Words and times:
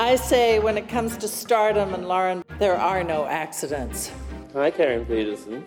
I 0.00 0.16
say 0.16 0.58
when 0.60 0.78
it 0.78 0.88
comes 0.88 1.18
to 1.18 1.28
stardom 1.28 1.92
and 1.92 2.08
Lauren, 2.08 2.42
there 2.58 2.74
are 2.74 3.04
no 3.04 3.26
accidents. 3.26 4.10
Hi, 4.54 4.70
Karen 4.70 5.04
Peterson. 5.04 5.62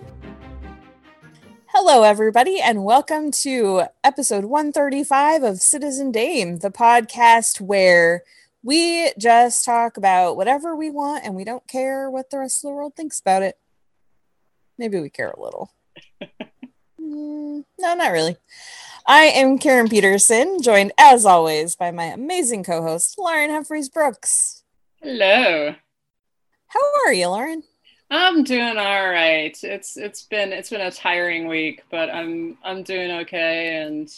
Hello, 1.67 2.01
everybody, 2.01 2.59
and 2.59 2.83
welcome 2.83 3.29
to 3.43 3.83
episode 4.03 4.45
135 4.45 5.43
of 5.43 5.61
Citizen 5.61 6.11
Dame, 6.11 6.57
the 6.57 6.71
podcast 6.71 7.61
where 7.61 8.23
we 8.63 9.11
just 9.19 9.63
talk 9.63 9.97
about 9.97 10.35
whatever 10.35 10.75
we 10.75 10.89
want 10.89 11.23
and 11.23 11.35
we 11.35 11.43
don't 11.43 11.67
care 11.67 12.09
what 12.09 12.31
the 12.31 12.39
rest 12.39 12.65
of 12.65 12.69
the 12.69 12.73
world 12.73 12.95
thinks 12.95 13.19
about 13.19 13.43
it. 13.43 13.59
Maybe 14.79 14.99
we 14.99 15.11
care 15.11 15.29
a 15.29 15.39
little. 15.39 15.71
Mm, 17.03 17.65
no, 17.79 17.95
not 17.95 18.11
really. 18.13 18.37
I 19.05 19.23
am 19.25 19.57
Karen 19.57 19.89
Peterson, 19.89 20.61
joined 20.61 20.93
as 20.97 21.25
always 21.25 21.75
by 21.75 21.91
my 21.91 22.05
amazing 22.05 22.63
co 22.63 22.81
host, 22.81 23.19
Lauren 23.19 23.49
Humphries 23.49 23.89
Brooks. 23.89 24.63
Hello. 25.01 25.75
How 26.67 26.79
are 27.05 27.13
you, 27.13 27.27
Lauren? 27.27 27.63
I'm 28.09 28.43
doing 28.43 28.77
all 28.77 29.09
right. 29.09 29.57
It's 29.61 29.97
it's 29.97 30.23
been 30.23 30.53
it's 30.53 30.69
been 30.69 30.81
a 30.81 30.91
tiring 30.91 31.47
week, 31.49 31.83
but 31.91 32.09
I'm 32.11 32.57
I'm 32.63 32.83
doing 32.83 33.11
okay 33.21 33.81
and 33.81 34.09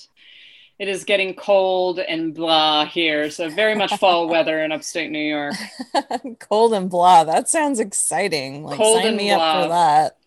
it 0.78 0.88
is 0.88 1.04
getting 1.04 1.34
cold 1.34 1.98
and 1.98 2.36
blah 2.36 2.86
here. 2.86 3.32
So 3.32 3.50
very 3.50 3.74
much 3.74 3.96
fall 3.98 4.28
weather 4.30 4.62
in 4.64 4.72
upstate 4.72 5.10
New 5.10 5.18
York. 5.18 5.56
cold 6.40 6.74
and 6.74 6.92
blah. 6.92 7.24
That 7.24 7.50
sounds 7.50 7.80
exciting. 7.80 8.64
Like 8.64 8.78
Cold 8.78 8.98
sign 8.98 9.08
and 9.08 9.18
me 9.18 9.34
blah. 9.34 9.38
up 9.38 9.64
for 9.64 9.70
that. 9.70 10.18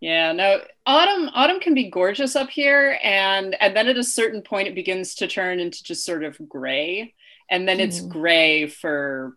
Yeah, 0.00 0.32
no, 0.32 0.60
autumn 0.86 1.30
autumn 1.34 1.60
can 1.60 1.72
be 1.74 1.90
gorgeous 1.90 2.36
up 2.36 2.50
here 2.50 2.98
and 3.02 3.54
and 3.60 3.74
then 3.76 3.88
at 3.88 3.96
a 3.96 4.04
certain 4.04 4.42
point 4.42 4.68
it 4.68 4.74
begins 4.74 5.14
to 5.14 5.26
turn 5.26 5.58
into 5.58 5.82
just 5.82 6.04
sort 6.04 6.22
of 6.24 6.36
gray 6.48 7.14
and 7.50 7.66
then 7.68 7.80
it's 7.80 8.00
Mhm. 8.00 8.08
gray 8.10 8.66
for 8.66 9.36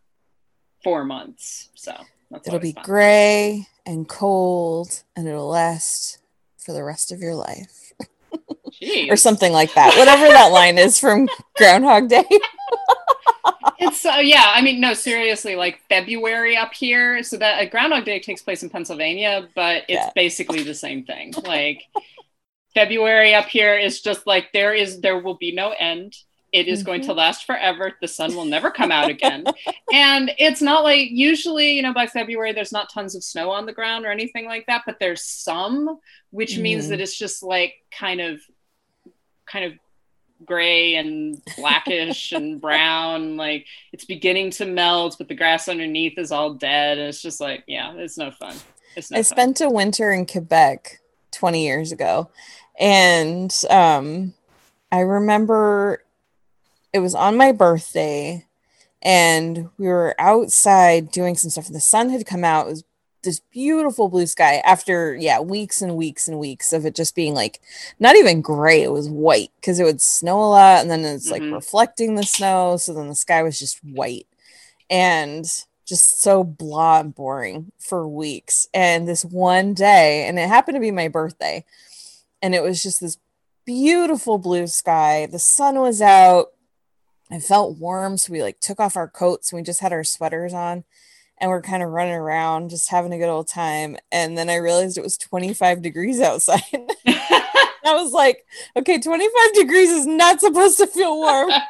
4 0.83 1.03
months. 1.05 1.69
So 1.75 1.93
that's 2.29 2.47
It'll 2.47 2.59
be 2.59 2.73
fun. 2.73 2.83
gray 2.83 3.67
and 3.85 4.07
cold 4.07 5.03
and 5.15 5.27
it'll 5.27 5.47
last 5.49 6.19
for 6.57 6.73
the 6.73 6.83
rest 6.83 7.11
of 7.11 7.19
your 7.21 7.35
life 7.35 7.93
or 9.09 9.15
something 9.17 9.51
like 9.53 9.73
that. 9.75 9.97
Whatever 9.97 10.27
that 10.27 10.51
line 10.51 10.77
is 10.77 10.99
from 10.99 11.27
Groundhog 11.57 12.09
Day. 12.09 12.25
It's 13.79 14.05
uh, 14.05 14.19
yeah, 14.21 14.51
I 14.55 14.61
mean, 14.61 14.79
no, 14.81 14.93
seriously, 14.93 15.55
like 15.55 15.79
February 15.87 16.57
up 16.57 16.73
here. 16.73 17.21
So 17.23 17.37
that 17.37 17.61
uh, 17.61 17.69
Groundhog 17.69 18.05
Day 18.05 18.19
takes 18.19 18.41
place 18.41 18.63
in 18.63 18.69
Pennsylvania, 18.69 19.47
but 19.55 19.83
it's 19.87 19.91
Yeah. 20.05 20.09
basically 20.15 20.63
the 20.63 20.73
same 20.73 21.03
thing. 21.03 21.33
Like 21.45 21.83
February 22.73 23.33
up 23.33 23.45
here 23.45 23.75
is 23.77 24.01
just 24.01 24.27
like 24.27 24.51
there 24.53 24.73
is 24.73 25.01
there 25.01 25.19
will 25.19 25.35
be 25.37 25.51
no 25.53 25.73
end. 25.77 26.15
It 26.53 26.67
is 26.67 26.81
going 26.81 27.01
to 27.01 27.13
last 27.13 27.45
forever. 27.45 27.93
The 28.01 28.07
sun 28.07 28.33
will 28.35 28.45
never 28.45 28.71
come 28.71 28.91
out 28.91 29.09
again. 29.09 29.43
and 29.93 30.31
it's 30.37 30.61
not 30.61 30.83
like 30.83 31.09
usually, 31.11 31.73
you 31.73 31.81
know, 31.81 31.93
by 31.93 32.07
February 32.07 32.53
there's 32.53 32.71
not 32.71 32.91
tons 32.91 33.15
of 33.15 33.23
snow 33.23 33.51
on 33.51 33.65
the 33.65 33.73
ground 33.73 34.05
or 34.05 34.11
anything 34.11 34.45
like 34.45 34.65
that, 34.67 34.83
but 34.85 34.97
there's 34.99 35.23
some, 35.23 35.99
which 36.31 36.57
means 36.57 36.85
Mhm. 36.85 36.89
that 36.89 37.01
it's 37.01 37.17
just 37.17 37.43
like 37.43 37.75
kind 37.91 38.21
of 38.21 38.39
kind 39.45 39.65
of 39.65 39.73
gray 40.45 40.95
and 40.95 41.41
blackish 41.57 42.31
and 42.31 42.61
brown 42.61 43.37
like 43.37 43.65
it's 43.91 44.05
beginning 44.05 44.51
to 44.51 44.65
melt 44.65 45.15
but 45.17 45.27
the 45.27 45.35
grass 45.35 45.67
underneath 45.67 46.17
is 46.17 46.31
all 46.31 46.53
dead 46.53 46.97
and 46.97 47.07
it's 47.07 47.21
just 47.21 47.41
like 47.41 47.63
yeah 47.67 47.93
it's 47.95 48.17
no 48.17 48.29
fun 48.31 48.55
it's 48.95 49.11
no 49.11 49.17
I 49.17 49.23
fun. 49.23 49.23
spent 49.23 49.61
a 49.61 49.69
winter 49.69 50.11
in 50.11 50.25
Quebec 50.25 50.99
20 51.31 51.63
years 51.63 51.91
ago. 51.91 52.29
And 52.79 53.53
um, 53.69 54.33
I 54.91 54.99
remember 54.99 56.03
it 56.93 56.99
was 56.99 57.15
on 57.15 57.37
my 57.37 57.51
birthday 57.51 58.45
and 59.01 59.69
we 59.77 59.87
were 59.87 60.15
outside 60.19 61.11
doing 61.11 61.35
some 61.35 61.51
stuff. 61.51 61.67
And 61.67 61.75
the 61.75 61.79
sun 61.79 62.09
had 62.09 62.25
come 62.25 62.43
out. 62.43 62.67
It 62.67 62.71
was 62.71 62.83
this 63.27 63.41
beautiful 63.51 64.07
blue 64.09 64.25
sky 64.25 64.61
after, 64.65 65.15
yeah, 65.15 65.39
weeks 65.39 65.81
and 65.81 65.95
weeks 65.95 66.27
and 66.27 66.39
weeks 66.39 66.71
of 66.73 66.85
it 66.85 66.95
just 66.95 67.13
being 67.13 67.33
like 67.33 67.59
not 67.99 68.15
even 68.15 68.41
gray. 68.41 68.81
It 68.81 68.91
was 68.91 69.09
white 69.09 69.51
because 69.59 69.79
it 69.79 69.83
would 69.83 70.01
snow 70.01 70.39
a 70.39 70.49
lot 70.49 70.81
and 70.81 70.89
then 70.89 71.03
it's 71.05 71.29
like 71.29 71.41
Mhm. 71.43 71.53
reflecting 71.53 72.15
the 72.15 72.23
snow. 72.23 72.77
So 72.77 72.93
then 72.93 73.09
the 73.09 73.15
sky 73.15 73.43
was 73.43 73.59
just 73.59 73.83
white 73.83 74.27
and 74.89 75.45
just 75.85 76.21
so 76.21 76.43
blah 76.43 77.01
and 77.01 77.13
boring 77.13 77.71
for 77.77 78.07
weeks. 78.07 78.67
And 78.73 79.07
this 79.07 79.23
one 79.23 79.73
day, 79.73 80.25
and 80.27 80.39
it 80.39 80.47
happened 80.47 80.75
to 80.75 80.81
be 80.81 80.91
my 80.91 81.07
birthday, 81.07 81.63
and 82.41 82.55
it 82.55 82.63
was 82.63 82.81
just 82.81 83.01
this 83.01 83.17
beautiful 83.65 84.37
blue 84.37 84.67
sky. 84.67 85.27
The 85.29 85.39
sun 85.39 85.79
was 85.79 86.01
out. 86.01 86.53
It 87.29 87.43
felt 87.43 87.77
warm, 87.77 88.17
so 88.17 88.31
we 88.31 88.41
like 88.41 88.59
took 88.61 88.79
off 88.79 88.95
our 88.95 89.09
coats 89.09 89.51
and 89.51 89.57
we 89.59 89.63
just 89.63 89.81
had 89.81 89.91
our 89.91 90.05
sweaters 90.05 90.53
on 90.53 90.85
and 91.39 91.49
we're 91.49 91.61
kind 91.61 91.83
of 91.83 91.89
running 91.89 92.15
around 92.15 92.69
just 92.69 92.89
having 92.89 93.13
a 93.13 93.17
good 93.17 93.29
old 93.29 93.47
time. 93.47 93.97
And 94.11 94.37
then 94.37 94.49
I 94.49 94.55
realized 94.55 94.97
it 94.97 95.03
was 95.03 95.17
25 95.17 95.81
degrees 95.81 96.19
outside. 96.21 96.61
I 97.07 97.93
was 97.93 98.11
like, 98.11 98.45
okay, 98.75 98.99
25 98.99 99.53
degrees 99.53 99.89
is 99.89 100.05
not 100.05 100.39
supposed 100.39 100.77
to 100.77 100.87
feel 100.87 101.15
warm. 101.15 101.51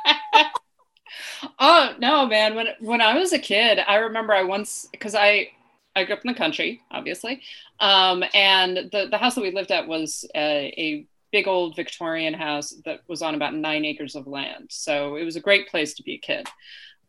oh 1.59 1.93
no 1.99 2.25
man 2.25 2.55
when 2.55 2.67
when 2.79 3.01
i 3.01 3.17
was 3.17 3.33
a 3.33 3.39
kid 3.39 3.79
i 3.87 3.95
remember 3.95 4.33
i 4.33 4.43
once 4.43 4.87
because 4.91 5.15
i 5.15 5.47
i 5.95 6.03
grew 6.03 6.15
up 6.15 6.21
in 6.25 6.31
the 6.31 6.37
country 6.37 6.81
obviously 6.91 7.41
um 7.79 8.23
and 8.33 8.77
the 8.91 9.07
the 9.11 9.17
house 9.17 9.35
that 9.35 9.41
we 9.41 9.51
lived 9.51 9.71
at 9.71 9.87
was 9.87 10.25
a, 10.35 10.73
a 10.77 11.05
big 11.31 11.47
old 11.47 11.75
victorian 11.75 12.33
house 12.33 12.73
that 12.85 13.01
was 13.07 13.21
on 13.21 13.35
about 13.35 13.53
nine 13.53 13.85
acres 13.85 14.15
of 14.15 14.27
land 14.27 14.67
so 14.69 15.15
it 15.15 15.23
was 15.23 15.35
a 15.35 15.41
great 15.41 15.67
place 15.67 15.93
to 15.93 16.03
be 16.03 16.15
a 16.15 16.19
kid 16.19 16.47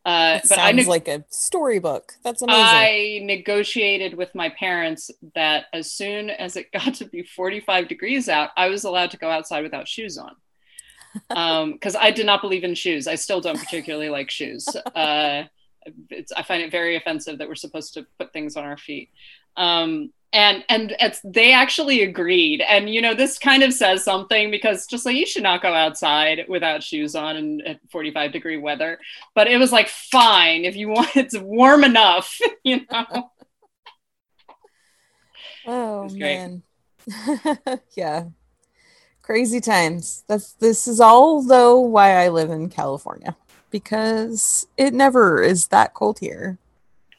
uh 0.05 0.39
but 0.47 0.57
i 0.57 0.71
sounds 0.71 0.87
like 0.87 1.07
a 1.07 1.23
storybook. 1.29 2.13
That's 2.23 2.41
amazing. 2.41 2.63
I 2.63 3.19
negotiated 3.23 4.13
with 4.13 4.33
my 4.33 4.49
parents 4.49 5.11
that 5.35 5.65
as 5.73 5.91
soon 5.91 6.29
as 6.29 6.55
it 6.55 6.71
got 6.73 6.95
to 6.95 7.05
be 7.05 7.23
45 7.23 7.87
degrees 7.87 8.29
out, 8.29 8.49
I 8.55 8.69
was 8.69 8.83
allowed 8.83 9.11
to 9.11 9.17
go 9.17 9.29
outside 9.29 9.63
without 9.63 9.87
shoes 9.87 10.17
on. 10.17 10.35
Because 11.73 11.95
I 11.95 12.11
did 12.11 12.27
not 12.27 12.39
believe 12.39 12.63
in 12.63 12.75
shoes. 12.75 13.07
I 13.07 13.15
still 13.15 13.41
don't 13.41 13.57
particularly 13.57 14.09
like 14.09 14.29
shoes. 14.29 14.67
Uh, 14.67 15.45
it's, 16.11 16.31
I 16.31 16.43
find 16.43 16.61
it 16.61 16.71
very 16.71 16.95
offensive 16.97 17.39
that 17.39 17.47
we're 17.47 17.55
supposed 17.55 17.95
to 17.95 18.05
put 18.19 18.31
things 18.31 18.55
on 18.55 18.63
our 18.63 18.77
feet. 18.77 19.09
Um, 19.57 20.11
and 20.31 20.63
and 20.69 20.95
it's, 20.99 21.21
they 21.23 21.53
actually 21.53 22.03
agreed. 22.03 22.61
And 22.61 22.89
you 22.89 23.01
know, 23.01 23.15
this 23.15 23.39
kind 23.39 23.63
of 23.63 23.73
says 23.73 24.03
something 24.03 24.51
because 24.51 24.85
just 24.85 25.05
like 25.05 25.15
you 25.15 25.25
should 25.25 25.43
not 25.43 25.61
go 25.61 25.73
outside 25.73 26.45
without 26.47 26.83
shoes 26.83 27.15
on 27.15 27.35
in 27.35 27.61
at 27.61 27.79
45 27.91 28.31
degree 28.31 28.57
weather. 28.57 28.99
But 29.33 29.47
it 29.47 29.57
was 29.57 29.71
like 29.71 29.87
fine 29.87 30.65
if 30.65 30.75
you 30.75 30.89
want. 30.89 31.09
It's 31.15 31.37
warm 31.37 31.83
enough, 31.83 32.37
you 32.63 32.81
know. 32.91 33.31
Oh 35.67 36.09
man. 36.09 36.63
yeah. 37.95 38.25
Crazy 39.21 39.59
times. 39.59 40.23
That's 40.27 40.53
this 40.53 40.87
is 40.87 40.99
all 40.99 41.43
though 41.43 41.77
why 41.77 42.23
I 42.23 42.29
live 42.29 42.49
in 42.49 42.69
California 42.69 43.35
because 43.69 44.65
it 44.77 44.93
never 44.93 45.43
is 45.43 45.67
that 45.67 45.93
cold 45.93 46.19
here. 46.19 46.57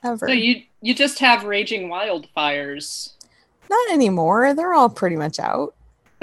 Ever. 0.03 0.27
So 0.27 0.33
you 0.33 0.63
you 0.81 0.95
just 0.95 1.19
have 1.19 1.45
raging 1.45 1.89
wildfires. 1.89 3.13
Not 3.69 3.91
anymore. 3.93 4.55
They're 4.55 4.75
all 4.75 4.89
pretty 4.89 5.17
much 5.17 5.39
out. 5.39 5.75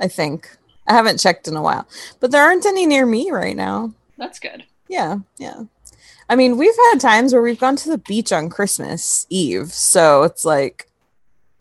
I 0.00 0.08
think. 0.08 0.48
I 0.86 0.94
haven't 0.94 1.20
checked 1.20 1.46
in 1.46 1.54
a 1.56 1.62
while. 1.62 1.86
But 2.20 2.30
there 2.32 2.42
aren't 2.42 2.66
any 2.66 2.86
near 2.86 3.06
me 3.06 3.30
right 3.30 3.56
now. 3.56 3.92
That's 4.18 4.40
good. 4.40 4.64
Yeah, 4.88 5.18
yeah. 5.38 5.62
I 6.28 6.34
mean, 6.36 6.56
we've 6.56 6.74
had 6.90 6.98
times 7.00 7.32
where 7.32 7.42
we've 7.42 7.58
gone 7.60 7.76
to 7.76 7.88
the 7.88 7.98
beach 7.98 8.32
on 8.32 8.48
Christmas 8.50 9.26
Eve. 9.30 9.72
So 9.72 10.22
it's 10.24 10.44
like, 10.44 10.88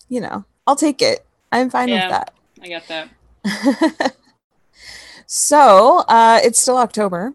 you 0.10 0.22
know, 0.22 0.46
I'll 0.66 0.76
take 0.76 1.02
it. 1.02 1.26
I'm 1.52 1.70
fine 1.70 1.90
Yeah. 1.90 2.08
with 2.08 2.12
that. 2.12 2.34
I 2.64 2.68
get 2.68 2.88
that. 2.88 4.16
so 5.28 6.00
uh, 6.08 6.40
it's 6.44 6.60
still 6.62 6.78
October, 6.78 7.34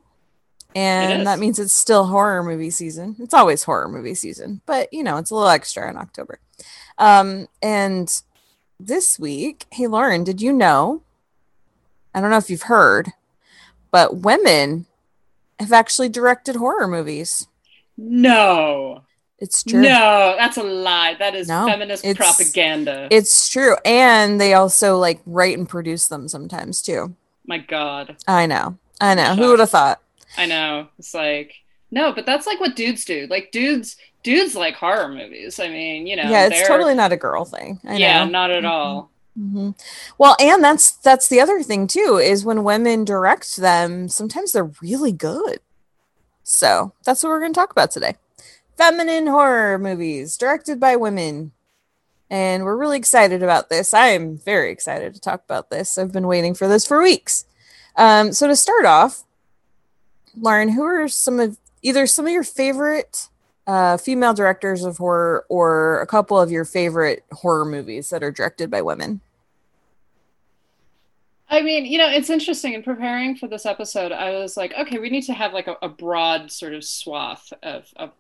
and 0.77 1.27
that 1.27 1.39
means 1.39 1.59
it's 1.59 1.73
still 1.73 2.07
horror 2.07 2.43
movie 2.43 2.71
season. 2.71 3.17
It's 3.19 3.35
always 3.35 3.63
horror 3.65 3.89
movie 3.89 4.15
season, 4.15 4.61
but 4.67 4.93
you 4.93 5.03
know, 5.03 5.17
it's 5.17 5.31
a 5.31 5.35
little 5.35 5.49
extra 5.49 5.89
in 5.91 5.97
October. 5.97 6.39
Um, 6.99 7.49
and 7.63 8.11
this 8.79 9.19
week, 9.19 9.65
hey 9.73 9.87
Lauren, 9.87 10.23
did 10.25 10.41
you 10.43 10.53
know? 10.53 11.03
I 12.15 12.21
don't 12.21 12.31
know 12.31 12.39
if 12.39 12.49
you've 12.51 12.63
heard, 12.63 13.13
but 13.91 14.19
women 14.19 14.87
have 15.59 15.73
actually 15.73 16.09
directed 16.09 16.57
horror 16.57 16.87
movies. 16.89 17.47
No. 17.97 19.03
It's 19.39 19.63
true. 19.63 19.83
No, 19.83 20.35
that's 20.39 20.57
a 20.57 20.63
lie. 20.63 21.15
That 21.19 21.35
is 21.35 21.47
No, 21.49 21.67
feminist 21.67 22.05
it's- 22.05 22.17
propaganda. 22.17 23.07
It's 23.11 23.51
true. 23.51 23.77
And 23.85 24.41
they 24.41 24.55
also 24.55 24.97
like 24.99 25.21
write 25.27 25.59
and 25.59 25.69
produce 25.69 26.09
them 26.09 26.27
sometimes 26.29 26.81
too. 26.81 27.15
My 27.47 27.59
God. 27.59 28.17
I 28.27 28.47
know. 28.47 28.79
I 29.01 29.15
know. 29.15 29.35
Who 29.35 29.51
would 29.51 29.61
have 29.61 29.71
thought? 29.71 30.01
I 30.37 30.47
know. 30.47 30.89
It's 30.99 31.15
like 31.15 31.55
no, 31.91 32.13
but 32.13 32.27
that's 32.27 32.47
like 32.47 32.61
what 32.61 32.77
dudes 32.77 33.05
do. 33.05 33.27
Like 33.31 33.51
dudes 33.53 33.97
dudes 34.23 34.55
like 34.57 34.75
horror 34.75 35.09
movies. 35.09 35.61
I 35.61 35.69
mean, 35.69 36.07
you 36.07 36.17
know. 36.17 36.29
yeah, 36.29 36.47
it's 36.47 36.67
totally 36.67 36.95
not 36.95 37.13
a 37.13 37.17
girl 37.17 37.45
thing. 37.45 37.81
I 37.85 37.97
yeah, 37.97 38.25
know. 38.25 38.31
not 38.31 38.51
at 38.51 38.65
all. 38.65 39.11
hmm 39.37 39.71
Well, 40.19 40.37
and 40.41 40.63
that's 40.63 40.93
that's 40.93 41.29
the 41.29 41.41
other 41.41 41.63
thing 41.63 41.87
too 41.87 42.19
is 42.23 42.45
when 42.45 42.65
women 42.65 43.05
direct 43.05 43.57
them, 43.57 44.09
sometimes 44.09 44.53
they're 44.53 44.73
really 44.83 45.13
good. 45.13 45.61
So 46.43 46.93
that's 47.05 47.23
what 47.23 47.31
we're 47.31 47.41
going 47.41 47.53
to 47.53 47.59
talk 47.59 47.71
about 47.71 47.93
today: 47.93 48.17
feminine 48.77 49.29
horror 49.29 49.79
movies 49.79 50.37
directed 50.37 50.81
by 50.81 50.97
women, 50.97 51.53
and 52.29 52.65
we're 52.65 52.77
really 52.77 52.99
excited 52.99 53.43
about 53.45 53.69
this. 53.69 53.95
I 53.95 54.09
am 54.09 54.39
very 54.39 54.73
excited 54.73 55.15
to 55.15 55.21
talk 55.21 55.45
about 55.45 55.71
this. 55.71 55.97
I've 55.99 56.13
been 56.13 56.27
waiting 56.27 56.55
for 56.55 56.67
this 56.67 56.85
for 56.85 57.01
weeks. 57.01 57.45
Um, 57.95 58.33
so 58.33 58.47
to 58.49 58.57
start 58.57 58.85
off, 58.85 59.23
Lauren, 60.41 60.69
who 60.69 60.83
are 60.83 61.09
some 61.09 61.41
of 61.41 61.59
either 61.83 62.07
some 62.07 62.27
of 62.27 62.33
your 62.33 62.45
favorite 62.45 63.29
uh, 63.67 63.97
female 63.97 64.35
directors 64.35 64.85
of 64.85 64.99
horror 64.99 65.45
or 65.49 66.01
a 66.01 66.07
couple 66.07 66.39
of 66.39 66.51
your 66.51 66.65
favorite 66.65 67.25
horror 67.33 67.65
movies 67.65 68.11
that 68.11 68.23
are 68.23 68.31
directed 68.31 68.71
by 68.71 68.83
women? 68.83 69.21
I 71.49 71.63
mean, 71.63 71.87
you 71.87 71.99
know, 71.99 72.09
it's 72.09 72.31
interesting 72.31 72.75
in 72.75 72.83
preparing 72.83 73.37
for 73.37 73.47
this 73.47 73.67
episode. 73.67 74.11
I 74.11 74.33
was 74.33 74.57
like, 74.57 74.75
okay, 74.75 74.99
we 74.99 75.11
need 75.11 75.23
to 75.23 75.33
have 75.33 75.53
like 75.53 75.69
a, 75.69 75.77
a 75.81 75.89
broad 75.89 76.51
sort 76.51 76.75
of 76.75 76.85
swath 76.85 77.53
of, 77.63 77.87
of 77.97 78.11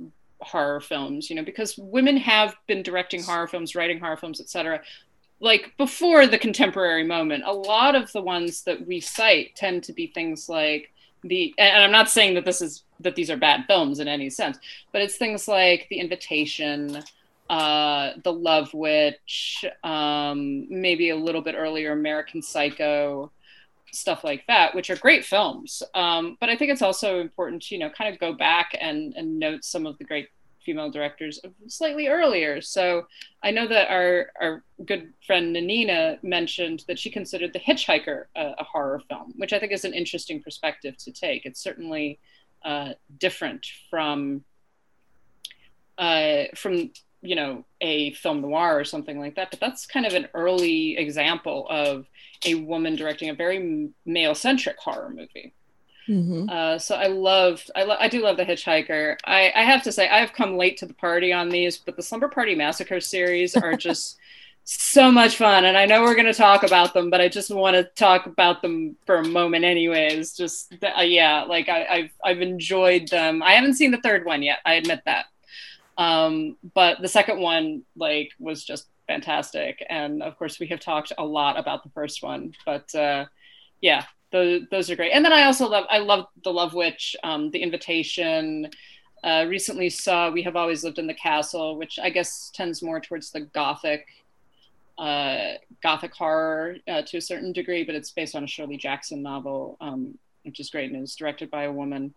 horror 0.41 0.81
films, 0.81 1.29
you 1.29 1.35
know, 1.35 1.43
because 1.43 1.77
women 1.77 2.17
have 2.17 2.55
been 2.69 2.83
directing 2.83 3.23
horror 3.23 3.49
films, 3.49 3.75
writing 3.75 3.99
horror 3.99 4.17
films, 4.17 4.41
etc. 4.41 4.81
Like 5.41 5.73
before 5.77 6.27
the 6.27 6.39
contemporary 6.39 7.05
moment, 7.05 7.43
a 7.47 7.53
lot 7.53 7.97
of 7.97 8.13
the 8.13 8.23
ones 8.23 8.63
that 8.63 8.87
we 8.87 9.01
cite 9.01 9.57
tend 9.57 9.83
to 9.85 9.93
be 9.93 10.07
things 10.07 10.49
like 10.49 10.93
the, 11.28 11.55
and 11.58 11.82
I'm 11.82 11.93
not 11.93 12.11
saying 12.11 12.34
that 12.34 12.44
this 12.44 12.61
is 12.61 12.82
that 13.00 13.14
these 13.14 13.31
are 13.31 13.37
bad 13.37 13.64
films 13.67 13.99
in 14.00 14.08
any 14.08 14.31
sense, 14.31 14.58
but 14.93 15.02
it's 15.02 15.17
things 15.17 15.46
like 15.46 15.87
The 15.90 16.00
Invitation, 16.00 17.02
uh, 17.50 18.12
The 18.25 18.32
Love 18.32 18.73
Witch, 18.73 19.64
um, 19.84 20.67
maybe 20.70 21.11
a 21.11 21.17
little 21.17 21.43
bit 21.43 21.55
earlier, 21.56 21.93
American 21.93 22.43
Psycho, 22.43 23.31
stuff 23.93 24.25
like 24.25 24.46
that, 24.46 24.75
which 24.75 24.90
are 24.90 24.96
great 24.96 25.25
films. 25.25 25.82
Um, 25.94 26.37
but 26.40 26.49
I 26.49 26.56
think 26.56 26.70
it's 26.70 26.82
also 26.82 27.20
important 27.20 27.62
to, 27.64 27.75
you 27.75 27.79
know, 27.79 27.90
kind 27.90 28.12
of 28.12 28.20
go 28.20 28.32
back 28.32 28.76
and, 28.81 29.14
and 29.14 29.38
note 29.38 29.64
some 29.64 29.87
of 29.87 29.99
the 29.99 30.05
great 30.05 30.29
female 30.67 30.91
directors 30.91 31.41
slightly 31.69 32.09
earlier. 32.09 32.61
So 32.61 33.07
I 33.43 33.53
know 33.53 33.69
that 33.69 33.89
our, 33.89 34.33
our 34.41 34.65
good 34.85 35.13
friend 35.25 35.55
Nanina 35.55 36.23
mentioned 36.25 36.85
that 36.89 36.99
she 36.99 37.09
considered 37.09 37.53
The 37.53 37.61
Hitchhiker 37.61 38.25
a, 38.35 38.55
a 38.59 38.65
horror 38.65 39.01
film, 39.09 39.33
which 39.37 39.53
I 39.53 39.61
think 39.61 39.73
is 39.73 39.85
an 39.85 39.95
interesting 39.95 40.43
perspective 40.43 40.97
to 40.99 41.13
take. 41.13 41.47
It's 41.47 41.63
certainly 41.63 42.19
uh, 42.65 42.95
different 43.19 43.65
from 43.89 44.45
uh, 45.99 46.45
from 46.55 46.91
you 47.23 47.37
know 47.37 47.65
a 47.81 48.13
film 48.13 48.43
noir 48.43 48.79
or 48.79 48.85
something 48.85 49.19
like 49.19 49.35
that 49.37 49.51
but 49.51 49.59
that's 49.59 49.87
kind 49.87 50.05
of 50.05 50.13
an 50.13 50.29
early 50.35 50.97
example 50.99 51.67
of 51.71 52.07
a 52.45 52.55
woman 52.55 52.95
directing 52.95 53.31
a 53.31 53.35
very 53.35 53.91
male 54.05 54.35
centric 54.35 54.77
horror 54.79 55.09
movie 55.09 55.55
Mm-hmm. 56.08 56.49
uh, 56.49 56.79
so 56.79 56.94
i 56.94 57.08
loved 57.08 57.69
I, 57.75 57.82
lo- 57.82 57.97
I 57.99 58.08
do 58.08 58.23
love 58.23 58.37
the 58.37 58.44
hitchhiker. 58.44 59.17
I, 59.25 59.53
I 59.56 59.62
have 59.64 59.82
to 59.82 59.93
say 59.93 60.08
i've 60.08 60.32
come 60.32 60.56
late 60.56 60.76
to 60.79 60.87
the 60.87 60.94
party 60.94 61.32
on 61.32 61.49
these 61.49 61.79
but 61.79 61.97
the 61.97 62.03
slumber 62.03 62.29
party 62.29 62.55
massacre 62.55 63.00
series 63.00 63.56
are 63.56 63.76
just 63.76 64.17
so 64.62 65.11
much 65.12 65.37
fun 65.37 65.64
and 65.64 65.76
i 65.76 65.85
know 65.85 66.03
we're 66.03 66.14
going 66.14 66.26
to 66.26 66.32
talk 66.35 66.62
about 66.64 66.93
them 66.94 67.08
but 67.11 67.20
i 67.20 67.29
just 67.29 67.50
want 67.53 67.75
to 67.75 67.85
talk 67.94 68.26
about 68.26 68.62
them 68.62 68.97
for 69.06 69.17
a 69.17 69.29
moment 69.29 69.64
anyways. 69.64 70.37
Just 70.37 70.75
uh, 70.82 71.03
yeah 71.03 71.43
like 71.43 71.69
I, 71.69 71.85
i've 71.87 72.11
i've 72.25 72.41
enjoyed 72.41 73.08
them. 73.08 73.43
I 73.43 73.53
haven't 73.53 73.75
seen 73.75 73.91
the 73.93 74.00
third 74.00 74.25
one 74.25 74.43
yet 74.43 74.58
i 74.64 74.75
admit 74.75 75.03
that. 75.06 75.26
Um, 75.99 76.56
but 76.75 77.00
the 77.00 77.08
second 77.08 77.41
one 77.41 77.82
like 77.97 78.31
was 78.38 78.64
just 78.64 78.87
fantastic 79.08 79.85
and 79.88 80.23
of 80.23 80.37
course 80.37 80.58
we 80.58 80.67
have 80.67 80.81
talked 80.81 81.12
a 81.17 81.25
lot 81.25 81.58
about 81.58 81.85
the 81.85 81.91
first 81.91 82.23
one 82.23 82.53
but 82.67 82.93
uh, 82.94 83.25
yeah 83.81 84.05
those, 84.32 84.62
those 84.70 84.90
are 84.90 84.96
great 84.96 85.12
and 85.12 85.25
then 85.25 85.32
i 85.32 85.44
also 85.44 85.69
love 85.69 85.84
i 85.90 85.99
love 85.99 86.26
the 86.44 86.52
love 86.52 86.75
witch 86.75 87.17
um, 87.25 87.50
the 87.50 87.58
invitation 87.58 88.69
uh, 89.25 89.44
recently 89.49 89.88
saw 89.88 90.31
we 90.31 90.43
have 90.43 90.56
always 90.56 90.84
lived 90.84 90.99
in 90.99 91.06
the 91.06 91.14
castle 91.14 91.76
which 91.76 91.99
i 92.02 92.11
guess 92.11 92.50
tends 92.55 92.82
more 92.82 93.00
towards 93.00 93.31
the 93.31 93.40
gothic 93.40 94.06
uh, 94.99 95.55
gothic 95.82 96.14
horror 96.14 96.76
uh, 96.88 97.02
to 97.02 97.19
a 97.19 97.20
certain 97.20 97.52
degree 97.52 97.84
but 97.84 97.94
it's 97.94 98.11
based 98.11 98.34
on 98.34 98.44
a 98.44 98.46
shirley 98.46 98.76
jackson 98.76 99.23
novel 99.23 99.76
um, 99.81 100.17
which 100.44 100.61
is 100.61 100.70
great 100.70 100.90
and 100.90 101.02
is 101.02 101.14
directed 101.17 101.50
by 101.50 101.64
a 101.64 101.72
woman 101.72 102.14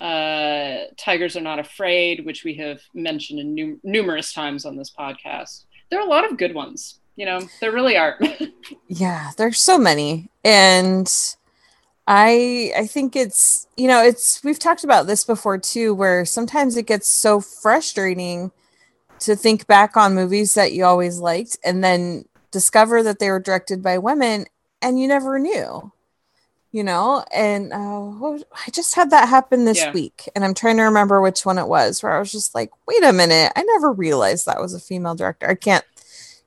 uh, 0.00 0.86
Tigers 0.96 1.36
Are 1.36 1.40
Not 1.40 1.60
Afraid, 1.60 2.26
which 2.26 2.42
we 2.42 2.54
have 2.54 2.80
mentioned 2.92 3.38
in 3.38 3.54
num- 3.54 3.80
numerous 3.84 4.32
times 4.32 4.64
on 4.64 4.76
this 4.76 4.90
podcast. 4.90 5.64
There 5.90 6.00
are 6.00 6.06
a 6.06 6.10
lot 6.10 6.28
of 6.28 6.36
good 6.36 6.54
ones. 6.54 6.98
You 7.14 7.26
know, 7.26 7.40
there 7.60 7.72
really 7.72 7.96
are. 7.96 8.18
Yeah, 8.88 9.30
there's 9.38 9.58
so 9.58 9.78
many. 9.78 10.28
And 10.44 11.10
I 12.06 12.72
I 12.76 12.86
think 12.86 13.14
it's 13.16 13.66
you 13.76 13.86
know, 13.88 14.02
it's 14.02 14.42
we've 14.42 14.58
talked 14.58 14.84
about 14.84 15.06
this 15.06 15.24
before 15.24 15.58
too, 15.58 15.94
where 15.94 16.24
sometimes 16.24 16.76
it 16.76 16.86
gets 16.86 17.08
so 17.08 17.40
frustrating 17.40 18.50
to 19.20 19.36
think 19.36 19.66
back 19.66 19.96
on 19.96 20.14
movies 20.14 20.54
that 20.54 20.72
you 20.72 20.84
always 20.84 21.18
liked 21.20 21.56
and 21.64 21.82
then 21.84 22.24
discover 22.50 23.02
that 23.04 23.18
they 23.18 23.30
were 23.30 23.40
directed 23.40 23.82
by 23.82 23.98
women 23.98 24.46
and 24.82 25.00
you 25.00 25.06
never 25.08 25.38
knew. 25.38 25.92
You 26.72 26.82
know, 26.84 27.22
and 27.34 27.70
uh, 27.70 28.38
I 28.52 28.70
just 28.72 28.94
had 28.94 29.10
that 29.10 29.28
happen 29.28 29.66
this 29.66 29.78
Yeah. 29.78 29.92
week, 29.92 30.26
and 30.34 30.42
I'm 30.42 30.54
trying 30.54 30.78
to 30.78 30.84
remember 30.84 31.20
which 31.20 31.44
one 31.44 31.58
it 31.58 31.68
was. 31.68 32.02
Where 32.02 32.12
I 32.12 32.18
was 32.18 32.32
just 32.32 32.54
like, 32.54 32.70
"Wait 32.88 33.04
a 33.04 33.12
minute! 33.12 33.52
I 33.54 33.62
never 33.62 33.92
realized 33.92 34.46
that 34.46 34.58
was 34.60 34.72
a 34.72 34.80
female 34.80 35.14
director." 35.14 35.48
I 35.50 35.54
can't 35.54 35.84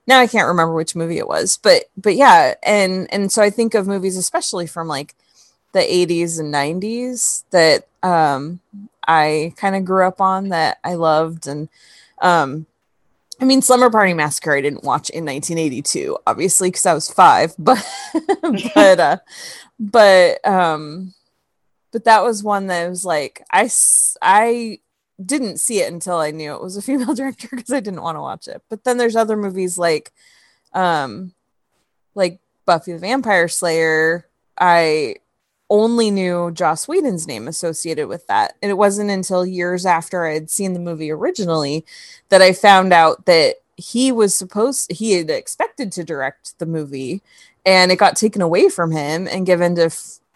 now 0.07 0.19
I 0.19 0.25
can't 0.27 0.47
remember 0.47 0.73
which 0.73 0.95
movie 0.95 1.19
it 1.19 1.27
was, 1.27 1.57
but 1.61 1.85
but 1.95 2.15
yeah, 2.15 2.55
and 2.63 3.07
and 3.13 3.31
so 3.31 3.43
I 3.43 3.51
think 3.51 3.75
of 3.75 3.85
movies 3.87 4.17
especially 4.17 4.65
from 4.65 4.87
like 4.87 5.13
the 5.75 5.81
80s 5.81 6.39
and 6.39 6.53
90s 6.53 7.43
that 7.51 7.85
um 8.01 8.61
I 9.05 9.53
kind 9.57 9.75
of 9.75 9.83
grew 9.83 10.07
up 10.07 10.21
on 10.21 10.49
that 10.49 10.77
I 10.85 10.93
loved 10.93 11.47
and 11.47 11.67
um 12.21 12.65
I 13.41 13.43
mean 13.43 13.61
Slumber 13.61 13.89
Party 13.89 14.13
Massacre 14.13 14.53
I 14.53 14.61
didn't 14.61 14.85
watch 14.85 15.09
in 15.09 15.25
1982 15.25 16.17
obviously 16.25 16.71
cuz 16.71 16.85
I 16.85 16.93
was 16.93 17.11
5 17.11 17.55
but 17.59 17.85
but 18.73 18.99
uh 19.01 19.17
but 19.77 20.47
um 20.47 21.13
but 21.91 22.05
that 22.05 22.23
was 22.23 22.41
one 22.41 22.67
that 22.67 22.89
was 22.89 23.03
like 23.03 23.43
I, 23.51 23.69
I 24.21 24.79
didn't 25.23 25.59
see 25.59 25.81
it 25.81 25.91
until 25.91 26.19
I 26.19 26.31
knew 26.31 26.53
it 26.53 26.61
was 26.61 26.77
a 26.77 26.81
female 26.81 27.13
director 27.21 27.49
because 27.51 27.73
I 27.73 27.81
didn't 27.81 28.01
want 28.01 28.15
to 28.15 28.21
watch 28.21 28.47
it. 28.47 28.61
But 28.69 28.85
then 28.85 28.97
there's 28.97 29.17
other 29.17 29.35
movies 29.35 29.77
like 29.77 30.13
um 30.73 31.33
like 32.15 32.39
Buffy 32.65 32.93
the 32.93 32.99
Vampire 32.99 33.49
Slayer. 33.49 34.27
I 34.57 35.17
only 35.69 36.11
knew 36.11 36.51
Joss 36.51 36.87
Whedon's 36.87 37.27
name 37.27 37.47
associated 37.47 38.07
with 38.07 38.27
that. 38.27 38.55
And 38.61 38.69
it 38.69 38.75
wasn't 38.75 39.09
until 39.09 39.45
years 39.45 39.85
after 39.85 40.25
I 40.25 40.33
had 40.33 40.49
seen 40.49 40.73
the 40.73 40.79
movie 40.79 41.11
originally 41.11 41.85
that 42.29 42.41
I 42.41 42.53
found 42.53 42.93
out 42.93 43.25
that 43.25 43.55
he 43.77 44.11
was 44.11 44.33
supposed 44.33 44.91
he 44.91 45.13
had 45.13 45.29
expected 45.29 45.91
to 45.91 46.03
direct 46.03 46.57
the 46.59 46.65
movie 46.65 47.21
and 47.65 47.91
it 47.91 47.97
got 47.97 48.15
taken 48.15 48.41
away 48.41 48.69
from 48.69 48.91
him 48.91 49.27
and 49.27 49.45
given 49.45 49.75
to 49.75 49.89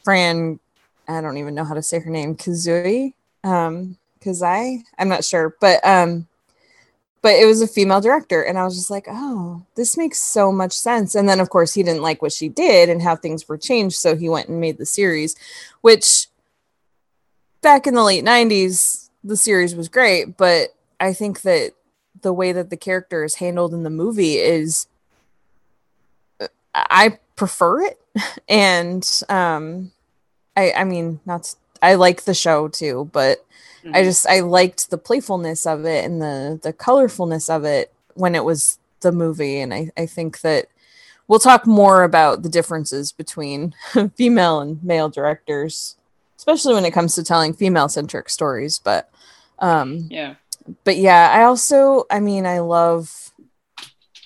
Fran 0.04 0.60
I 1.08 1.22
don't 1.22 1.38
even 1.38 1.56
know 1.56 1.64
how 1.64 1.74
to 1.74 1.82
say 1.82 2.00
her 2.00 2.10
name 2.10 2.36
Kazui 2.36 3.14
um 3.46 3.98
Kazai 4.20 4.84
I'm 4.98 5.08
not 5.08 5.24
sure 5.24 5.56
but 5.62 5.86
um 5.86 6.28
but 7.22 7.34
it 7.34 7.46
was 7.46 7.62
a 7.62 7.68
female 7.68 8.02
director 8.02 8.42
and 8.42 8.58
i 8.58 8.64
was 8.64 8.76
just 8.76 8.90
like 8.90 9.06
oh 9.10 9.64
this 9.76 9.98
makes 9.98 10.20
so 10.20 10.52
much 10.52 10.74
sense. 10.74 11.16
And 11.16 11.28
then 11.28 11.40
of 11.40 11.50
course 11.50 11.74
he 11.74 11.84
didn't 11.84 12.02
like 12.02 12.22
what 12.22 12.34
she 12.34 12.50
did 12.50 12.90
and 12.90 13.02
how 13.02 13.16
things 13.16 13.48
were 13.48 13.58
changed 13.58 13.96
so 13.96 14.16
he 14.16 14.30
went 14.30 14.50
and 14.50 14.60
made 14.60 14.78
the 14.78 14.86
series 14.86 15.36
which 15.82 16.28
back 17.62 17.88
in 17.88 17.94
the 17.94 18.04
late 18.04 18.24
90s 18.24 19.10
the 19.24 19.38
series 19.38 19.76
was 19.76 19.90
great 19.90 20.38
but 20.38 20.70
i 21.00 21.14
think 21.14 21.42
that 21.42 21.72
the 22.22 22.34
way 22.34 22.52
that 22.52 22.70
the 22.70 22.78
character 22.78 23.24
is 23.24 23.36
handled 23.36 23.74
in 23.74 23.84
the 23.84 23.90
movie 23.90 24.36
is 24.36 24.88
i 26.74 27.18
prefer 27.36 27.82
it. 27.82 28.00
And 28.50 29.08
um 29.30 29.92
i 30.58 30.74
i 30.76 30.84
mean 30.84 31.20
not 31.26 31.56
i 31.82 31.96
like 31.96 32.24
the 32.24 32.34
show 32.34 32.68
too 32.68 33.10
but 33.14 33.46
I 33.94 34.04
just 34.04 34.28
I 34.28 34.42
liked 34.42 34.90
the 34.90 34.98
playfulness 34.98 35.66
of 35.66 35.86
it 35.86 36.04
and 36.04 36.22
the 36.22 36.60
the 36.62 36.74
colorfulness 36.74 37.50
of 37.50 37.64
it 37.64 37.94
when 38.14 38.36
it 38.36 38.44
was 38.44 38.78
the 39.00 39.14
movie, 39.14 39.62
and 39.62 39.74
I 39.74 39.90
I 39.96 40.06
think 40.06 40.42
that 40.42 40.68
we'll 41.30 41.40
talk 41.40 41.66
more 41.66 42.04
about 42.04 42.44
the 42.44 42.50
differences 42.50 43.14
between 43.14 43.74
female 44.16 44.60
and 44.60 44.84
male 44.84 45.08
directors 45.08 45.96
especially 46.40 46.74
when 46.74 46.86
it 46.86 46.92
comes 46.92 47.16
to 47.16 47.24
telling 47.24 47.54
female 47.54 47.90
centric 47.90 48.30
stories. 48.30 48.80
But 48.80 49.10
um, 49.60 50.08
Yeah. 50.10 50.36
but 50.86 50.96
yeah, 50.96 51.30
I 51.34 51.44
also, 51.44 52.06
I 52.10 52.22
mean, 52.22 52.46
I 52.46 52.60
love, 52.60 53.34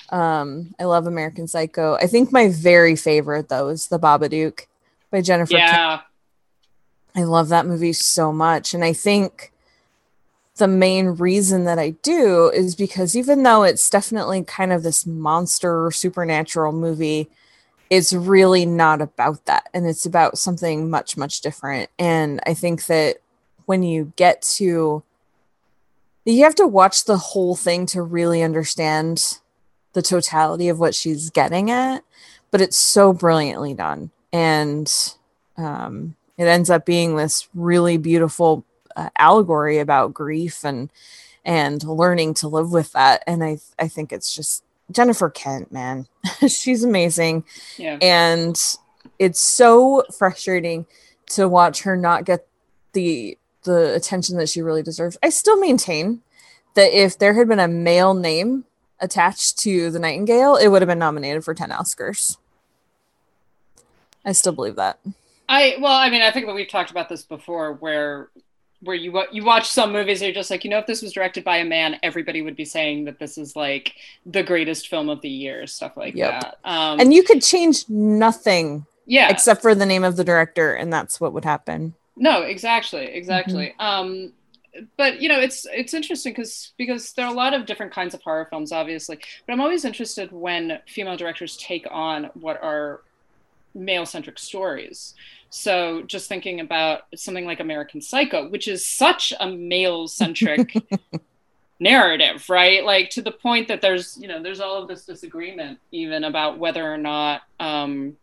um, 0.10 0.75
I 0.79 0.83
love 0.83 1.07
American 1.07 1.48
Psycho. 1.48 1.95
I 1.95 2.05
think 2.05 2.31
my 2.31 2.50
very 2.50 2.95
favorite 2.95 3.50
though 3.50 3.69
is 3.69 3.88
The 3.88 4.00
Babadook 4.00 4.67
by 5.10 5.22
Jennifer. 5.22 5.57
Yeah. 5.57 6.01
I 7.15 7.24
love 7.24 7.50
that 7.50 7.65
movie 7.65 7.93
so 7.93 8.34
much, 8.34 8.74
and 8.74 8.84
I 8.84 8.93
think 8.93 9.51
the 10.58 10.67
main 10.67 11.08
reason 11.08 11.65
that 11.65 11.79
I 11.79 11.91
do 12.01 12.50
is 12.50 12.75
because 12.75 13.15
even 13.15 13.43
though 13.43 13.63
it's 13.63 13.89
definitely 13.89 14.43
kind 14.43 14.72
of 14.72 14.84
this 14.84 15.05
monster 15.05 15.89
supernatural 15.91 16.72
movie, 16.72 17.29
it's 17.89 18.13
really 18.13 18.65
not 18.65 19.01
about 19.01 19.46
that, 19.46 19.70
and 19.74 19.88
it's 19.88 20.05
about 20.05 20.38
something 20.38 20.89
much 20.89 21.17
much 21.17 21.41
different. 21.41 21.89
And 21.98 22.39
I 22.46 22.53
think 22.53 22.86
that 22.86 23.17
when 23.65 23.84
you 23.84 24.13
get 24.15 24.41
to 24.41 25.03
you 26.25 26.43
have 26.43 26.55
to 26.55 26.67
watch 26.67 27.05
the 27.05 27.17
whole 27.17 27.55
thing 27.55 27.86
to 27.88 28.01
really 28.01 28.41
understand 28.41 29.39
the 29.93 30.01
totality 30.01 30.70
of 30.70 30.79
what 30.79 30.96
she's 30.96 31.29
getting 31.29 31.70
at 31.70 32.03
but 32.51 32.62
it's 32.62 32.77
so 32.77 33.13
brilliantly 33.13 33.74
done 33.74 34.12
and 34.32 35.15
um, 35.58 36.15
it 36.38 36.46
ends 36.48 36.70
up 36.70 36.86
being 36.86 37.16
this 37.16 37.48
really 37.54 37.98
beautiful 37.98 38.66
uh, 38.96 39.10
allegory 39.18 39.80
about 39.80 40.13
grief 40.13 40.63
and 40.63 40.90
and 41.46 41.84
learning 41.84 42.34
to 42.36 42.48
live 42.48 42.72
with 42.72 42.92
that 42.94 43.24
and 43.28 43.44
i 43.44 43.58
i 43.80 43.88
think 43.88 44.12
it's 44.12 44.34
just 44.36 44.63
jennifer 44.92 45.30
kent 45.30 45.72
man 45.72 46.08
she's 46.48 46.84
amazing 46.84 47.44
Yeah. 47.78 47.98
and 48.02 48.60
it's 49.20 49.42
so 49.42 50.04
frustrating 50.18 50.86
to 51.32 51.48
watch 51.50 51.84
her 51.84 51.96
not 51.96 52.25
get 52.25 52.48
the 52.94 53.38
the 53.63 53.94
attention 53.96 54.36
that 54.38 54.50
she 54.50 54.62
really 54.62 54.84
deserves. 54.84 55.18
I 55.24 55.30
still 55.30 55.58
maintain 55.58 56.22
that 56.74 56.92
if 56.92 57.18
there 57.18 57.34
had 57.34 57.48
been 57.48 57.60
a 57.62 57.68
male 57.68 58.13
name 58.13 58.66
attached 59.00 59.58
to 59.60 59.90
the 59.90 60.00
Nightingale, 60.00 60.58
it 60.58 60.68
would 60.68 60.82
have 60.82 60.90
been 60.90 61.00
nominated 61.00 61.46
for 61.46 61.54
10 61.54 61.70
Oscars. 61.70 62.36
I 64.25 64.34
still 64.34 64.52
believe 64.52 64.75
that. 64.75 65.00
I 65.50 65.78
well, 65.80 65.94
I 65.94 66.10
mean, 66.10 66.22
I 66.22 66.32
think 66.32 66.46
that 66.48 66.56
we've 66.56 66.70
talked 66.70 66.92
about 66.92 67.10
this 67.10 67.24
before, 67.24 67.74
where 67.74 68.30
where 68.82 68.96
you 68.96 69.24
you 69.32 69.44
watch 69.44 69.70
some 69.70 69.92
movies, 69.92 70.22
and 70.22 70.28
you're 70.28 70.36
just 70.36 70.52
like, 70.52 70.64
you 70.64 70.70
know, 70.70 70.80
if 70.80 70.88
this 70.88 71.02
was 71.02 71.14
directed 71.14 71.44
by 71.44 71.58
a 71.58 71.66
man, 71.66 71.98
everybody 72.04 72.42
would 72.42 72.56
be 72.56 72.66
saying 72.66 73.06
that 73.06 73.20
this 73.20 73.38
is 73.38 73.56
like 73.56 73.94
the 74.26 74.44
greatest 74.44 74.88
film 74.88 75.10
of 75.10 75.22
the 75.22 75.30
year, 75.30 75.66
stuff 75.68 75.96
like 75.98 76.16
Yep. 76.16 76.42
that. 76.42 76.58
Um, 76.64 77.00
And 77.00 77.14
you 77.14 77.24
could 77.24 77.42
change 77.42 77.88
nothing 77.90 78.86
yeah, 79.06 79.30
except 79.30 79.62
for 79.62 79.76
the 79.76 79.86
name 79.86 80.04
of 80.04 80.16
the 80.16 80.24
director, 80.24 80.74
and 80.74 80.92
that's 80.92 81.20
what 81.20 81.34
would 81.34 81.46
happen. 81.46 81.96
No, 82.16 82.42
exactly, 82.42 83.06
exactly. 83.06 83.74
Um, 83.80 84.34
but 84.98 85.22
you 85.22 85.30
know, 85.30 85.40
it's 85.40 85.66
it's 85.72 85.94
interesting 85.94 86.34
because 86.34 86.74
because 86.78 87.14
there 87.14 87.26
are 87.26 87.32
a 87.32 87.36
lot 87.36 87.54
of 87.54 87.66
different 87.66 87.92
kinds 87.92 88.14
of 88.14 88.22
horror 88.22 88.48
films, 88.50 88.72
obviously. 88.72 89.20
But 89.46 89.54
I'm 89.54 89.62
always 89.62 89.86
interested 89.86 90.32
when 90.32 90.80
female 90.88 91.18
directors 91.18 91.58
take 91.58 91.86
on 91.92 92.30
what 92.34 92.62
are 92.64 93.02
male-centric 93.74 94.39
stories. 94.39 95.13
So 95.50 96.01
just 96.03 96.27
thinking 96.27 96.60
about 96.60 97.01
something 97.15 97.46
like 97.46 97.60
American 97.60 98.01
Psycho, 98.01 98.50
which 98.50 98.68
is 98.68 98.86
such 98.86 99.34
a 99.39 99.48
male-centric 99.48 100.75
narrative, 101.80 102.50
right? 102.50 102.84
Like 102.84 103.12
to 103.12 103.22
the 103.22 103.32
point 103.32 103.68
that 103.68 103.82
there's 103.82 104.18
you 104.18 104.27
know 104.27 104.42
there's 104.42 104.60
all 104.60 104.82
of 104.82 104.88
this 104.88 105.06
disagreement 105.06 105.80
even 105.92 106.24
about 106.24 106.58
whether 106.58 106.92
or 106.92 106.98
not 106.98 107.42
um, 107.60 108.18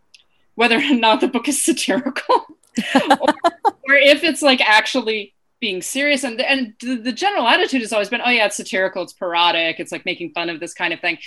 whether 0.54 0.76
or 0.76 0.94
not 0.94 1.20
the 1.20 1.28
book 1.28 1.48
is 1.48 1.62
satirical 1.62 2.46
or, 2.94 3.34
or 3.88 3.94
if 3.94 4.24
it's 4.24 4.42
like 4.42 4.60
actually 4.60 5.34
being 5.60 5.82
serious 5.82 6.24
and 6.24 6.40
and 6.40 6.74
the, 6.80 6.96
the 6.96 7.12
general 7.12 7.46
attitude 7.46 7.82
has 7.82 7.92
always 7.92 8.08
been 8.08 8.22
oh 8.24 8.30
yeah 8.30 8.46
it's 8.46 8.56
satirical 8.56 9.02
it's 9.02 9.12
parodic 9.12 9.78
it's 9.78 9.92
like 9.92 10.06
making 10.06 10.30
fun 10.30 10.48
of 10.48 10.58
this 10.58 10.72
kind 10.72 10.94
of 10.94 11.00
thing 11.00 11.18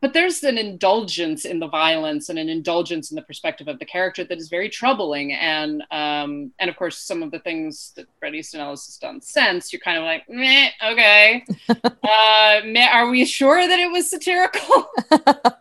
but 0.00 0.12
there's 0.12 0.44
an 0.44 0.56
indulgence 0.58 1.44
in 1.44 1.58
the 1.58 1.66
violence 1.68 2.28
and 2.28 2.38
an 2.38 2.48
indulgence 2.48 3.10
in 3.10 3.16
the 3.16 3.22
perspective 3.22 3.66
of 3.68 3.78
the 3.80 3.84
character 3.84 4.22
that 4.24 4.38
is 4.38 4.48
very 4.48 4.68
troubling 4.68 5.32
and 5.32 5.82
um 5.90 6.52
and 6.60 6.70
of 6.70 6.76
course 6.76 6.98
some 6.98 7.22
of 7.22 7.30
the 7.30 7.38
things 7.40 7.92
that 7.96 8.06
Bret 8.20 8.34
Easton 8.34 8.60
Ellis 8.60 8.86
has 8.86 8.96
done 8.96 9.20
since 9.20 9.72
you're 9.72 9.80
kind 9.80 9.98
of 9.98 10.04
like 10.04 10.22
meh, 10.28 10.68
okay 10.90 11.44
uh 11.68 12.60
meh, 12.64 12.88
are 12.92 13.08
we 13.10 13.24
sure 13.24 13.66
that 13.66 13.78
it 13.78 13.90
was 13.90 14.08
satirical 14.10 14.88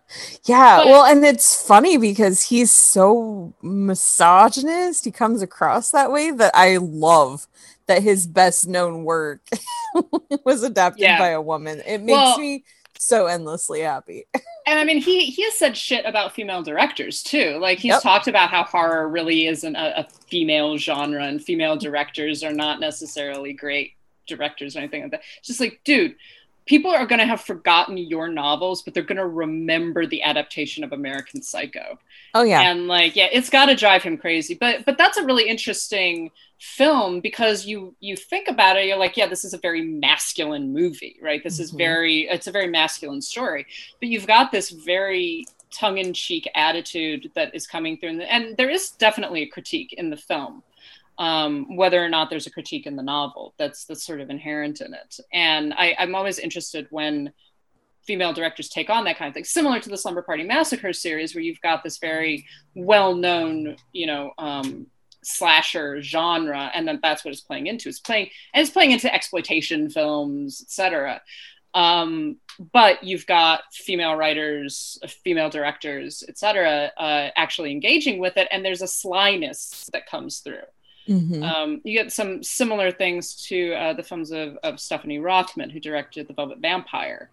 Yeah, 0.45 0.77
But- 0.77 0.85
well, 0.87 1.05
and 1.05 1.25
it's 1.25 1.61
funny 1.67 1.97
because 1.97 2.43
he's 2.43 2.71
so 2.71 3.53
misogynist. 3.61 5.03
He 5.05 5.11
comes 5.11 5.41
across 5.41 5.91
that 5.91 6.11
way 6.11 6.31
that 6.31 6.51
I 6.55 6.77
love 6.77 7.47
that 7.87 8.03
his 8.03 8.25
best 8.27 8.67
known 8.67 9.03
work 9.03 9.41
was 10.45 10.63
adapted 10.63 11.01
Yeah. 11.01 11.17
by 11.19 11.29
a 11.29 11.41
woman. 11.41 11.81
It 11.85 11.99
makes 12.01 12.15
Well- 12.15 12.39
me 12.39 12.63
so 12.99 13.25
endlessly 13.27 13.81
happy. 13.81 14.25
and 14.65 14.79
I 14.79 14.83
mean, 14.83 14.99
he 15.01 15.25
he 15.25 15.43
has 15.43 15.55
said 15.55 15.75
shit 15.77 16.05
about 16.05 16.33
female 16.33 16.63
directors 16.63 17.23
too. 17.23 17.57
Like 17.61 17.79
he's 17.79 17.93
Yep. 17.93 18.01
talked 18.01 18.27
about 18.27 18.49
how 18.49 18.63
horror 18.63 19.07
really 19.09 19.47
isn't 19.47 19.75
a, 19.75 19.99
a 20.01 20.07
female 20.29 20.77
genre, 20.77 21.23
and 21.23 21.43
female 21.43 21.75
directors 21.77 22.43
are 22.43 22.53
not 22.53 22.79
necessarily 22.79 23.53
great 23.53 23.93
directors 24.27 24.75
or 24.75 24.79
anything 24.79 25.03
like 25.03 25.11
that. 25.11 25.21
It's 25.39 25.47
just 25.47 25.59
like, 25.59 25.79
dude, 25.85 26.15
people 26.67 26.91
are 26.91 27.05
going 27.07 27.19
to 27.19 27.25
have 27.25 27.41
forgotten 27.41 27.97
your 27.97 28.27
novels, 28.27 28.81
but 28.83 28.93
they're 28.93 29.03
going 29.03 29.17
to 29.17 29.27
remember 29.27 30.05
the 30.05 30.21
adaptation 30.21 30.83
of 30.83 30.91
American 30.93 31.41
Psycho. 31.41 31.97
Oh 32.33 32.43
yeah. 32.43 32.61
and 32.61 32.87
like 32.87 33.15
yeah 33.15 33.27
it's 33.31 33.49
got 33.49 33.65
to 33.67 33.75
drive 33.75 34.03
him 34.03 34.17
crazy. 34.17 34.53
But 34.53 34.85
but 34.85 34.97
that's 34.97 35.17
a 35.17 35.25
really 35.25 35.47
interesting 35.47 36.29
film 36.59 37.19
because 37.21 37.65
you 37.65 37.95
you 37.99 38.15
think 38.15 38.47
about 38.47 38.77
it 38.77 38.85
you're 38.85 38.97
like 38.97 39.15
yeah 39.15 39.27
this 39.27 39.45
is 39.45 39.53
a 39.53 39.57
very 39.59 39.81
masculine 39.81 40.73
movie 40.73 41.17
right? 41.21 41.43
This 41.43 41.59
is 41.59 41.71
Mhm. 41.71 41.77
very 41.77 42.21
it's 42.29 42.47
a 42.47 42.51
very 42.51 42.67
masculine 42.67 43.21
story. 43.21 43.65
But 43.99 44.09
you've 44.09 44.27
got 44.27 44.51
this 44.51 44.69
very 44.69 45.47
tongue-in-cheek 45.71 46.47
attitude 46.55 47.29
that 47.35 47.53
is 47.53 47.67
coming 47.67 47.97
through. 47.97 48.09
And, 48.09 48.21
and 48.23 48.57
there 48.57 48.69
is 48.69 48.91
definitely 48.91 49.41
a 49.43 49.47
critique 49.47 49.93
in 49.93 50.09
the 50.09 50.17
film 50.17 50.63
um, 51.17 51.75
whether 51.75 52.03
or 52.03 52.09
not 52.09 52.29
there's 52.29 52.47
a 52.47 52.51
critique 52.51 52.85
in 52.85 52.95
the 52.95 53.03
novel. 53.03 53.53
That's 53.57 53.85
that's 53.85 54.05
sort 54.05 54.21
of 54.21 54.29
inherent 54.29 54.81
in 54.81 54.93
it. 54.93 55.19
And 55.33 55.73
I, 55.73 55.95
i'm 55.99 56.15
always 56.15 56.39
interested 56.39 56.87
when 56.89 57.33
female 58.05 58.33
directors 58.33 58.69
take 58.69 58.89
on 58.89 59.03
that 59.03 59.17
kind 59.17 59.27
of 59.27 59.33
thing 59.33 59.43
similar 59.43 59.79
to 59.79 59.89
the 59.89 59.97
slumber 59.97 60.21
party 60.21 60.43
massacre 60.43 60.93
series 60.93 61.35
where 61.35 61.43
you've 61.43 61.61
got 61.61 61.83
this 61.83 61.97
very 61.97 62.45
well-known 62.73 63.75
you 63.91 64.07
know 64.07 64.31
um, 64.37 64.87
slasher 65.23 66.01
genre 66.01 66.71
and 66.73 66.87
then 66.87 66.99
that's 67.03 67.25
what 67.25 67.33
it's 67.33 67.41
playing 67.41 67.67
into. 67.67 67.89
It's 67.89 67.99
playing 67.99 68.29
and 68.53 68.61
it's 68.61 68.71
playing 68.71 68.91
into 68.91 69.13
exploitation 69.13 69.89
films 69.89 70.61
etc 70.61 71.21
um, 71.73 72.37
but 72.71 73.03
you've 73.03 73.25
got 73.25 73.61
female 73.73 74.15
writers 74.15 74.97
female 75.23 75.49
directors 75.49 76.23
etc 76.27 76.91
uh, 76.97 77.29
actually 77.35 77.71
engaging 77.71 78.19
with 78.19 78.37
it 78.37 78.47
and 78.51 78.63
there's 78.63 78.81
a 78.81 78.87
slyness 78.87 79.89
that 79.91 80.07
comes 80.07 80.39
through 80.39 80.63
Mhm. 81.07 81.43
um, 81.43 81.81
you 81.83 81.93
get 81.93 82.11
some 82.11 82.43
similar 82.43 82.91
things 82.91 83.47
to 83.47 83.73
uh, 83.73 83.93
the 83.93 84.03
films 84.03 84.31
of, 84.31 84.57
of 84.63 84.79
Stephanie 84.79 85.19
Rothman, 85.19 85.69
who 85.69 85.79
directed 85.79 86.27
The 86.27 86.33
Velvet 86.33 86.59
Vampire, 86.59 87.29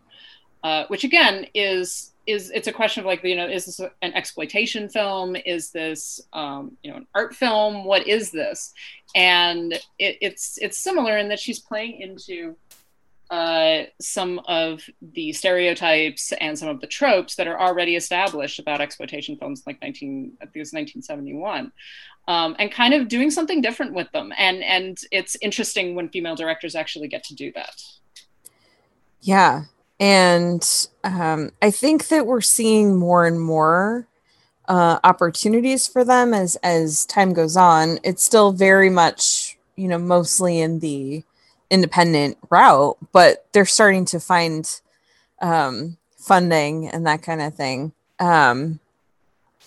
uh, 0.62 0.85
which 0.88 1.04
again 1.04 1.47
is 1.54 2.12
is 2.26 2.50
it's 2.54 2.69
a 2.69 2.73
question 2.73 3.00
of 3.00 3.07
like 3.07 3.23
you 3.23 3.37
know 3.37 3.47
is 3.47 3.66
this 3.66 3.81
an 3.81 4.14
exploitation 4.14 4.88
film? 4.88 5.37
Is 5.37 5.71
this 5.71 6.21
um, 6.33 6.76
you 6.83 6.90
know 6.90 6.99
an 6.99 7.07
art 7.14 7.35
film? 7.35 7.85
What 7.85 8.07
is 8.07 8.31
this? 8.31 8.73
And 9.14 9.75
it, 9.99 10.19
it's 10.21 10.59
it's 10.62 10.78
similar 10.78 11.19
in 11.19 11.28
that 11.28 11.40
she's 11.40 11.59
playing 11.59 12.00
into 12.00 12.57
uh, 13.35 13.87
some 14.00 14.41
of 14.47 14.88
the 15.03 15.33
stereotypes 15.33 16.33
and 16.41 16.57
some 16.57 16.69
of 16.69 16.81
the 16.81 16.87
tropes 16.87 17.35
that 17.35 17.49
are 17.49 17.61
already 17.61 17.97
established 17.97 18.61
about 18.61 18.81
exploitation 18.81 19.37
films, 19.37 19.64
like 19.67 19.83
19 19.83 20.35
I 20.41 20.45
think 20.45 20.55
it 20.55 20.61
was 20.61 20.73
1971 20.73 21.73
um, 22.29 22.55
and 22.61 22.71
kind 22.71 22.95
of 22.95 23.09
doing 23.09 23.33
something 23.33 23.61
different 23.61 23.93
with 23.93 24.09
them. 24.12 24.33
And 24.38 24.62
and 24.62 24.97
it's 25.11 25.37
interesting 25.43 25.97
when 25.97 26.11
female 26.11 26.37
directors 26.37 26.76
actually 26.76 27.09
get 27.09 27.25
to 27.25 27.35
do 27.35 27.50
that. 27.57 27.75
Yeah. 29.21 29.64
And 29.99 30.88
um, 31.03 31.50
I 31.61 31.73
think 31.73 32.07
that 32.09 32.29
we're 32.29 32.41
seeing 32.41 32.95
more 32.95 33.26
and 33.26 33.41
more 33.41 34.07
uh, 34.69 35.00
opportunities 35.03 35.88
for 35.88 36.05
them 36.05 36.33
as 36.33 36.55
as 36.62 37.05
time 37.07 37.33
goes 37.33 37.57
on. 37.57 37.99
It's 38.05 38.23
still 38.23 38.53
very 38.53 38.91
much, 38.91 39.59
you 39.75 39.88
know, 39.88 39.99
mostly 39.99 40.61
in 40.61 40.79
the 40.79 41.25
independent 41.71 42.38
route, 42.50 42.97
but 43.12 43.47
they're 43.52 43.64
starting 43.64 44.04
to 44.06 44.21
find 44.21 44.80
um, 45.40 45.97
funding 46.16 46.88
and 46.88 47.06
that 47.06 47.23
kind 47.23 47.40
of 47.42 47.54
thing. 47.54 47.92
Um, 48.18 48.80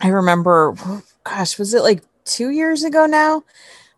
I 0.01 0.09
remember, 0.09 0.75
gosh, 1.23 1.57
was 1.59 1.73
it 1.73 1.81
like 1.81 2.01
two 2.25 2.49
years 2.49 2.83
ago 2.83 3.05
now 3.05 3.43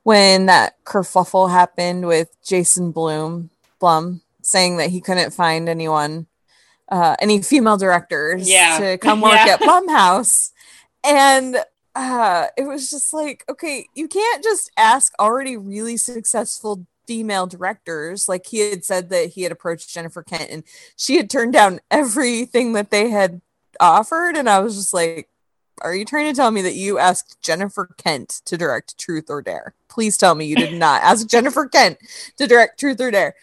when 0.03 0.45
that 0.47 0.83
kerfuffle 0.85 1.49
happened 1.51 2.07
with 2.07 2.29
Jason 2.43 2.91
Bloom, 2.91 3.49
Blum, 3.79 4.21
saying 4.41 4.77
that 4.77 4.89
he 4.89 5.01
couldn't 5.01 5.31
find 5.31 5.67
anyone, 5.69 6.25
uh, 6.89 7.15
any 7.19 7.41
female 7.41 7.77
directors 7.77 8.49
Yeah. 8.49 8.79
to 8.79 8.97
come 8.97 9.21
work 9.21 9.33
Yeah. 9.45 9.53
at 9.55 9.59
Blumhouse. 9.61 10.51
And 11.03 11.57
uh 11.95 12.45
it 12.55 12.63
was 12.67 12.91
just 12.91 13.13
like 13.13 13.43
okay 13.49 13.87
you 13.95 14.07
can't 14.07 14.43
just 14.43 14.69
ask 14.77 15.11
already 15.19 15.57
really 15.57 15.97
successful 15.97 16.85
female 17.09 17.47
directors 17.47 18.29
like 18.29 18.45
he 18.45 18.59
had 18.59 18.85
said 18.85 19.09
that 19.09 19.29
he 19.29 19.41
had 19.41 19.51
approached 19.51 19.91
jennifer 19.91 20.21
kent 20.21 20.47
and 20.51 20.63
she 20.95 21.17
had 21.17 21.27
turned 21.27 21.51
down 21.51 21.79
everything 21.89 22.73
that 22.73 22.91
they 22.91 23.09
had 23.09 23.41
offered. 23.79 24.37
And 24.37 24.47
i 24.47 24.59
was 24.59 24.75
just 24.75 24.93
like 24.93 25.27
are 25.81 25.95
you 25.95 26.05
trying 26.05 26.31
to 26.31 26.35
tell 26.35 26.51
me 26.51 26.61
that 26.61 26.75
you 26.75 26.99
asked 26.99 27.41
jennifer 27.41 27.89
kent 27.97 28.41
to 28.45 28.57
direct 28.57 28.95
truth 28.99 29.25
or 29.27 29.41
dare? 29.41 29.73
Please 29.87 30.17
tell 30.17 30.35
me 30.35 30.45
you 30.45 30.55
did 30.55 30.73
not 30.73 31.01
ask 31.01 31.27
jennifer 31.27 31.65
kent 31.65 31.97
to 32.37 32.45
direct 32.45 32.79
truth 32.79 33.01
or 33.01 33.09
dare. 33.09 33.33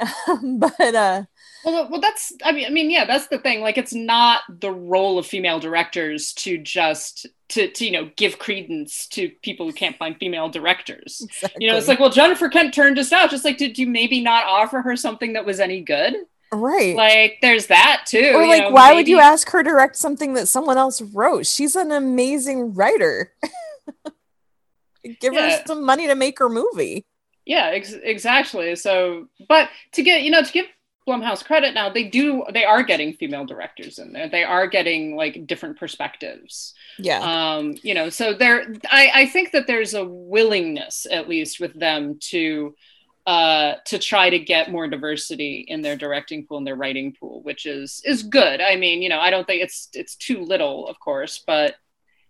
But 0.42 0.94
uh 0.96 1.22
Well, 1.64 1.88
well, 1.90 2.00
that's. 2.00 2.32
I 2.44 2.52
mean, 2.52 2.66
I 2.66 2.70
mean, 2.70 2.90
yeah, 2.90 3.04
that's 3.04 3.28
the 3.28 3.38
thing. 3.38 3.60
Like, 3.60 3.78
it's 3.78 3.94
not 3.94 4.42
the 4.48 4.70
role 4.70 5.18
of 5.18 5.26
female 5.26 5.60
directors 5.60 6.32
to 6.34 6.58
just 6.58 7.26
to, 7.50 7.70
to 7.70 7.84
you 7.84 7.92
know 7.92 8.10
give 8.16 8.38
credence 8.38 9.06
to 9.08 9.30
people 9.42 9.66
who 9.66 9.72
can't 9.72 9.96
find 9.96 10.16
female 10.18 10.48
directors. 10.48 11.22
exactly. 11.22 11.64
You 11.64 11.70
know, 11.70 11.76
it's 11.76 11.88
like, 11.88 12.00
well, 12.00 12.10
Jennifer 12.10 12.48
Kent 12.48 12.74
turned 12.74 12.98
us 12.98 13.12
out. 13.12 13.30
Just 13.30 13.44
like, 13.44 13.58
did 13.58 13.78
you 13.78 13.86
maybe 13.86 14.20
not 14.20 14.44
offer 14.46 14.82
her 14.82 14.96
something 14.96 15.34
that 15.34 15.46
was 15.46 15.60
any 15.60 15.82
good? 15.82 16.14
right 16.52 16.94
Like, 16.94 17.38
there's 17.40 17.68
that 17.68 18.04
too. 18.06 18.32
or 18.34 18.46
like 18.46 18.64
know, 18.64 18.70
why 18.70 18.92
would 18.92 19.08
you 19.08 19.18
ask 19.18 19.48
her 19.50 19.62
to 19.62 19.70
direct 19.70 19.96
something 19.96 20.34
that 20.34 20.46
someone 20.48 20.76
else 20.76 21.00
wrote 21.00 21.46
she's 21.46 21.74
an 21.76 21.90
amazing 21.90 22.74
writer 22.74 23.32
give 25.20 25.34
her 25.34 25.62
some 25.66 25.84
money 25.84 26.06
to 26.06 26.14
make 26.14 26.38
her 26.38 26.48
movie 26.48 27.06
Yeah, 27.44 27.70
ex- 27.72 27.92
exactly. 27.92 28.76
So, 28.76 29.28
but 29.48 29.68
to 29.92 30.02
get 30.02 30.22
you 30.22 30.30
know 30.30 30.42
to 30.42 30.52
give 30.52 30.66
Blumhouse 31.06 31.44
credit 31.44 31.74
now, 31.74 31.88
they 31.88 32.04
do 32.04 32.44
they 32.52 32.64
are 32.64 32.82
getting 32.82 33.12
female 33.12 33.44
directors 33.44 33.98
in 33.98 34.12
there. 34.12 34.28
They 34.28 34.44
are 34.44 34.66
getting 34.66 35.16
like 35.16 35.46
different 35.46 35.78
perspectives. 35.78 36.74
yeah 36.98 37.20
um 37.20 37.74
you 37.82 37.94
know 37.94 38.08
so 38.10 38.34
there 38.34 38.74
i 38.90 39.10
i 39.14 39.26
think 39.26 39.52
that 39.52 39.66
there's 39.66 39.94
a 39.94 40.04
willingness 40.04 41.06
at 41.10 41.28
least 41.28 41.60
with 41.60 41.72
them 41.78 42.18
to 42.20 42.74
uh 43.26 43.74
to 43.86 43.98
try 43.98 44.28
to 44.28 44.38
get 44.38 44.70
more 44.70 44.88
diversity 44.88 45.64
in 45.68 45.80
their 45.82 45.96
directing 45.96 46.46
pool 46.46 46.58
and 46.58 46.66
their 46.66 46.76
writing 46.76 47.14
pool 47.18 47.42
which 47.42 47.66
is 47.66 48.02
is 48.04 48.22
good 48.22 48.60
i 48.60 48.76
mean 48.76 49.00
you 49.00 49.08
know 49.08 49.20
i 49.20 49.30
don't 49.30 49.46
think 49.46 49.62
it's 49.62 49.88
it's 49.94 50.16
too 50.16 50.40
little 50.42 50.86
of 50.88 50.98
course 51.00 51.42
but 51.46 51.76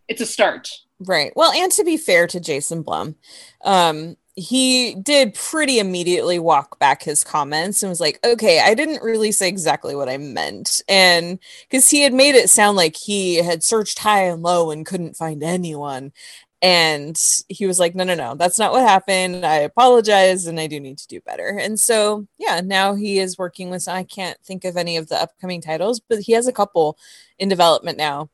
it's 0.09 0.21
a 0.21 0.27
start 0.27 0.71
Right. 1.05 1.33
Well, 1.35 1.53
and 1.53 1.73
to 1.73 1.85
be 1.85 1.97
fair 1.97 2.27
to 2.29 2.39
Jason 2.39 2.83
Blum, 2.83 3.17
um, 3.65 4.17
he 4.35 4.95
did 4.95 5.35
pretty 5.35 5.79
immediately 5.79 6.39
walk 6.39 6.79
back 6.79 7.03
his 7.03 7.23
comments 7.23 7.83
and 7.83 7.91
was 7.91 8.01
like, 8.01 8.19
okay, 8.25 8.61
I 8.61 8.75
didn't 8.75 9.03
really 9.03 9.31
say 9.31 9.49
exactly 9.49 9.95
what 9.95 10.09
I 10.09 10.17
meant. 10.17 10.81
And 10.89 11.39
because 11.69 11.91
he 11.91 12.01
had 12.01 12.15
made 12.15 12.35
it 12.35 12.49
sound 12.49 12.77
like 12.77 12.97
he 12.97 13.37
had 13.37 13.63
searched 13.63 13.99
high 13.99 14.25
and 14.25 14.43
low 14.43 14.71
and 14.71 14.87
couldn't 14.87 15.17
find 15.17 15.43
anyone. 15.43 16.13
And 16.63 17.21
he 17.49 17.67
was 17.67 17.79
like, 17.81 17.95
no, 17.95 18.05
no, 18.05 18.15
no, 18.15 18.35
that's 18.37 18.59
not 18.59 18.73
what 18.73 18.89
happened. 18.89 19.45
I 19.45 19.57
apologize 19.57 20.47
and 20.47 20.61
I 20.61 20.67
do 20.69 20.81
need 20.81 20.99
to 20.99 21.09
do 21.09 21.21
better. 21.21 21.59
And 21.61 21.79
so, 21.79 22.27
yeah, 22.39 22.61
now 22.65 22.95
he 22.95 23.19
is 23.19 23.37
working 23.37 23.69
with, 23.69 23.89
I 23.89 24.05
can't 24.05 24.39
think 24.45 24.65
of 24.65 24.77
any 24.77 24.97
of 24.97 25.09
the 25.09 25.21
upcoming 25.21 25.61
titles, 25.61 26.01
but 26.01 26.21
he 26.21 26.33
has 26.33 26.47
a 26.47 26.53
couple 26.53 26.97
in 27.39 27.49
development 27.49 27.99
now 27.99 28.31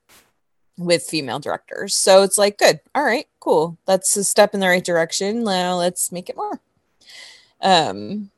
with 0.76 1.02
female 1.02 1.40
directors. 1.40 1.94
So 1.94 2.22
it's 2.22 2.38
like, 2.38 2.58
good. 2.58 2.80
All 2.94 3.02
right, 3.02 3.26
cool. 3.48 3.78
That's 3.86 4.14
a 4.16 4.24
step 4.24 4.52
in 4.52 4.60
the 4.60 4.68
right 4.68 4.84
direction. 4.84 5.42
Now 5.42 5.76
let's 5.76 6.12
make 6.12 6.28
it 6.28 6.36
more. 6.36 6.60
Um 7.62 8.30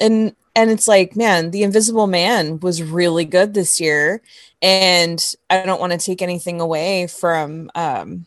and 0.00 0.34
and 0.54 0.70
it's 0.70 0.88
like, 0.88 1.16
man, 1.16 1.50
The 1.50 1.62
Invisible 1.62 2.06
Man 2.06 2.58
was 2.60 2.82
really 2.82 3.24
good 3.24 3.54
this 3.54 3.80
year. 3.80 4.20
And 4.60 5.24
I 5.48 5.62
don't 5.62 5.80
want 5.80 5.92
to 5.92 5.98
take 5.98 6.20
anything 6.22 6.60
away 6.60 7.06
from 7.06 7.70
um 7.74 8.26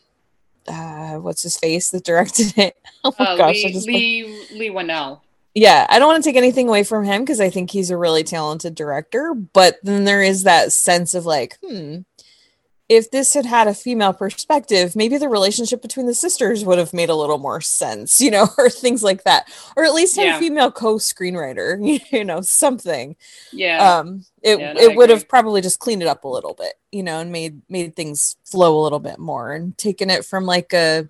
uh 0.66 1.16
what's 1.16 1.42
his 1.42 1.58
face 1.58 1.90
that 1.90 2.04
directed 2.04 2.56
it. 2.56 2.76
Oh 3.04 3.14
my 3.20 3.24
uh, 3.24 3.36
gosh. 3.36 3.62
I 3.62 3.66
lee 3.68 3.72
just 3.72 3.86
lee 3.86 4.46
Leigh 4.52 4.70
Whannell. 4.70 5.20
yeah, 5.54 5.86
I 5.88 6.00
don't 6.00 6.08
want 6.08 6.24
to 6.24 6.28
take 6.28 6.36
anything 6.36 6.66
away 6.66 6.82
from 6.82 7.04
him 7.04 7.22
because 7.22 7.40
I 7.40 7.50
think 7.50 7.70
he's 7.70 7.90
a 7.90 7.96
really 7.96 8.24
talented 8.24 8.74
director. 8.74 9.32
But 9.32 9.76
then 9.84 10.02
there 10.04 10.22
is 10.22 10.42
that 10.42 10.72
sense 10.72 11.14
of 11.14 11.24
like, 11.24 11.56
hmm, 11.64 11.98
if 12.88 13.10
this 13.10 13.34
had 13.34 13.46
had 13.46 13.66
a 13.68 13.74
female 13.74 14.12
perspective, 14.12 14.94
maybe 14.94 15.18
the 15.18 15.28
relationship 15.28 15.82
between 15.82 16.06
the 16.06 16.14
sisters 16.14 16.64
would 16.64 16.78
have 16.78 16.92
made 16.92 17.08
a 17.10 17.14
little 17.16 17.38
more 17.38 17.60
sense, 17.60 18.20
you 18.24 18.30
know, 18.30 18.46
or 18.58 18.70
things 18.70 19.02
like 19.02 19.24
that, 19.24 19.48
or 19.76 19.84
at 19.84 19.94
least 19.94 20.16
have 20.16 20.26
Yeah. 20.26 20.36
a 20.36 20.40
female 20.40 20.70
co-screenwriter, 20.72 22.00
you 22.12 22.24
know, 22.24 22.40
something. 22.42 23.16
yeah 23.52 23.98
Um, 23.98 24.24
it 24.42 24.58
Yeah, 24.58 24.72
no, 24.74 24.80
it 24.80 24.94
would 24.96 25.10
have 25.10 25.28
probably 25.28 25.60
just 25.60 25.78
cleaned 25.80 26.02
it 26.02 26.08
up 26.08 26.24
a 26.24 26.28
little 26.28 26.54
bit, 26.54 26.74
you 26.92 27.02
know, 27.02 27.20
and 27.20 27.32
made 27.32 27.62
made 27.68 27.96
things 27.96 28.36
flow 28.44 28.78
a 28.80 28.82
little 28.82 29.00
bit 29.00 29.18
more, 29.18 29.52
and 29.52 29.76
taken 29.76 30.10
it 30.10 30.24
from 30.24 30.46
like 30.46 30.72
a 30.72 31.08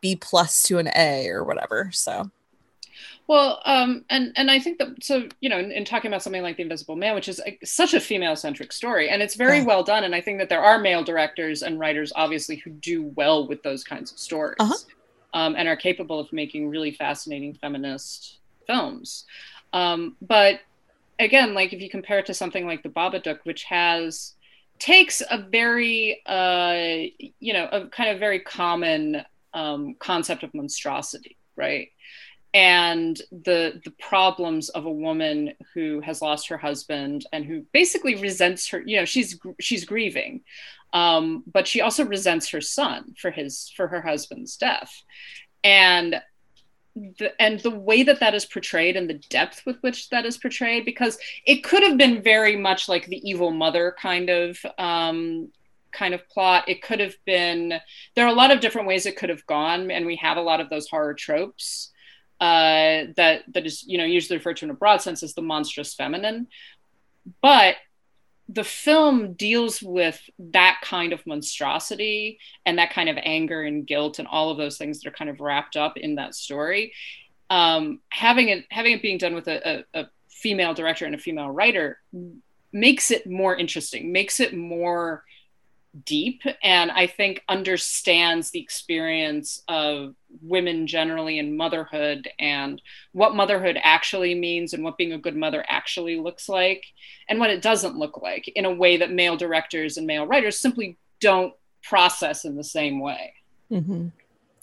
B 0.00 0.16
plus 0.16 0.62
to 0.64 0.78
an 0.78 0.88
A 0.96 1.28
or 1.28 1.44
whatever. 1.44 1.90
So 1.92 2.30
Well, 3.28 3.60
um, 3.64 4.04
and 4.08 4.32
and 4.36 4.50
I 4.50 4.60
think 4.60 4.78
that 4.78 5.02
so 5.02 5.28
you 5.40 5.48
know, 5.48 5.58
in, 5.58 5.72
in 5.72 5.84
talking 5.84 6.08
about 6.10 6.22
something 6.22 6.42
like 6.42 6.56
The 6.56 6.62
Invisible 6.62 6.94
Man, 6.96 7.14
which 7.14 7.28
is 7.28 7.40
like, 7.40 7.58
such 7.64 7.92
a 7.94 8.00
female-centric 8.00 8.72
story, 8.72 9.08
and 9.10 9.20
it's 9.22 9.34
very 9.34 9.58
Yeah. 9.58 9.64
well 9.64 9.82
done, 9.82 10.04
and 10.04 10.14
I 10.14 10.20
think 10.20 10.38
that 10.38 10.48
there 10.48 10.62
are 10.62 10.78
male 10.78 11.02
directors 11.02 11.62
and 11.62 11.78
writers, 11.80 12.12
obviously, 12.14 12.56
who 12.56 12.70
do 12.70 13.12
well 13.16 13.46
with 13.48 13.62
those 13.62 13.82
kinds 13.84 14.12
of 14.12 14.18
stories, 14.18 14.56
Uh-huh. 14.60 14.74
um, 15.34 15.56
and 15.56 15.66
are 15.68 15.76
capable 15.76 16.20
of 16.20 16.32
making 16.32 16.68
really 16.68 16.92
fascinating 16.92 17.54
feminist 17.54 18.38
films. 18.66 19.24
Um, 19.72 20.16
but 20.20 20.60
again, 21.18 21.54
like 21.54 21.72
if 21.72 21.80
you 21.80 21.90
compare 21.90 22.20
it 22.20 22.26
to 22.26 22.34
something 22.34 22.66
like 22.66 22.82
The 22.82 22.90
Babadook, 22.90 23.40
which 23.44 23.64
has 23.64 24.34
takes 24.78 25.22
a 25.30 25.38
very 25.38 26.22
uh, 26.26 27.08
you 27.40 27.52
know 27.54 27.66
a 27.72 27.88
kind 27.88 28.10
of 28.10 28.20
very 28.20 28.40
common 28.40 29.22
um, 29.54 29.96
concept 29.98 30.42
of 30.44 30.54
monstrosity, 30.54 31.36
right? 31.56 31.88
And 32.56 33.20
the 33.30 33.82
the 33.84 33.90
problems 34.00 34.70
of 34.70 34.86
a 34.86 34.90
woman 34.90 35.52
who 35.74 36.00
has 36.00 36.22
lost 36.22 36.48
her 36.48 36.56
husband 36.56 37.26
and 37.30 37.44
who 37.44 37.62
basically 37.72 38.14
resents 38.14 38.66
her 38.68 38.82
you 38.86 38.96
know 38.96 39.04
she's 39.04 39.38
she's 39.60 39.84
grieving. 39.84 40.40
Um, 40.94 41.42
but 41.46 41.68
she 41.68 41.82
also 41.82 42.06
resents 42.06 42.48
her 42.48 42.62
son 42.62 43.14
for 43.18 43.30
his 43.30 43.70
for 43.76 43.88
her 43.88 44.00
husband's 44.00 44.56
death. 44.56 44.90
And 45.62 46.22
the, 46.94 47.30
and 47.38 47.60
the 47.60 47.70
way 47.70 48.02
that 48.04 48.20
that 48.20 48.34
is 48.34 48.46
portrayed 48.46 48.96
and 48.96 49.10
the 49.10 49.20
depth 49.28 49.60
with 49.66 49.76
which 49.82 50.08
that 50.08 50.24
is 50.24 50.38
portrayed 50.38 50.86
because 50.86 51.18
it 51.44 51.62
could 51.62 51.82
have 51.82 51.98
been 51.98 52.22
very 52.22 52.56
much 52.56 52.88
like 52.88 53.04
the 53.04 53.20
evil 53.28 53.50
mother 53.50 53.94
kind 54.00 54.30
of 54.30 54.56
um, 54.78 55.50
kind 55.92 56.14
of 56.14 56.26
plot. 56.30 56.66
It 56.68 56.80
could 56.80 57.00
have 57.00 57.16
been 57.26 57.74
there 58.14 58.24
are 58.24 58.32
a 58.32 58.40
lot 58.42 58.50
of 58.50 58.60
different 58.60 58.88
ways 58.88 59.04
it 59.04 59.16
could 59.16 59.28
have 59.28 59.44
gone 59.44 59.90
and 59.90 60.06
we 60.06 60.16
have 60.16 60.38
a 60.38 60.42
lot 60.42 60.60
of 60.62 60.70
those 60.70 60.88
horror 60.88 61.12
tropes 61.12 61.92
uh, 62.40 63.12
that 63.16 63.42
that 63.48 63.66
is 63.66 63.84
you 63.86 63.98
know 63.98 64.04
usually 64.04 64.36
referred 64.36 64.56
to 64.58 64.64
in 64.64 64.70
a 64.70 64.74
broad 64.74 65.02
sense 65.02 65.22
as 65.22 65.34
the 65.34 65.42
monstrous 65.42 65.94
feminine. 65.94 66.48
But 67.42 67.76
the 68.48 68.64
film 68.64 69.32
deals 69.32 69.82
with 69.82 70.20
that 70.38 70.78
kind 70.82 71.12
of 71.12 71.26
monstrosity 71.26 72.38
and 72.64 72.78
that 72.78 72.92
kind 72.92 73.08
of 73.08 73.16
anger 73.20 73.62
and 73.62 73.86
guilt 73.86 74.18
and 74.18 74.28
all 74.28 74.50
of 74.50 74.58
those 74.58 74.78
things 74.78 75.00
that 75.00 75.08
are 75.08 75.16
kind 75.16 75.30
of 75.30 75.40
wrapped 75.40 75.76
up 75.76 75.96
in 75.96 76.14
that 76.14 76.34
story. 76.34 76.92
Um, 77.50 78.00
having 78.10 78.48
it 78.48 78.64
having 78.70 78.92
it 78.92 79.02
being 79.02 79.18
done 79.18 79.34
with 79.34 79.48
a, 79.48 79.84
a, 79.94 80.00
a 80.02 80.06
female 80.28 80.74
director 80.74 81.06
and 81.06 81.14
a 81.14 81.18
female 81.18 81.50
writer 81.50 81.98
makes 82.72 83.10
it 83.10 83.26
more 83.26 83.56
interesting 83.56 84.12
makes 84.12 84.38
it 84.40 84.54
more 84.54 85.24
deep 86.04 86.42
and 86.62 86.90
I 86.90 87.06
think 87.06 87.42
understands 87.48 88.50
the 88.50 88.60
experience 88.60 89.62
of 89.68 90.14
women 90.42 90.86
generally 90.86 91.38
in 91.38 91.56
motherhood 91.56 92.28
and 92.38 92.80
what 93.12 93.34
motherhood 93.34 93.78
actually 93.82 94.34
means 94.34 94.72
and 94.72 94.84
what 94.84 94.98
being 94.98 95.12
a 95.12 95.18
good 95.18 95.36
mother 95.36 95.64
actually 95.68 96.18
looks 96.18 96.48
like 96.48 96.84
and 97.28 97.38
what 97.38 97.50
it 97.50 97.62
doesn't 97.62 97.96
look 97.96 98.20
like 98.20 98.48
in 98.48 98.64
a 98.64 98.74
way 98.74 98.96
that 98.96 99.12
male 99.12 99.36
directors 99.36 99.96
and 99.96 100.06
male 100.06 100.26
writers 100.26 100.58
simply 100.58 100.98
don't 101.20 101.54
process 101.82 102.44
in 102.44 102.56
the 102.56 102.64
same 102.64 103.00
way. 103.00 103.32
hmm 103.68 104.08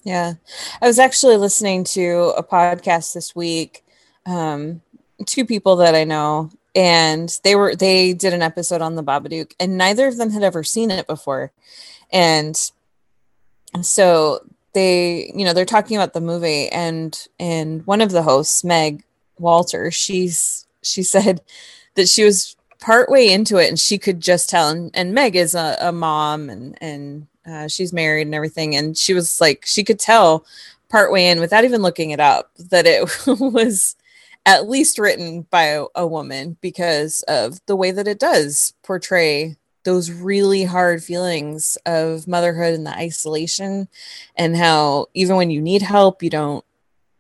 Yeah. 0.04 0.34
I 0.82 0.88
was 0.88 1.00
actually 1.00 1.38
listening 1.38 1.84
to 1.86 2.34
a 2.38 2.44
podcast 2.44 3.14
this 3.14 3.36
week. 3.36 3.84
Um, 4.26 4.82
two 5.26 5.46
people 5.46 5.78
that 5.78 5.96
I 5.96 6.04
know, 6.04 6.52
and 6.76 7.40
they 7.44 7.56
were 7.56 7.76
they 7.76 8.14
did 8.14 8.34
an 8.34 8.42
episode 8.42 8.82
on 8.82 8.96
the 8.96 9.04
Babadook, 9.04 9.54
and 9.60 9.78
neither 9.78 10.08
of 10.08 10.18
them 10.18 10.32
had 10.32 10.44
ever 10.44 10.64
seen 10.64 10.92
it 10.92 11.08
before. 11.08 11.52
And 12.12 12.56
so 13.82 14.40
they, 14.74 15.32
you 15.36 15.46
know, 15.46 15.54
they're 15.54 15.66
talking 15.66 15.98
about 15.98 16.14
the 16.14 16.22
movie, 16.22 16.70
and 16.70 17.28
and 17.40 17.86
one 17.86 18.02
of 18.02 18.12
the 18.12 18.24
hosts, 18.24 18.64
Meg 18.64 19.04
Walter, 19.38 19.92
she's 19.92 20.66
she 20.82 21.04
said 21.04 21.42
that 21.96 22.10
she 22.10 22.24
was 22.24 22.56
partway 22.80 23.30
into 23.30 23.58
it 23.58 23.70
and 23.70 23.80
she 23.80 23.98
could 23.98 24.20
just 24.20 24.50
tell 24.50 24.68
and, 24.68 24.92
and 24.94 25.14
meg 25.14 25.38
is 25.38 25.56
a, 25.56 25.78
a 25.80 25.92
mom 25.94 26.50
and 26.50 26.78
and 26.82 27.28
uh, 27.48 27.66
she's 27.66 27.94
married 27.94 28.28
and 28.28 28.36
everything 28.36 28.76
and 28.76 28.98
she 28.98 29.14
was 29.14 29.40
like 29.40 29.64
she 29.66 29.86
could 29.86 29.98
tell 29.98 30.46
partway 30.90 31.28
in 31.28 31.40
without 31.40 31.64
even 31.64 31.82
looking 31.82 32.12
it 32.12 32.20
up 32.20 32.52
that 32.58 32.86
it 32.86 33.10
was 33.40 33.96
at 34.46 34.70
least 34.70 35.00
written 35.00 35.44
by 35.50 35.64
a, 35.64 35.86
a 35.96 36.08
woman 36.08 36.58
because 36.62 37.24
of 37.28 37.60
the 37.66 37.76
way 37.76 37.92
that 37.92 38.08
it 38.08 38.20
does 38.20 38.74
portray 38.84 39.56
those 39.84 40.12
really 40.12 40.64
hard 40.64 41.04
feelings 41.04 41.78
of 41.86 42.28
motherhood 42.28 42.74
and 42.74 42.86
the 42.86 42.96
isolation 42.98 43.88
and 44.38 44.56
how 44.56 45.08
even 45.14 45.36
when 45.36 45.50
you 45.52 45.62
need 45.62 45.82
help 45.82 46.24
you 46.24 46.30
don't 46.30 46.64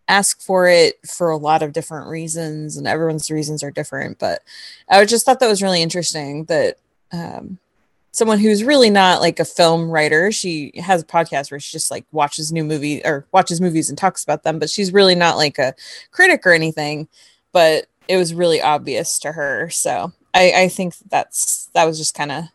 ask 0.07 0.41
for 0.41 0.67
it 0.67 0.95
for 1.07 1.29
a 1.29 1.37
lot 1.37 1.63
of 1.63 1.73
different 1.73 2.07
reasons 2.07 2.77
and 2.77 2.87
everyone's 2.87 3.31
reasons 3.31 3.63
are 3.63 3.71
different. 3.71 4.19
But 4.19 4.41
i 4.89 5.03
just 5.05 5.25
thought 5.25 5.39
that 5.39 5.47
was 5.47 5.63
really 5.63 5.81
interesting 5.81 6.45
that 6.45 6.77
um, 7.11 7.59
someone 8.13 8.39
who's 8.39 8.63
really 8.63 8.89
not 8.89 9.19
like 9.19 9.39
a 9.39 9.45
film 9.45 9.89
writer 9.89 10.31
she 10.31 10.71
has 10.75 11.01
a 11.01 11.05
podcast 11.05 11.51
where 11.51 11.59
she 11.59 11.71
just 11.71 11.91
like 11.91 12.05
watches 12.13 12.51
new 12.53 12.63
movie 12.63 13.03
or 13.03 13.25
watches 13.33 13.59
movies 13.59 13.89
and 13.89 13.97
talks 13.97 14.23
about 14.23 14.43
them 14.43 14.59
but 14.59 14.69
she's 14.69 14.93
really 14.93 15.15
not 15.15 15.35
like 15.35 15.57
a 15.59 15.73
critic 16.11 16.45
or 16.45 16.53
anything 16.53 17.07
but 17.51 17.87
it 18.07 18.15
was 18.17 18.33
really 18.33 18.61
obvious 18.61 19.19
to 19.19 19.33
her 19.33 19.69
so 19.69 20.13
i 20.33 20.53
i 20.55 20.67
think 20.69 20.93
that's 21.09 21.69
that 21.73 21.85
was 21.85 21.97
just 21.97 22.15
kind 22.15 22.31
of 22.31 22.45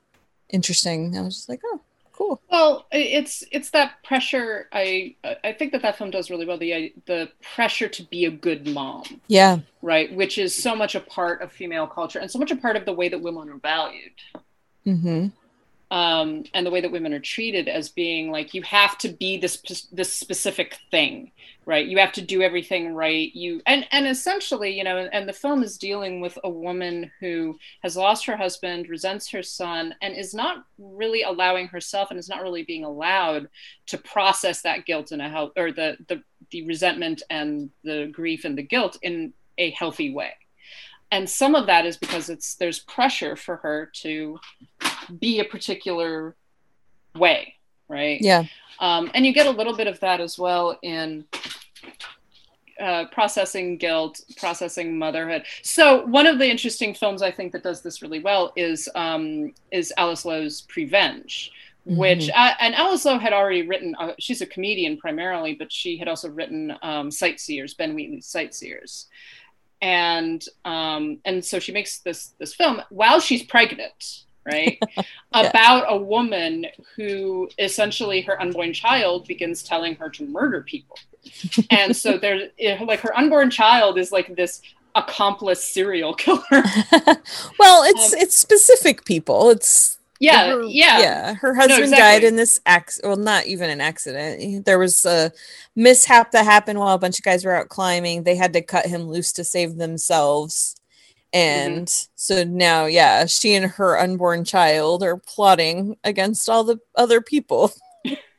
interesting 0.48 1.16
i 1.18 1.20
was 1.20 1.34
just 1.34 1.48
like 1.48 1.60
oh 1.66 1.80
cool 2.12 2.40
Well, 2.50 2.86
it's 2.90 3.44
it's 3.52 3.70
that 3.70 4.02
pressure. 4.02 4.68
I 4.72 5.14
I 5.44 5.52
think 5.52 5.70
that 5.72 5.82
that 5.82 5.96
film 5.96 6.10
does 6.10 6.30
really 6.30 6.46
well. 6.46 6.58
The 6.58 6.92
the 7.06 7.30
pressure 7.54 7.88
to 7.88 8.02
be 8.02 8.24
a 8.24 8.30
good 8.30 8.66
mom, 8.66 9.04
yeah 9.28 9.58
right? 9.82 10.12
Which 10.12 10.36
is 10.36 10.52
so 10.52 10.74
much 10.74 10.96
a 10.96 11.00
part 11.00 11.42
of 11.42 11.52
female 11.52 11.86
culture 11.86 12.18
and 12.18 12.28
so 12.28 12.40
much 12.40 12.50
a 12.50 12.56
part 12.56 12.74
of 12.74 12.84
the 12.84 12.92
way 12.92 13.08
that 13.08 13.20
women 13.20 13.48
are 13.48 13.58
valued. 13.58 14.18
mm-hmm 14.84 15.28
um, 15.90 16.44
and 16.52 16.66
the 16.66 16.70
way 16.70 16.80
that 16.82 16.92
women 16.92 17.14
are 17.14 17.20
treated 17.20 17.66
as 17.66 17.88
being 17.88 18.30
like 18.30 18.52
you 18.52 18.62
have 18.62 18.98
to 18.98 19.08
be 19.08 19.38
this 19.38 19.62
this 19.90 20.12
specific 20.12 20.78
thing, 20.90 21.32
right? 21.64 21.86
You 21.86 21.98
have 21.98 22.12
to 22.12 22.20
do 22.20 22.42
everything 22.42 22.94
right. 22.94 23.34
You 23.34 23.62
and 23.64 23.86
and 23.90 24.06
essentially, 24.06 24.76
you 24.76 24.84
know, 24.84 24.98
and 24.98 25.26
the 25.26 25.32
film 25.32 25.62
is 25.62 25.78
dealing 25.78 26.20
with 26.20 26.38
a 26.44 26.50
woman 26.50 27.10
who 27.20 27.58
has 27.82 27.96
lost 27.96 28.26
her 28.26 28.36
husband, 28.36 28.88
resents 28.88 29.30
her 29.30 29.42
son, 29.42 29.94
and 30.02 30.14
is 30.14 30.34
not 30.34 30.66
really 30.78 31.22
allowing 31.22 31.68
herself 31.68 32.10
and 32.10 32.18
is 32.18 32.28
not 32.28 32.42
really 32.42 32.64
being 32.64 32.84
allowed 32.84 33.48
to 33.86 33.96
process 33.96 34.60
that 34.62 34.84
guilt 34.84 35.10
in 35.10 35.22
a 35.22 35.30
health 35.30 35.52
or 35.56 35.72
the 35.72 35.96
the 36.08 36.22
the 36.50 36.66
resentment 36.66 37.22
and 37.30 37.70
the 37.82 38.10
grief 38.12 38.44
and 38.44 38.58
the 38.58 38.62
guilt 38.62 38.98
in 39.00 39.32
a 39.56 39.70
healthy 39.70 40.12
way. 40.12 40.34
And 41.10 41.28
some 41.28 41.54
of 41.54 41.66
that 41.66 41.86
is 41.86 41.96
because 41.96 42.28
it's 42.28 42.56
there's 42.56 42.80
pressure 42.80 43.36
for 43.36 43.56
her 43.56 43.90
to 44.02 44.38
be 45.18 45.40
a 45.40 45.44
particular 45.44 46.34
way, 47.14 47.54
right? 47.88 48.20
yeah 48.20 48.44
Um, 48.80 49.10
and 49.14 49.26
you 49.26 49.32
get 49.32 49.46
a 49.46 49.50
little 49.50 49.76
bit 49.76 49.86
of 49.86 49.98
that 50.00 50.20
as 50.20 50.38
well 50.38 50.78
in 50.82 51.24
uh, 52.80 53.06
processing 53.06 53.76
guilt, 53.76 54.20
processing 54.36 54.98
motherhood. 54.98 55.42
So 55.62 56.06
one 56.06 56.26
of 56.26 56.38
the 56.38 56.48
interesting 56.48 56.94
films 56.94 57.22
I 57.22 57.30
think 57.30 57.52
that 57.52 57.62
does 57.62 57.82
this 57.82 58.02
really 58.02 58.20
well 58.20 58.52
is 58.54 58.88
um, 58.94 59.52
is 59.72 59.92
Alice 59.96 60.24
Lowe's 60.24 60.62
Prevenge. 60.62 61.50
Which 61.84 62.28
uh, 62.28 62.52
and 62.60 62.74
Alice 62.74 63.06
Lowe 63.06 63.18
had 63.18 63.32
already 63.32 63.66
written. 63.66 63.94
Uh, 63.98 64.12
she's 64.18 64.42
a 64.42 64.46
comedian 64.46 64.98
primarily, 64.98 65.54
but 65.54 65.72
she 65.72 65.96
had 65.96 66.06
also 66.06 66.28
written 66.28 66.76
um, 66.82 67.10
Sightseers, 67.10 67.72
Ben 67.72 67.94
Wheatley's 67.94 68.26
Sightseers, 68.26 69.06
and 69.80 70.44
um, 70.66 71.18
and 71.24 71.42
so 71.42 71.58
she 71.58 71.72
makes 71.72 72.00
this 72.00 72.34
this 72.38 72.54
film 72.54 72.82
while 72.90 73.20
she's 73.20 73.42
pregnant, 73.42 74.24
right? 74.48 74.80
About 75.32 75.84
a 75.88 75.96
woman 75.96 76.66
who 76.96 77.48
essentially 77.58 78.22
her 78.22 78.40
unborn 78.40 78.72
child 78.72 79.26
begins 79.26 79.62
telling 79.62 79.94
her 79.96 80.08
to 80.10 80.26
murder 80.26 80.62
people, 80.62 80.98
and 81.70 81.94
so 81.94 82.18
there's 82.18 82.50
like 82.84 83.00
her 83.00 83.16
unborn 83.16 83.50
child 83.50 83.98
is 83.98 84.10
like 84.10 84.34
this 84.36 84.62
accomplice 84.94 85.62
serial 85.62 86.14
killer. 86.14 86.42
well 87.58 87.84
it's 87.84 88.12
Um, 88.12 88.18
it's 88.20 88.34
specific 88.34 89.04
people. 89.04 89.50
It's 89.50 89.98
yeah, 90.20 90.48
her- 90.48 90.62
yeah, 90.64 90.98
yeah 90.98 91.34
her 91.34 91.54
husband 91.54 91.84
exactly. 91.84 92.02
died 92.02 92.24
in 92.24 92.34
this 92.34 92.60
acc 92.66 92.90
well 93.04 93.16
not 93.16 93.46
even 93.46 93.70
an 93.70 93.80
accident. 93.80 94.64
There 94.64 94.78
was 94.78 95.04
a 95.04 95.32
mishap 95.76 96.32
that 96.32 96.44
happened 96.44 96.78
while 96.78 96.94
a 96.94 96.98
bunch 96.98 97.18
of 97.18 97.24
guys 97.24 97.44
were 97.44 97.54
out 97.54 97.68
climbing. 97.68 98.24
They 98.24 98.34
had 98.34 98.52
to 98.54 98.62
cut 98.62 98.86
him 98.86 99.02
loose 99.02 99.32
to 99.34 99.44
save 99.44 99.76
themselves 99.76 100.77
and 101.32 101.88
Mm-hmm. 101.88 101.98
so 102.14 102.44
now 102.44 102.86
yeah 102.86 103.26
she 103.26 103.54
and 103.54 103.66
her 103.72 103.98
unborn 103.98 104.44
child 104.44 105.02
are 105.02 105.16
plotting 105.18 105.96
against 106.04 106.48
all 106.48 106.64
the 106.64 106.78
other 106.96 107.20
people 107.20 107.72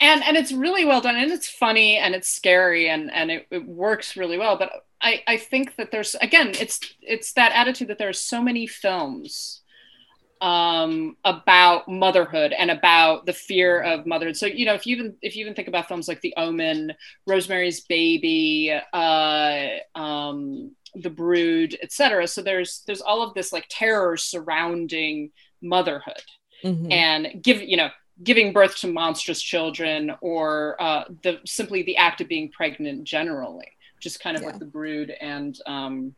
and 0.00 0.22
and 0.24 0.36
it's 0.36 0.52
really 0.52 0.84
well 0.84 1.00
done 1.00 1.16
and 1.16 1.30
it's 1.32 1.48
funny 1.48 1.96
and 1.96 2.14
it's 2.14 2.28
scary 2.28 2.88
and 2.88 3.10
and 3.12 3.30
it, 3.30 3.46
it 3.50 3.66
works 3.66 4.16
really 4.16 4.38
well 4.38 4.56
but 4.58 4.70
i 5.00 5.22
i 5.26 5.36
think 5.36 5.76
that 5.76 5.90
there's 5.90 6.14
again 6.16 6.48
it's 6.58 6.80
it's 7.00 7.32
that 7.34 7.52
attitude 7.52 7.88
that 7.88 7.98
there 7.98 8.08
are 8.08 8.12
so 8.14 8.42
many 8.42 8.66
films 8.66 9.60
um 10.40 11.16
about 11.24 11.88
motherhood 11.88 12.52
and 12.58 12.70
about 12.70 13.26
the 13.26 13.32
fear 13.32 13.80
of 13.82 14.06
motherhood 14.06 14.36
so 14.36 14.46
you 14.46 14.66
know 14.66 14.74
if 14.74 14.86
you 14.86 14.96
even 14.96 15.16
if 15.22 15.36
you 15.36 15.42
even 15.42 15.54
think 15.54 15.68
about 15.68 15.88
films 15.88 16.08
like 16.08 16.20
the 16.22 16.34
omen 16.36 16.92
rosemary's 17.26 17.80
baby 17.82 18.74
uh 18.92 19.66
um 19.94 20.72
the 20.94 21.10
brood 21.10 21.76
etc 21.82 22.26
so 22.26 22.42
there's 22.42 22.82
there's 22.86 23.00
all 23.00 23.22
of 23.22 23.32
this 23.34 23.52
like 23.52 23.66
terror 23.70 24.16
surrounding 24.16 25.30
motherhood 25.62 26.22
Mhm. 26.64 26.92
and 26.92 27.42
give 27.42 27.60
you 27.62 27.76
know 27.76 27.90
giving 28.22 28.52
birth 28.52 28.76
to 28.76 28.86
monstrous 28.86 29.42
children 29.42 30.12
or 30.20 30.76
uh, 30.80 31.04
the 31.22 31.40
simply 31.46 31.82
the 31.82 31.96
act 31.96 32.20
of 32.20 32.28
being 32.28 32.50
pregnant 32.50 33.04
generally 33.04 33.66
which 33.96 34.06
is 34.06 34.16
kind 34.16 34.36
of 34.36 34.42
Yeah. 34.42 34.50
what 34.50 34.58
the 34.60 34.66
brood 34.66 35.10
and 35.20 35.58
um, 35.66 36.14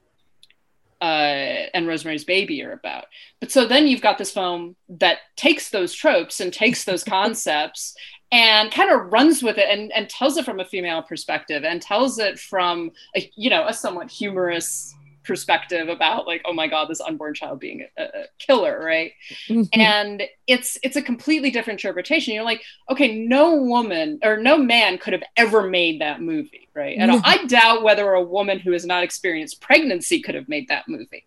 uh, 1.00 1.66
and 1.74 1.86
rosemary's 1.86 2.24
baby 2.24 2.62
are 2.62 2.72
about 2.72 3.06
but 3.40 3.50
so 3.50 3.66
then 3.66 3.86
you've 3.86 4.00
got 4.00 4.16
this 4.18 4.30
film 4.32 4.74
that 4.88 5.18
takes 5.36 5.70
those 5.70 5.92
tropes 5.92 6.40
and 6.40 6.52
takes 6.52 6.84
those 6.84 7.04
concepts 7.16 7.94
and 8.32 8.70
kind 8.72 8.90
of 8.90 9.12
runs 9.12 9.42
with 9.42 9.58
it 9.58 9.68
and, 9.70 9.92
and 9.92 10.08
tells 10.08 10.36
it 10.36 10.44
from 10.44 10.60
a 10.60 10.64
female 10.64 11.02
perspective 11.02 11.64
and 11.64 11.80
tells 11.80 12.18
it 12.18 12.38
from 12.38 12.90
a, 13.16 13.30
you 13.36 13.50
know 13.50 13.66
a 13.66 13.72
somewhat 13.72 14.10
humorous 14.10 14.94
perspective 15.24 15.88
about 15.88 16.26
like 16.26 16.42
oh 16.44 16.52
my 16.52 16.66
god 16.68 16.86
this 16.86 17.00
unborn 17.00 17.32
child 17.32 17.58
being 17.58 17.86
a, 17.96 18.02
a 18.02 18.24
killer 18.38 18.78
right? 18.84 19.12
Mhm. 19.48 19.68
and 19.72 20.22
it's 20.46 20.76
it's 20.82 20.96
a 20.96 21.02
completely 21.02 21.50
different 21.50 21.80
interpretation. 21.80 22.34
You're 22.34 22.44
like 22.44 22.62
okay 22.90 23.24
no 23.26 23.56
woman 23.62 24.18
or 24.22 24.36
no 24.36 24.58
man 24.58 24.98
could 24.98 25.14
have 25.14 25.22
ever 25.36 25.62
made 25.68 26.00
that 26.02 26.20
movie 26.20 26.68
right? 26.74 26.96
And 26.98 27.10
No. 27.12 27.20
i 27.24 27.44
doubt 27.46 27.82
whether 27.84 28.12
a 28.12 28.22
woman 28.22 28.58
who 28.58 28.72
has 28.72 28.84
not 28.84 29.02
experienced 29.04 29.60
pregnancy 29.62 30.20
could 30.20 30.34
have 30.34 30.48
made 30.48 30.68
that 30.68 30.88
movie. 30.88 31.24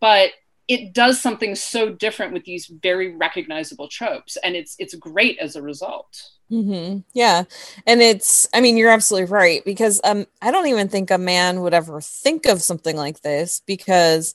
But 0.00 0.30
it 0.66 0.94
does 0.94 1.20
something 1.20 1.54
so 1.54 1.90
different 1.90 2.32
with 2.32 2.44
these 2.44 2.66
very 2.66 3.14
recognizable 3.14 3.88
tropes 3.88 4.38
and 4.42 4.56
it's 4.56 4.74
it's 4.78 4.94
great 4.94 5.36
as 5.38 5.56
a 5.56 5.60
result 5.62 6.30
hmm 6.50 6.98
Yeah. 7.14 7.44
And 7.86 8.02
it's, 8.02 8.46
I 8.52 8.60
mean, 8.60 8.76
you're 8.76 8.90
absolutely 8.90 9.30
right 9.30 9.64
because 9.64 10.00
um, 10.04 10.26
I 10.42 10.50
don't 10.50 10.66
even 10.66 10.88
think 10.88 11.10
a 11.10 11.18
man 11.18 11.62
would 11.62 11.74
ever 11.74 12.00
think 12.00 12.46
of 12.46 12.62
something 12.62 12.96
like 12.96 13.22
this 13.22 13.62
because 13.66 14.34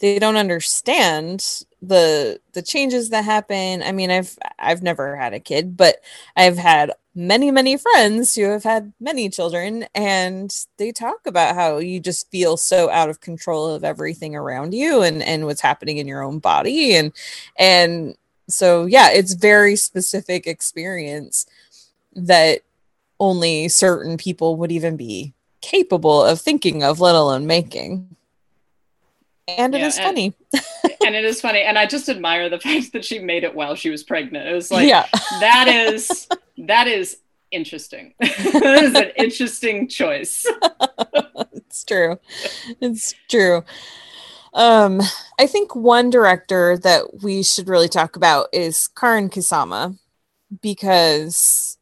they 0.00 0.18
don't 0.18 0.36
understand 0.36 1.44
the 1.82 2.40
the 2.54 2.62
changes 2.62 3.10
that 3.10 3.24
happen. 3.24 3.82
I 3.82 3.92
mean, 3.92 4.10
I've 4.10 4.38
I've 4.58 4.82
never 4.82 5.14
had 5.16 5.34
a 5.34 5.40
kid, 5.40 5.76
but 5.76 5.96
I've 6.36 6.56
had 6.56 6.92
many, 7.14 7.50
many 7.50 7.76
friends 7.76 8.34
who 8.34 8.44
have 8.44 8.62
had 8.64 8.92
many 9.00 9.28
children 9.28 9.84
and 9.94 10.54
they 10.78 10.92
talk 10.92 11.18
about 11.26 11.54
how 11.54 11.76
you 11.78 12.00
just 12.00 12.30
feel 12.30 12.56
so 12.56 12.88
out 12.90 13.10
of 13.10 13.20
control 13.20 13.66
of 13.68 13.84
everything 13.84 14.34
around 14.34 14.72
you 14.72 15.02
and 15.02 15.22
and 15.22 15.44
what's 15.44 15.60
happening 15.60 15.98
in 15.98 16.08
your 16.08 16.22
own 16.22 16.38
body 16.38 16.94
and 16.96 17.12
and 17.58 18.16
so 18.52 18.86
yeah 18.86 19.10
it's 19.10 19.34
very 19.34 19.76
specific 19.76 20.46
experience 20.46 21.46
that 22.14 22.60
only 23.18 23.68
certain 23.68 24.16
people 24.16 24.56
would 24.56 24.72
even 24.72 24.96
be 24.96 25.34
capable 25.60 26.24
of 26.24 26.40
thinking 26.40 26.82
of 26.82 27.00
let 27.00 27.14
alone 27.14 27.46
making. 27.46 28.16
And 29.46 29.74
it 29.74 29.80
Yeah, 29.80 29.86
is 29.88 29.96
and- 29.98 30.04
funny. 30.04 30.34
and 31.04 31.14
it 31.14 31.24
is 31.24 31.40
funny. 31.40 31.62
And 31.62 31.78
i 31.78 31.86
just 31.86 32.08
admire 32.08 32.48
the 32.48 32.58
fact 32.66 32.92
that 32.92 33.04
she 33.04 33.18
made 33.18 33.44
it 33.44 33.54
while 33.54 33.74
she 33.74 33.90
was 33.90 34.02
pregnant. 34.02 34.48
It 34.48 34.54
was 34.54 34.70
like 34.70 34.88
yeah. 34.88 35.06
that 35.40 35.68
is 35.68 36.26
that 36.58 36.88
is 36.88 37.18
interesting. 37.50 38.14
That 38.18 38.82
is 38.84 38.94
an 38.94 39.10
interesting 39.16 39.88
choice. 39.88 40.46
It's 41.52 41.84
true. 41.84 42.18
It's 42.80 43.14
true 43.28 43.64
um 44.54 45.00
i 45.38 45.46
think 45.46 45.74
one 45.74 46.10
director 46.10 46.76
that 46.78 47.22
we 47.22 47.42
should 47.42 47.68
really 47.68 47.88
talk 47.88 48.16
about 48.16 48.48
is 48.52 48.88
karyn 48.94 49.30
kusama 49.30 49.96
because 50.60 51.78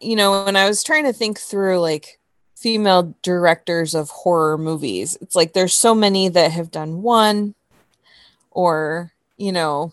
you 0.00 0.16
know 0.16 0.44
when 0.44 0.56
i 0.56 0.66
was 0.68 0.82
trying 0.82 1.04
to 1.04 1.12
think 1.12 1.38
through 1.38 1.80
like 1.80 2.18
female 2.56 3.14
directors 3.22 3.94
of 3.94 4.08
horror 4.10 4.56
movies 4.56 5.16
it's 5.20 5.34
like 5.34 5.52
there's 5.52 5.74
so 5.74 5.94
many 5.94 6.28
that 6.28 6.52
have 6.52 6.70
done 6.70 7.02
one 7.02 7.54
or 8.50 9.12
you 9.36 9.50
know 9.50 9.92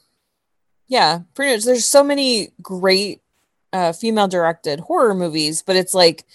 yeah 0.87 1.19
pretty 1.33 1.55
much 1.55 1.65
there's 1.65 1.85
so 1.85 2.03
many 2.03 2.49
great 2.61 3.21
uh, 3.71 3.91
female 3.91 4.27
directed 4.27 4.79
horror 4.81 5.15
movies 5.15 5.61
but 5.61 5.75
it's 5.75 5.93
like 5.93 6.25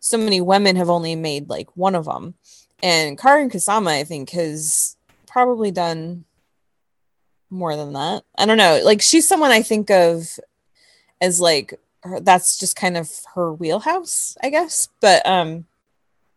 so 0.00 0.16
many 0.16 0.40
women 0.40 0.76
have 0.76 0.90
only 0.90 1.14
made 1.14 1.48
like 1.48 1.68
one 1.76 1.94
of 1.94 2.04
them 2.04 2.34
and 2.82 3.18
karyn 3.18 3.50
kusama 3.50 3.90
i 3.90 4.04
think 4.04 4.30
has 4.30 4.93
probably 5.34 5.72
done 5.72 6.24
more 7.50 7.74
than 7.74 7.92
that. 7.92 8.22
I 8.38 8.46
don't 8.46 8.56
know. 8.56 8.80
Like 8.84 9.02
she's 9.02 9.26
someone 9.28 9.50
I 9.50 9.62
think 9.62 9.90
of 9.90 10.38
as 11.20 11.40
like 11.40 11.74
her, 12.04 12.20
that's 12.20 12.56
just 12.56 12.76
kind 12.76 12.96
of 12.96 13.10
her 13.34 13.52
wheelhouse, 13.52 14.36
I 14.44 14.50
guess. 14.50 14.88
But 15.00 15.26
um 15.26 15.66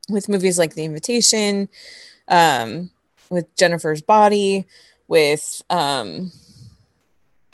with 0.10 0.28
movies 0.28 0.58
like 0.58 0.74
The 0.74 0.84
Invitation, 0.84 1.70
um 2.28 2.90
with 3.30 3.56
Jennifer's 3.56 4.02
Body, 4.02 4.66
with 5.08 5.62
um 5.70 6.32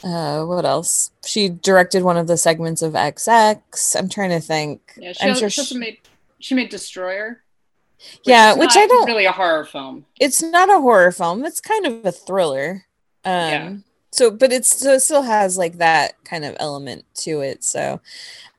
uh 0.01 0.45
what 0.45 0.63
else? 0.63 1.11
She 1.25 1.49
directed 1.49 2.03
one 2.03 2.15
of 2.15 2.27
the 2.27 2.37
segments 2.37 2.81
of 2.81 2.93
XX. 2.93 3.97
I'm 3.99 4.07
trying 4.07 4.29
to 4.29 4.39
think. 4.39 4.93
Yeah, 4.95 5.11
she, 5.11 5.23
I'm 5.23 5.29
also, 5.31 5.49
sure 5.49 5.65
she- 5.65 5.77
made 5.77 5.97
she 6.39 6.55
made 6.55 6.69
Destroyer. 6.69 7.42
Yeah, 8.23 8.53
which 8.55 8.75
I 8.75 8.85
don't 8.87 9.05
really 9.07 9.25
a 9.25 9.31
horror 9.31 9.65
film. 9.65 10.05
it's 10.19 10.41
not 10.41 10.69
a 10.69 10.79
horror 10.79 11.11
film 11.11 11.43
it's 11.45 11.59
kind 11.61 11.85
of 11.85 12.05
a 12.05 12.11
thriller 12.11 12.85
um 13.25 13.31
Yeah. 13.49 13.75
so 14.11 14.31
but 14.31 14.51
it's 14.51 14.75
so 14.79 14.93
it 14.93 14.99
still 15.01 15.21
has 15.23 15.57
like 15.57 15.77
that 15.77 16.21
kind 16.23 16.45
of 16.45 16.55
element 16.59 17.05
to 17.15 17.41
it 17.41 17.63
so 17.63 17.99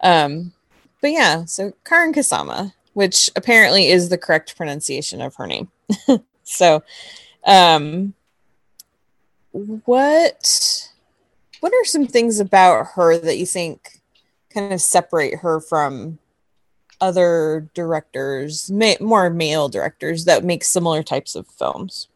um 0.01 0.53
but 1.01 1.11
yeah 1.13 1.45
so 1.45 1.73
karyn 1.85 2.15
kusama 2.15 2.73
which 2.95 3.31
apparently 3.37 3.89
is 3.89 4.09
the 4.09 4.19
correct 4.19 4.57
pronunciation 4.57 5.21
of 5.21 5.35
her 5.37 5.47
name 5.47 5.69
so 6.45 6.83
um 7.47 8.15
what 9.53 10.89
what 11.61 11.73
are 11.73 11.85
some 11.85 12.07
things 12.07 12.41
about 12.41 12.87
her 12.95 13.17
that 13.19 13.39
you 13.39 13.47
think 13.47 14.01
kind 14.51 14.73
of 14.73 14.81
separate 14.81 15.39
her 15.41 15.61
from 15.61 16.19
other 17.01 17.69
directors 17.75 18.71
ma- 18.71 18.95
more 19.01 19.31
male 19.31 19.69
directors 19.69 20.25
that 20.25 20.45
make 20.45 20.65
similar 20.65 21.03
types 21.03 21.35
of 21.35 21.47
films 21.47 22.09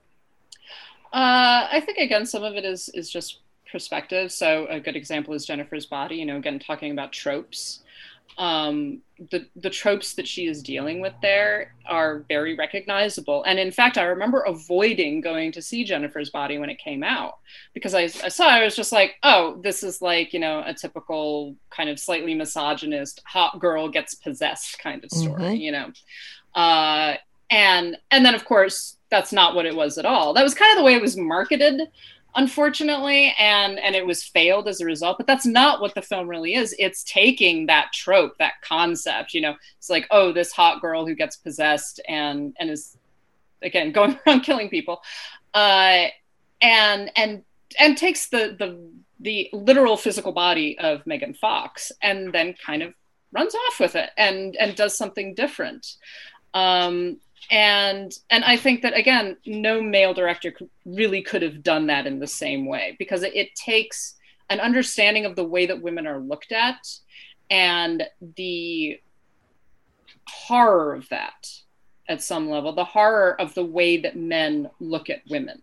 Uh, 1.12 1.66
I 1.72 1.82
think 1.84 1.98
again, 1.98 2.26
some 2.26 2.44
of 2.44 2.54
it 2.54 2.64
is 2.64 2.90
is 2.90 3.10
just 3.10 3.40
perspective. 3.72 4.30
So 4.30 4.66
a 4.68 4.78
good 4.80 4.96
example 4.96 5.34
is 5.34 5.46
Jennifer's 5.46 5.86
Body. 5.86 6.16
You 6.16 6.26
know, 6.26 6.36
again, 6.36 6.58
talking 6.58 6.92
about 6.92 7.12
tropes. 7.12 7.80
Um, 8.36 9.02
the 9.30 9.46
the 9.56 9.70
tropes 9.70 10.14
that 10.14 10.28
she 10.28 10.46
is 10.46 10.62
dealing 10.62 11.00
with 11.00 11.12
there 11.22 11.74
are 11.86 12.24
very 12.28 12.54
recognizable. 12.54 13.42
And 13.44 13.58
in 13.58 13.72
fact, 13.72 13.98
I 13.98 14.04
remember 14.04 14.42
avoiding 14.42 15.20
going 15.20 15.50
to 15.52 15.62
see 15.62 15.82
Jennifer's 15.82 16.30
Body 16.30 16.58
when 16.58 16.70
it 16.70 16.78
came 16.78 17.02
out 17.02 17.38
because 17.74 17.94
I, 17.94 18.02
I 18.02 18.28
saw 18.28 18.46
I 18.46 18.62
was 18.62 18.76
just 18.76 18.92
like, 18.92 19.16
oh, 19.24 19.60
this 19.62 19.82
is 19.82 20.00
like 20.00 20.32
you 20.32 20.38
know 20.38 20.62
a 20.64 20.72
typical 20.72 21.56
kind 21.70 21.90
of 21.90 21.98
slightly 21.98 22.34
misogynist 22.34 23.20
hot 23.26 23.58
girl 23.58 23.88
gets 23.88 24.14
possessed 24.14 24.78
kind 24.78 25.02
of 25.02 25.10
story. 25.10 25.42
Mhm. 25.42 25.60
You 25.60 25.72
know, 25.72 25.92
uh, 26.54 27.16
and 27.50 27.96
and 28.10 28.24
then 28.24 28.34
of 28.34 28.44
course 28.44 28.96
that's 29.10 29.32
not 29.32 29.54
what 29.54 29.66
it 29.66 29.74
was 29.74 29.96
at 29.96 30.04
all 30.04 30.34
that 30.34 30.42
was 30.42 30.54
kind 30.54 30.70
of 30.72 30.78
the 30.78 30.84
way 30.84 30.94
it 30.94 31.00
was 31.00 31.16
marketed 31.16 31.80
unfortunately 32.34 33.34
and 33.38 33.78
and 33.78 33.96
it 33.96 34.06
was 34.06 34.22
failed 34.22 34.68
as 34.68 34.80
a 34.80 34.84
result 34.84 35.16
but 35.16 35.26
that's 35.26 35.46
not 35.46 35.80
what 35.80 35.94
the 35.94 36.02
film 36.02 36.28
really 36.28 36.54
is. 36.54 36.74
It's 36.78 37.02
taking 37.04 37.66
that 37.66 37.92
trope 37.92 38.36
that 38.38 38.60
concept 38.62 39.34
you 39.34 39.40
know 39.40 39.56
it's 39.78 39.90
like 39.90 40.06
oh 40.10 40.32
this 40.32 40.52
hot 40.52 40.80
girl 40.80 41.06
who 41.06 41.14
gets 41.14 41.36
possessed 41.36 42.00
and 42.08 42.54
and 42.58 42.70
is 42.70 42.96
again 43.62 43.92
going 43.98 44.18
around 44.26 44.40
killing 44.40 44.68
people 44.68 45.02
uh 45.54 46.06
and 46.60 47.10
and 47.16 47.42
and 47.78 47.96
takes 47.96 48.28
the 48.28 48.56
the 48.58 48.78
the 49.20 49.48
literal 49.52 49.96
physical 49.96 50.32
body 50.32 50.78
of 50.78 51.04
Megan 51.06 51.34
Fox 51.34 51.90
and 52.02 52.32
then 52.32 52.54
kind 52.64 52.82
of 52.82 52.94
runs 53.32 53.54
off 53.54 53.80
with 53.80 53.96
it 53.96 54.10
and 54.16 54.56
and 54.56 54.76
does 54.76 54.96
something 54.96 55.34
different. 55.34 55.96
Um 56.54 57.18
and 57.50 58.18
and 58.30 58.44
i 58.44 58.56
think 58.56 58.82
that 58.82 58.96
again 58.96 59.36
no 59.46 59.80
male 59.80 60.12
director 60.12 60.52
really 60.84 61.22
could 61.22 61.42
have 61.42 61.62
done 61.62 61.86
that 61.86 62.06
in 62.06 62.18
the 62.18 62.26
same 62.26 62.66
way 62.66 62.94
because 62.98 63.22
it, 63.22 63.34
it 63.34 63.54
takes 63.54 64.14
an 64.50 64.60
understanding 64.60 65.24
of 65.24 65.36
the 65.36 65.44
way 65.44 65.66
that 65.66 65.82
women 65.82 66.06
are 66.06 66.18
looked 66.18 66.52
at 66.52 66.86
and 67.50 68.04
the 68.36 69.00
horror 70.26 70.94
of 70.94 71.08
that 71.08 71.50
at 72.08 72.22
some 72.22 72.50
level 72.50 72.72
the 72.72 72.84
horror 72.84 73.40
of 73.40 73.54
the 73.54 73.64
way 73.64 73.96
that 73.96 74.16
men 74.16 74.68
look 74.80 75.08
at 75.08 75.22
women 75.30 75.62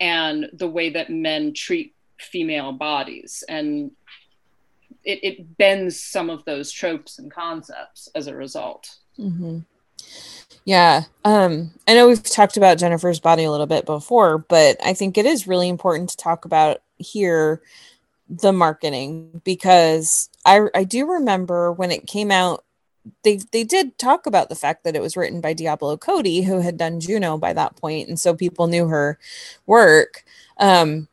and 0.00 0.48
the 0.52 0.68
way 0.68 0.90
that 0.90 1.10
men 1.10 1.52
treat 1.52 1.94
female 2.18 2.72
bodies. 2.72 3.44
And 3.48 3.92
it, 5.04 5.20
it 5.22 5.58
bends 5.58 6.00
some 6.00 6.30
of 6.30 6.44
those 6.44 6.70
tropes 6.70 7.18
and 7.18 7.30
concepts 7.30 8.08
as 8.14 8.26
a 8.26 8.36
result. 8.36 8.96
Hmm 9.16 9.60
Yeah. 10.68 11.04
Um, 11.24 11.70
I 11.88 11.94
know 11.94 12.08
we've 12.08 12.22
talked 12.22 12.58
about 12.58 12.76
Jennifer's 12.76 13.20
body 13.20 13.44
a 13.44 13.50
little 13.50 13.64
bit 13.66 13.86
before, 13.86 14.36
but 14.36 14.76
I 14.84 14.92
think 14.92 15.16
it 15.16 15.24
is 15.24 15.46
really 15.48 15.66
important 15.66 16.10
to 16.10 16.16
talk 16.18 16.44
about 16.44 16.82
here 16.98 17.62
the 18.28 18.52
marketing 18.52 19.40
because 19.44 20.28
I 20.44 20.66
I 20.74 20.84
do 20.84 21.10
remember 21.10 21.72
when 21.72 21.90
it 21.90 22.06
came 22.06 22.30
out 22.30 22.66
they 23.22 23.40
they 23.50 23.64
did 23.64 23.96
talk 23.96 24.26
about 24.26 24.50
the 24.50 24.54
fact 24.54 24.84
that 24.84 24.94
it 24.94 25.00
was 25.00 25.16
written 25.16 25.40
by 25.40 25.54
Diablo 25.54 25.96
Cody 25.96 26.42
who 26.42 26.60
had 26.60 26.76
done 26.76 27.00
Juno 27.00 27.38
by 27.38 27.54
that 27.54 27.76
point 27.76 28.08
and 28.10 28.20
so 28.20 28.34
people 28.34 28.66
knew 28.66 28.88
her 28.88 29.18
work 29.64 30.22
um 30.58 31.08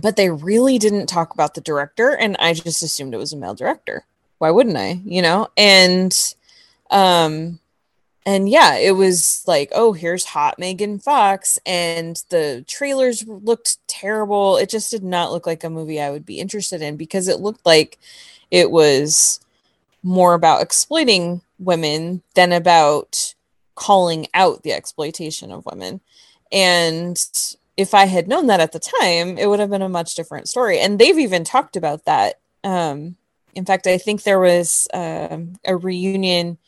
but 0.00 0.16
they 0.16 0.30
really 0.30 0.78
didn't 0.78 1.06
talk 1.06 1.34
about 1.34 1.52
the 1.52 1.60
director 1.60 2.16
and 2.16 2.34
I 2.38 2.54
just 2.54 2.82
assumed 2.82 3.12
it 3.12 3.18
was 3.18 3.34
a 3.34 3.36
male 3.36 3.54
director 3.54 4.06
why 4.38 4.50
wouldn't 4.50 4.78
I 4.78 5.02
you 5.04 5.20
know 5.20 5.48
and 5.58 6.16
um 6.90 7.60
and 8.26 8.48
yeah 8.48 8.76
it 8.76 8.92
was 8.92 9.44
like 9.46 9.70
oh 9.74 9.92
here's 9.92 10.24
hot 10.24 10.58
megan 10.58 10.98
fox 10.98 11.58
and 11.64 12.22
the 12.28 12.64
trailers 12.66 13.26
looked 13.26 13.78
terrible. 13.86 14.56
It 14.56 14.68
just 14.68 14.90
did 14.90 15.02
not 15.02 15.32
look 15.32 15.46
like 15.46 15.64
a 15.64 15.70
movie 15.70 16.00
i 16.00 16.10
would 16.10 16.26
be 16.26 16.40
interested 16.40 16.82
in 16.82 16.96
because 16.96 17.28
it 17.28 17.40
looked 17.40 17.64
like 17.64 17.98
it 18.50 18.70
was 18.70 19.40
more 20.02 20.34
about 20.34 20.62
exploiting 20.62 21.42
women 21.58 22.22
than 22.34 22.52
about 22.52 23.34
calling 23.74 24.26
out 24.34 24.62
the 24.62 24.72
exploitation 24.72 25.52
of 25.52 25.66
women. 25.66 26.00
And 26.52 27.22
if 27.76 27.94
i 27.94 28.04
had 28.04 28.28
known 28.28 28.46
that 28.48 28.60
at 28.60 28.72
the 28.72 28.80
time 28.80 29.38
it 29.38 29.46
would 29.46 29.60
have 29.60 29.70
been 29.70 29.82
a 29.82 29.88
much 29.88 30.14
different 30.14 30.48
story. 30.48 30.80
And 30.80 30.98
they've 30.98 31.18
even 31.18 31.44
talked 31.44 31.76
about 31.76 32.04
that. 32.04 32.40
Um 32.64 33.16
in 33.54 33.64
fact 33.64 33.86
i 33.86 33.98
think 33.98 34.22
there 34.22 34.40
was 34.40 34.86
um, 34.94 35.54
a 35.64 35.76
reunion 35.76 36.58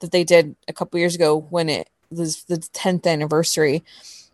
that 0.00 0.12
they 0.12 0.24
did 0.24 0.56
a 0.68 0.72
couple 0.72 0.98
years 0.98 1.14
ago 1.14 1.46
when 1.50 1.68
it 1.68 1.88
was 2.10 2.44
the 2.44 2.56
10th 2.56 3.06
anniversary 3.06 3.82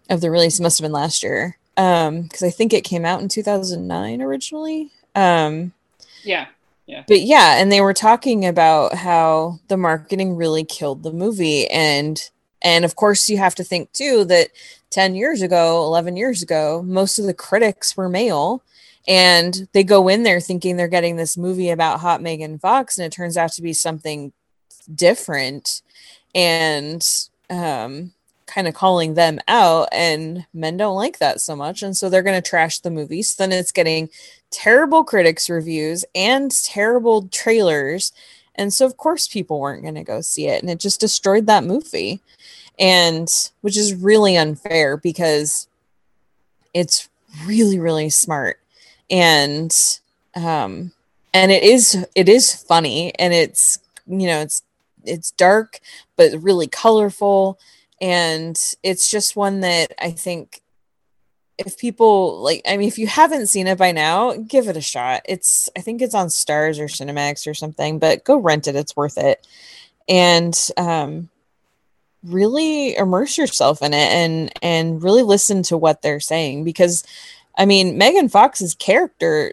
of 0.08 0.20
the 0.20 0.30
release. 0.30 0.58
It 0.58 0.62
must 0.62 0.78
have 0.78 0.84
been 0.84 0.92
last 0.92 1.22
year. 1.22 1.58
Um, 1.76 2.22
because 2.22 2.42
I 2.42 2.50
think 2.50 2.72
it 2.72 2.84
came 2.84 3.04
out 3.04 3.20
in 3.20 3.28
2009 3.28 4.22
originally. 4.22 4.90
Um, 5.14 5.72
yeah. 6.24 6.46
yeah 6.86 7.04
but 7.06 7.20
yeah, 7.20 7.60
and 7.60 7.70
they 7.70 7.80
were 7.80 7.94
talking 7.94 8.46
about 8.46 8.94
how 8.94 9.58
the 9.68 9.76
marketing 9.76 10.36
really 10.36 10.64
killed 10.64 11.02
the 11.02 11.12
movie. 11.12 11.68
And 11.68 12.18
and 12.62 12.84
of 12.84 12.96
course 12.96 13.28
you 13.28 13.36
have 13.36 13.54
to 13.56 13.64
think 13.64 13.92
too 13.92 14.24
that 14.24 14.48
10 14.90 15.14
years 15.14 15.42
ago, 15.42 15.82
11 15.84 16.16
years 16.16 16.42
ago, 16.42 16.82
most 16.82 17.18
of 17.18 17.26
the 17.26 17.34
critics 17.34 17.96
were 17.96 18.08
male. 18.08 18.62
And 19.08 19.68
they 19.72 19.84
go 19.84 20.08
in 20.08 20.24
there 20.24 20.40
thinking 20.40 20.76
they're 20.76 20.88
getting 20.88 21.16
this 21.16 21.36
movie 21.36 21.70
about 21.70 22.00
hot 22.00 22.20
Megan 22.22 22.58
Fox, 22.58 22.98
and 22.98 23.06
it 23.06 23.12
turns 23.12 23.36
out 23.36 23.52
to 23.52 23.62
be 23.62 23.72
something 23.72 24.32
different 24.94 25.82
and 26.34 27.28
um 27.50 28.12
kind 28.46 28.68
of 28.68 28.74
calling 28.74 29.14
them 29.14 29.40
out 29.48 29.88
and 29.90 30.46
men 30.54 30.76
don't 30.76 30.94
like 30.94 31.18
that 31.18 31.40
so 31.40 31.56
much 31.56 31.82
and 31.82 31.96
so 31.96 32.08
they're 32.08 32.22
going 32.22 32.40
to 32.40 32.48
trash 32.48 32.78
the 32.78 32.90
movie 32.90 33.22
so 33.22 33.42
then 33.42 33.50
it's 33.50 33.72
getting 33.72 34.08
terrible 34.50 35.02
critics 35.02 35.50
reviews 35.50 36.04
and 36.14 36.52
terrible 36.62 37.28
trailers 37.28 38.12
and 38.56 38.72
so 38.72 38.84
of 38.86 38.96
course 38.96 39.28
people 39.28 39.60
weren't 39.60 39.82
going 39.82 39.94
to 39.94 40.02
go 40.02 40.20
see 40.20 40.48
it 40.48 40.62
and 40.62 40.70
it 40.70 40.80
just 40.80 41.00
destroyed 41.00 41.46
that 41.46 41.64
movie. 41.64 42.20
And 42.78 43.30
which 43.62 43.76
is 43.76 43.94
really 43.94 44.36
unfair 44.36 44.98
because 44.98 45.66
it's 46.74 47.08
really 47.46 47.78
really 47.78 48.10
smart 48.10 48.60
and 49.10 49.74
um 50.34 50.92
and 51.32 51.50
it 51.50 51.62
is 51.62 52.06
it 52.14 52.28
is 52.28 52.54
funny 52.54 53.14
and 53.18 53.32
it's 53.32 53.78
you 54.06 54.26
know 54.26 54.40
it's 54.40 54.62
it's 55.06 55.30
dark 55.32 55.80
but 56.16 56.42
really 56.42 56.66
colorful. 56.66 57.58
And 58.00 58.58
it's 58.82 59.10
just 59.10 59.36
one 59.36 59.60
that 59.60 59.92
i 59.98 60.10
think 60.10 60.60
if 61.58 61.78
people 61.78 62.38
like 62.40 62.60
i 62.68 62.76
mean 62.76 62.88
if 62.88 62.98
you 62.98 63.06
haven't 63.06 63.46
seen 63.46 63.66
it 63.66 63.78
by 63.78 63.92
now 63.92 64.34
give 64.36 64.68
it 64.68 64.76
a 64.76 64.82
shot. 64.82 65.22
It's 65.24 65.70
i 65.76 65.80
think 65.80 66.02
it's 66.02 66.14
on 66.14 66.28
starz 66.28 66.78
or 66.78 66.86
cinemax 66.86 67.46
or 67.46 67.54
something 67.54 67.98
but 67.98 68.24
go 68.24 68.36
rent 68.36 68.68
it. 68.68 68.76
It's 68.76 68.96
worth 68.96 69.18
it. 69.18 69.46
And 70.08 70.54
um 70.76 71.30
really 72.26 72.96
immerse 72.96 73.38
yourself 73.38 73.82
in 73.82 73.94
it 73.94 74.10
and 74.10 74.52
and 74.62 75.02
really 75.02 75.22
listen 75.22 75.62
to 75.62 75.76
what 75.76 76.02
they're 76.02 76.20
saying 76.20 76.64
because 76.64 77.04
i 77.56 77.64
mean 77.64 77.96
megan 77.96 78.28
fox's 78.28 78.74
character 78.74 79.52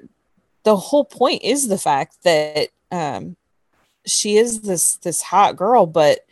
the 0.63 0.75
whole 0.75 1.05
point 1.05 1.43
is 1.43 1.67
the 1.67 1.77
fact 1.77 2.17
that 2.23 2.69
um 2.91 3.35
she 4.05 4.37
is 4.37 4.61
this 4.61 4.97
this 4.97 5.21
hot 5.21 5.55
girl 5.55 5.85
but 5.85 6.25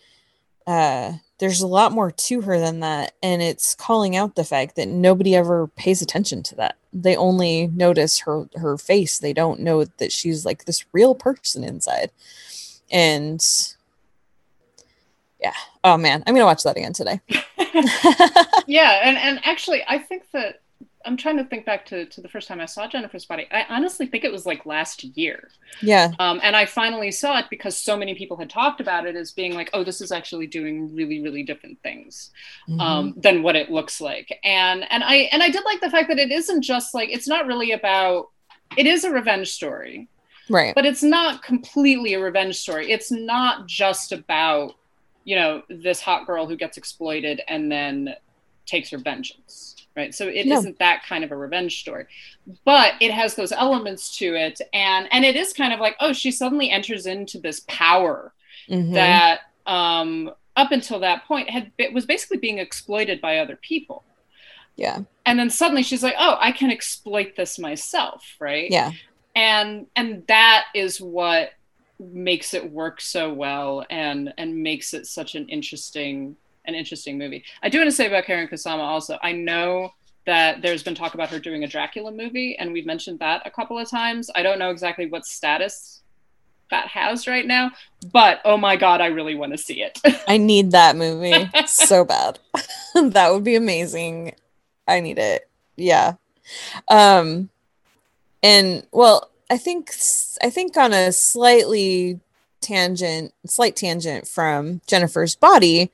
uh 0.68 1.14
there's 1.42 1.62
a 1.62 1.68
lot 1.68 1.92
more 1.92 2.12
to 2.12 2.42
her 2.42 2.60
than 2.60 2.82
that. 2.82 3.14
And 3.24 3.42
it's 3.42 3.74
calling 3.74 4.16
out 4.16 4.36
the 4.36 4.44
fact 4.44 4.76
that 4.76 4.88
nobody 4.88 5.36
ever 5.36 5.66
pays 5.70 6.00
attention 6.00 6.44
to 6.44 6.56
that. 6.58 6.78
They 6.94 7.16
only 7.16 7.66
notice 7.66 8.20
her 8.20 8.48
her 8.58 8.78
face. 8.78 9.18
They 9.18 9.34
don't 9.34 9.60
know 9.60 9.84
that 9.84 10.12
she's 10.12 10.46
like 10.46 10.66
this 10.66 10.86
real 10.94 11.16
person 11.16 11.64
inside. 11.64 12.12
And 12.92 13.44
yeah. 15.42 15.56
Oh 15.84 15.98
man. 15.98 16.24
I'm 16.28 16.36
gonna 16.36 16.46
watch 16.46 16.62
that 16.62 16.78
again 16.78 16.94
today. 16.94 17.20
Yeah, 18.68 19.02
and 19.04 19.18
and 19.18 19.40
actually, 19.44 19.84
I 19.88 19.98
think 19.98 20.30
that 20.34 20.62
I'm 21.06 21.18
trying 21.18 21.38
to 21.38 21.44
think 21.44 21.66
back 21.66 21.86
to, 21.88 22.06
to 22.06 22.22
the 22.22 22.28
first 22.28 22.48
time 22.48 22.60
I 22.60 22.66
saw 22.66 22.88
Jennifer's 22.88 23.26
Body. 23.26 23.48
I 23.52 23.66
honestly 23.70 24.06
think 24.06 24.24
it 24.24 24.32
was 24.32 24.46
like 24.46 24.66
last 24.66 25.04
year. 25.04 25.50
yeah 25.82 26.12
Um, 26.20 26.40
and 26.44 26.56
I 26.56 26.66
finally 26.66 27.12
saw 27.12 27.40
it 27.40 27.46
because 27.50 27.78
so 27.78 27.98
many 27.98 28.16
people 28.16 28.38
had 28.38 28.50
talked 28.50 28.82
about 28.82 29.06
it 29.06 29.16
as 29.16 29.32
being 29.32 29.54
like, 29.54 29.70
oh, 29.74 29.84
this 29.84 30.02
is 30.02 30.12
actually 30.12 30.48
doing 30.48 30.96
really, 30.96 31.22
really 31.22 31.44
different 31.44 31.82
things 31.82 32.32
um, 32.80 33.14
than 33.18 33.44
what 33.44 33.56
it 33.56 33.72
looks 33.72 34.02
like. 34.02 34.40
And 34.44 34.86
and 34.92 35.04
I 35.04 35.30
and 35.32 35.42
I 35.44 35.50
did 35.50 35.64
like 35.66 35.82
the 35.82 35.90
fact 35.90 36.10
that 36.10 36.20
it 36.20 36.32
isn't 36.32 36.62
just 36.62 36.94
like 36.94 37.10
it's 37.10 37.28
not 37.28 37.48
really 37.48 37.72
about. 37.72 38.30
It 38.78 38.86
is 38.86 39.04
a 39.04 39.12
revenge 39.12 39.52
story, 39.52 40.08
right 40.50 40.74
but 40.74 40.86
it's 40.86 41.04
not 41.04 41.44
completely 41.44 42.14
a 42.14 42.20
revenge 42.20 42.58
story. 42.58 42.92
It's 42.92 43.12
not 43.12 43.68
just 43.68 44.12
about 44.12 44.76
you 45.24 45.36
know 45.36 45.64
this 45.70 46.02
hot 46.02 46.26
girl 46.26 46.48
who 46.48 46.56
gets 46.56 46.78
exploited 46.78 47.42
and 47.48 47.72
then 47.72 48.16
takes 48.66 48.90
her 48.90 48.98
vengeance 48.98 49.76
right? 49.96 50.14
So 50.16 50.28
it 50.28 50.48
No. 50.48 50.62
not 50.62 50.78
that 50.80 51.04
kind 51.06 51.24
of 51.24 51.32
a 51.32 51.36
revenge 51.38 51.80
story 51.82 52.06
but 52.66 52.94
it 53.00 53.12
has 53.12 53.36
those 53.36 53.52
elements 53.52 54.18
to 54.18 54.34
it. 54.36 54.60
And 54.74 55.08
and 55.12 55.24
it 55.26 55.36
is 55.36 55.54
kind 55.54 55.74
of 55.74 55.80
like 55.80 55.96
oh 56.00 56.14
she 56.14 56.32
suddenly 56.32 56.70
enters 56.70 57.06
into 57.06 57.40
this 57.40 57.62
power 57.68 58.34
Mhm. 58.70 58.94
that 58.94 59.42
um 59.66 60.32
up 60.56 60.72
until 60.72 61.00
that 61.00 61.26
point 61.26 61.50
had 61.50 61.72
it 61.78 61.94
was 61.94 62.06
basically 62.06 62.38
being 62.38 62.58
exploited 62.58 63.22
by 63.22 63.38
other 63.40 63.56
people. 63.56 64.04
Yeah. 64.76 65.00
And 65.26 65.38
then 65.40 65.50
suddenly 65.50 65.84
she's 65.84 66.04
like 66.04 66.16
oh 66.18 66.38
i 66.40 66.52
can 66.52 66.72
exploit 66.72 67.36
this 67.36 67.60
myself 67.60 68.36
right? 68.40 68.70
Yeah. 68.72 68.92
And 69.36 69.88
and 69.96 70.26
that 70.28 70.66
is 70.74 71.00
what 71.00 71.52
makes 72.00 72.54
it 72.56 72.72
work 72.72 73.00
so 73.00 73.32
well 73.32 73.86
and 73.90 74.34
and 74.38 74.64
makes 74.64 74.94
it 74.94 75.06
such 75.06 75.36
an 75.36 75.48
interesting 75.50 76.36
an 76.72 76.80
interesting 76.80 77.18
movie. 77.18 77.44
I 77.62 77.70
do 77.70 77.78
want 77.78 77.90
to 77.90 77.96
say 77.96 78.08
about 78.08 78.26
karyn 78.26 78.50
kusama 78.50 78.80
also 78.80 79.18
i 79.22 79.32
know 79.32 79.92
that 80.26 80.62
there's 80.62 80.84
been 80.84 80.96
talk 80.96 81.14
about 81.16 81.30
her 81.30 81.40
doing 81.40 81.64
a 81.64 81.68
dracula 81.68 82.12
movie 82.12 82.56
and 82.58 82.72
we've 82.72 82.86
mentioned 82.86 83.20
that 83.20 83.42
a 83.46 83.50
couple 83.50 83.80
of 83.80 83.90
times. 83.90 84.30
I 84.36 84.44
don't 84.44 84.60
know 84.60 84.70
exactly 84.70 85.08
what 85.08 85.26
status 85.26 86.02
that 86.70 86.88
has 86.88 87.28
right 87.28 87.46
now 87.46 87.72
but 88.14 88.40
oh 88.46 88.56
my 88.56 88.78
god 88.78 89.02
i 89.02 89.08
really 89.08 89.36
want 89.36 89.52
to 89.52 89.58
see 89.58 89.82
it. 89.82 90.00
I 90.28 90.38
need 90.38 90.72
that 90.72 90.96
movie 90.96 91.50
so 91.66 92.06
bad. 92.06 92.40
That 92.94 93.32
would 93.32 93.46
be 93.46 93.56
amazing. 93.56 94.36
I 94.86 95.00
need 95.00 95.18
it. 95.18 95.50
Yeah. 95.78 96.16
Um 96.90 97.50
and 98.44 98.86
well 98.92 99.30
i 99.50 99.58
think 99.58 99.92
i 100.42 100.50
think 100.50 100.78
on 100.78 100.94
a 100.94 101.12
slightly 101.12 102.20
tangent 102.60 103.34
slight 103.46 103.76
tangent 103.76 104.28
from 104.28 104.82
jennifer's 104.88 105.36
body 105.36 105.92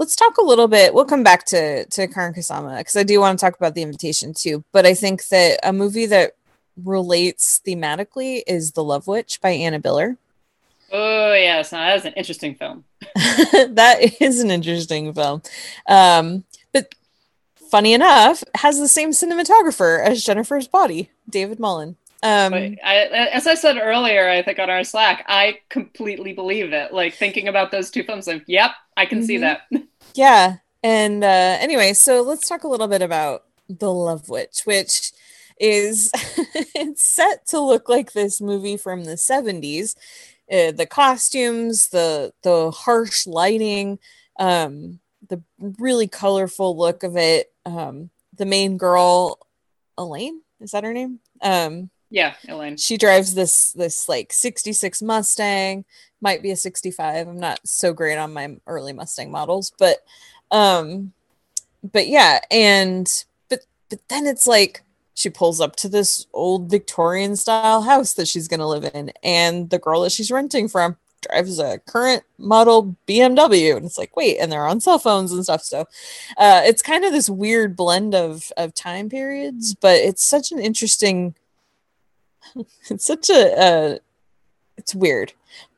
let's 0.00 0.16
talk 0.16 0.36
a 0.38 0.42
little 0.42 0.66
bit 0.66 0.92
we'll 0.92 1.04
come 1.04 1.22
back 1.22 1.44
to 1.44 1.84
to 1.86 2.08
karyn 2.08 2.34
kusama 2.34 2.78
because 2.78 2.96
i 2.96 3.04
do 3.04 3.20
want 3.20 3.38
to 3.38 3.44
talk 3.44 3.56
about 3.56 3.74
the 3.74 3.82
invitation 3.82 4.34
too 4.34 4.64
but 4.72 4.84
i 4.84 4.94
think 4.94 5.28
that 5.28 5.60
a 5.62 5.72
movie 5.72 6.06
that 6.06 6.32
relates 6.84 7.60
thematically 7.64 8.42
is 8.46 8.72
the 8.72 8.82
love 8.82 9.06
witch 9.06 9.40
by 9.40 9.50
anna 9.50 9.78
biller 9.78 10.16
oh 10.90 11.32
yes 11.34 11.70
now 11.70 11.86
that's 11.86 12.04
an 12.04 12.14
interesting 12.14 12.54
film 12.56 12.84
that 13.70 13.98
is 14.20 14.40
an 14.40 14.50
interesting 14.50 15.12
film. 15.12 15.42
Um, 15.86 16.44
but 16.72 16.94
funny 17.70 17.94
enough, 17.94 18.44
has 18.56 18.78
the 18.78 18.88
same 18.88 19.10
cinematographer 19.10 20.04
as 20.04 20.24
Jennifer's 20.24 20.68
Body, 20.68 21.10
David 21.28 21.58
Mullen. 21.58 21.96
Um, 22.22 22.52
I, 22.52 23.28
as 23.32 23.46
I 23.46 23.54
said 23.54 23.78
earlier, 23.78 24.28
I 24.28 24.42
think 24.42 24.58
on 24.58 24.68
our 24.68 24.84
Slack, 24.84 25.24
I 25.26 25.58
completely 25.70 26.32
believe 26.32 26.72
it. 26.72 26.92
Like 26.92 27.14
thinking 27.14 27.48
about 27.48 27.70
those 27.70 27.90
two 27.90 28.02
films, 28.04 28.26
like, 28.26 28.44
yep, 28.46 28.72
I 28.96 29.06
can 29.06 29.22
see 29.22 29.36
Mhm. 29.36 29.40
that. 29.40 29.60
yeah. 30.14 30.56
And 30.82 31.24
uh, 31.24 31.26
anyway, 31.60 31.92
so 31.94 32.22
let's 32.22 32.48
talk 32.48 32.64
a 32.64 32.68
little 32.68 32.88
bit 32.88 33.02
about 33.02 33.44
The 33.68 33.92
Love 33.92 34.28
Witch, 34.28 34.62
which 34.64 35.12
is 35.58 36.10
it's 36.74 37.02
set 37.02 37.46
to 37.48 37.60
look 37.60 37.88
like 37.88 38.12
this 38.12 38.40
movie 38.40 38.76
from 38.76 39.04
the 39.04 39.16
70s. 39.16 39.94
Uh, 40.50 40.72
the 40.72 40.86
costumes, 40.86 41.88
the 41.88 42.32
the 42.42 42.70
harsh 42.72 43.26
lighting, 43.26 43.98
um, 44.38 44.98
the 45.28 45.40
really 45.78 46.08
colorful 46.08 46.76
look 46.76 47.02
of 47.02 47.16
it. 47.16 47.52
Um, 47.64 48.10
the 48.34 48.46
main 48.46 48.76
girl, 48.76 49.38
Elaine, 49.96 50.40
is 50.60 50.72
that 50.72 50.82
her 50.84 50.92
name? 50.92 51.20
Um, 51.40 51.90
yeah, 52.10 52.34
Elaine. 52.48 52.76
she 52.76 52.96
drives 52.96 53.34
this 53.34 53.72
this 53.72 54.08
like 54.08 54.32
66 54.32 55.00
mustang 55.02 55.84
might 56.20 56.42
be 56.42 56.50
a 56.50 56.56
65 56.56 57.28
i'm 57.28 57.40
not 57.40 57.60
so 57.64 57.92
great 57.92 58.18
on 58.18 58.32
my 58.32 58.56
early 58.66 58.92
mustang 58.92 59.30
models 59.30 59.72
but 59.78 59.98
um 60.50 61.12
but 61.82 62.08
yeah 62.08 62.40
and 62.50 63.24
but 63.48 63.60
but 63.88 64.00
then 64.08 64.26
it's 64.26 64.46
like 64.46 64.82
she 65.14 65.30
pulls 65.30 65.60
up 65.60 65.76
to 65.76 65.88
this 65.88 66.26
old 66.32 66.70
victorian 66.70 67.36
style 67.36 67.82
house 67.82 68.14
that 68.14 68.28
she's 68.28 68.48
going 68.48 68.60
to 68.60 68.66
live 68.66 68.90
in 68.94 69.12
and 69.22 69.70
the 69.70 69.78
girl 69.78 70.02
that 70.02 70.12
she's 70.12 70.30
renting 70.30 70.68
from 70.68 70.96
drives 71.22 71.58
a 71.58 71.78
current 71.80 72.22
model 72.38 72.96
bmw 73.06 73.76
and 73.76 73.84
it's 73.84 73.98
like 73.98 74.16
wait 74.16 74.38
and 74.38 74.50
they're 74.50 74.66
on 74.66 74.80
cell 74.80 74.98
phones 74.98 75.32
and 75.32 75.44
stuff 75.44 75.62
so 75.62 75.80
uh 76.38 76.62
it's 76.64 76.80
kind 76.80 77.04
of 77.04 77.12
this 77.12 77.28
weird 77.28 77.76
blend 77.76 78.14
of 78.14 78.50
of 78.56 78.74
time 78.74 79.08
periods 79.08 79.74
but 79.74 79.96
it's 79.96 80.24
such 80.24 80.50
an 80.50 80.58
interesting 80.58 81.34
it's 82.90 83.04
such 83.04 83.30
a 83.30 83.60
uh, 83.60 83.98
it's 84.76 84.94
weird 84.94 85.32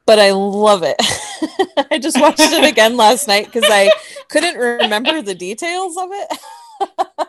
but 0.05 0.19
i 0.19 0.33
love 0.33 0.83
it. 0.83 0.97
I 1.91 1.99
just 1.99 2.21
watched 2.21 2.41
it 2.41 2.65
again 2.65 2.97
last 2.97 3.29
night 3.29 3.47
because 3.47 3.65
i 3.69 3.91
couldn't 4.29 4.57
remember 4.57 5.23
the 5.23 5.35
details 5.35 5.97
of 5.97 6.09
it. 6.11 6.39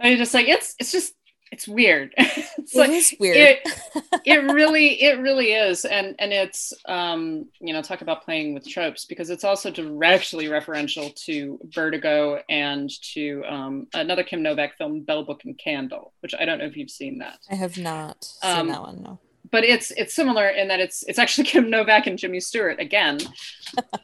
I 0.00 0.08
mean, 0.08 0.18
just 0.18 0.34
like 0.34 0.48
it's 0.48 0.74
it's 0.78 0.92
just 0.92 1.14
it's 1.52 1.68
weird. 1.68 2.12
it's 2.18 2.74
It 2.74 2.78
like 2.78 2.90
is 2.90 3.14
weird. 3.20 3.36
It, 3.36 3.58
it 4.24 4.52
really 4.52 5.00
it 5.02 5.20
really 5.20 5.52
is, 5.52 5.84
and 5.84 6.16
and 6.18 6.32
it's 6.32 6.72
um 6.86 7.46
you 7.60 7.72
know 7.72 7.82
talk 7.82 8.00
about 8.00 8.24
playing 8.24 8.54
with 8.54 8.66
tropes 8.68 9.04
because 9.04 9.30
it's 9.30 9.44
also 9.44 9.70
directly 9.70 10.46
referential 10.46 11.14
to 11.26 11.60
Vertigo 11.66 12.42
and 12.48 12.90
to 13.14 13.44
um 13.48 13.86
another 13.94 14.24
Kim 14.24 14.42
Novak 14.42 14.76
film, 14.76 15.02
Bell 15.02 15.24
Book 15.24 15.42
and 15.44 15.56
Candle, 15.58 16.12
which 16.20 16.34
I 16.38 16.44
don't 16.44 16.58
know 16.58 16.64
if 16.66 16.76
you've 16.76 16.90
seen 16.90 17.18
that. 17.18 17.38
i 17.50 17.54
have 17.54 17.78
not 17.78 18.24
seen 18.24 18.50
Um, 18.60 18.68
that 18.68 18.80
one 18.82 19.02
no 19.02 19.20
but 19.50 19.64
it's 19.64 19.90
it's 19.92 20.14
similar 20.14 20.48
in 20.48 20.68
that 20.68 20.80
it's 20.80 21.02
it's 21.04 21.18
actually 21.18 21.44
Kim 21.52 21.68
Novak 21.68 22.06
and 22.06 22.18
Jimmy 22.18 22.40
Stewart 22.40 22.80
again, 22.80 23.18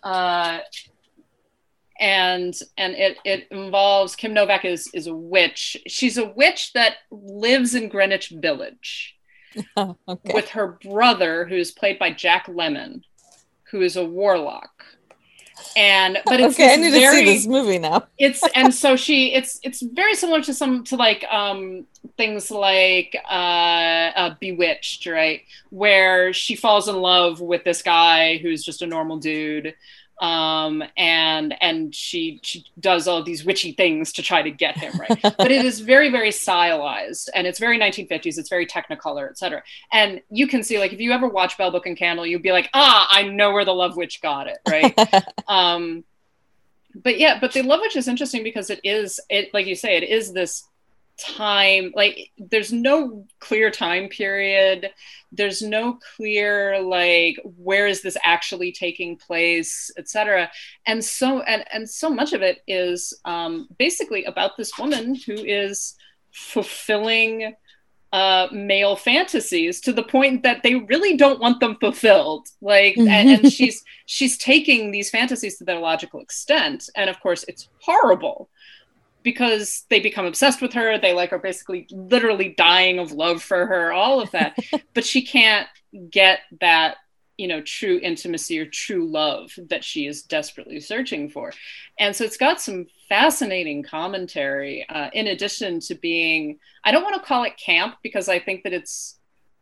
uh, 0.03 0.59
and 2.01 2.55
and 2.77 2.95
it 2.95 3.19
it 3.25 3.49
involves 3.51 4.17
Kim 4.17 4.33
Novak 4.35 4.65
is 4.65 4.89
is 4.95 5.07
a 5.07 5.15
witch. 5.15 5.77
She's 5.87 6.19
a 6.19 6.27
witch 6.27 6.73
that 6.75 6.97
lives 7.11 7.75
in 7.75 7.89
Greenwich 7.89 8.31
Village 8.31 9.19
Oh, 9.77 9.97
okay 10.09 10.35
with 10.35 10.49
her 10.51 10.79
brother, 10.83 11.45
who's 11.45 11.71
played 11.71 11.99
by 11.99 12.13
Jack 12.13 12.47
Lemmon, 12.47 13.03
who 13.71 13.83
is 13.83 13.97
a 13.97 14.05
warlock. 14.05 14.85
And 15.77 16.19
but 16.25 16.39
it's 16.39 16.55
okay 16.55 16.73
i 16.73 16.77
need 16.77 16.93
very, 16.93 17.25
to 17.25 17.27
see 17.27 17.35
this 17.35 17.47
movie 17.49 17.81
now 17.81 18.07
it's 18.19 18.45
and 18.55 18.73
so 18.73 18.95
she 18.95 19.35
it's 19.35 19.59
it's 19.65 19.83
very 19.83 20.15
similar 20.15 20.41
to 20.43 20.55
some 20.55 20.85
to 20.85 20.95
like 20.95 21.25
um 21.29 21.85
things 22.17 22.53
like 22.53 23.17
uh, 23.29 23.33
uh 24.15 24.35
bewitched 24.39 25.05
right 25.07 25.41
where 25.71 26.33
she 26.33 26.55
falls 26.55 26.89
in 26.89 26.95
love 26.95 27.41
with 27.41 27.65
this 27.65 27.83
guy 27.83 28.39
who's 28.39 28.63
just 28.63 28.83
a 28.83 28.87
normal 28.87 29.19
dude 29.19 29.75
um 30.21 30.83
and 30.97 31.55
and 31.63 31.95
she 31.95 32.41
she 32.43 32.65
does 32.81 33.07
all 33.07 33.23
these 33.23 33.45
witchy 33.45 33.73
things 33.73 34.13
to 34.13 34.23
try 34.23 34.43
to 34.43 34.51
get 34.51 34.77
him 34.77 34.93
right? 34.99 35.21
But 35.23 35.51
it 35.51 35.65
is 35.65 35.81
very 35.81 36.11
very 36.11 36.33
stylized 36.33 37.31
and 37.35 37.47
it's 37.47 37.59
very 37.59 37.79
1950s 37.79 38.39
it's 38.39 38.49
very 38.49 38.67
technicolor 38.67 39.31
etc 39.31 39.63
and 39.93 40.21
you 40.31 40.49
can 40.49 40.63
see 40.63 40.79
like 40.79 40.93
if 40.93 41.01
you 41.01 41.13
ever 41.13 41.29
watch 41.29 41.57
bell 41.57 41.71
book 41.71 41.87
and 41.87 41.97
candle 41.97 42.27
you'd 42.27 42.43
be 42.43 42.53
like 42.53 42.69
ah 42.75 43.07
i 43.11 43.23
know 43.23 43.53
where 43.53 43.65
the 43.65 43.75
love 43.75 43.97
witch 43.97 44.21
got 44.21 44.47
it 44.47 44.59
right? 44.69 45.25
Um 45.49 46.05
but 46.95 47.19
yeah 47.19 47.39
but 47.41 47.53
the 47.53 47.63
love 47.63 47.81
witch 47.81 47.97
is 47.97 48.09
interesting 48.09 48.43
because 48.43 48.71
it 48.71 48.81
is 48.83 49.21
it 49.29 49.53
like 49.55 49.67
you 49.67 49.75
say 49.75 49.97
it 49.97 50.03
is 50.03 50.33
this 50.33 50.65
time 51.19 51.93
like 51.95 52.31
there's 52.39 52.73
no 52.73 53.27
clear 53.41 53.71
time 53.71 54.09
period. 54.09 54.91
There's 55.33 55.61
no 55.61 55.99
clear 56.17 56.81
like 56.81 57.39
where 57.57 57.87
is 57.87 58.03
this 58.03 58.17
actually 58.25 58.73
taking 58.73 59.17
place 59.17 59.91
etc 59.99 60.51
and 60.87 61.05
so 61.05 61.43
and 61.43 61.65
and 61.73 61.89
so 61.89 62.09
much 62.09 62.33
of 62.33 62.41
it 62.41 62.63
is 62.67 63.13
um 63.25 63.69
basically 63.79 64.25
about 64.25 64.57
this 64.57 64.79
woman 64.79 65.15
who 65.15 65.35
is 65.35 65.97
fulfilling 66.31 67.55
uh, 68.13 68.49
male 68.53 68.97
fantasies 68.97 69.83
to 69.83 69.93
the 69.93 70.03
point 70.03 70.43
that 70.43 70.63
they 70.63 70.77
really 70.77 71.17
don't 71.17 71.41
want 71.41 71.61
them 71.61 71.77
fulfilled. 71.79 72.49
Like, 72.63 72.97
and, 72.97 73.11
and 73.11 73.53
she's 73.53 73.85
she's 74.07 74.39
taking 74.39 74.91
these 74.91 75.11
fantasies 75.11 75.59
to 75.59 75.65
their 75.65 75.79
logical 75.79 76.21
extent, 76.21 76.89
and 76.97 77.11
of 77.11 77.21
course, 77.21 77.45
it's 77.49 77.69
horrible 77.83 78.49
because 79.29 79.85
they 79.91 80.01
become 80.01 80.25
obsessed 80.25 80.63
with 80.63 80.73
her. 80.73 80.99
They 80.99 81.13
like 81.13 81.35
are 81.35 81.39
basically 81.39 81.87
literally 81.91 82.55
dying 82.57 82.99
of 82.99 83.13
love 83.13 83.43
for 83.43 83.67
her. 83.67 83.93
All 83.93 84.23
of 84.23 84.31
that, 84.31 84.57
but 84.95 85.05
she 85.05 85.21
can't 85.21 85.69
get 86.11 86.41
that 86.63 86.97
you 87.37 87.47
know 87.47 87.61
true 87.61 88.01
intimacy 88.03 88.59
or 88.59 88.65
true 88.65 89.07
love 89.07 89.53
that 89.69 89.85
she 89.85 90.07
is 90.07 90.23
desperately 90.23 90.81
searching 90.81 91.29
for 91.31 91.53
and 91.99 92.15
so 92.15 92.25
it's 92.25 92.37
got 92.37 92.61
some 92.61 92.87
fascinating 93.09 93.83
commentary 93.83 94.85
uh, 94.89 95.09
in 95.13 95.29
addition 95.29 95.79
to 95.79 95.95
being 95.95 96.59
i 96.85 96.91
don't 96.91 97.05
want 97.05 97.15
to 97.15 97.27
call 97.27 97.45
it 97.45 97.57
camp 97.57 97.95
because 98.03 98.29
i 98.29 98.41
think 98.41 98.65
that 98.65 98.73
it's 98.73 99.18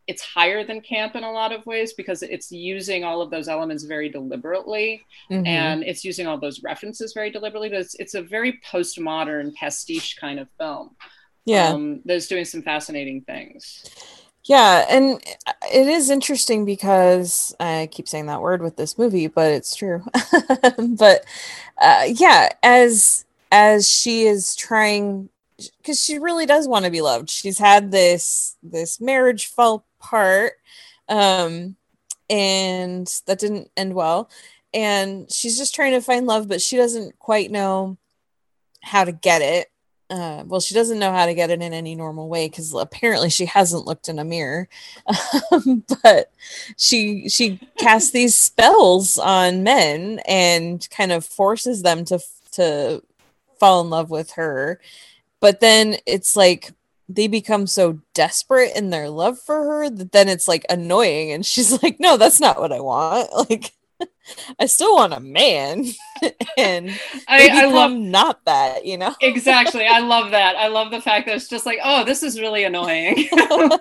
it's 0.06 0.22
higher 0.22 0.62
than 0.64 0.80
camp 0.80 1.16
in 1.16 1.24
a 1.24 1.32
lot 1.32 1.52
of 1.52 1.64
ways 1.66 1.92
because 1.92 2.22
it's 2.22 2.52
using 2.52 3.02
all 3.04 3.20
of 3.20 3.30
those 3.30 3.48
elements 3.48 3.84
very 3.84 4.08
deliberately 4.08 5.02
Mhm. 5.30 5.46
and 5.46 5.82
it's 5.82 6.04
using 6.04 6.26
all 6.26 6.38
those 6.38 6.62
references 6.62 7.12
very 7.12 7.30
deliberately 7.30 7.68
but 7.68 7.80
it's, 7.80 7.94
it's 7.96 8.14
a 8.14 8.22
very 8.22 8.60
postmodern 8.70 9.54
pastiche 9.54 10.16
kind 10.16 10.38
of 10.38 10.48
film 10.58 10.96
yeah 11.44 11.68
um, 11.70 12.00
that's 12.04 12.28
doing 12.28 12.44
some 12.44 12.62
fascinating 12.62 13.22
things 13.22 13.84
Yeah, 14.48 14.86
and 14.88 15.20
it 15.74 15.88
is 15.88 16.08
interesting 16.08 16.64
because 16.64 17.52
I 17.58 17.88
keep 17.90 18.06
saying 18.06 18.26
that 18.26 18.40
word 18.40 18.62
with 18.62 18.76
this 18.76 18.96
movie, 18.96 19.26
but 19.26 19.50
it's 19.50 19.74
true. 19.74 20.04
but 20.78 21.24
uh, 21.80 22.04
yeah, 22.06 22.50
as 22.62 23.24
as 23.50 23.90
she 23.90 24.22
is 24.22 24.54
trying, 24.54 25.30
because 25.78 26.00
she 26.00 26.20
really 26.20 26.46
does 26.46 26.68
want 26.68 26.84
to 26.84 26.92
be 26.92 27.00
loved. 27.00 27.28
She's 27.28 27.58
had 27.58 27.90
this 27.90 28.56
this 28.62 29.00
marriage 29.00 29.46
fall 29.46 29.84
apart, 30.06 30.54
um, 31.08 31.76
and 32.30 33.08
that 33.26 33.38
didn't 33.38 33.70
end 33.76 33.94
well. 33.94 34.30
And 34.74 35.30
she's 35.30 35.56
just 35.56 35.74
trying 35.74 35.92
to 35.92 36.00
find 36.00 36.26
love, 36.26 36.48
but 36.48 36.60
she 36.60 36.76
doesn't 36.76 37.18
quite 37.18 37.50
know 37.50 37.96
how 38.82 39.04
to 39.04 39.12
get 39.12 39.42
it 39.42 39.70
uh, 40.08 40.44
well, 40.46 40.60
she 40.60 40.74
doesn't 40.74 41.00
know 41.00 41.12
how 41.12 41.26
to 41.26 41.34
get 41.34 41.50
it 41.50 41.60
in 41.60 41.72
any 41.72 41.94
normal 41.94 42.28
way 42.28 42.48
because 42.48 42.72
apparently 42.72 43.28
she 43.28 43.46
hasn't 43.46 43.86
looked 43.86 44.08
in 44.08 44.18
a 44.18 44.24
mirror. 44.24 44.68
Um, 45.50 45.84
but 46.02 46.32
she 46.76 47.28
she 47.28 47.58
casts 47.76 48.10
these 48.10 48.36
spells 48.36 49.18
on 49.18 49.64
men 49.64 50.20
and 50.26 50.86
kind 50.90 51.10
of 51.10 51.24
forces 51.24 51.82
them 51.82 52.04
to 52.06 52.20
to 52.52 53.02
fall 53.58 53.80
in 53.80 53.90
love 53.90 54.10
with 54.10 54.32
her. 54.32 54.80
But 55.40 55.60
then 55.60 55.96
it's 56.06 56.36
like 56.36 56.72
they 57.08 57.28
become 57.28 57.66
so 57.66 58.00
desperate 58.14 58.76
in 58.76 58.90
their 58.90 59.08
love 59.08 59.38
for 59.38 59.56
her 59.64 59.90
that 59.90 60.12
then 60.12 60.28
it's 60.28 60.48
like 60.48 60.64
annoying, 60.70 61.32
and 61.32 61.44
she's 61.46 61.82
like, 61.82 61.98
"No, 62.00 62.16
that's 62.16 62.40
not 62.40 62.60
what 62.60 62.72
I 62.72 62.80
want." 62.80 63.30
Like. 63.50 63.72
I 64.58 64.66
still 64.66 64.96
want 64.96 65.12
a 65.12 65.20
man, 65.20 65.84
and 66.58 66.90
I, 67.28 67.48
I 67.62 67.64
love 67.66 67.92
not 67.92 68.44
that, 68.44 68.84
you 68.84 68.98
know. 68.98 69.14
exactly 69.20 69.86
i 69.86 70.00
love 70.00 70.32
that 70.32 70.56
i 70.56 70.66
love 70.66 70.90
the 70.90 71.00
fact 71.00 71.26
that 71.26 71.36
it's 71.36 71.48
just 71.48 71.64
like 71.64 71.78
oh 71.84 72.04
this 72.04 72.24
is 72.24 72.40
really 72.40 72.64
annoying 72.64 73.28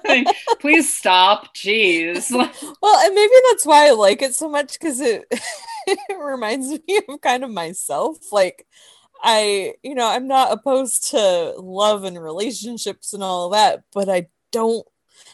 Like, 0.05 0.27
please 0.59 0.91
stop 0.93 1.55
jeez 1.55 2.29
Well, 2.31 3.05
and 3.05 3.15
maybe 3.15 3.33
that's 3.49 3.65
why 3.65 3.87
I 3.87 3.91
like 3.91 4.21
it 4.21 4.35
so 4.35 4.47
much 4.47 4.73
because 4.73 4.99
it 5.01 5.25
it 5.87 5.99
reminds 6.19 6.67
me 6.69 6.99
of 7.09 7.21
kind 7.21 7.43
of 7.43 7.49
myself. 7.49 8.17
Like 8.31 8.65
I, 9.23 9.73
you 9.83 9.95
know, 9.95 10.07
I'm 10.07 10.27
not 10.27 10.51
opposed 10.51 11.09
to 11.11 11.53
love 11.57 12.03
and 12.03 12.21
relationships 12.21 13.13
and 13.13 13.23
all 13.23 13.49
that, 13.49 13.83
but 13.93 14.09
I 14.09 14.27
don't 14.51 14.85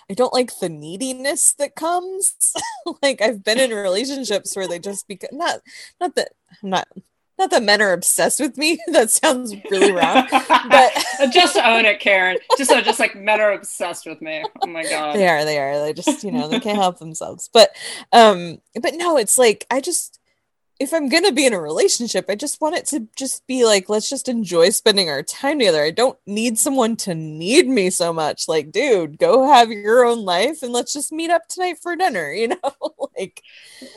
I 0.10 0.14
don't 0.14 0.34
like 0.34 0.60
the 0.60 0.70
neediness 0.70 1.54
that 1.54 1.76
comes. 1.76 2.54
like 3.02 3.22
I've 3.22 3.44
been 3.44 3.60
in 3.60 3.72
relationships 3.72 4.56
where 4.56 4.68
they 4.68 4.80
just 4.80 5.08
become 5.08 5.38
not 5.38 5.62
not 6.00 6.16
that 6.16 6.30
I'm 6.64 6.70
not 6.70 6.88
not 7.38 7.50
that 7.50 7.64
men 7.64 7.82
are 7.82 7.94
obsessed 7.94 8.40
with 8.40 8.58
me. 8.58 8.80
that 8.88 9.10
sounds 9.10 9.56
really 9.72 9.92
wrong. 9.92 10.28
But 10.30 10.92
just 11.34 11.58
own 11.58 11.86
it 11.86 12.00
karen 12.00 12.38
just 12.58 12.70
so 12.70 12.82
just 12.82 13.00
like 13.00 13.16
men 13.16 13.40
are 13.40 13.54
obsessed 13.54 14.06
with 14.06 14.22
me 14.22 14.44
oh 14.62 14.68
my 14.68 14.84
god 14.84 15.16
they 15.16 15.28
are 15.28 15.46
they 15.46 15.60
are 15.60 15.80
they 15.80 15.94
just 15.94 16.24
you 16.24 16.32
know 16.32 16.48
they 16.48 16.60
can't 16.60 16.78
help 16.78 16.98
themselves 16.98 17.50
but 17.54 17.76
um 18.12 18.60
but 18.82 18.96
no 18.96 19.18
it's 19.18 19.38
like 19.38 19.66
i 19.70 19.80
just 19.80 20.20
if 20.82 20.94
i'm 20.94 21.10
gonna 21.10 21.32
be 21.32 21.46
in 21.46 21.54
a 21.54 21.62
relationship 21.62 22.26
i 22.30 22.36
just 22.36 22.60
want 22.60 22.76
it 22.76 22.86
to 22.86 23.08
just 23.16 23.46
be 23.48 23.64
like 23.66 23.90
let's 23.90 24.10
just 24.10 24.28
enjoy 24.28 24.70
spending 24.70 25.10
our 25.10 25.24
time 25.24 25.60
together 25.60 25.84
i 25.84 25.92
don't 25.92 26.18
need 26.26 26.58
someone 26.58 26.96
to 26.96 27.14
need 27.14 27.68
me 27.68 27.90
so 27.90 28.12
much 28.12 28.48
like 28.48 28.72
dude 28.72 29.18
go 29.18 29.48
have 29.48 29.70
your 29.70 30.04
own 30.04 30.26
life 30.26 30.64
and 30.64 30.74
let's 30.74 30.94
just 30.94 31.12
meet 31.12 31.30
up 31.30 31.48
tonight 31.48 31.78
for 31.82 31.96
dinner 31.96 32.32
you 32.32 32.48
know 32.64 33.08
like 33.18 33.44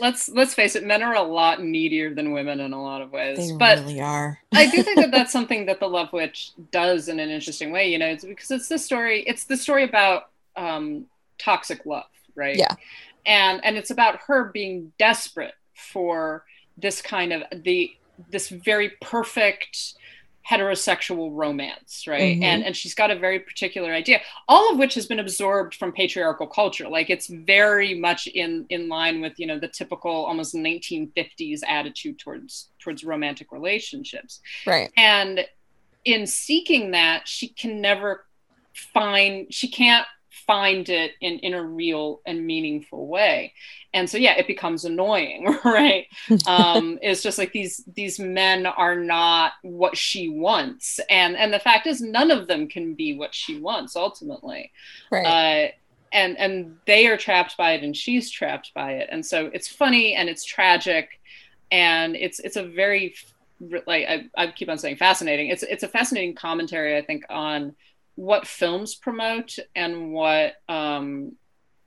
let's 0.01 0.29
let's 0.29 0.55
face 0.55 0.77
it 0.77 0.85
men 0.85 1.03
are 1.03 1.15
a 1.15 1.23
lot 1.23 1.61
needier 1.61 2.15
than 2.15 2.33
women 2.33 2.61
in 2.61 2.73
a 2.73 2.83
lot 2.83 3.03
of 3.03 3.11
ways 3.11 3.39
they 3.39 3.57
but 3.57 3.79
really 3.79 4.01
are 4.01 4.39
I 4.57 4.67
do 4.67 4.83
think 4.83 4.97
that 4.97 5.11
that's 5.13 5.33
something 5.33 5.67
that 5.67 5.81
the 5.81 5.89
Love 5.89 6.13
Witch 6.13 6.53
does 6.71 7.09
in 7.09 7.21
an 7.21 7.31
interesting 7.31 7.73
way. 7.73 7.91
You 7.91 7.99
know, 7.99 8.07
it's 8.07 8.25
because 8.25 8.51
it's 8.51 8.69
the 8.69 8.79
story. 8.79 9.23
It's 9.27 9.45
the 9.45 9.57
story 9.57 9.85
about 9.85 10.31
um, 10.57 11.07
toxic 11.39 11.85
love, 11.87 12.05
right? 12.35 12.57
Yeah. 12.57 12.75
And 13.27 13.65
and 13.65 13.77
it's 13.77 13.91
about 13.91 14.21
her 14.27 14.51
being 14.53 14.93
desperate 14.99 15.55
for 15.75 16.45
this 16.77 17.01
kind 17.03 17.33
of 17.33 17.43
the 17.63 17.91
this 18.31 18.49
very 18.49 18.91
perfect 19.01 19.95
heterosexual 20.49 21.31
romance 21.33 22.05
right? 22.07 22.37
Mhm. 22.39 22.43
and 22.43 22.65
and 22.65 22.77
she's 22.77 22.95
got 22.95 23.11
a 23.11 23.17
very 23.19 23.41
particular 23.41 23.93
idea 23.93 24.21
all 24.47 24.71
of 24.71 24.79
which 24.79 24.95
has 24.95 25.07
been 25.07 25.19
absorbed 25.19 25.75
from 25.75 25.91
patriarchal 25.91 26.47
culture. 26.47 26.87
Like 26.87 27.09
it's 27.09 27.29
very 27.29 27.95
much 27.95 28.27
in 28.27 28.67
in 28.69 28.89
line 28.89 29.23
with 29.23 29.39
you 29.39 29.47
know 29.47 29.59
the 29.59 29.69
typical 29.69 30.13
almost 30.13 30.55
1950s 30.55 31.61
attitude 31.67 32.19
towards 32.19 32.69
towards 32.79 33.05
romantic 33.05 33.53
relationships. 33.53 34.41
Right. 34.67 34.91
And 34.99 35.47
in 36.05 36.27
seeking 36.27 36.91
that 36.91 37.27
she 37.27 37.49
can 37.49 37.81
never 37.81 38.27
find 38.93 39.53
she 39.53 39.69
can't 39.69 40.07
find 40.47 40.89
it 40.89 41.13
in 41.21 41.39
in 41.41 41.55
a 41.55 41.63
real 41.63 42.21
and 42.27 42.47
meaningful 42.47 43.07
way. 43.07 43.53
And 43.93 44.09
so 44.09 44.19
yeah 44.19 44.35
it 44.37 44.47
becomes 44.47 44.85
annoying 44.85 45.57
right? 45.65 46.07
Um 46.47 46.99
it's 47.03 47.23
just 47.23 47.39
like 47.39 47.53
these 47.53 47.83
these 47.95 48.19
men 48.19 48.67
are 48.67 48.97
not 48.97 49.53
what 49.63 49.97
she 49.97 50.29
wants. 50.29 51.01
And 51.11 51.37
and 51.37 51.53
the 51.53 51.59
fact 51.59 51.87
is 51.87 52.01
none 52.01 52.31
of 52.31 52.47
them 52.47 52.69
can 52.69 52.95
be 52.95 53.17
what 53.17 53.35
she 53.35 53.59
wants 53.59 53.97
ultimately. 53.97 54.73
Right. 55.11 55.27
Uh 55.27 55.73
and 56.13 56.39
and 56.39 56.77
they 56.87 57.07
are 57.07 57.17
trapped 57.17 57.57
by 57.57 57.73
it 57.73 57.83
and 57.83 57.97
she's 57.97 58.31
trapped 58.31 58.73
by 58.75 58.93
it. 58.93 59.09
And 59.11 59.25
so 59.25 59.51
it's 59.53 59.69
funny 59.69 60.15
and 60.15 60.29
it's 60.29 60.45
tragic. 60.45 61.21
And 61.71 62.15
it's 62.15 62.39
it's 62.39 62.57
a 62.57 62.63
very 62.63 63.15
like 63.87 64.07
I, 64.07 64.29
I 64.37 64.47
keep 64.49 64.69
on 64.69 64.79
saying 64.79 64.97
fascinating. 64.97 65.49
It's 65.49 65.63
it's 65.63 65.83
a 65.83 65.89
fascinating 65.89 66.35
commentary 66.35 66.97
i 66.97 67.03
think 67.03 67.25
on 67.31 67.75
what 68.17 68.47
films 68.47 68.95
promote 68.95 69.59
and 69.75 70.13
what 70.13 70.55
um 70.69 71.33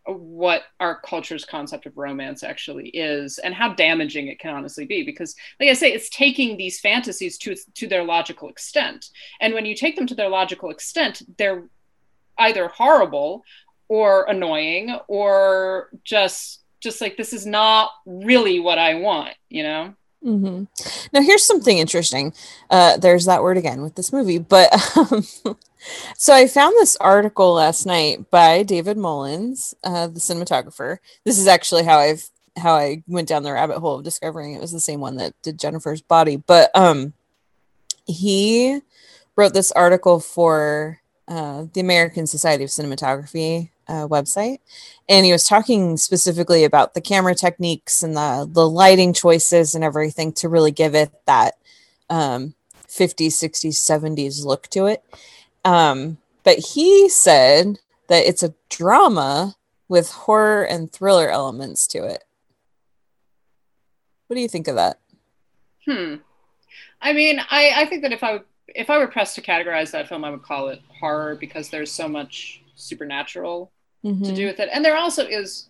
what 0.06 0.64
our 0.80 1.00
culture's 1.02 1.44
concept 1.44 1.86
of 1.86 1.98
romance 1.98 2.44
actually 2.44 2.90
is 2.90 3.40
and 3.40 3.54
how 3.54 3.74
damaging 3.74 4.28
it 4.28 4.40
can 4.40 4.56
honestly 4.56 4.86
be 4.86 5.04
because 5.04 5.36
like 5.60 5.70
i 5.70 5.74
say 5.74 5.92
it's 5.92 6.10
taking 6.10 6.56
these 6.56 6.80
fantasies 6.80 7.38
to 7.38 7.56
to 7.74 7.88
their 7.88 8.04
logical 8.04 8.50
extent 8.50 9.10
and 9.42 9.54
when 9.54 9.66
you 9.66 9.76
take 9.76 9.96
them 9.96 10.08
to 10.08 10.16
their 10.16 10.30
logical 10.30 10.70
extent 10.70 11.22
they're 11.38 11.64
either 12.38 12.68
horrible 12.70 13.44
or 13.90 14.26
annoying 14.30 14.98
or 15.08 15.90
just 16.04 16.62
just 16.80 17.02
like 17.02 17.18
this 17.18 17.34
is 17.34 17.46
not 17.46 17.92
really 18.06 18.60
what 18.60 18.78
i 18.78 18.96
want 18.96 19.34
you 19.50 19.64
know 19.64 19.94
mm-hmm. 20.24 20.64
Now, 21.14 21.22
here's 21.22 21.44
something 21.44 21.78
interesting. 21.78 22.34
Uh, 22.70 22.98
there's 22.98 23.26
that 23.26 23.44
word 23.44 23.58
again 23.58 23.82
with 23.82 23.96
this 23.96 24.12
movie, 24.12 24.40
but 24.40 24.74
um, 24.98 25.58
so 26.18 26.34
I 26.34 26.48
found 26.48 26.74
this 26.78 26.96
article 26.98 27.54
last 27.54 27.86
night 27.86 28.30
by 28.30 28.64
David 28.64 28.98
Mullins, 28.98 29.74
uh, 29.84 30.08
the 30.08 30.20
cinematographer. 30.20 30.98
This 31.24 31.38
is 31.40 31.48
actually 31.48 31.84
how 31.84 32.00
I've 32.00 32.30
how 32.58 32.76
I 32.76 33.04
went 33.08 33.28
down 33.28 33.44
the 33.44 33.54
rabbit 33.54 33.80
hole 33.80 34.00
of 34.00 34.04
discovering 34.04 34.54
it 34.54 34.62
was 34.62 34.72
the 34.72 34.80
same 34.80 35.00
one 35.00 35.18
that 35.18 35.40
did 35.44 35.60
Jennifer's 35.60 36.02
Body, 36.02 36.38
but 36.38 36.72
um, 36.76 37.14
he 38.06 38.82
wrote 39.36 39.54
this 39.54 39.72
article 39.74 40.20
for 40.20 41.00
uh, 41.28 41.66
the 41.74 41.82
American 41.82 42.26
Society 42.26 42.64
of 42.64 42.70
Cinematography 42.70 43.70
uh, 43.88 44.08
website, 44.08 44.60
and 45.08 45.26
he 45.26 45.32
was 45.32 45.44
talking 45.44 45.98
specifically 45.98 46.64
about 46.64 46.94
the 46.94 47.02
camera 47.02 47.36
techniques 47.36 48.02
and 48.02 48.16
the 48.16 48.50
the 48.52 48.68
lighting 48.68 49.14
choices 49.14 49.76
and 49.76 49.84
everything 49.84 50.34
to 50.34 50.50
really 50.50 50.72
give 50.72 50.96
it 50.96 51.12
that 51.26 51.56
um, 52.10 52.56
50s, 52.88 53.34
60s, 53.34 53.76
70s 53.76 54.46
look 54.46 54.68
to 54.70 54.86
it. 54.88 55.04
Um, 55.68 56.18
but 56.44 56.60
he 56.60 57.10
said 57.10 57.80
that 58.08 58.26
it's 58.26 58.42
a 58.44 58.54
drama 58.70 59.56
with 59.90 60.12
horror 60.12 60.64
and 60.64 60.92
thriller 60.92 61.30
elements 61.30 61.88
to 61.88 62.06
it. 62.06 62.24
What 64.28 64.36
do 64.36 64.42
you 64.42 64.48
think 64.48 64.68
of 64.68 64.76
that? 64.76 65.00
Hmm. 65.86 66.16
I 67.02 67.14
mean, 67.14 67.40
I, 67.50 67.72
I 67.76 67.86
think 67.86 68.02
that 68.04 68.14
if 68.14 68.24
I 68.24 68.40
if 68.68 68.90
I 68.90 68.98
were 68.98 69.08
pressed 69.08 69.36
to 69.36 69.42
categorize 69.42 69.92
that 69.92 70.08
film, 70.10 70.24
I 70.26 70.30
would 70.30 70.44
call 70.44 70.68
it 70.70 70.82
horror 71.00 71.36
because 71.36 71.70
there's 71.70 71.92
so 71.92 72.08
much 72.08 72.62
supernatural 72.76 73.72
to 74.04 74.10
Mhm. 74.12 74.36
do 74.36 74.46
with 74.46 74.60
it. 74.60 74.70
And 74.72 74.84
there 74.86 74.96
also 74.98 75.26
is, 75.26 75.70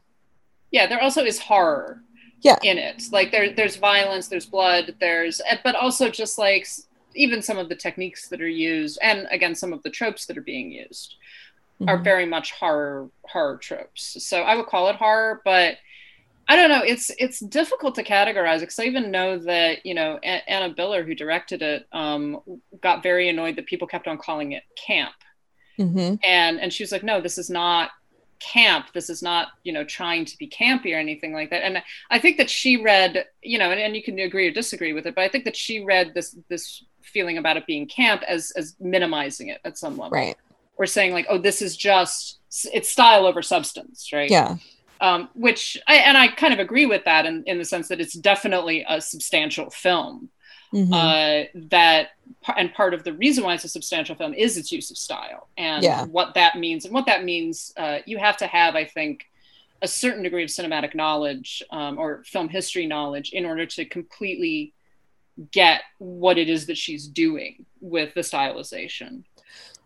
yeah, 0.71 0.87
there 0.87 1.01
also 1.01 1.23
is 1.23 1.39
horror 1.39 2.01
Yeah. 2.41 2.57
in 2.63 2.77
it. 2.77 3.03
Like 3.11 3.31
there, 3.31 3.51
there's 3.53 3.75
violence, 3.77 4.27
there's 4.27 4.45
blood, 4.47 4.95
there's, 4.99 5.39
but 5.63 5.75
also 5.75 6.09
just 6.09 6.37
like 6.37 6.67
even 7.17 7.41
some 7.41 7.57
of 7.57 7.69
the 7.69 7.75
techniques 7.75 8.29
that 8.29 8.41
are 8.41 8.47
used, 8.47 8.97
and 9.01 9.27
again, 9.31 9.55
some 9.55 9.73
of 9.73 9.83
the 9.83 9.89
tropes 9.89 10.25
that 10.27 10.37
are 10.37 10.41
being 10.41 10.71
used 10.71 11.15
are 11.87 11.97
Mhm. 11.99 12.03
very 12.03 12.25
much 12.25 12.51
horror 12.53 13.09
horror 13.25 13.57
tropes. 13.57 14.17
So 14.25 14.41
I 14.43 14.55
would 14.55 14.67
call 14.67 14.89
it 14.89 14.95
horror, 14.95 15.41
but 15.45 15.77
I 16.49 16.55
don't 16.55 16.69
know. 16.69 16.81
It's 16.81 17.11
it's 17.19 17.39
difficult 17.39 17.95
to 17.95 18.03
categorize 18.03 18.61
because 18.61 18.79
I 18.79 18.83
even 18.85 19.11
know 19.11 19.37
that 19.39 19.85
you 19.85 19.93
know 19.93 20.17
A- 20.23 20.49
Anna 20.49 20.73
Biller, 20.73 21.05
who 21.05 21.13
directed 21.13 21.61
it, 21.61 21.85
um, 21.91 22.41
got 22.81 23.03
very 23.03 23.27
annoyed 23.29 23.57
that 23.57 23.65
people 23.65 23.87
kept 23.87 24.07
on 24.07 24.17
calling 24.17 24.53
it 24.53 24.63
camp 24.75 25.13
Mhm. 25.77 26.19
and 26.23 26.59
and 26.59 26.73
she 26.73 26.81
was 26.83 26.91
like 26.91 27.03
no 27.03 27.21
this 27.21 27.37
is 27.37 27.49
not 27.51 27.91
camp 28.39 28.87
this 28.93 29.09
is 29.09 29.21
not 29.21 29.49
you 29.63 29.71
know 29.73 29.83
trying 29.83 30.23
to 30.25 30.37
be 30.37 30.47
campy 30.47 30.93
or 30.95 30.97
anything 30.99 31.33
like 31.33 31.49
that 31.49 31.63
and 31.63 31.81
i 32.11 32.17
think 32.19 32.37
that 32.37 32.49
she 32.49 32.77
read 32.77 33.25
you 33.41 33.57
know 33.59 33.71
and, 33.71 33.79
and 33.79 33.95
you 33.95 34.01
can 34.03 34.17
agree 34.19 34.47
or 34.47 34.51
disagree 34.51 34.93
with 34.93 35.05
it 35.07 35.15
but 35.15 35.23
i 35.23 35.27
think 35.29 35.43
that 35.45 35.55
she 35.55 35.83
read 35.83 36.13
this 36.13 36.35
this 36.49 36.83
feeling 37.07 37.37
about 37.37 37.57
it 37.57 37.65
being 37.65 37.87
camp 37.87 38.23
as 38.27 38.51
as 38.55 38.75
minimizing 38.79 39.47
it 39.49 39.59
at 39.65 39.77
some 39.77 39.97
level 39.97 40.11
Right. 40.11 40.35
or 40.77 40.85
saying 40.85 41.13
like 41.13 41.25
oh 41.29 41.37
this 41.37 41.61
is 41.61 41.75
just 41.77 42.39
it's 42.73 42.89
style 42.89 43.25
over 43.25 43.41
substance 43.41 44.11
right 44.13 44.29
Yeah. 44.29 44.57
um, 45.01 45.29
which 45.33 45.77
I, 45.87 45.95
and 45.97 46.17
I 46.17 46.27
kind 46.29 46.53
of 46.53 46.59
agree 46.59 46.85
with 46.85 47.03
that 47.05 47.25
in, 47.25 47.43
in 47.45 47.57
the 47.57 47.65
sense 47.65 47.87
that 47.89 47.99
it's 48.01 48.13
definitely 48.13 48.85
a 48.87 48.99
substantial 49.01 49.69
film. 49.69 50.29
Mhm. 50.73 50.91
Uh, 50.91 51.47
that 51.69 52.09
and 52.57 52.73
part 52.73 52.93
of 52.93 53.03
the 53.05 53.13
reason 53.13 53.43
why 53.45 53.53
it's 53.53 53.63
a 53.63 53.69
substantial 53.69 54.15
film 54.15 54.33
is 54.33 54.57
its 54.57 54.69
use 54.71 54.91
of 54.91 54.97
style 54.97 55.47
and 55.57 55.81
Yeah. 55.83 56.05
what 56.07 56.33
that 56.33 56.57
means. 56.57 56.83
And 56.83 56.93
what 56.93 57.05
that 57.05 57.23
means, 57.23 57.73
uh, 57.77 57.99
you 58.05 58.17
have 58.17 58.35
to 58.37 58.47
have, 58.47 58.75
I 58.75 58.83
think, 58.83 59.27
a 59.81 59.87
certain 59.87 60.23
degree 60.23 60.43
of 60.43 60.49
cinematic 60.49 60.93
knowledge 60.95 61.63
um, 61.71 61.97
or 61.97 62.23
film 62.25 62.49
history 62.49 62.85
knowledge 62.85 63.29
in 63.31 63.45
order 63.45 63.65
to 63.65 63.85
completely 63.85 64.73
get 65.51 65.81
what 65.99 66.37
it 66.37 66.49
is 66.49 66.65
that 66.65 66.77
she's 66.77 67.07
doing 67.07 67.65
with 67.81 68.13
the 68.13 68.21
stylization. 68.21 69.23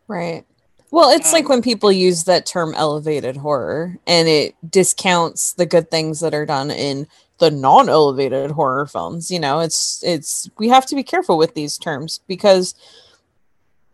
Right. 0.08 0.46
Well, 0.92 1.10
it's 1.10 1.32
like 1.32 1.46
Um, 1.46 1.50
when 1.50 1.62
people 1.62 1.92
use 1.92 2.26
that 2.26 2.46
term 2.46 2.74
elevated 2.76 3.38
horror 3.38 3.98
and 4.06 4.28
it 4.28 4.56
discounts 4.70 5.54
the 5.54 5.66
good 5.66 5.90
things 5.90 6.20
that 6.20 6.34
are 6.34 6.46
done 6.46 6.70
in 6.70 7.08
the 7.40 7.50
non-elevated 7.50 8.52
horror 8.52 8.86
films. 8.86 9.32
You 9.32 9.40
know, 9.40 9.62
it's 9.62 10.04
it's 10.04 10.50
we 10.58 10.68
have 10.70 10.86
to 10.88 10.96
be 10.96 11.04
careful 11.04 11.38
with 11.38 11.54
these 11.54 11.78
terms 11.78 12.20
because 12.28 12.76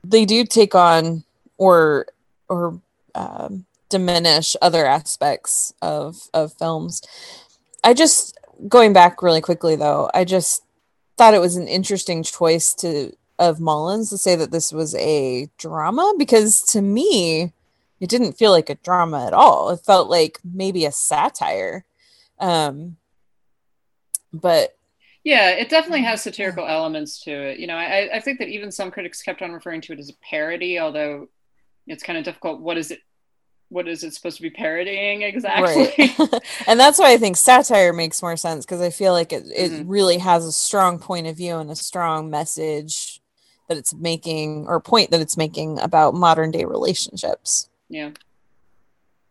they 0.03 0.25
do 0.25 0.43
take 0.43 0.73
on 0.73 1.23
or 1.57 2.07
or 2.49 2.81
um, 3.15 3.65
diminish 3.89 4.55
other 4.61 4.85
aspects 4.85 5.73
of 5.81 6.29
of 6.33 6.53
films. 6.53 7.01
I 7.83 7.93
just 7.93 8.37
going 8.67 8.91
back 8.91 9.21
really 9.21 9.41
quickly 9.41 9.75
though, 9.75 10.09
I 10.13 10.23
just 10.23 10.63
thought 11.17 11.33
it 11.33 11.41
was 11.41 11.55
an 11.55 11.67
interesting 11.67 12.23
choice 12.23 12.73
to 12.75 13.13
of 13.39 13.59
Mullins 13.59 14.09
to 14.09 14.17
say 14.17 14.35
that 14.35 14.51
this 14.51 14.71
was 14.71 14.95
a 14.95 15.49
drama 15.57 16.13
because 16.17 16.61
to 16.61 16.81
me 16.81 17.53
it 17.99 18.09
didn't 18.09 18.33
feel 18.33 18.51
like 18.51 18.69
a 18.69 18.75
drama 18.75 19.25
at 19.25 19.33
all. 19.33 19.69
It 19.69 19.81
felt 19.85 20.09
like 20.09 20.39
maybe 20.43 20.85
a 20.85 20.91
satire. 20.91 21.85
Um 22.39 22.97
but 24.33 24.75
Yeah, 25.23 25.49
it 25.49 25.69
definitely 25.69 26.03
has 26.03 26.21
satirical 26.21 26.65
elements 26.67 27.23
to 27.23 27.31
it. 27.31 27.59
You 27.59 27.67
know, 27.67 27.75
I, 27.75 28.15
I 28.15 28.19
think 28.19 28.39
that 28.39 28.49
even 28.49 28.71
some 28.71 28.91
critics 28.91 29.21
kept 29.21 29.41
on 29.41 29.51
referring 29.51 29.81
to 29.81 29.93
it 29.93 29.99
as 29.99 30.09
a 30.09 30.13
parody, 30.27 30.79
although 30.79 31.27
it's 31.85 32.03
kind 32.03 32.17
of 32.17 32.25
difficult. 32.25 32.59
What 32.61 32.77
is 32.77 32.91
it? 32.91 32.99
What 33.69 33.87
is 33.87 34.03
it 34.03 34.13
supposed 34.13 34.37
to 34.37 34.41
be 34.43 34.49
parodying 34.49 35.23
exactly? 35.23 35.93
Right. 36.17 36.41
and 36.67 36.79
that's 36.79 36.97
why 36.99 37.11
I 37.11 37.17
think 37.17 37.35
satire 37.35 37.91
makes 37.91 38.21
more 38.21 38.37
sense 38.37 38.65
because 38.65 38.79
I 38.81 38.89
feel 38.89 39.11
like 39.13 39.33
it, 39.33 39.43
it 39.53 39.71
Mhm. 39.71 39.83
really 39.87 40.17
has 40.19 40.45
a 40.45 40.51
strong 40.53 40.99
point 40.99 41.27
of 41.27 41.35
view 41.35 41.57
and 41.57 41.69
a 41.69 41.75
strong 41.75 42.29
message 42.29 43.19
that 43.67 43.77
it's 43.77 43.93
making 43.93 44.65
or 44.67 44.79
point 44.79 45.11
that 45.11 45.19
it's 45.19 45.35
making 45.35 45.79
about 45.79 46.13
modern 46.13 46.51
day 46.51 46.63
relationships. 46.63 47.69
yeah, 47.89 48.11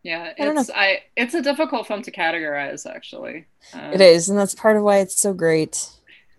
yeah. 0.02 0.32
I 0.38 0.44
don't 0.44 0.54
know. 0.54 0.60
It's 0.60 0.70
I, 0.70 1.02
It's 1.16 1.34
a 1.34 1.40
difficult 1.42 1.86
film 1.86 2.02
to 2.02 2.10
categorize, 2.10 2.86
actually. 2.86 3.46
Um, 3.72 3.92
It 3.94 4.00
is, 4.02 4.28
and 4.28 4.38
that's 4.38 4.54
part 4.54 4.76
of 4.76 4.82
why 4.82 4.98
it's 4.98 5.18
so 5.18 5.32
great. 5.32 5.88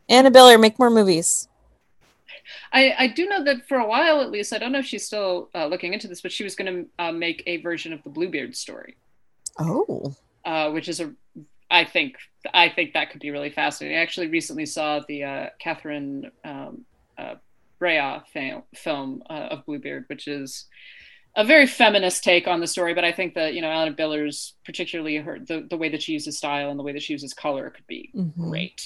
Anna 0.08 0.30
Biller, 0.32 0.60
make 0.60 0.78
more 0.80 0.90
movies. 0.92 1.48
I, 2.72 2.94
I 2.98 3.08
do 3.08 3.28
know 3.28 3.44
that 3.44 3.68
for 3.68 3.78
a 3.78 3.88
while, 3.88 4.22
at 4.22 4.32
least, 4.32 4.54
I 4.54 4.58
don't 4.58 4.72
know 4.72 4.80
if 4.80 4.86
she's 4.86 5.06
still 5.06 5.50
uh, 5.56 5.68
looking 5.68 5.94
into 5.94 6.08
this, 6.08 6.22
but 6.22 6.32
she 6.32 6.44
was 6.44 6.56
going 6.56 6.74
to 6.74 7.04
uh, 7.04 7.12
make 7.12 7.44
a 7.46 7.58
version 7.58 7.94
of 7.94 8.04
the 8.04 8.10
Bluebeard 8.10 8.56
story. 8.56 8.98
Oh, 9.60 10.14
uh, 10.46 10.70
which 10.72 10.88
is 10.88 11.00
a 11.00 11.12
I 11.70 11.84
think 11.84 12.16
I 12.54 12.70
think 12.70 12.94
that 12.94 13.12
could 13.12 13.20
be 13.22 13.32
really 13.32 13.50
fascinating. 13.50 13.98
I 13.98 14.02
actually 14.02 14.28
recently 14.28 14.66
saw 14.66 15.02
the 15.08 15.24
uh, 15.24 15.46
Catherine 15.60 16.32
um, 16.46 16.86
uh, 17.18 17.36
Brea 17.80 18.20
fa- 18.32 18.64
film 18.76 19.22
uh, 19.30 19.34
of 19.52 19.66
Bluebeard, 19.66 20.06
which 20.08 20.28
is 20.28 20.66
a 21.36 21.44
very 21.44 21.68
feminist 21.68 22.24
take 22.24 22.48
on 22.48 22.62
the 22.62 22.68
story. 22.68 22.94
But 22.94 23.04
I 23.04 23.12
think 23.12 23.34
that 23.34 23.54
you 23.54 23.62
know 23.62 23.70
Anna 23.70 23.92
Biller's, 23.92 24.54
particularly 24.64 25.18
her 25.18 25.40
the, 25.40 25.68
the 25.70 25.76
way 25.78 25.90
that 25.90 26.02
she 26.02 26.14
uses 26.14 26.38
style 26.38 26.70
and 26.70 26.80
the 26.80 26.84
way 26.84 26.94
that 26.94 27.04
she 27.04 27.14
uses 27.14 27.34
color, 27.34 27.70
could 27.70 27.88
be 27.88 28.12
Mhm. 28.16 28.50
great. 28.50 28.86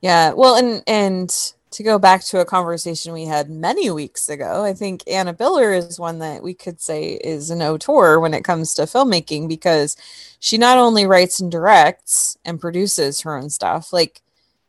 Yeah, 0.00 0.32
well, 0.32 0.54
and 0.54 0.82
and 0.86 1.52
to 1.70 1.82
go 1.82 1.98
back 1.98 2.24
to 2.24 2.40
a 2.40 2.44
conversation 2.44 3.12
we 3.12 3.24
had 3.24 3.50
many 3.50 3.90
weeks 3.90 4.28
ago, 4.28 4.64
I 4.64 4.72
think 4.72 5.02
Anna 5.06 5.34
Biller 5.34 5.76
is 5.76 5.98
one 5.98 6.18
that 6.20 6.42
we 6.42 6.54
could 6.54 6.80
say 6.80 7.12
is 7.12 7.50
an 7.50 7.62
auteur 7.62 8.20
when 8.20 8.34
it 8.34 8.44
comes 8.44 8.74
to 8.74 8.82
filmmaking 8.82 9.48
because 9.48 9.96
she 10.40 10.56
not 10.58 10.78
only 10.78 11.06
writes 11.06 11.40
and 11.40 11.50
directs 11.50 12.36
and 12.44 12.60
produces 12.60 13.20
her 13.22 13.36
own 13.36 13.50
stuff, 13.50 13.92
like 13.92 14.22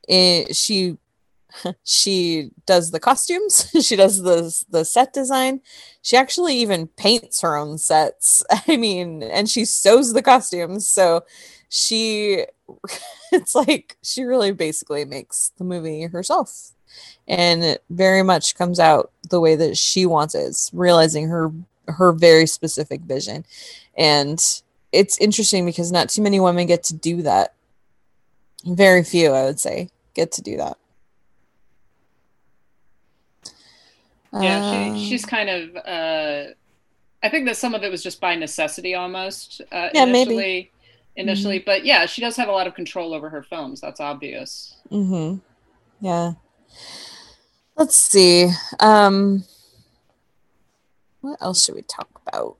it, 0.07 0.55
she 0.55 0.97
she 1.83 2.51
does 2.65 2.91
the 2.91 2.99
costumes, 2.99 3.69
she 3.81 3.95
does 3.95 4.21
the 4.21 4.63
the 4.69 4.83
set 4.83 5.13
design, 5.13 5.61
she 6.01 6.17
actually 6.17 6.55
even 6.57 6.87
paints 6.87 7.41
her 7.41 7.55
own 7.55 7.77
sets. 7.77 8.43
I 8.67 8.77
mean, 8.77 9.23
and 9.23 9.49
she 9.49 9.65
sews 9.65 10.13
the 10.13 10.21
costumes, 10.21 10.87
so 10.87 11.23
she 11.69 12.45
it's 13.31 13.55
like 13.55 13.97
she 14.03 14.23
really 14.23 14.51
basically 14.51 15.05
makes 15.05 15.51
the 15.57 15.63
movie 15.63 16.03
herself 16.03 16.73
and 17.27 17.63
it 17.63 17.83
very 17.89 18.23
much 18.23 18.55
comes 18.55 18.79
out 18.79 19.11
the 19.29 19.39
way 19.39 19.55
that 19.55 19.77
she 19.77 20.05
wants 20.05 20.35
it 20.35 20.39
it's 20.39 20.69
realizing 20.73 21.27
her 21.27 21.51
her 21.87 22.11
very 22.11 22.45
specific 22.45 23.01
vision 23.01 23.43
and 23.97 24.61
it's 24.91 25.17
interesting 25.19 25.65
because 25.65 25.91
not 25.91 26.09
too 26.09 26.21
many 26.21 26.39
women 26.39 26.65
get 26.67 26.83
to 26.83 26.93
do 26.95 27.21
that 27.21 27.53
very 28.65 29.03
few 29.03 29.31
i 29.31 29.43
would 29.43 29.59
say 29.59 29.89
get 30.13 30.31
to 30.31 30.41
do 30.41 30.57
that 30.57 30.77
Yeah, 34.31 34.89
Um, 34.91 34.95
she, 34.95 35.09
she's 35.09 35.25
kind 35.25 35.49
of. 35.49 35.75
Uh, 35.75 36.53
I 37.23 37.29
think 37.29 37.47
that 37.47 37.57
some 37.57 37.73
of 37.73 37.83
it 37.83 37.89
was 37.91 38.03
just 38.03 38.21
by 38.21 38.35
necessity, 38.35 38.93
almost. 38.93 39.61
Uh, 39.71 39.89
Yeah, 39.93 40.05
maybe. 40.05 40.33
initially, 40.33 40.71
Initially, 41.15 41.59
but 41.59 41.83
yeah, 41.83 42.05
she 42.05 42.21
does 42.21 42.37
have 42.37 42.47
a 42.47 42.51
lot 42.51 42.65
of 42.65 42.75
control 42.75 43.13
over 43.13 43.29
her 43.29 43.43
films. 43.43 43.81
That's 43.81 43.99
obvious. 43.99 44.75
Mm-hmm. 44.89 45.39
Yeah. 45.99 46.33
Let's 47.75 47.95
see. 47.95 48.49
Um 48.79 49.45
what 51.21 51.41
else 51.41 51.65
should 51.65 51.75
we 51.75 51.81
talk 51.81 52.09
about? 52.27 52.57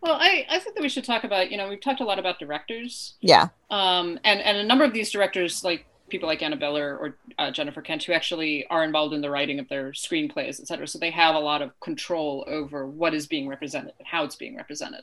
Well, 0.00 0.14
I, 0.14 0.46
I 0.48 0.60
think 0.60 0.76
that 0.76 0.82
we 0.82 0.88
should 0.88 1.02
talk 1.02 1.24
about, 1.24 1.50
you 1.50 1.56
know, 1.56 1.68
we've 1.68 1.80
talked 1.80 2.00
a 2.00 2.04
lot 2.04 2.20
about 2.20 2.38
directors. 2.38 3.14
Yeah. 3.20 3.48
Um, 3.68 4.20
and, 4.22 4.40
and 4.40 4.56
a 4.58 4.62
number 4.62 4.84
of 4.84 4.92
these 4.92 5.10
directors, 5.10 5.64
like 5.64 5.86
people 6.08 6.28
like 6.28 6.40
Anna 6.40 6.56
Biller 6.56 6.96
or 6.96 7.16
uh, 7.36 7.50
Jennifer 7.50 7.82
Kent, 7.82 8.04
who 8.04 8.12
actually 8.12 8.64
are 8.68 8.84
involved 8.84 9.12
in 9.12 9.20
the 9.20 9.28
writing 9.28 9.58
of 9.58 9.68
their 9.68 9.90
screenplays, 9.90 10.60
et 10.60 10.68
cetera. 10.68 10.86
So 10.86 11.00
they 11.00 11.10
have 11.10 11.34
a 11.34 11.40
lot 11.40 11.62
of 11.62 11.78
control 11.80 12.44
over 12.46 12.86
what 12.86 13.12
is 13.12 13.26
being 13.26 13.48
represented 13.48 13.94
and 13.98 14.06
how 14.06 14.22
it's 14.22 14.36
being 14.36 14.56
represented. 14.56 15.02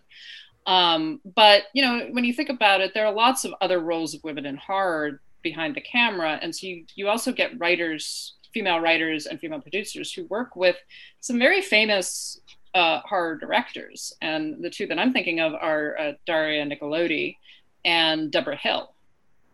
Um, 0.66 1.20
but, 1.36 1.64
you 1.74 1.82
know, 1.82 2.08
when 2.12 2.24
you 2.24 2.34
think 2.34 2.50
about 2.50 2.80
it, 2.80 2.94
there 2.94 3.06
are 3.06 3.14
lots 3.14 3.44
of 3.44 3.54
other 3.60 3.82
roles 3.82 4.14
of 4.14 4.24
women 4.24 4.46
in 4.46 4.56
horror 4.56 5.20
behind 5.52 5.72
the 5.76 5.86
camera. 5.98 6.32
And 6.42 6.54
so 6.54 6.68
you, 6.68 6.86
you 6.96 7.08
also 7.08 7.32
get 7.32 7.58
writers, 7.64 8.34
female 8.54 8.80
writers 8.80 9.22
and 9.28 9.40
female 9.40 9.62
producers 9.62 10.12
who 10.12 10.26
work 10.26 10.58
with 10.58 10.78
some 11.22 11.38
very 11.40 11.62
famous 11.62 12.42
uh, 12.74 13.00
horror 13.10 13.38
directors. 13.38 14.00
And 14.22 14.42
the 14.66 14.70
two 14.70 14.86
that 14.88 15.00
I'm 15.00 15.14
thinking 15.14 15.40
of 15.40 15.54
are 15.54 15.86
uh, 15.98 16.12
Daria 16.26 16.66
Nicolodi 16.66 17.38
and 17.86 18.32
Deborah 18.32 18.58
Hill. 18.68 18.84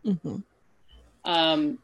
Mm-hmm. 0.05 0.37
Um, 1.25 1.77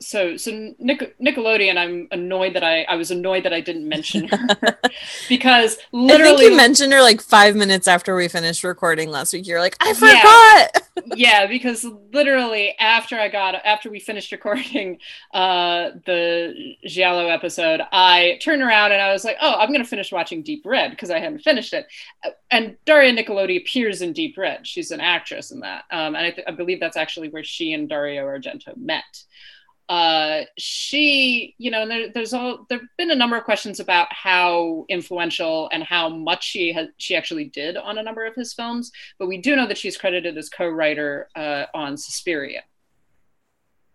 so 0.00 0.36
so 0.36 0.74
Nic- 0.78 1.16
Nickelodeon. 1.20 1.76
I'm 1.76 2.08
annoyed 2.10 2.54
that 2.54 2.62
I 2.64 2.82
I 2.84 2.96
was 2.96 3.10
annoyed 3.10 3.44
that 3.44 3.52
I 3.52 3.60
didn't 3.60 3.88
mention 3.88 4.28
her 4.28 4.78
because 5.28 5.76
I 5.78 5.96
literally 5.96 6.36
think 6.38 6.50
you 6.52 6.56
mentioned 6.56 6.92
her 6.92 7.02
like 7.02 7.20
five 7.20 7.56
minutes 7.56 7.88
after 7.88 8.14
we 8.14 8.28
finished 8.28 8.64
recording 8.64 9.10
last 9.10 9.32
week. 9.32 9.46
You're 9.46 9.60
like, 9.60 9.76
I 9.80 9.88
Yeah. 9.88 10.20
forgot. 10.20 10.82
yeah 11.16 11.46
because 11.46 11.86
literally 12.12 12.74
after 12.80 13.16
i 13.16 13.28
got 13.28 13.54
after 13.64 13.88
we 13.88 14.00
finished 14.00 14.32
recording 14.32 14.98
uh 15.32 15.90
the 16.06 16.52
giallo 16.86 17.28
episode 17.28 17.80
i 17.92 18.36
turned 18.42 18.60
around 18.62 18.90
and 18.90 19.00
i 19.00 19.12
was 19.12 19.24
like 19.24 19.36
oh 19.40 19.54
i'm 19.60 19.70
gonna 19.70 19.84
finish 19.84 20.10
watching 20.10 20.42
deep 20.42 20.60
red 20.66 20.90
because 20.90 21.08
i 21.08 21.20
hadn't 21.20 21.38
finished 21.38 21.72
it 21.72 21.86
and 22.50 22.76
daria 22.84 23.12
nicolodi 23.14 23.56
appears 23.60 24.02
in 24.02 24.12
deep 24.12 24.36
red 24.36 24.66
she's 24.66 24.90
an 24.90 25.00
actress 25.00 25.52
in 25.52 25.60
that 25.60 25.84
um, 25.92 26.16
and 26.16 26.26
I, 26.26 26.30
th- 26.32 26.46
I 26.48 26.50
believe 26.50 26.80
that's 26.80 26.96
actually 26.96 27.28
where 27.28 27.44
she 27.44 27.72
and 27.74 27.88
dario 27.88 28.24
argento 28.26 28.76
met 28.76 29.22
uh, 29.88 30.42
she, 30.58 31.54
you 31.58 31.70
know, 31.70 31.82
and 31.82 31.90
there, 31.90 32.08
there's 32.12 32.34
all 32.34 32.66
there've 32.68 32.82
been 32.98 33.10
a 33.10 33.14
number 33.14 33.36
of 33.36 33.44
questions 33.44 33.80
about 33.80 34.12
how 34.12 34.84
influential 34.88 35.68
and 35.72 35.82
how 35.82 36.08
much 36.10 36.44
she 36.44 36.72
has 36.72 36.88
she 36.98 37.16
actually 37.16 37.46
did 37.46 37.76
on 37.76 37.96
a 37.98 38.02
number 38.02 38.26
of 38.26 38.34
his 38.34 38.52
films, 38.52 38.92
but 39.18 39.28
we 39.28 39.38
do 39.38 39.56
know 39.56 39.66
that 39.66 39.78
she's 39.78 39.96
credited 39.96 40.36
as 40.36 40.50
co-writer 40.50 41.28
uh, 41.34 41.64
on 41.74 41.96
Suspiria, 41.96 42.62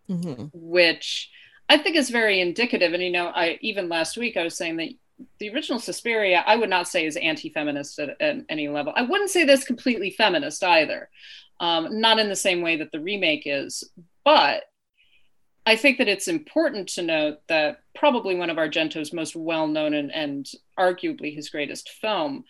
Mhm. 0.09 0.49
which 0.53 1.29
I 1.69 1.77
think 1.77 1.95
is 1.95 2.09
very 2.09 2.41
indicative. 2.41 2.93
And 2.93 3.03
you 3.03 3.11
know, 3.11 3.27
I 3.27 3.57
even 3.61 3.87
last 3.87 4.17
week 4.17 4.35
I 4.35 4.43
was 4.43 4.57
saying 4.57 4.77
that 4.77 4.89
the 5.37 5.49
original 5.53 5.79
Suspiria 5.79 6.43
I 6.45 6.55
would 6.55 6.69
not 6.69 6.87
say 6.87 7.05
is 7.05 7.15
anti-feminist 7.17 7.99
at, 7.99 8.19
at 8.19 8.37
any 8.49 8.67
level. 8.67 8.93
I 8.95 9.03
wouldn't 9.03 9.29
say 9.29 9.43
that's 9.45 9.63
completely 9.63 10.09
feminist 10.09 10.63
either, 10.63 11.09
um, 11.59 12.01
not 12.01 12.19
in 12.19 12.29
the 12.29 12.35
same 12.35 12.61
way 12.61 12.77
that 12.77 12.91
the 12.91 12.99
remake 12.99 13.43
is, 13.45 13.83
but 14.25 14.63
I 15.65 15.75
think 15.75 15.97
that 15.97 16.09
it's 16.09 16.27
important 16.27 16.89
to 16.89 17.01
note 17.01 17.37
that 17.47 17.79
probably 17.95 18.35
one 18.35 18.49
of 18.49 18.57
Argento's 18.57 19.13
most 19.13 19.35
well 19.35 19.67
known 19.67 19.93
and, 19.93 20.11
and 20.11 20.49
arguably 20.77 21.33
his 21.33 21.49
greatest 21.49 21.89
film 21.89 22.43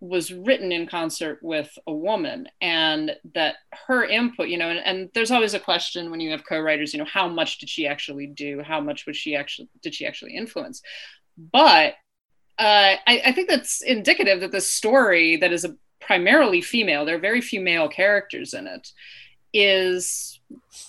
was 0.00 0.32
written 0.32 0.72
in 0.72 0.86
concert 0.86 1.38
with 1.42 1.78
a 1.86 1.92
woman 1.92 2.46
and 2.60 3.12
that 3.34 3.56
her 3.86 4.04
input 4.04 4.48
you 4.48 4.58
know 4.58 4.68
and, 4.68 4.78
and 4.80 5.10
there's 5.14 5.30
always 5.30 5.54
a 5.54 5.58
question 5.58 6.10
when 6.10 6.20
you 6.20 6.30
have 6.30 6.46
co-writers 6.46 6.92
you 6.92 6.98
know 6.98 7.06
how 7.06 7.26
much 7.26 7.58
did 7.58 7.68
she 7.68 7.86
actually 7.86 8.26
do? 8.26 8.62
How 8.62 8.80
much 8.80 9.06
was 9.06 9.16
she 9.16 9.34
actually 9.34 9.68
did 9.82 9.94
she 9.94 10.06
actually 10.06 10.36
influence? 10.36 10.82
But 11.36 11.94
uh, 12.58 12.96
I, 13.06 13.22
I 13.26 13.32
think 13.32 13.48
that's 13.48 13.82
indicative 13.82 14.40
that 14.40 14.52
the 14.52 14.60
story 14.62 15.36
that 15.36 15.52
is 15.52 15.64
a 15.64 15.76
primarily 16.00 16.60
female 16.60 17.04
there 17.04 17.16
are 17.16 17.20
very 17.20 17.40
few 17.40 17.60
male 17.60 17.88
characters 17.88 18.54
in 18.54 18.66
it 18.66 18.92
is 19.52 20.35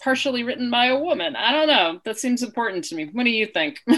partially 0.02 0.44
written 0.44 0.70
by 0.70 0.88
a 0.88 1.00
woman 1.00 1.36
i 1.36 1.52
don't 1.52 1.68
know 1.68 2.00
that 2.04 2.18
seems 2.18 2.44
important 2.44 2.84
to 2.84 2.96
me 2.96 3.06
what 3.14 3.24
do 3.24 3.30
you 3.30 3.46
think 3.46 3.84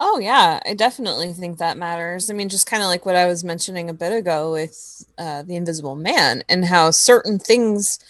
Oh 0.00 0.18
yeah, 0.18 0.60
I 0.66 0.74
definitely 0.74 1.32
think 1.32 1.58
that 1.58 1.78
matters. 1.78 2.28
I 2.28 2.34
mean, 2.34 2.48
just 2.48 2.66
kind 2.66 2.82
of 2.82 2.88
like 2.88 3.06
what 3.06 3.14
I 3.14 3.26
was 3.26 3.44
mentioning 3.44 3.88
a 3.88 3.94
bit 3.94 4.12
ago 4.12 4.52
with 4.52 5.06
uh, 5.16 5.42
the 5.42 5.54
Invisible 5.54 5.94
Man 5.94 6.42
and 6.48 6.64
how 6.64 6.90
certain 6.90 7.38
things 7.38 8.00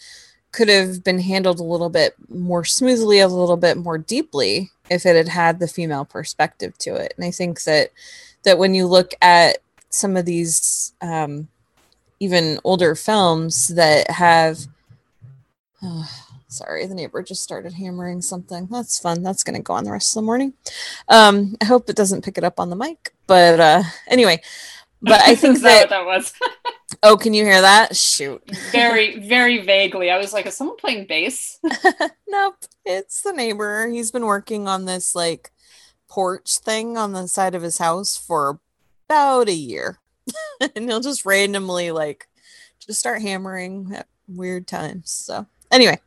could 0.50 0.68
have 0.68 1.04
been 1.04 1.18
handled 1.18 1.60
a 1.60 1.64
little 1.64 1.90
bit 1.90 2.14
more 2.28 2.64
smoothly, 2.64 3.20
a 3.20 3.28
little 3.28 3.56
bit 3.56 3.76
more 3.76 3.98
deeply 3.98 4.70
if 4.88 5.04
it 5.04 5.14
had 5.14 5.28
had 5.28 5.58
the 5.58 5.68
female 5.68 6.04
perspective 6.04 6.76
to 6.78 6.94
it. 6.94 7.12
And 7.16 7.26
I 7.26 7.30
think 7.30 7.62
that 7.64 7.90
that 8.44 8.58
when 8.58 8.74
you 8.74 8.86
look 8.86 9.12
at 9.20 9.58
some 9.90 10.16
of 10.16 10.24
these 10.24 10.92
um, 11.02 11.48
even 12.18 12.58
older 12.64 12.94
films 12.94 13.68
that 13.68 14.10
have 14.10 14.66
sorry 16.54 16.86
the 16.86 16.94
neighbor 16.94 17.22
just 17.22 17.42
started 17.42 17.72
hammering 17.72 18.22
something. 18.22 18.68
That's 18.70 18.98
fun. 18.98 19.22
That's 19.22 19.42
going 19.42 19.56
to 19.56 19.62
go 19.62 19.74
on 19.74 19.84
the 19.84 19.92
rest 19.92 20.16
of 20.16 20.22
the 20.22 20.26
morning. 20.26 20.54
Um 21.08 21.56
i 21.60 21.64
hope 21.64 21.90
it 21.90 21.96
doesn't 21.96 22.24
pick 22.24 22.38
it 22.38 22.44
up 22.44 22.60
on 22.60 22.70
the 22.70 22.76
mic 22.76 23.12
but 23.26 23.60
uh 23.60 23.82
anyway 24.06 24.40
but 25.02 25.20
i 25.22 25.34
think 25.40 25.60
that 25.60 25.90
that 25.90 26.04
what 26.04 26.06
that 26.06 26.06
was? 26.06 26.32
Oh 27.02 27.16
can 27.16 27.34
you 27.34 27.44
hear 27.44 27.60
that? 27.60 27.96
Shoot. 27.96 28.42
Very 28.70 29.18
very 29.28 29.62
vaguely. 29.62 30.10
I 30.10 30.18
was 30.18 30.32
like 30.32 30.46
is 30.46 30.54
someone 30.54 30.76
playing 30.76 31.06
bass? 31.06 31.58
Nope 32.28 32.56
it's 32.84 33.22
the 33.22 33.32
neighbor. 33.32 33.88
He's 33.88 34.10
been 34.10 34.26
working 34.26 34.68
on 34.68 34.84
this 34.84 35.14
like 35.14 35.50
porch 36.08 36.58
thing 36.58 36.96
on 36.96 37.12
the 37.12 37.26
side 37.26 37.54
of 37.54 37.62
his 37.62 37.78
house 37.78 38.16
for 38.16 38.60
about 39.08 39.48
a 39.48 39.54
year. 39.54 39.98
And 40.74 40.88
he'll 40.88 41.00
just 41.00 41.26
randomly 41.26 41.90
like 41.90 42.28
just 42.78 43.00
start 43.00 43.22
hammering 43.22 43.92
at 43.94 44.06
weird 44.28 44.66
times 44.66 45.10
so 45.10 45.46
anyway 45.74 45.98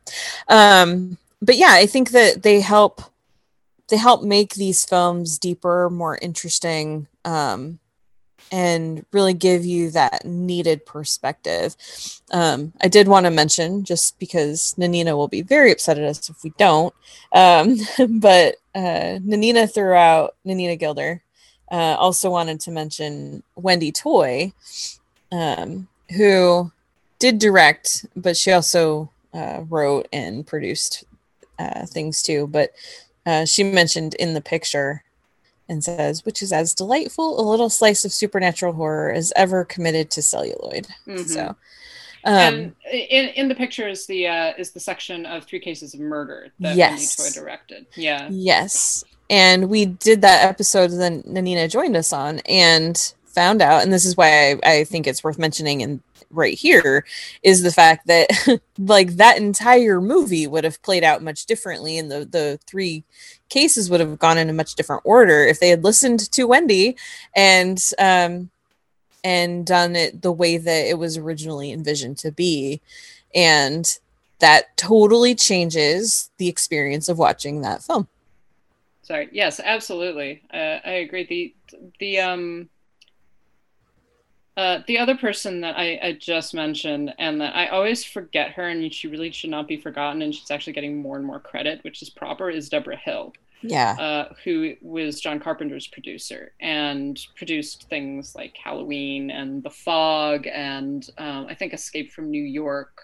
um 0.48 1.18
but 1.42 1.56
yeah 1.56 1.72
i 1.72 1.86
think 1.86 2.10
that 2.10 2.42
they 2.42 2.60
help 2.60 3.02
they 3.88 3.96
help 3.96 4.22
make 4.22 4.54
these 4.54 4.84
films 4.84 5.38
deeper 5.38 5.90
more 5.90 6.18
interesting 6.20 7.06
um 7.24 7.78
and 8.50 9.04
really 9.12 9.34
give 9.34 9.64
you 9.64 9.90
that 9.90 10.24
needed 10.24 10.86
perspective. 10.86 11.76
Um 12.32 12.72
i 12.80 12.88
did 12.88 13.08
want 13.08 13.26
to 13.26 13.30
mention 13.30 13.84
just 13.84 14.18
because 14.18 14.74
nanina 14.78 15.16
will 15.16 15.28
be 15.28 15.42
very 15.42 15.72
upset 15.72 15.98
at 15.98 16.04
us 16.04 16.30
if 16.30 16.42
we 16.42 16.52
don't 16.58 16.94
um 17.32 17.76
but 18.20 18.56
uh 18.74 19.18
nanina 19.20 19.72
throughout, 19.72 20.34
nanina 20.46 20.78
gilder 20.78 21.22
uh 21.70 21.96
also 21.98 22.30
wanted 22.30 22.60
to 22.60 22.70
mention 22.70 23.42
wendy 23.56 23.92
toye 23.92 24.52
um 25.32 25.88
who 26.16 26.70
did 27.18 27.38
direct 27.38 28.06
but 28.16 28.36
she 28.36 28.52
also 28.52 29.10
uh, 29.38 29.62
wrote 29.68 30.08
and 30.12 30.46
produced 30.46 31.04
uh, 31.58 31.86
things 31.86 32.22
too. 32.22 32.46
But 32.48 32.70
uh, 33.24 33.44
she 33.44 33.62
mentioned 33.62 34.14
in 34.14 34.34
the 34.34 34.40
picture 34.40 35.04
and 35.68 35.84
says, 35.84 36.24
which 36.24 36.42
is 36.42 36.52
as 36.52 36.74
delightful 36.74 37.38
a 37.38 37.44
little 37.48 37.70
slice 37.70 38.04
of 38.04 38.12
supernatural 38.12 38.72
horror 38.72 39.12
as 39.12 39.32
ever 39.36 39.64
committed 39.64 40.10
to 40.10 40.22
celluloid. 40.22 40.88
Mhm. 41.06 41.28
So, 41.28 41.56
um, 42.24 42.34
and 42.34 42.74
in, 42.90 43.28
in 43.28 43.48
the 43.48 43.54
picture 43.54 43.86
is 43.86 44.06
the 44.06 44.26
uh, 44.26 44.52
is 44.58 44.72
the 44.72 44.80
section 44.80 45.26
of 45.26 45.44
three 45.44 45.60
cases 45.60 45.94
of 45.94 46.00
murder 46.00 46.48
that 46.60 46.76
Yes. 46.76 47.18
Wendy 47.18 47.30
Toye 47.30 47.40
directed 47.40 47.86
yeah 47.96 48.28
Yes. 48.30 49.04
And 49.30 49.68
we 49.68 49.84
did 49.84 50.22
that 50.22 50.48
episode 50.48 50.88
that 50.88 51.26
Nanina 51.26 51.70
joined 51.70 51.96
us 51.96 52.14
on 52.14 52.38
and 52.48 52.96
found 53.26 53.60
out, 53.60 53.82
and 53.82 53.92
this 53.92 54.06
is 54.06 54.16
why 54.16 54.52
I, 54.52 54.58
I 54.64 54.84
think 54.84 55.06
it's 55.06 55.22
worth 55.22 55.38
mentioning 55.38 55.82
and 55.82 56.00
right 56.30 56.58
here 56.58 57.04
is 57.42 57.62
the 57.62 57.72
fact 57.72 58.06
that 58.06 58.28
like 58.78 59.16
that 59.16 59.38
entire 59.38 60.00
movie 60.00 60.46
would 60.46 60.64
have 60.64 60.82
played 60.82 61.04
out 61.04 61.22
much 61.22 61.46
differently 61.46 61.98
and 61.98 62.10
the 62.10 62.24
the 62.24 62.58
three 62.66 63.04
cases 63.48 63.88
would 63.88 64.00
have 64.00 64.18
gone 64.18 64.38
in 64.38 64.50
a 64.50 64.52
much 64.52 64.74
different 64.74 65.02
order 65.04 65.46
if 65.46 65.58
they 65.60 65.70
had 65.70 65.84
listened 65.84 66.30
to 66.32 66.44
Wendy 66.44 66.96
and 67.34 67.92
um 67.98 68.50
and 69.24 69.66
done 69.66 69.96
it 69.96 70.22
the 70.22 70.32
way 70.32 70.56
that 70.56 70.86
it 70.86 70.98
was 70.98 71.16
originally 71.16 71.72
envisioned 71.72 72.18
to 72.18 72.32
be. 72.32 72.80
And 73.34 73.98
that 74.38 74.76
totally 74.76 75.34
changes 75.34 76.30
the 76.38 76.48
experience 76.48 77.08
of 77.08 77.18
watching 77.18 77.62
that 77.62 77.82
film. 77.82 78.08
Sorry. 79.02 79.28
Yes 79.32 79.60
absolutely. 79.62 80.42
Uh, 80.52 80.78
i 80.84 81.02
agree. 81.04 81.24
The 81.24 81.54
the 81.98 82.20
um 82.20 82.68
uh, 84.58 84.82
the 84.88 84.98
other 84.98 85.16
person 85.16 85.60
that 85.60 85.78
I, 85.78 86.00
I 86.02 86.12
just 86.18 86.52
mentioned 86.52 87.14
and 87.20 87.40
that 87.40 87.54
I 87.54 87.68
always 87.68 88.02
forget 88.02 88.50
her 88.50 88.68
and 88.68 88.92
she 88.92 89.06
really 89.06 89.30
should 89.30 89.50
not 89.50 89.68
be 89.68 89.76
forgotten 89.76 90.20
and 90.20 90.34
she's 90.34 90.50
actually 90.50 90.72
getting 90.72 91.00
more 91.00 91.16
and 91.16 91.24
more 91.24 91.38
credit, 91.38 91.78
which 91.84 92.02
is 92.02 92.10
proper, 92.10 92.50
is 92.50 92.68
Deborah 92.68 92.96
Hill, 92.96 93.32
yeah 93.62 93.94
uh, 94.00 94.34
who 94.42 94.74
was 94.82 95.20
John 95.20 95.38
Carpenter's 95.38 95.86
producer 95.86 96.54
and 96.60 97.24
produced 97.36 97.88
things 97.88 98.34
like 98.34 98.56
Halloween 98.56 99.30
and 99.30 99.62
The 99.62 99.70
Fog 99.70 100.48
and 100.52 101.08
um, 101.18 101.46
I 101.48 101.54
think 101.54 101.72
Escape 101.72 102.10
from 102.10 102.28
New 102.28 102.42
York 102.42 103.00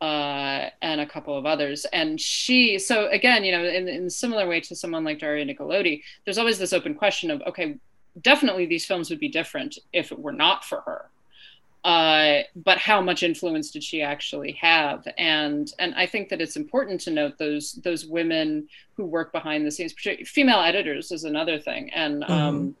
uh, 0.00 0.70
and 0.80 1.02
a 1.02 1.06
couple 1.06 1.36
of 1.36 1.44
others. 1.44 1.84
And 1.92 2.18
she, 2.18 2.78
so 2.78 3.08
again, 3.08 3.44
you 3.44 3.52
know, 3.52 3.64
in, 3.64 3.86
in 3.86 4.08
similar 4.08 4.48
way 4.48 4.60
to 4.60 4.74
someone 4.74 5.04
like 5.04 5.18
Daria 5.18 5.44
Nicolodi, 5.44 6.02
there's 6.24 6.38
always 6.38 6.58
this 6.58 6.72
open 6.72 6.94
question 6.94 7.30
of, 7.30 7.42
okay, 7.42 7.76
definitely 8.22 8.66
these 8.66 8.86
films 8.86 9.10
would 9.10 9.20
be 9.20 9.28
different 9.28 9.78
if 9.92 10.12
it 10.12 10.18
were 10.18 10.32
not 10.32 10.64
for 10.64 10.80
her. 10.82 11.06
Uh, 11.84 12.42
but 12.56 12.78
how 12.78 13.00
much 13.00 13.22
influence 13.22 13.70
did 13.70 13.84
she 13.84 14.02
actually 14.02 14.52
have? 14.52 15.06
And 15.16 15.72
and 15.78 15.94
I 15.94 16.06
think 16.06 16.28
that 16.28 16.40
it's 16.40 16.56
important 16.56 17.00
to 17.02 17.10
note 17.10 17.38
those 17.38 17.74
those 17.84 18.04
women 18.04 18.68
who 18.96 19.04
work 19.04 19.32
behind 19.32 19.64
the 19.64 19.70
scenes. 19.70 19.92
particularly- 19.92 20.24
Female 20.24 20.60
editors 20.60 21.12
is 21.12 21.24
another 21.24 21.58
thing, 21.58 21.90
and 21.94 22.24
um, 22.24 22.76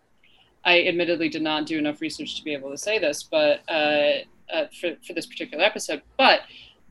I 0.64 0.82
admittedly 0.82 1.28
did 1.28 1.42
not 1.42 1.66
do 1.66 1.78
enough 1.78 2.00
research 2.00 2.36
to 2.36 2.44
be 2.44 2.52
able 2.52 2.70
to 2.70 2.76
say 2.76 2.98
this, 2.98 3.22
but 3.22 3.60
uh, 3.68 4.18
uh, 4.52 4.66
for 4.78 4.96
for 5.06 5.12
this 5.12 5.26
particular 5.26 5.64
episode, 5.64 6.02
but 6.16 6.40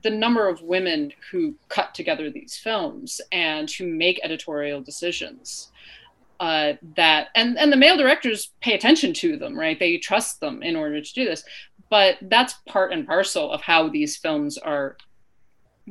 the 0.04 0.10
number 0.10 0.48
of 0.48 0.62
women 0.62 1.12
who 1.32 1.56
cut 1.70 1.94
together 1.94 2.30
these 2.30 2.56
films 2.56 3.20
and 3.32 3.70
who 3.70 3.86
make 3.86 4.20
editorial 4.24 4.80
decisions 4.80 5.72
uh, 6.40 6.74
that 6.96 7.30
and 7.36 7.58
and 7.58 7.72
the 7.72 7.78
male 7.78 7.98
directors 7.98 8.52
pay 8.62 8.74
attention 8.74 9.14
to 9.14 9.38
them 9.38 9.58
right 9.58 9.80
they 9.80 9.98
trust 9.98 10.40
them 10.40 10.62
in 10.62 10.76
order 10.76 11.02
to 11.02 11.14
do 11.14 11.26
this 11.26 11.44
but 11.90 12.18
that's 12.24 12.56
part 12.68 12.92
and 12.92 13.08
parcel 13.08 13.52
of 13.52 13.62
how 13.62 13.88
these 13.90 14.18
films 14.18 14.58
are 14.58 14.98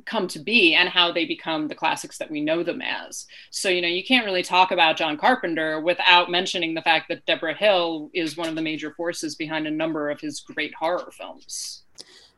come 0.05 0.28
to 0.28 0.38
be 0.38 0.74
and 0.74 0.88
how 0.88 1.11
they 1.11 1.24
become 1.24 1.68
the 1.68 1.74
classics 1.74 2.18
that 2.18 2.30
we 2.30 2.40
know 2.40 2.62
them 2.62 2.82
as. 2.82 3.26
So, 3.51 3.68
you 3.68 3.80
know, 3.80 3.88
you 3.88 4.05
can't 4.05 4.26
really 4.26 4.42
talk 4.42 4.70
about 4.70 4.97
John 4.97 5.16
Carpenter 5.16 5.80
without 5.80 6.30
mentioning 6.30 6.74
the 6.74 6.82
fact 6.82 7.09
that 7.09 7.24
Deborah 7.24 7.55
Hill 7.55 8.11
is 8.12 8.36
one 8.36 8.49
of 8.49 8.55
the 8.55 8.62
major 8.62 8.92
forces 8.92 9.34
behind 9.34 9.66
a 9.66 9.70
number 9.70 10.11
of 10.11 10.20
his 10.20 10.40
great 10.40 10.74
horror 10.74 11.11
films. 11.12 11.84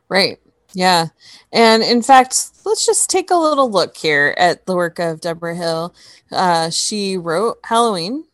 Right. 0.07 0.39
Yeah. 0.73 1.07
And 1.51 1.81
in 1.81 2.01
fact, 2.01 2.51
let's 2.65 2.85
just 2.85 3.09
take 3.09 3.31
a 3.31 3.35
little 3.35 3.69
look 3.69 3.97
here 3.97 4.35
at 4.37 4.65
the 4.65 4.75
work 4.75 4.99
of 4.99 5.21
Deborah 5.21 5.55
Hill. 5.55 5.93
Uh, 6.31 6.69
she 6.69 7.17
wrote 7.17 7.57
Halloween 7.65 8.25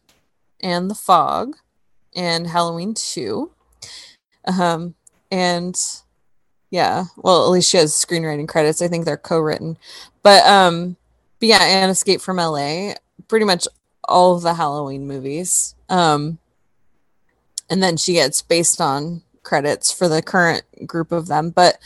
and 0.62 0.90
The 0.90 0.96
Fog 0.96 1.56
and 2.16 2.48
Halloween 2.48 2.94
2. 2.94 3.52
Um, 4.46 4.96
and 5.32 5.76
yeah, 6.70 7.06
well, 7.18 7.46
at 7.46 7.52
least 7.52 7.70
she 7.70 7.78
has 7.78 7.94
screenwriting 7.94 8.48
credits. 8.48 8.82
I 8.82 8.88
think 8.88 9.06
they're 9.06 9.18
co-written. 9.18 9.78
But 10.24 10.46
um, 10.46 10.98
but 11.40 11.50
yeah, 11.50 11.64
and 11.64 11.92
Escape 11.92 12.22
from 12.22 12.38
LA, 12.38 12.96
pretty 13.28 13.46
much 13.46 13.68
all 14.04 14.36
of 14.36 14.42
the 14.42 14.56
Halloween 14.56 15.08
movies. 15.08 15.76
Um, 15.90 16.40
and 17.70 17.82
then 17.82 17.98
she 17.98 18.14
gets 18.14 18.42
based 18.42 18.82
on 18.82 19.24
credits 19.44 19.92
for 19.92 20.08
the 20.08 20.22
current 20.22 20.64
group 20.86 21.12
of 21.12 21.28
them. 21.28 21.50
But 21.50 21.78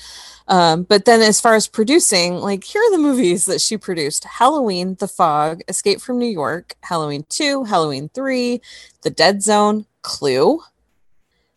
um, 0.49 0.83
but 0.83 1.05
then 1.05 1.21
as 1.21 1.39
far 1.39 1.53
as 1.53 1.67
producing, 1.67 2.35
like 2.35 2.63
here 2.63 2.81
are 2.81 2.91
the 2.91 2.97
movies 2.97 3.45
that 3.45 3.61
she 3.61 3.77
produced: 3.77 4.23
Halloween, 4.23 4.95
The 4.99 5.07
Fog, 5.07 5.61
Escape 5.67 6.01
from 6.01 6.17
New 6.17 6.27
York, 6.27 6.75
Halloween 6.81 7.25
2, 7.29 7.65
Halloween 7.65 8.09
3, 8.13 8.59
The 9.03 9.11
Dead 9.11 9.43
Zone, 9.43 9.85
Clue, 10.01 10.61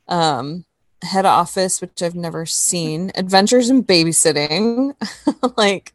um, 0.08 0.66
Head 1.02 1.24
Office, 1.24 1.80
which 1.80 2.02
I've 2.02 2.14
never 2.14 2.44
seen, 2.44 3.10
Adventures 3.14 3.70
in 3.70 3.82
Babysitting. 3.82 4.94
like, 5.56 5.94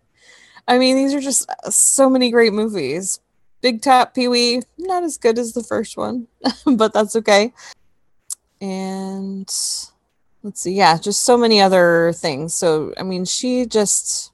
I 0.67 0.79
mean, 0.79 0.95
these 0.95 1.13
are 1.13 1.21
just 1.21 1.45
so 1.69 2.09
many 2.09 2.31
great 2.31 2.51
movies. 2.51 3.19
Big 3.61 3.83
Top 3.83 4.15
Pee 4.15 4.27
Wee, 4.27 4.61
not 4.79 5.03
as 5.03 5.17
good 5.17 5.37
as 5.37 5.53
the 5.53 5.63
first 5.63 5.97
one, 5.97 6.27
but 6.65 6.93
that's 6.93 7.15
okay. 7.15 7.53
And 8.59 9.47
let's 10.47 10.61
see 10.61 10.71
yeah 10.71 10.97
just 10.97 11.25
so 11.25 11.37
many 11.37 11.59
other 11.59 12.13
things. 12.15 12.53
So 12.53 12.93
i 12.97 13.03
mean 13.03 13.25
she 13.25 13.65
just 13.65 14.31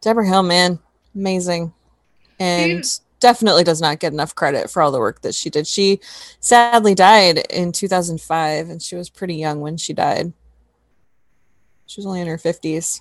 deborah 0.00 0.26
hill 0.26 0.42
man 0.42 0.78
amazing. 1.14 1.72
And 2.40 2.84
definitely 3.20 3.62
does 3.62 3.80
not 3.80 4.00
get 4.00 4.12
enough 4.12 4.34
credit 4.34 4.68
for 4.68 4.82
all 4.82 4.90
the 4.90 4.98
work 4.98 5.20
that 5.20 5.34
she 5.34 5.48
did. 5.48 5.66
She 5.66 6.00
sadly 6.40 6.94
died 6.94 7.46
in 7.50 7.70
2005 7.70 8.68
and 8.68 8.82
she 8.82 8.96
was 8.96 9.08
pretty 9.10 9.36
young 9.36 9.60
when 9.60 9.76
she 9.76 9.92
died. 9.92 10.32
She 11.86 12.00
was 12.00 12.06
only 12.06 12.22
in 12.22 12.26
her 12.26 12.38
50s 12.38 13.00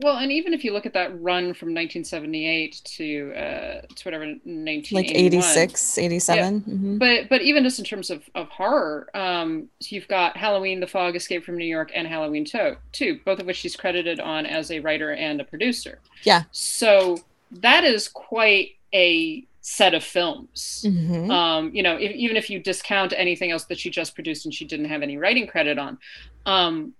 well, 0.00 0.18
and 0.18 0.30
even 0.30 0.54
if 0.54 0.64
you 0.64 0.72
look 0.72 0.86
at 0.86 0.92
that 0.92 1.10
run 1.20 1.54
from 1.54 1.74
1978 1.74 2.80
to 2.84 3.32
uh, 3.34 3.80
to 3.94 4.04
whatever 4.04 4.24
1981, 4.26 5.02
like 5.02 5.10
86, 5.14 5.98
87. 5.98 6.36
Yeah. 6.38 6.74
Mm-hmm. 6.74 6.98
But 6.98 7.28
but 7.28 7.42
even 7.42 7.64
just 7.64 7.80
in 7.80 7.84
terms 7.84 8.10
of, 8.10 8.22
of 8.34 8.48
horror, 8.48 9.08
um, 9.14 9.68
you've 9.80 10.06
got 10.06 10.36
Halloween, 10.36 10.78
The 10.78 10.86
Fog, 10.86 11.16
Escape 11.16 11.44
from 11.44 11.56
New 11.56 11.66
York, 11.66 11.90
and 11.94 12.06
Halloween 12.06 12.44
2, 12.44 12.76
too, 12.92 13.20
both 13.24 13.40
of 13.40 13.46
which 13.46 13.56
she's 13.56 13.74
credited 13.74 14.20
on 14.20 14.46
as 14.46 14.70
a 14.70 14.78
writer 14.78 15.12
and 15.12 15.40
a 15.40 15.44
producer. 15.44 15.98
Yeah. 16.22 16.44
So 16.52 17.18
that 17.50 17.82
is 17.82 18.06
quite 18.06 18.76
a 18.94 19.44
set 19.62 19.94
of 19.94 20.04
films. 20.04 20.84
Mhm. 20.86 21.30
Um, 21.30 21.74
you 21.74 21.82
know, 21.82 21.96
if, 21.96 22.12
even 22.12 22.36
if 22.36 22.48
you 22.48 22.60
discount 22.60 23.12
anything 23.16 23.50
else 23.50 23.64
that 23.64 23.78
she 23.78 23.90
just 23.90 24.14
produced 24.14 24.44
and 24.44 24.54
she 24.54 24.64
didn't 24.64 24.86
have 24.86 25.02
any 25.02 25.16
writing 25.16 25.46
credit 25.46 25.76
on, 25.76 25.98
um, 26.46 26.94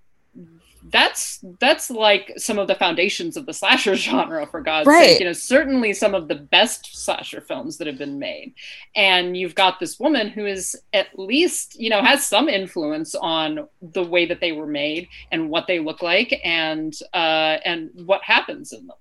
that's 0.91 1.45
that's 1.61 1.91
like 1.91 2.33
some 2.37 2.59
of 2.59 2.67
the 2.69 2.75
foundations 2.75 3.37
of 3.37 3.47
the 3.47 3.53
slasher 3.53 3.95
genre 4.07 4.47
for 4.47 4.61
god's 4.61 4.87
Right. 4.87 5.05
sake 5.11 5.21
you 5.21 5.27
know 5.27 5.33
certainly 5.33 5.93
some 5.93 6.15
of 6.15 6.29
the 6.29 6.35
best 6.37 6.97
slasher 7.05 7.41
films 7.41 7.79
that 7.79 7.87
have 7.87 7.99
been 7.99 8.19
made. 8.19 8.55
And 8.95 9.37
you've 9.37 9.55
got 9.55 9.81
this 9.81 9.99
woman 10.01 10.29
who 10.29 10.47
is 10.47 10.77
at 10.93 11.09
least 11.19 11.79
you 11.81 11.91
know 11.91 12.03
has 12.03 12.27
some 12.27 12.49
influence 12.49 13.15
on 13.15 13.69
the 13.81 14.03
way 14.05 14.27
that 14.27 14.41
they 14.41 14.53
were 14.53 14.67
made 14.67 15.09
and 15.33 15.51
what 15.51 15.67
they 15.67 15.79
look 15.79 16.03
like 16.03 16.41
and 16.45 16.95
uh 17.15 17.59
and 17.65 17.91
what 18.07 18.23
happens 18.23 18.73
in 18.73 18.87
them. 18.87 18.97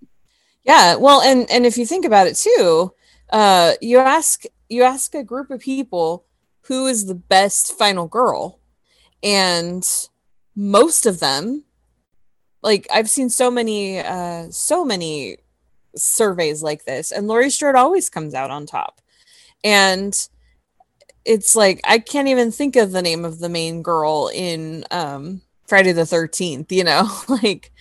Yeah, 0.63 0.95
well, 0.95 1.21
and 1.21 1.49
and 1.49 1.65
if 1.65 1.77
you 1.77 1.85
think 1.85 2.03
about 2.05 2.27
it 2.27 2.35
too, 2.35 2.93
uh, 3.31 3.73
you 3.81 3.99
ask 3.99 4.43
you 4.69 4.83
ask 4.83 5.15
a 5.15 5.23
group 5.23 5.49
of 5.49 5.61
people 5.61 6.25
who 6.63 6.87
is 6.87 7.05
the 7.05 7.15
best 7.15 7.77
final 7.77 8.07
girl, 8.07 8.59
and 9.23 9.87
most 10.55 11.05
of 11.05 11.19
them, 11.21 11.63
like 12.67 12.87
I've 12.93 13.09
seen 13.09 13.29
so 13.29 13.49
many, 13.49 13.99
uh, 13.99 14.47
so 14.51 14.85
many 14.85 15.37
surveys 15.95 16.61
like 16.61 16.85
this, 16.85 17.11
and 17.11 17.27
Laurie 17.27 17.49
Strode 17.49 17.75
always 17.75 18.09
comes 18.09 18.33
out 18.33 18.51
on 18.51 18.65
top, 18.65 19.01
and 19.63 20.13
it's 21.25 21.55
like 21.55 21.81
I 21.83 21.99
can't 21.99 22.27
even 22.27 22.51
think 22.51 22.75
of 22.75 22.91
the 22.91 23.01
name 23.01 23.25
of 23.25 23.39
the 23.39 23.49
main 23.49 23.81
girl 23.81 24.29
in 24.33 24.85
um, 24.91 25.41
Friday 25.67 25.91
the 25.91 26.05
Thirteenth. 26.05 26.71
You 26.71 26.83
know, 26.83 27.09
like. 27.29 27.71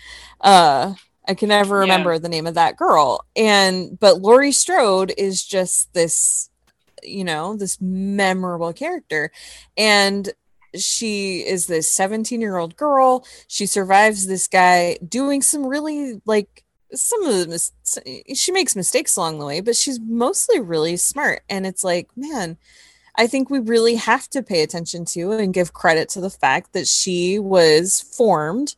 uh 0.41 0.95
I 1.29 1.35
can 1.35 1.49
never 1.49 1.79
Yeah. 1.79 1.81
remember 1.81 2.19
the 2.21 2.29
name 2.29 2.47
of 2.47 2.55
that 2.55 2.77
girl. 2.77 3.27
And 3.35 3.99
but 3.99 4.23
Laurie 4.23 4.53
Strode 4.53 5.13
is 5.19 5.45
just 5.45 5.93
this, 5.93 6.51
you 7.03 7.25
know, 7.25 7.57
this 7.57 7.79
memorable 7.81 8.73
character. 8.73 9.33
And 9.77 10.33
she 10.81 11.41
is 11.47 11.67
this 11.67 11.89
17 11.91 12.41
year 12.41 12.57
old 12.57 12.77
girl. 12.77 13.25
She 13.49 13.67
survives 13.67 14.27
this 14.27 14.47
guy 14.49 14.99
doing 15.07 15.43
some 15.43 15.67
really 15.67 16.21
like 16.27 16.63
some 16.95 17.25
of 17.25 17.35
the 17.39 17.47
mis- 17.49 17.73
she 18.39 18.53
makes 18.53 18.77
mistakes 18.77 19.17
along 19.17 19.39
the 19.39 19.45
way, 19.47 19.61
but 19.61 19.75
she's 19.77 19.99
mostly 20.01 20.61
really 20.61 20.97
smart. 20.97 21.43
And 21.49 21.67
it's 21.67 21.83
like, 21.83 22.09
man, 22.17 22.57
I 23.17 23.27
think 23.27 23.51
we 23.51 23.59
really 23.59 23.97
have 23.97 24.29
to 24.31 24.43
pay 24.43 24.63
attention 24.63 25.05
to 25.07 25.33
and 25.33 25.53
give 25.55 25.73
credit 25.73 26.09
to 26.11 26.21
the 26.21 26.31
fact 26.31 26.73
that 26.75 26.87
she 26.87 27.39
was 27.39 28.01
formed 28.01 28.77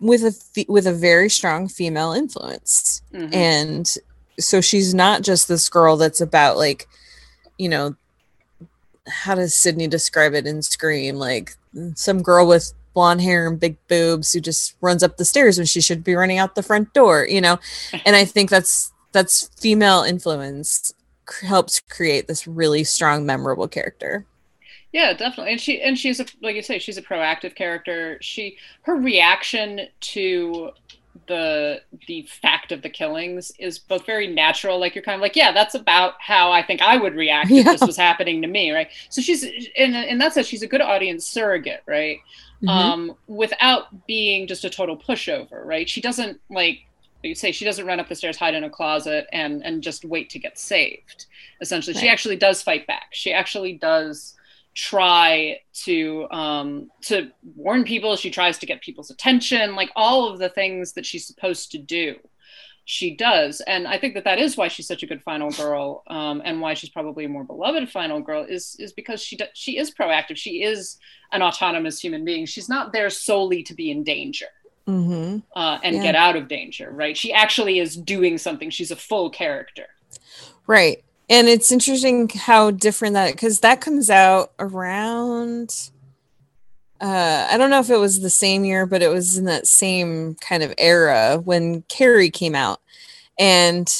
with 0.00 0.22
a 0.24 0.32
fe- 0.32 0.66
with 0.68 0.86
a 0.86 0.92
very 0.92 1.30
strong 1.30 1.66
female 1.66 2.12
influence 2.12 3.00
Mhm. 3.14 3.34
and 3.34 3.94
so 4.38 4.60
she's 4.60 4.92
not 4.92 5.22
just 5.22 5.48
this 5.48 5.68
girl 5.70 5.96
that's 5.96 6.20
about 6.20 6.58
like 6.58 6.86
you 7.56 7.68
know 7.68 7.96
how 9.08 9.34
does 9.34 9.54
sidney 9.54 9.86
describe 9.88 10.34
it 10.34 10.46
in 10.46 10.62
scream 10.62 11.16
like 11.16 11.56
some 11.94 12.22
girl 12.22 12.46
with 12.46 12.72
blonde 12.94 13.20
hair 13.20 13.46
and 13.46 13.60
big 13.60 13.76
boobs 13.88 14.32
who 14.32 14.40
just 14.40 14.74
runs 14.80 15.02
up 15.02 15.16
the 15.16 15.24
stairs 15.24 15.58
when 15.58 15.66
she 15.66 15.80
should 15.80 16.02
be 16.02 16.14
running 16.14 16.38
out 16.38 16.54
the 16.54 16.62
front 16.62 16.92
door 16.94 17.26
you 17.28 17.40
know 17.40 17.58
and 18.06 18.16
i 18.16 18.24
think 18.24 18.50
that's 18.50 18.92
that's 19.12 19.48
female 19.58 20.02
influence 20.02 20.94
c- 21.28 21.46
helps 21.46 21.80
create 21.80 22.26
this 22.26 22.46
really 22.46 22.84
strong 22.84 23.24
memorable 23.26 23.68
character 23.68 24.26
Yeah, 24.92 25.12
definitely. 25.12 25.52
And 25.52 25.60
she 25.60 25.82
and 25.82 25.98
she's 25.98 26.20
a 26.20 26.26
like 26.40 26.56
you 26.56 26.62
say, 26.62 26.78
she's 26.78 26.96
a 26.96 27.02
proactive 27.02 27.54
character. 27.54 28.18
She 28.22 28.56
her 28.82 28.94
reaction 28.96 29.80
to 30.00 30.70
the 31.26 31.80
the 32.06 32.22
fact 32.42 32.72
of 32.72 32.82
the 32.82 32.90
killings 32.90 33.52
is 33.58 33.78
both 33.78 34.06
very 34.06 34.26
natural. 34.26 34.78
Like 34.78 34.94
you're 34.94 35.04
kind 35.04 35.16
of 35.16 35.20
like, 35.22 35.36
yeah, 35.36 35.52
that's 35.52 35.74
about 35.74 36.14
how 36.20 36.50
I 36.52 36.62
think 36.62 36.82
I 36.82 36.96
would 36.96 37.14
react 37.14 37.50
if 37.50 37.64
Yeah. 37.64 37.72
this 37.72 37.80
was 37.82 37.96
happening 37.96 38.42
to 38.42 38.48
me, 38.48 38.72
right? 38.72 38.88
So 39.10 39.20
she's 39.20 39.42
in 39.44 39.94
in 39.94 40.18
that 40.18 40.32
sense, 40.34 40.46
she's 40.46 40.62
a 40.62 40.66
good 40.66 40.80
audience 40.80 41.26
surrogate, 41.26 41.82
right? 41.86 42.18
Mhm. 42.62 42.68
Um, 42.68 43.16
without 43.26 44.06
being 44.06 44.46
just 44.46 44.64
a 44.64 44.70
total 44.70 44.96
pushover, 44.96 45.64
right? 45.64 45.88
She 45.88 46.00
doesn't 46.00 46.40
like 46.50 46.80
you 47.22 47.34
say 47.34 47.50
she 47.52 47.64
doesn't 47.64 47.86
run 47.86 47.98
up 48.00 48.08
the 48.08 48.14
stairs, 48.14 48.36
hide 48.36 48.54
in 48.54 48.64
a 48.64 48.70
closet, 48.70 49.26
and 49.32 49.64
and 49.64 49.82
just 49.82 50.04
wait 50.04 50.30
to 50.30 50.38
get 50.38 50.58
saved. 50.58 51.26
Essentially, 51.60 51.94
she 51.94 52.08
actually 52.08 52.36
does 52.36 52.62
fight 52.62 52.86
back. 52.86 53.08
She 53.12 53.32
actually 53.32 53.74
does 53.74 54.34
try 54.76 55.58
to 55.72 56.28
um 56.30 56.90
to 57.02 57.30
warn 57.56 57.82
people. 57.82 58.14
She 58.14 58.30
tries 58.30 58.58
to 58.58 58.66
get 58.66 58.82
people's 58.82 59.10
attention 59.10 59.74
like 59.74 59.90
all 59.96 60.30
of 60.30 60.38
the 60.38 60.50
things 60.50 60.92
that 60.92 61.06
she's 61.06 61.26
supposed 61.26 61.72
to 61.72 61.78
do 61.78 62.16
she 62.88 63.16
does. 63.16 63.60
And 63.66 63.86
i 63.88 63.98
think 63.98 64.14
that 64.14 64.24
that 64.24 64.38
is 64.38 64.56
why 64.56 64.68
she's 64.68 64.86
such 64.86 65.02
a 65.02 65.06
good 65.06 65.22
final 65.22 65.50
girl 65.50 66.04
um, 66.06 66.40
and 66.44 66.60
why 66.60 66.74
she's 66.74 66.88
probably 66.90 67.24
a 67.24 67.28
more 67.28 67.42
beloved 67.44 67.90
final 67.90 68.20
girl 68.20 68.46
is 68.48 68.76
is 68.78 68.92
because 68.92 69.20
she 69.22 69.36
do, 69.36 69.44
she 69.54 69.76
is 69.76 69.90
proactive. 69.90 70.36
She 70.36 70.62
is 70.62 70.98
an 71.32 71.42
autonomous 71.42 71.98
human 71.98 72.24
being. 72.24 72.46
She's 72.46 72.68
not 72.68 72.92
there 72.92 73.10
solely 73.10 73.64
to 73.64 73.74
be 73.74 73.90
in 73.90 74.04
danger 74.04 74.46
mm-hmm. 74.86 75.38
uh, 75.58 75.78
and 75.82 75.96
Yeah. 75.96 76.02
get 76.02 76.14
out 76.14 76.36
of 76.36 76.46
danger 76.48 76.90
right? 76.92 77.16
She 77.16 77.32
actually 77.32 77.80
is 77.80 77.96
doing 77.96 78.38
something. 78.38 78.70
She's 78.70 78.92
a 78.92 78.96
full 78.96 79.30
character. 79.30 79.86
Right. 80.68 81.02
And 81.28 81.48
it's 81.48 81.72
interesting 81.72 82.28
how 82.28 82.70
different 82.70 83.14
that 83.14 83.32
because 83.32 83.60
that 83.60 83.80
comes 83.80 84.10
out 84.10 84.52
around 84.58 85.90
uh 87.00 87.48
I 87.50 87.58
don't 87.58 87.68
know 87.70 87.80
if 87.80 87.90
it 87.90 87.98
was 87.98 88.20
the 88.20 88.30
same 88.30 88.64
year, 88.64 88.86
but 88.86 89.02
it 89.02 89.08
was 89.08 89.36
in 89.36 89.44
that 89.46 89.66
same 89.66 90.36
kind 90.36 90.62
of 90.62 90.72
era 90.78 91.38
when 91.44 91.82
Carrie 91.82 92.30
came 92.30 92.54
out. 92.54 92.80
And 93.38 93.92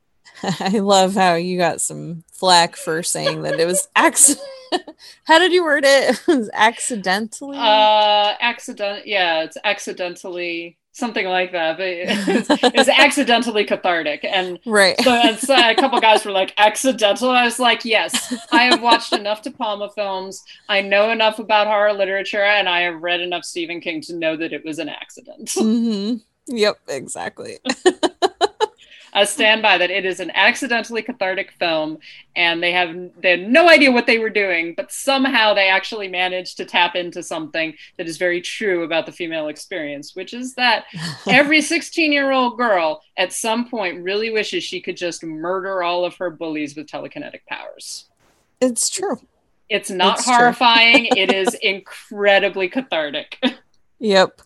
I 0.42 0.78
love 0.78 1.14
how 1.14 1.34
you 1.34 1.58
got 1.58 1.80
some 1.80 2.24
flack 2.32 2.76
for 2.76 3.02
saying 3.02 3.42
that 3.42 3.58
it 3.60 3.66
was 3.66 3.88
accident. 3.96 4.46
how 5.24 5.38
did 5.38 5.52
you 5.52 5.64
word 5.64 5.84
it? 5.84 6.20
It 6.28 6.36
was 6.38 6.50
accidentally. 6.54 7.58
uh 7.58 8.34
accident 8.40 9.06
yeah 9.06 9.42
it's 9.42 9.56
accidentally 9.64 10.77
something 10.98 11.26
like 11.26 11.52
that. 11.52 11.76
But 11.78 11.86
it's, 11.88 12.48
it's 12.50 12.88
accidentally 12.88 13.64
cathartic, 13.64 14.24
and 14.24 14.58
Right. 14.66 14.98
so, 15.00 15.10
and 15.10 15.38
so 15.38 15.54
a 15.54 15.74
couple 15.74 16.00
guys 16.00 16.24
were 16.24 16.32
like, 16.32 16.52
"Accidental." 16.58 17.30
I 17.30 17.44
was 17.44 17.58
like, 17.58 17.84
"Yes, 17.84 18.34
I 18.52 18.64
have 18.64 18.82
watched 18.82 19.12
enough 19.12 19.42
De 19.42 19.50
Palma 19.50 19.90
films. 19.94 20.42
I 20.68 20.80
know 20.82 21.10
enough 21.10 21.38
about 21.38 21.66
horror 21.66 21.92
literature, 21.92 22.42
and 22.42 22.68
I 22.68 22.80
have 22.82 23.00
read 23.02 23.20
enough 23.20 23.44
Stephen 23.44 23.80
King 23.80 24.00
to 24.02 24.14
know 24.16 24.36
that 24.36 24.52
it 24.52 24.64
was 24.64 24.78
an 24.78 24.88
accident." 24.88 25.52
hmm 25.56 26.14
Yep, 26.50 26.78
exactly. 26.88 27.58
I 29.12 29.24
stand 29.24 29.62
by 29.62 29.78
that. 29.78 29.90
It 29.90 30.04
is 30.04 30.20
an 30.20 30.30
accidentally 30.34 31.02
cathartic 31.02 31.52
film, 31.52 31.98
and 32.36 32.62
they 32.62 32.72
have 32.72 32.94
they 33.20 33.30
had 33.32 33.48
no 33.48 33.68
idea 33.68 33.90
what 33.92 34.06
they 34.06 34.18
were 34.18 34.30
doing, 34.30 34.74
but 34.76 34.92
somehow 34.92 35.54
they 35.54 35.68
actually 35.68 36.08
managed 36.08 36.56
to 36.58 36.64
tap 36.64 36.94
into 36.94 37.22
something 37.22 37.74
that 37.96 38.06
is 38.06 38.16
very 38.18 38.40
true 38.40 38.82
about 38.84 39.06
the 39.06 39.12
female 39.12 39.48
experience, 39.48 40.14
which 40.14 40.34
is 40.34 40.54
that 40.54 40.84
every 41.28 41.60
16 41.60 42.12
year 42.12 42.30
old 42.32 42.56
girl 42.58 43.00
at 43.16 43.32
some 43.32 43.68
point 43.68 44.02
really 44.02 44.30
wishes 44.30 44.62
she 44.64 44.80
could 44.80 44.96
just 44.96 45.22
murder 45.24 45.82
all 45.82 46.04
of 46.04 46.16
her 46.16 46.30
bullies 46.30 46.76
with 46.76 46.86
telekinetic 46.86 47.44
powers. 47.48 48.06
It's 48.60 48.88
true. 48.90 49.18
It's 49.68 49.90
not 49.90 50.18
It's 50.18 50.26
horrifying. 50.28 51.06
it 51.06 51.32
is 51.32 51.54
incredibly 51.62 52.68
cathartic. 52.68 53.38
Yep. 54.00 54.42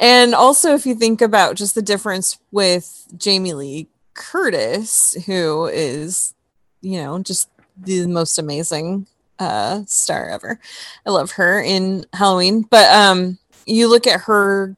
And 0.00 0.34
also, 0.34 0.74
if 0.74 0.86
you 0.86 0.94
think 0.94 1.20
about 1.20 1.56
just 1.56 1.74
the 1.74 1.82
difference 1.82 2.38
with 2.50 3.06
Jamie 3.16 3.52
Lee 3.52 3.88
Curtis, 4.14 5.14
who 5.26 5.66
is, 5.66 6.34
you 6.80 7.02
know, 7.02 7.18
just 7.22 7.50
the 7.76 8.06
most 8.06 8.38
amazing 8.38 9.06
uh, 9.38 9.82
star 9.86 10.30
ever. 10.30 10.58
I 11.04 11.10
love 11.10 11.32
her 11.32 11.60
in 11.60 12.06
Halloween. 12.14 12.62
But 12.62 12.90
um, 12.90 13.38
you 13.66 13.88
look 13.88 14.06
at 14.06 14.22
her 14.22 14.74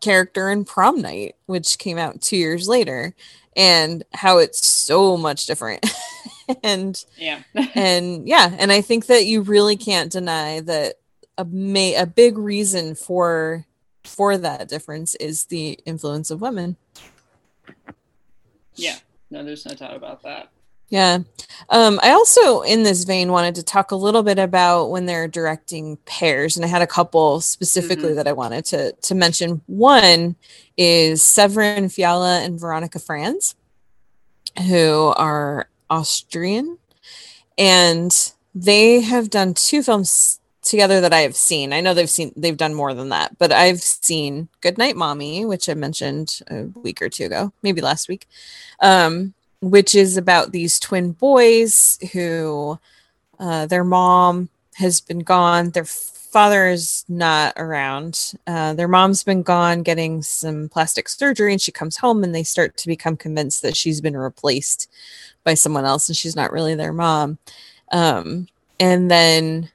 character 0.00 0.50
in 0.50 0.64
Prom 0.64 1.00
Night, 1.00 1.36
which 1.46 1.78
came 1.78 1.96
out 1.96 2.20
two 2.20 2.36
years 2.36 2.68
later, 2.68 3.14
and 3.56 4.04
how 4.12 4.38
it's 4.38 4.66
so 4.66 5.16
much 5.16 5.46
different. 5.46 5.86
and 6.64 7.04
yeah. 7.16 7.42
and 7.74 8.28
yeah 8.28 8.54
and 8.58 8.70
i 8.70 8.82
think 8.82 9.06
that 9.06 9.24
you 9.24 9.40
really 9.40 9.76
can't 9.76 10.12
deny 10.12 10.60
that 10.60 10.96
a 11.38 11.44
may 11.46 11.94
a 11.94 12.04
big 12.04 12.36
reason 12.36 12.94
for 12.94 13.64
for 14.04 14.36
that 14.38 14.68
difference 14.68 15.14
is 15.16 15.46
the 15.46 15.78
influence 15.86 16.30
of 16.30 16.40
women 16.40 16.76
yeah. 18.76 18.96
No, 19.30 19.44
there's 19.44 19.64
no 19.66 19.74
doubt 19.74 19.96
about 19.96 20.22
that. 20.24 20.48
yeah 20.88 21.18
um 21.70 21.98
i 22.02 22.10
also 22.10 22.60
in 22.60 22.82
this 22.82 23.04
vein 23.04 23.32
wanted 23.32 23.54
to 23.54 23.62
talk 23.62 23.90
a 23.90 23.96
little 23.96 24.22
bit 24.22 24.38
about 24.38 24.90
when 24.90 25.06
they're 25.06 25.26
directing 25.26 25.96
pairs 26.04 26.56
and 26.56 26.64
i 26.64 26.68
had 26.68 26.82
a 26.82 26.86
couple 26.86 27.40
specifically 27.40 28.10
Mhm. 28.10 28.16
that 28.16 28.28
i 28.28 28.32
wanted 28.32 28.64
to 28.66 28.92
to 28.92 29.14
mention 29.14 29.62
one 29.66 30.36
is 30.76 31.22
severin 31.24 31.88
fiala 31.88 32.40
and 32.40 32.60
veronika 32.60 32.98
franz 32.98 33.54
who 34.68 35.12
are 35.16 35.68
austrian 35.88 36.78
and 37.56 38.32
they 38.54 39.00
have 39.00 39.30
done 39.30 39.54
two 39.54 39.82
films 39.82 40.38
together 40.64 41.00
that 41.00 41.12
I 41.12 41.20
have 41.20 41.36
seen. 41.36 41.72
I 41.72 41.80
know 41.80 41.94
they've 41.94 42.10
seen 42.10 42.32
they've 42.36 42.56
done 42.56 42.74
more 42.74 42.94
than 42.94 43.10
that, 43.10 43.38
but 43.38 43.52
I've 43.52 43.82
seen 43.82 44.48
Goodnight 44.60 44.96
Mommy, 44.96 45.44
which 45.44 45.68
I 45.68 45.74
mentioned 45.74 46.40
a 46.48 46.64
week 46.80 47.00
or 47.02 47.08
two 47.08 47.26
ago, 47.26 47.52
maybe 47.62 47.80
last 47.80 48.08
week, 48.08 48.26
um, 48.80 49.34
which 49.60 49.94
is 49.94 50.16
about 50.16 50.52
these 50.52 50.80
twin 50.80 51.12
boys 51.12 51.98
who 52.12 52.78
uh, 53.38 53.66
their 53.66 53.84
mom 53.84 54.48
has 54.74 55.00
been 55.00 55.20
gone, 55.20 55.70
their 55.70 55.84
father 55.84 56.66
is 56.66 57.04
not 57.08 57.52
around, 57.56 58.32
uh, 58.46 58.74
their 58.74 58.88
mom's 58.88 59.22
been 59.22 59.42
gone 59.42 59.82
getting 59.82 60.20
some 60.20 60.68
plastic 60.68 61.08
surgery, 61.08 61.52
and 61.52 61.62
she 61.62 61.70
comes 61.70 61.96
home 61.96 62.24
and 62.24 62.34
they 62.34 62.42
start 62.42 62.76
to 62.76 62.88
become 62.88 63.16
convinced 63.16 63.62
that 63.62 63.76
she's 63.76 64.00
been 64.00 64.16
replaced 64.16 64.90
by 65.44 65.54
someone 65.54 65.84
else 65.84 66.08
and 66.08 66.16
she's 66.16 66.34
not 66.34 66.50
really 66.50 66.74
their 66.74 66.92
mom. 66.92 67.38
Um, 67.92 68.48
and 68.80 69.10
then 69.10 69.62
th- 69.62 69.73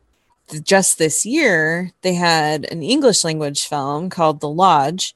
just 0.63 0.97
this 0.97 1.25
year, 1.25 1.91
they 2.01 2.13
had 2.13 2.65
an 2.71 2.83
English 2.83 3.23
language 3.23 3.67
film 3.67 4.09
called 4.09 4.39
The 4.39 4.49
Lodge, 4.49 5.15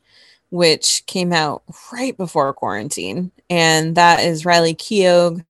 which 0.50 1.04
came 1.08 1.34
out 1.34 1.64
right 1.92 2.16
before 2.16 2.54
quarantine. 2.54 3.32
And 3.50 3.96
that 3.96 4.20
is 4.20 4.46
Riley 4.46 4.76
Keough 4.76 5.44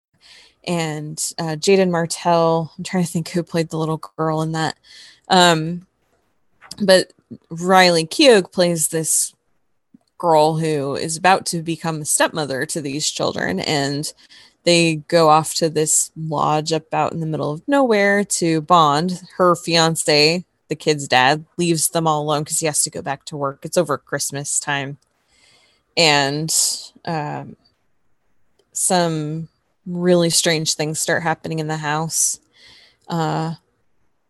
and 0.65 1.33
uh, 1.37 1.55
Jaeden 1.57 1.91
Martell. 1.91 2.71
I'm 2.77 2.83
trying 2.83 3.03
to 3.03 3.09
think 3.09 3.29
who 3.29 3.43
played 3.43 3.69
the 3.69 3.77
little 3.77 4.01
girl 4.17 4.41
in 4.41 4.53
that. 4.53 4.77
Um, 5.27 5.85
but 6.81 7.13
Riley 7.49 8.05
Keough 8.05 8.51
plays 8.51 8.87
this 8.87 9.33
girl 10.17 10.57
who 10.57 10.95
is 10.95 11.17
about 11.17 11.45
to 11.47 11.61
become 11.61 12.01
a 12.01 12.05
stepmother 12.05 12.65
to 12.67 12.81
these 12.81 13.09
children. 13.09 13.59
And 13.59 14.11
they 14.63 14.97
go 15.07 15.29
off 15.29 15.53
to 15.55 15.69
this 15.69 16.11
lodge 16.15 16.71
up 16.71 16.93
out 16.93 17.13
in 17.13 17.19
the 17.19 17.25
middle 17.25 17.51
of 17.51 17.67
nowhere 17.67 18.23
to 18.23 18.61
bond. 18.61 19.21
Her 19.37 19.55
fiance, 19.55 20.45
the 20.69 20.75
kid's 20.75 21.07
dad, 21.07 21.45
leaves 21.57 21.89
them 21.89 22.07
all 22.07 22.21
alone 22.21 22.43
because 22.43 22.59
he 22.59 22.65
has 22.65 22.83
to 22.83 22.89
go 22.89 23.01
back 23.01 23.25
to 23.25 23.37
work. 23.37 23.65
It's 23.65 23.77
over 23.77 23.97
Christmas 23.97 24.59
time. 24.59 24.97
And 25.97 26.53
um, 27.05 27.55
some 28.71 29.49
really 29.85 30.29
strange 30.29 30.75
things 30.75 30.99
start 30.99 31.23
happening 31.23 31.59
in 31.59 31.67
the 31.67 31.77
house. 31.77 32.39
Uh, 33.07 33.55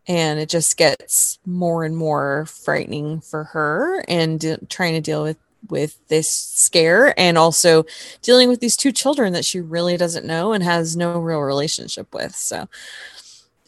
and 0.06 0.38
it 0.38 0.48
just 0.48 0.76
gets 0.76 1.38
more 1.46 1.84
and 1.84 1.96
more 1.96 2.44
frightening 2.46 3.20
for 3.20 3.44
her 3.44 4.04
and 4.08 4.40
de- 4.40 4.58
trying 4.66 4.94
to 4.94 5.00
deal 5.00 5.22
with 5.22 5.38
with 5.68 6.06
this 6.08 6.30
scare 6.30 7.18
and 7.18 7.38
also 7.38 7.84
dealing 8.22 8.48
with 8.48 8.60
these 8.60 8.76
two 8.76 8.92
children 8.92 9.32
that 9.32 9.44
she 9.44 9.60
really 9.60 9.96
doesn't 9.96 10.26
know 10.26 10.52
and 10.52 10.62
has 10.64 10.96
no 10.96 11.18
real 11.18 11.40
relationship 11.40 12.12
with 12.12 12.34
so 12.34 12.68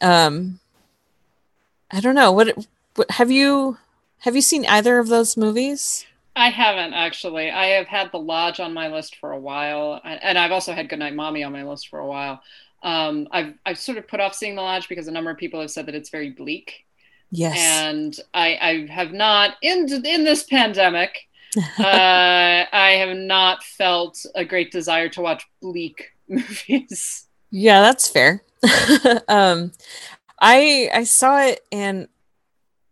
um 0.00 0.60
i 1.90 2.00
don't 2.00 2.14
know 2.14 2.32
what, 2.32 2.56
what 2.94 3.10
have 3.12 3.30
you 3.30 3.78
have 4.20 4.34
you 4.34 4.42
seen 4.42 4.66
either 4.66 4.98
of 4.98 5.08
those 5.08 5.36
movies 5.36 6.06
I 6.36 6.50
haven't 6.50 6.92
actually. 6.92 7.50
I 7.50 7.68
have 7.68 7.86
had 7.86 8.12
The 8.12 8.18
Lodge 8.18 8.60
on 8.60 8.74
my 8.74 8.88
list 8.88 9.16
for 9.16 9.32
a 9.32 9.40
while, 9.40 10.00
and 10.04 10.22
and 10.22 10.38
I've 10.38 10.52
also 10.52 10.74
had 10.74 10.90
Goodnight 10.90 11.14
Mommy 11.14 11.42
on 11.42 11.52
my 11.52 11.64
list 11.64 11.88
for 11.88 11.98
a 11.98 12.06
while. 12.06 12.42
Um, 12.82 13.26
I've 13.30 13.54
I've 13.64 13.78
sort 13.78 13.96
of 13.96 14.06
put 14.06 14.20
off 14.20 14.34
seeing 14.34 14.54
The 14.54 14.60
Lodge 14.60 14.86
because 14.86 15.08
a 15.08 15.12
number 15.12 15.30
of 15.30 15.38
people 15.38 15.60
have 15.62 15.70
said 15.70 15.86
that 15.86 15.94
it's 15.94 16.10
very 16.10 16.28
bleak, 16.28 16.84
yes 17.30 17.56
and 17.56 18.20
I 18.34 18.58
I 18.60 18.92
have 18.92 19.12
not 19.12 19.54
in 19.62 19.88
in 20.04 20.24
this 20.24 20.42
pandemic. 20.44 21.26
uh, 21.78 22.64
I 22.72 22.96
have 22.98 23.16
not 23.16 23.62
felt 23.62 24.24
a 24.34 24.44
great 24.44 24.70
desire 24.70 25.08
to 25.10 25.20
watch 25.20 25.44
bleak 25.60 26.10
movies. 26.28 27.26
Yeah, 27.50 27.80
that's 27.82 28.08
fair. 28.08 28.42
um 29.28 29.72
I 30.40 30.90
I 30.92 31.04
saw 31.04 31.40
it 31.42 31.60
and 31.70 32.08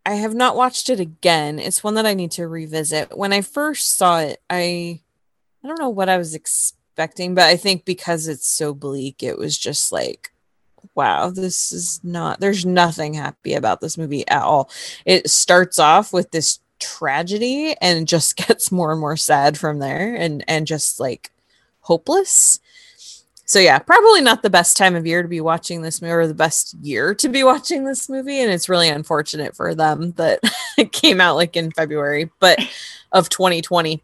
I 0.06 0.14
have 0.14 0.34
not 0.34 0.56
watched 0.56 0.90
it 0.90 1.00
again. 1.00 1.58
It's 1.58 1.82
one 1.82 1.94
that 1.94 2.06
I 2.06 2.14
need 2.14 2.30
to 2.32 2.46
revisit. 2.46 3.16
When 3.16 3.32
I 3.32 3.40
first 3.40 3.96
saw 3.96 4.20
it, 4.20 4.40
I 4.48 5.00
I 5.62 5.68
don't 5.68 5.80
know 5.80 5.88
what 5.88 6.08
I 6.08 6.18
was 6.18 6.34
expecting, 6.34 7.34
but 7.34 7.44
I 7.44 7.56
think 7.56 7.84
because 7.84 8.28
it's 8.28 8.46
so 8.46 8.74
bleak, 8.74 9.22
it 9.22 9.38
was 9.38 9.58
just 9.58 9.92
like 9.92 10.30
wow, 10.94 11.30
this 11.30 11.72
is 11.72 12.00
not 12.04 12.40
there's 12.40 12.66
nothing 12.66 13.14
happy 13.14 13.54
about 13.54 13.80
this 13.80 13.98
movie 13.98 14.26
at 14.28 14.42
all. 14.42 14.70
It 15.04 15.30
starts 15.30 15.78
off 15.78 16.12
with 16.12 16.30
this 16.30 16.60
tragedy 16.80 17.74
and 17.80 18.08
just 18.08 18.36
gets 18.48 18.72
more 18.72 18.92
and 18.92 19.00
more 19.00 19.16
sad 19.16 19.58
from 19.58 19.78
there 19.78 20.14
and 20.14 20.44
and 20.48 20.66
just 20.66 21.00
like 21.00 21.30
hopeless. 21.80 22.60
So 23.46 23.58
yeah 23.58 23.78
probably 23.78 24.20
not 24.20 24.42
the 24.42 24.50
best 24.50 24.76
time 24.76 24.96
of 24.96 25.06
year 25.06 25.22
to 25.22 25.28
be 25.28 25.40
watching 25.40 25.82
this 25.82 26.00
movie 26.00 26.12
or 26.12 26.26
the 26.26 26.34
best 26.34 26.74
year 26.80 27.14
to 27.16 27.28
be 27.28 27.44
watching 27.44 27.84
this 27.84 28.08
movie 28.08 28.40
and 28.40 28.50
it's 28.50 28.68
really 28.68 28.88
unfortunate 28.88 29.54
for 29.54 29.74
them 29.74 30.12
that 30.12 30.40
it 30.78 30.92
came 30.92 31.20
out 31.20 31.36
like 31.36 31.56
in 31.56 31.70
february 31.70 32.30
but 32.40 32.58
of 33.12 33.28
2020 33.28 34.02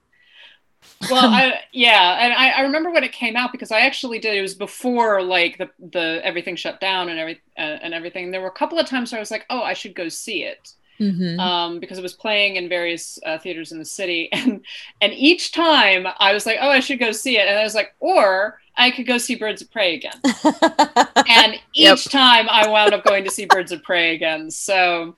well 1.10 1.30
I, 1.30 1.60
yeah 1.72 2.18
and 2.20 2.34
I, 2.34 2.50
I 2.50 2.60
remember 2.60 2.90
when 2.90 3.02
it 3.02 3.12
came 3.12 3.34
out 3.34 3.50
because 3.50 3.72
i 3.72 3.80
actually 3.80 4.18
did 4.18 4.36
it 4.36 4.42
was 4.42 4.54
before 4.54 5.22
like 5.22 5.56
the, 5.56 5.70
the 5.90 6.20
everything 6.22 6.54
shut 6.54 6.78
down 6.78 7.08
and 7.08 7.18
every 7.18 7.40
uh, 7.56 7.78
and 7.82 7.94
everything. 7.94 8.30
There 8.30 8.42
were 8.42 8.48
a 8.48 8.52
couple 8.52 8.78
of 8.78 8.86
times 8.86 9.10
where 9.10 9.18
i 9.18 9.20
was 9.20 9.30
like 9.30 9.46
oh 9.48 9.62
i 9.62 9.72
should 9.72 9.94
go 9.94 10.10
see 10.10 10.44
it 10.44 10.74
Mhm. 11.00 11.38
um, 11.40 11.80
because 11.80 11.98
it 11.98 12.02
was 12.02 12.12
playing 12.12 12.56
in 12.56 12.68
various 12.68 13.18
uh, 13.24 13.38
theaters 13.38 13.72
in 13.72 13.78
the 13.78 13.84
city. 13.84 14.28
And 14.34 14.64
and 15.00 15.12
each 15.14 15.52
time 15.52 16.06
i 16.18 16.32
was 16.34 16.44
like 16.46 16.58
oh 16.60 16.68
i 16.68 16.80
should 16.80 16.98
go 17.00 17.10
see 17.12 17.38
it. 17.38 17.48
And 17.48 17.58
i 17.58 17.62
was 17.62 17.74
like 17.74 17.94
or 18.00 18.60
i 18.76 18.90
could 18.90 19.06
go 19.06 19.16
see 19.18 19.34
birds 19.34 19.62
of 19.62 19.70
prey 19.70 19.94
again. 19.94 20.20
And 21.28 21.54
each 21.74 21.86
Yep. 21.86 21.98
time 22.10 22.46
i 22.50 22.68
wound 22.68 22.92
up 22.94 23.04
going 23.04 23.24
to 23.24 23.30
see 23.30 23.46
birds 23.46 23.72
of 23.72 23.82
prey 23.82 24.14
again. 24.14 24.50
So 24.50 25.16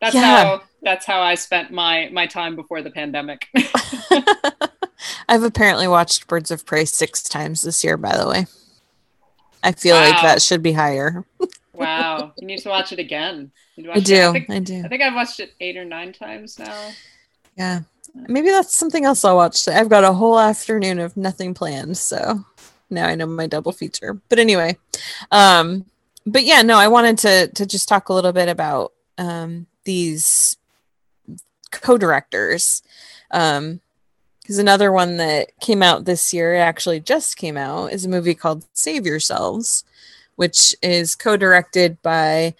that's 0.00 0.14
Yeah. 0.14 0.22
how 0.22 0.62
that's 0.82 1.04
how 1.06 1.20
i 1.20 1.34
spent 1.34 1.72
my 1.72 2.08
my 2.12 2.26
time 2.26 2.54
before 2.54 2.82
the 2.82 2.90
pandemic. 2.90 3.48
I've 5.28 5.42
apparently 5.42 5.88
watched 5.88 6.26
birds 6.28 6.50
of 6.50 6.64
prey 6.64 6.84
six 6.84 7.22
times 7.22 7.62
this 7.62 7.82
year 7.82 7.96
by 7.96 8.16
the 8.16 8.28
way. 8.28 8.46
I 9.64 9.72
feel 9.72 9.96
like 9.96 10.20
that 10.22 10.42
should 10.42 10.62
be 10.62 10.72
higher 10.72 11.24
wow 11.76 12.32
you 12.38 12.46
need 12.46 12.58
to 12.58 12.68
watch 12.68 12.92
it 12.92 12.98
again 12.98 13.50
You 13.76 13.84
need 13.84 13.88
to 13.88 13.92
i 13.92 13.96
watch 13.96 14.02
it- 14.02 14.06
do 14.06 14.28
I 14.28 14.32
think, 14.32 14.50
i 14.50 14.58
do 14.58 14.82
I 14.84 14.88
think 14.88 15.02
I've 15.02 15.14
watched 15.14 15.40
it 15.40 15.52
eight 15.60 15.76
or 15.76 15.84
nine 15.84 16.12
times 16.12 16.58
now. 16.58 16.90
Yeah. 17.56 17.80
Maybe 18.14 18.48
that's 18.50 18.74
something 18.74 19.04
else 19.04 19.24
I'll 19.24 19.36
watch. 19.36 19.68
I've 19.68 19.90
got 19.90 20.04
a 20.04 20.12
whole 20.12 20.38
afternoon 20.38 20.98
of 21.00 21.16
nothing 21.18 21.52
planned, 21.52 21.98
so 21.98 22.44
now 22.88 23.06
I 23.06 23.14
know 23.14 23.26
my 23.26 23.46
double 23.46 23.72
feature. 23.72 24.14
But 24.30 24.38
anyway, 24.38 24.78
um, 25.30 25.84
but 26.26 26.44
yeah, 26.44 26.62
no, 26.62 26.78
I 26.78 26.88
wanted 26.88 27.18
to 27.18 27.48
to 27.48 27.66
just 27.66 27.88
talk 27.88 28.08
a 28.08 28.14
little 28.14 28.32
bit 28.32 28.48
about 28.48 28.92
um, 29.18 29.66
these 29.84 30.56
co-directors. 31.70 32.82
Um, 33.30 33.80
because 34.40 34.58
another 34.58 34.92
one 34.92 35.16
that 35.16 35.50
came 35.60 35.82
out 35.82 36.04
this 36.04 36.32
year, 36.32 36.54
it 36.54 36.60
actually 36.60 37.00
just 37.00 37.36
came 37.36 37.56
out, 37.56 37.92
is 37.92 38.04
a 38.04 38.08
movie 38.08 38.34
called 38.34 38.64
Save 38.74 39.04
Yourselves, 39.04 39.82
which 40.36 40.74
is 40.82 41.14
co-directed 41.14 42.00
by 42.02 42.54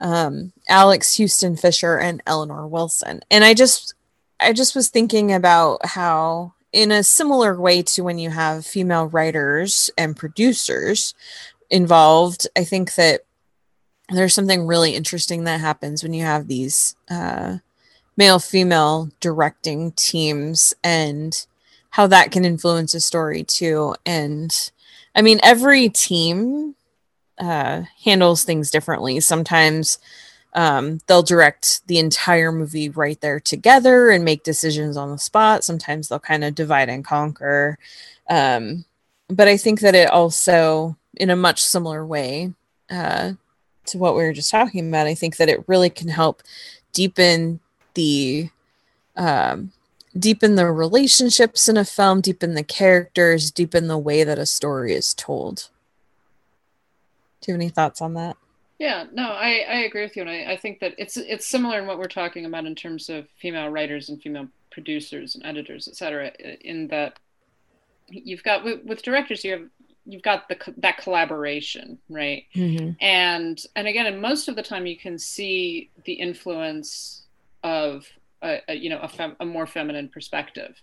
um, 0.00 0.52
Alex 0.68 1.16
Huston 1.16 1.56
Fischer 1.56 1.98
and 1.98 2.22
Eleanor 2.26 2.66
Wilson. 2.66 3.20
And 3.30 3.44
I 3.44 3.54
just 3.54 3.94
I 4.38 4.52
just 4.52 4.74
was 4.74 4.88
thinking 4.88 5.32
about 5.32 5.84
how 5.84 6.54
in 6.72 6.92
a 6.92 7.02
similar 7.02 7.60
way 7.60 7.82
to 7.82 8.02
when 8.02 8.18
you 8.18 8.30
have 8.30 8.64
female 8.64 9.06
writers 9.06 9.90
and 9.98 10.16
producers 10.16 11.14
involved, 11.68 12.46
I 12.56 12.64
think 12.64 12.94
that 12.94 13.22
there's 14.08 14.34
something 14.34 14.66
really 14.66 14.94
interesting 14.94 15.44
that 15.44 15.60
happens 15.60 16.02
when 16.02 16.12
you 16.12 16.24
have 16.24 16.48
these 16.48 16.96
uh, 17.10 17.58
male 18.16 18.38
female 18.38 19.10
directing 19.20 19.92
teams 19.92 20.74
and 20.82 21.46
how 21.90 22.06
that 22.06 22.30
can 22.30 22.44
influence 22.44 22.94
a 22.94 23.00
story 23.00 23.42
too. 23.42 23.94
And 24.06 24.52
I 25.14 25.22
mean, 25.22 25.40
every 25.42 25.88
team 25.88 26.74
uh, 27.40 27.82
handles 28.04 28.44
things 28.44 28.70
differently. 28.70 29.18
Sometimes 29.18 29.98
um, 30.52 31.00
they'll 31.06 31.22
direct 31.22 31.86
the 31.86 31.98
entire 31.98 32.52
movie 32.52 32.90
right 32.90 33.20
there 33.20 33.40
together 33.40 34.10
and 34.10 34.24
make 34.24 34.42
decisions 34.44 34.96
on 34.96 35.10
the 35.10 35.18
spot. 35.18 35.64
Sometimes 35.64 36.08
they'll 36.08 36.18
kind 36.18 36.44
of 36.44 36.54
divide 36.54 36.88
and 36.88 37.04
conquer. 37.04 37.78
Um, 38.28 38.84
but 39.28 39.48
I 39.48 39.56
think 39.56 39.80
that 39.80 39.94
it 39.94 40.10
also, 40.10 40.96
in 41.16 41.30
a 41.30 41.36
much 41.36 41.62
similar 41.62 42.04
way 42.04 42.52
uh, 42.90 43.32
to 43.86 43.98
what 43.98 44.14
we 44.14 44.22
were 44.22 44.32
just 44.32 44.50
talking 44.50 44.88
about, 44.88 45.06
I 45.06 45.14
think 45.14 45.36
that 45.36 45.48
it 45.48 45.64
really 45.66 45.90
can 45.90 46.08
help 46.08 46.42
deepen 46.92 47.60
the 47.94 48.50
um, 49.16 49.72
deepen 50.18 50.56
the 50.56 50.66
relationships 50.66 51.68
in 51.68 51.76
a 51.76 51.84
film, 51.84 52.20
deepen 52.20 52.54
the 52.54 52.64
characters, 52.64 53.50
deepen 53.50 53.86
the 53.86 53.98
way 53.98 54.24
that 54.24 54.38
a 54.38 54.46
story 54.46 54.92
is 54.92 55.14
told. 55.14 55.68
Do 57.40 57.52
you 57.52 57.54
have 57.54 57.60
any 57.60 57.70
thoughts 57.70 58.00
on 58.00 58.14
that? 58.14 58.36
Yeah, 58.78 59.04
no, 59.12 59.30
I, 59.30 59.64
I 59.68 59.74
agree 59.80 60.02
with 60.02 60.16
you, 60.16 60.22
and 60.22 60.30
I, 60.30 60.52
I 60.52 60.56
think 60.56 60.80
that 60.80 60.94
it's 60.96 61.18
it's 61.18 61.46
similar 61.46 61.78
in 61.78 61.86
what 61.86 61.98
we're 61.98 62.06
talking 62.06 62.46
about 62.46 62.64
in 62.64 62.74
terms 62.74 63.10
of 63.10 63.26
female 63.40 63.68
writers 63.68 64.08
and 64.08 64.20
female 64.20 64.48
producers 64.70 65.34
and 65.34 65.44
editors, 65.44 65.86
et 65.86 65.96
cetera. 65.96 66.32
In 66.62 66.88
that 66.88 67.18
you've 68.08 68.42
got 68.42 68.64
with, 68.64 68.82
with 68.84 69.02
directors, 69.02 69.44
you 69.44 69.52
have 69.52 69.68
you've 70.06 70.22
got 70.22 70.48
the 70.48 70.56
that 70.78 70.96
collaboration, 70.96 71.98
right? 72.08 72.44
Mm-hmm. 72.54 72.92
And 73.02 73.62
and 73.76 73.86
again, 73.86 74.06
and 74.06 74.20
most 74.20 74.48
of 74.48 74.56
the 74.56 74.62
time, 74.62 74.86
you 74.86 74.96
can 74.96 75.18
see 75.18 75.90
the 76.04 76.14
influence 76.14 77.24
of 77.62 78.06
a, 78.40 78.60
a 78.68 78.74
you 78.74 78.88
know 78.88 79.00
a, 79.00 79.08
fem, 79.08 79.36
a 79.40 79.44
more 79.44 79.66
feminine 79.66 80.08
perspective. 80.08 80.80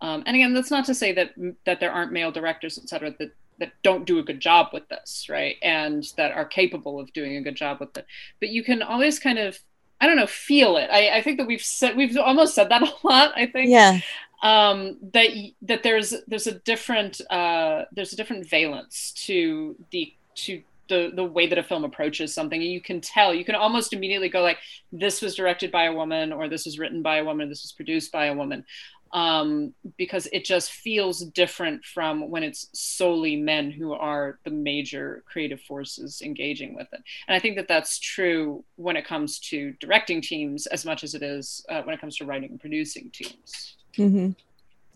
Um, 0.00 0.22
and 0.26 0.36
again, 0.36 0.54
that's 0.54 0.70
not 0.70 0.84
to 0.86 0.94
say 0.94 1.12
that 1.12 1.32
that 1.64 1.80
there 1.80 1.90
aren't 1.90 2.12
male 2.12 2.30
directors, 2.30 2.78
et 2.78 2.88
cetera, 2.88 3.14
that 3.18 3.34
that 3.58 3.72
don't 3.82 4.04
do 4.04 4.18
a 4.18 4.22
good 4.22 4.40
job 4.40 4.68
with 4.72 4.88
this, 4.88 5.26
right? 5.28 5.56
And 5.62 6.04
that 6.16 6.32
are 6.32 6.44
capable 6.44 6.98
of 6.98 7.12
doing 7.12 7.36
a 7.36 7.42
good 7.42 7.54
job 7.54 7.80
with 7.80 7.96
it. 7.96 8.06
But 8.40 8.50
you 8.50 8.64
can 8.64 8.82
always 8.82 9.18
kind 9.18 9.38
of, 9.38 9.58
I 10.00 10.06
don't 10.06 10.16
know, 10.16 10.26
feel 10.26 10.76
it. 10.76 10.90
I, 10.90 11.18
I 11.18 11.22
think 11.22 11.38
that 11.38 11.46
we've 11.46 11.62
said 11.62 11.96
we've 11.96 12.16
almost 12.16 12.54
said 12.54 12.70
that 12.70 12.82
a 12.82 13.06
lot. 13.06 13.32
I 13.36 13.46
think. 13.46 13.70
Yeah. 13.70 14.00
Um, 14.42 14.96
that 15.12 15.28
that 15.62 15.84
there's 15.84 16.14
there's 16.26 16.48
a 16.48 16.58
different 16.58 17.20
uh, 17.30 17.84
there's 17.92 18.12
a 18.12 18.16
different 18.16 18.48
valence 18.48 19.12
to 19.26 19.76
the 19.92 20.12
to 20.34 20.62
the 20.88 21.12
the 21.14 21.24
way 21.24 21.46
that 21.46 21.58
a 21.58 21.62
film 21.62 21.84
approaches 21.84 22.34
something 22.34 22.60
and 22.60 22.70
you 22.70 22.80
can 22.80 23.00
tell 23.00 23.32
you 23.32 23.44
can 23.44 23.54
almost 23.54 23.92
immediately 23.92 24.28
go 24.28 24.42
like 24.42 24.58
this 24.90 25.22
was 25.22 25.34
directed 25.34 25.70
by 25.70 25.84
a 25.84 25.92
woman 25.92 26.32
or 26.32 26.48
this 26.48 26.66
was 26.66 26.78
written 26.78 27.02
by 27.02 27.16
a 27.18 27.24
woman 27.24 27.48
this 27.48 27.62
was 27.62 27.72
produced 27.72 28.10
by 28.12 28.26
a 28.26 28.34
woman 28.34 28.64
um, 29.12 29.74
because 29.98 30.26
it 30.32 30.44
just 30.44 30.72
feels 30.72 31.20
different 31.20 31.84
from 31.84 32.30
when 32.30 32.42
it's 32.42 32.68
solely 32.72 33.36
men 33.36 33.70
who 33.70 33.92
are 33.92 34.38
the 34.44 34.50
major 34.50 35.22
creative 35.26 35.60
forces 35.60 36.22
engaging 36.22 36.74
with 36.74 36.88
it. 36.92 37.02
And 37.28 37.34
I 37.34 37.38
think 37.38 37.56
that 37.56 37.68
that's 37.68 37.98
true 37.98 38.64
when 38.76 38.96
it 38.96 39.06
comes 39.06 39.38
to 39.40 39.72
directing 39.80 40.22
teams 40.22 40.66
as 40.66 40.84
much 40.84 41.04
as 41.04 41.14
it 41.14 41.22
is 41.22 41.64
uh, 41.68 41.82
when 41.82 41.94
it 41.94 42.00
comes 42.00 42.16
to 42.16 42.24
writing 42.24 42.50
and 42.50 42.60
producing 42.60 43.10
teams. 43.10 43.76
Mm-hmm. 43.98 44.30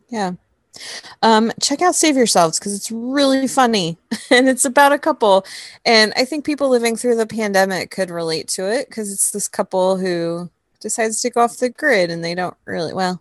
Yeah. 0.09 0.33
Um, 1.23 1.53
check 1.61 1.83
out 1.83 1.95
Save 1.95 2.17
Yourselves 2.17 2.59
because 2.59 2.75
it's 2.75 2.91
really 2.91 3.49
funny 3.49 3.97
and 4.31 4.49
it's 4.49 4.65
about 4.65 4.93
a 4.93 4.99
couple. 4.99 5.45
And 5.85 6.13
I 6.17 6.25
think 6.25 6.45
people 6.45 6.69
living 6.69 6.97
through 6.97 7.17
the 7.17 7.27
pandemic 7.27 7.91
could 7.91 8.11
relate 8.11 8.49
to 8.49 8.71
it 8.71 8.89
because 8.89 9.13
it's 9.13 9.31
this 9.31 9.49
couple 9.49 9.99
who 9.99 10.51
decides 10.81 11.21
to 11.23 11.31
go 11.31 11.43
off 11.43 11.59
the 11.59 11.71
grid 11.71 12.11
and 12.11 12.25
they 12.25 12.35
don't 12.35 12.57
really, 12.65 12.93
well, 12.93 13.21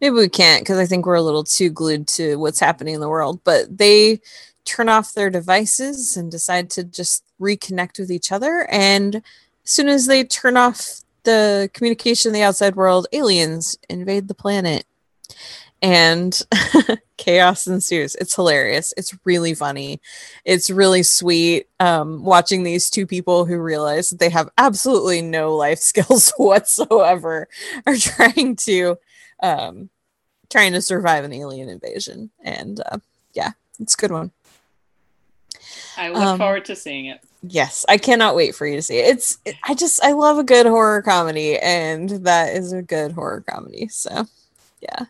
maybe 0.00 0.14
we 0.14 0.28
can't 0.28 0.62
because 0.62 0.78
I 0.78 0.86
think 0.86 1.06
we're 1.06 1.14
a 1.14 1.22
little 1.22 1.44
too 1.44 1.70
glued 1.70 2.06
to 2.08 2.36
what's 2.36 2.60
happening 2.60 2.94
in 2.94 3.00
the 3.00 3.08
world, 3.08 3.40
but 3.44 3.78
they 3.78 4.20
turn 4.64 4.88
off 4.88 5.14
their 5.14 5.30
devices 5.30 6.16
and 6.16 6.30
decide 6.30 6.70
to 6.70 6.84
just 6.84 7.24
reconnect 7.40 7.98
with 7.98 8.10
each 8.10 8.32
other. 8.32 8.66
And 8.70 9.16
as 9.16 9.22
soon 9.64 9.88
as 9.88 10.06
they 10.06 10.24
turn 10.24 10.56
off 10.56 11.00
the 11.24 11.70
communication 11.74 12.30
in 12.30 12.34
the 12.34 12.42
outside 12.42 12.76
world, 12.76 13.06
aliens 13.12 13.76
invade 13.88 14.28
the 14.28 14.34
planet 14.34 14.84
and 15.82 16.40
chaos 17.16 17.66
ensues. 17.66 18.14
It's 18.16 18.34
hilarious. 18.34 18.92
It's 18.96 19.14
really 19.24 19.54
funny. 19.54 20.00
It's 20.44 20.70
really 20.70 21.02
sweet 21.02 21.68
um, 21.78 22.24
watching 22.24 22.62
these 22.62 22.90
two 22.90 23.06
people 23.06 23.44
who 23.44 23.58
realize 23.58 24.10
that 24.10 24.18
they 24.18 24.30
have 24.30 24.50
absolutely 24.58 25.22
no 25.22 25.56
life 25.56 25.78
skills 25.90 26.32
whatsoever 26.36 27.48
are 27.86 27.96
trying 27.96 28.56
to 28.56 28.98
um, 29.42 29.90
trying 30.50 30.72
to 30.72 30.82
survive 30.82 31.24
an 31.24 31.32
alien 31.32 31.68
invasion. 31.68 32.30
And 32.42 32.80
uh, 32.90 32.98
yeah, 33.34 33.52
it's 33.78 33.94
a 33.94 33.96
good 33.96 34.10
one. 34.12 34.32
I 35.96 36.08
look 36.08 36.18
Um, 36.18 36.38
forward 36.38 36.64
to 36.66 36.76
seeing 36.76 37.06
it. 37.06 37.20
Yes, 37.42 37.86
I 37.88 37.96
cannot 37.96 38.34
wait 38.34 38.54
for 38.54 38.66
you 38.66 38.76
to 38.76 38.82
see 38.82 38.98
it. 38.98 39.16
It's 39.16 39.38
it, 39.44 39.56
I 39.64 39.74
just 39.74 40.02
I 40.04 40.12
love 40.12 40.38
a 40.38 40.44
good 40.44 40.66
horror 40.66 41.02
comedy 41.02 41.58
and 41.58 42.10
that 42.26 42.54
is 42.54 42.72
a 42.72 42.82
good 42.82 43.12
horror 43.12 43.42
comedy. 43.48 43.88
So, 43.88 44.26
yeah. 44.80 45.06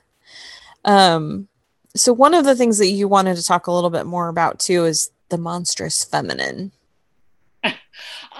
Um 0.85 1.49
so 1.97 2.12
one 2.12 2.35
of 2.35 2.45
the 2.45 2.55
things 2.55 2.78
that 2.78 2.87
you 2.87 3.09
wanted 3.09 3.37
to 3.37 3.43
talk 3.45 3.66
a 3.66 3.72
little 3.72 3.91
bit 3.91 4.07
more 4.07 4.28
about 4.28 4.61
too 4.61 4.85
is 4.85 5.11
the 5.28 5.39
monstrous 5.39 6.05
feminine. 6.05 6.70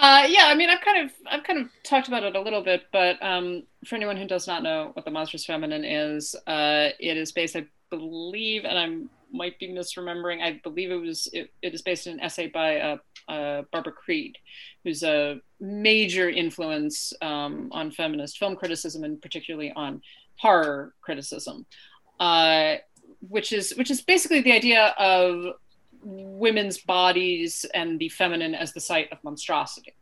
Uh, 0.01 0.25
yeah, 0.31 0.47
I 0.47 0.55
mean, 0.55 0.71
I've 0.71 0.81
kind 0.81 1.05
of 1.05 1.13
I've 1.31 1.45
kind 1.45 1.59
of 1.61 1.69
talked 1.83 2.09
about 2.09 2.23
it 2.23 2.35
a 2.35 2.41
little 2.41 2.63
bit, 2.63 2.85
but 2.91 3.23
um, 3.23 3.65
for 3.85 3.97
anyone 3.97 4.17
who 4.17 4.27
does 4.27 4.47
not 4.47 4.63
know 4.63 4.93
what 4.95 5.05
the 5.05 5.11
monstrous 5.11 5.45
feminine 5.45 5.85
is, 5.85 6.35
uh, 6.47 6.89
it 6.99 7.19
is 7.19 7.33
based, 7.33 7.55
I 7.55 7.67
believe, 7.91 8.65
and 8.65 8.79
I 8.79 9.37
might 9.37 9.59
be 9.59 9.69
misremembering. 9.69 10.41
I 10.41 10.59
believe 10.65 10.91
it 10.91 10.97
was 10.97 11.29
it, 11.35 11.53
it 11.61 11.75
is 11.75 11.83
based 11.83 12.07
in 12.07 12.15
an 12.15 12.21
essay 12.21 12.47
by 12.47 12.81
uh, 12.81 12.97
uh, 13.29 13.63
Barbara 13.73 13.93
Creed, 13.93 14.39
who's 14.85 15.03
a 15.03 15.39
major 15.61 16.31
influence 16.31 17.13
um, 17.21 17.69
on 17.71 17.91
feminist 17.91 18.39
film 18.39 18.57
criticism 18.57 19.05
and 19.05 19.21
particularly 19.21 19.71
on 19.77 20.01
horror 20.37 20.95
criticism, 21.03 21.67
uh, 22.21 22.77
which 23.29 23.53
is 23.53 23.75
which 23.77 23.91
is 23.91 24.01
basically 24.01 24.41
the 24.41 24.53
idea 24.53 24.95
of 24.99 25.57
women's 26.03 26.79
bodies 26.79 27.67
and 27.75 27.99
the 27.99 28.09
feminine 28.09 28.55
as 28.55 28.73
the 28.73 28.81
site 28.81 29.11
of 29.13 29.23
monstrosity. 29.23 29.95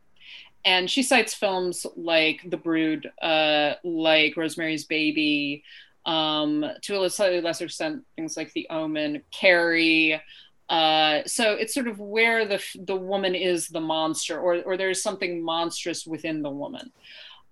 And 0.65 0.89
she 0.89 1.03
cites 1.03 1.33
films 1.33 1.85
like 1.95 2.41
The 2.49 2.57
Brood, 2.57 3.11
uh, 3.21 3.75
like 3.83 4.35
Rosemary's 4.35 4.85
Baby, 4.85 5.63
um, 6.05 6.65
to 6.81 7.03
a 7.03 7.09
slightly 7.09 7.41
lesser 7.41 7.65
extent, 7.65 8.03
things 8.15 8.35
like 8.35 8.51
The 8.53 8.67
Omen, 8.69 9.21
Carrie. 9.31 10.21
Uh, 10.69 11.21
so 11.25 11.53
it's 11.53 11.73
sort 11.73 11.87
of 11.87 11.99
where 11.99 12.45
the 12.45 12.63
the 12.75 12.95
woman 12.95 13.35
is 13.35 13.69
the 13.69 13.79
monster, 13.79 14.39
or 14.39 14.61
or 14.63 14.77
there's 14.77 15.01
something 15.01 15.43
monstrous 15.43 16.05
within 16.05 16.41
the 16.41 16.49
woman. 16.49 16.91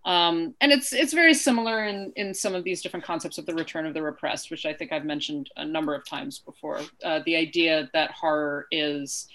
Um, 0.08 0.56
and 0.62 0.72
it's 0.72 0.94
it's 0.94 1.12
very 1.12 1.34
similar 1.34 1.86
in 1.86 2.14
in 2.16 2.34
some 2.34 2.56
of 2.56 2.64
these 2.64 2.82
different 2.82 3.06
concepts 3.06 3.38
of 3.38 3.46
the 3.46 3.54
return 3.54 3.86
of 3.86 3.94
the 3.94 4.02
repressed, 4.02 4.50
which 4.50 4.66
I 4.66 4.74
think 4.74 4.94
I've 4.94 5.04
mentioned 5.04 5.50
a 5.58 5.66
number 5.66 5.94
of 5.94 6.06
times 6.06 6.40
before. 6.40 6.80
Uh, 7.04 7.20
the 7.26 7.36
idea 7.36 7.90
that 7.92 8.12
horror 8.12 8.68
is 8.72 9.28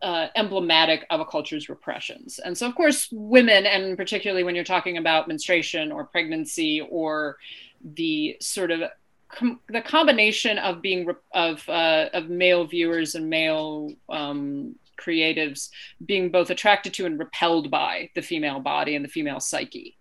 uh, 0.00 0.28
emblematic 0.34 1.04
of 1.10 1.20
a 1.20 1.26
culture's 1.26 1.68
repressions, 1.68 2.38
and 2.38 2.56
so 2.56 2.66
of 2.66 2.74
course 2.74 3.08
women, 3.12 3.66
and 3.66 3.98
particularly 3.98 4.44
when 4.44 4.54
you're 4.54 4.64
talking 4.64 4.96
about 4.96 5.28
menstruation 5.28 5.92
or 5.92 6.04
pregnancy 6.04 6.80
or 6.90 7.36
the 7.84 8.38
sort 8.40 8.70
of 8.70 8.80
com- 9.28 9.60
the 9.68 9.82
combination 9.82 10.56
of 10.56 10.80
being 10.80 11.04
re- 11.04 11.14
of 11.34 11.68
uh, 11.68 12.08
of 12.14 12.30
male 12.30 12.66
viewers 12.66 13.14
and 13.14 13.28
male 13.28 13.92
um, 14.08 14.74
creatives 15.00 15.70
being 16.04 16.30
both 16.30 16.50
attracted 16.50 16.94
to 16.94 17.06
and 17.06 17.18
repelled 17.18 17.70
by 17.70 18.10
the 18.14 18.22
female 18.22 18.60
body 18.60 18.94
and 18.94 19.04
the 19.04 19.08
female 19.08 19.40
psyche. 19.40 19.96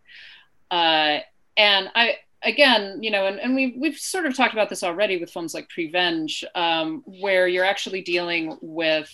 Uh, 0.70 1.20
and 1.58 1.90
I, 1.96 2.18
again, 2.44 3.02
you 3.04 3.12
know, 3.12 3.26
and, 3.26 3.40
and 3.40 3.56
we've 3.56 3.74
we've 3.78 3.98
sort 3.98 4.26
of 4.26 4.36
talked 4.36 4.54
about 4.54 4.70
this 4.70 4.84
already 4.84 5.18
with 5.18 5.32
films 5.32 5.54
like 5.54 5.70
Prevenge, 5.70 6.44
um, 6.56 7.04
where 7.06 7.48
you're 7.48 7.66
actually 7.66 8.02
dealing 8.02 8.58
with 8.62 9.12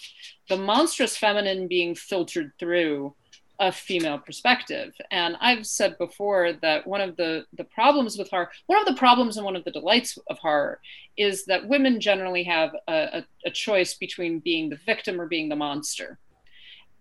the 0.49 0.57
monstrous 0.57 1.17
feminine 1.17 1.67
being 1.67 1.95
filtered 1.95 2.51
through 2.59 3.13
a 3.59 3.71
female 3.71 4.19
perspective. 4.19 4.93
And 5.11 5.35
I've 5.41 5.65
said 5.65 5.97
before 5.97 6.53
that 6.61 6.85
one 6.85 7.01
of 7.01 7.15
the 7.17 7.45
the 7.53 7.63
problems 7.63 8.17
with 8.17 8.29
horror, 8.29 8.51
one 8.67 8.79
of 8.79 8.85
the 8.85 8.99
problems 8.99 9.37
and 9.37 9.45
one 9.45 9.55
of 9.55 9.63
the 9.63 9.71
delights 9.71 10.17
of 10.29 10.37
horror, 10.39 10.79
is 11.17 11.45
that 11.45 11.67
women 11.67 11.99
generally 11.99 12.43
have 12.43 12.75
a, 12.87 12.93
a, 12.93 13.25
a 13.45 13.51
choice 13.51 13.95
between 13.95 14.39
being 14.39 14.69
the 14.69 14.79
victim 14.85 15.19
or 15.19 15.27
being 15.27 15.49
the 15.49 15.55
monster. 15.55 16.19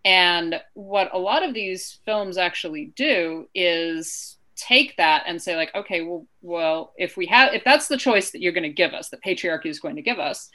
And 0.04 0.60
what 0.74 1.10
a 1.12 1.18
lot 1.18 1.42
of 1.42 1.52
these 1.52 1.98
films 2.04 2.38
actually 2.38 2.92
do 2.96 3.48
is 3.54 4.36
take 4.56 4.96
that 4.96 5.24
and 5.26 5.40
say 5.40 5.54
like 5.54 5.74
okay 5.74 6.00
well 6.00 6.26
well 6.40 6.94
if 6.96 7.16
we 7.16 7.26
have 7.26 7.52
if 7.52 7.62
that's 7.62 7.88
the 7.88 7.96
choice 7.96 8.30
that 8.30 8.40
you're 8.40 8.52
going 8.52 8.62
to 8.62 8.70
give 8.70 8.94
us 8.94 9.10
that 9.10 9.22
patriarchy 9.22 9.66
is 9.66 9.80
going 9.80 9.96
to 9.96 10.02
give 10.02 10.18
us 10.18 10.48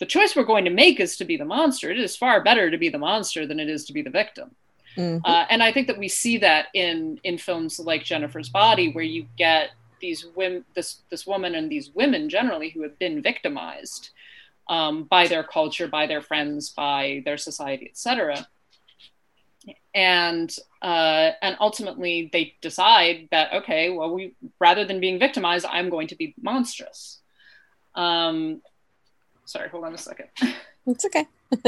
the 0.00 0.06
choice 0.06 0.34
we're 0.34 0.44
going 0.44 0.64
to 0.64 0.70
make 0.70 0.98
is 0.98 1.18
to 1.18 1.24
be 1.26 1.36
the 1.36 1.44
monster 1.44 1.90
it 1.90 2.00
is 2.00 2.16
far 2.16 2.42
better 2.42 2.70
to 2.70 2.78
be 2.78 2.88
the 2.88 2.96
monster 2.96 3.46
than 3.46 3.60
it 3.60 3.68
is 3.68 3.84
to 3.84 3.92
be 3.92 4.00
the 4.00 4.08
victim 4.08 4.54
mm-hmm. 4.96 5.24
uh, 5.24 5.46
and 5.50 5.62
i 5.62 5.72
think 5.72 5.86
that 5.86 5.98
we 5.98 6.08
see 6.08 6.38
that 6.38 6.66
in 6.74 7.18
in 7.24 7.38
films 7.38 7.78
like 7.78 8.04
jennifer's 8.04 8.48
body 8.48 8.92
where 8.92 9.04
you 9.04 9.26
get 9.36 9.70
these 10.00 10.26
women 10.34 10.64
this 10.74 11.02
this 11.10 11.26
woman 11.26 11.54
and 11.54 11.70
these 11.70 11.90
women 11.94 12.28
generally 12.28 12.70
who 12.70 12.82
have 12.82 12.98
been 12.98 13.22
victimized 13.22 14.10
um, 14.68 15.04
by 15.04 15.26
their 15.26 15.42
culture 15.42 15.88
by 15.88 16.06
their 16.06 16.20
friends 16.20 16.70
by 16.70 17.22
their 17.24 17.36
society 17.36 17.86
etc 17.88 18.46
and 19.94 20.56
uh, 20.80 21.30
and 21.42 21.56
ultimately 21.60 22.28
they 22.32 22.54
decide 22.60 23.28
that 23.30 23.52
okay 23.52 23.90
well 23.90 24.12
we 24.12 24.34
rather 24.58 24.84
than 24.84 25.00
being 25.00 25.18
victimized 25.18 25.66
i'm 25.66 25.90
going 25.90 26.08
to 26.08 26.16
be 26.16 26.34
monstrous. 26.40 27.20
Um 27.94 28.62
sorry 29.44 29.68
hold 29.68 29.84
on 29.84 29.94
a 29.94 29.98
second. 29.98 30.28
It's 30.84 31.04
okay. 31.04 31.28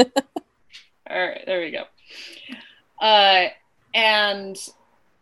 All 1.09 1.17
right 1.27 1.43
there 1.45 1.61
we 1.61 1.71
go 1.71 1.85
uh 2.99 3.45
and 3.93 4.57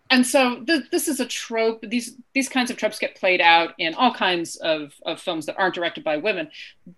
and 0.09 0.27
so 0.27 0.63
th- 0.63 0.89
this 0.91 1.07
is 1.07 1.19
a 1.19 1.25
trope 1.25 1.81
these 1.81 2.17
these 2.33 2.49
kinds 2.49 2.69
of 2.69 2.77
tropes 2.77 2.99
get 2.99 3.15
played 3.15 3.41
out 3.41 3.73
in 3.77 3.93
all 3.95 4.13
kinds 4.13 4.55
of, 4.57 4.93
of 5.05 5.19
films 5.19 5.45
that 5.45 5.57
aren't 5.57 5.75
directed 5.75 6.03
by 6.03 6.17
women 6.17 6.49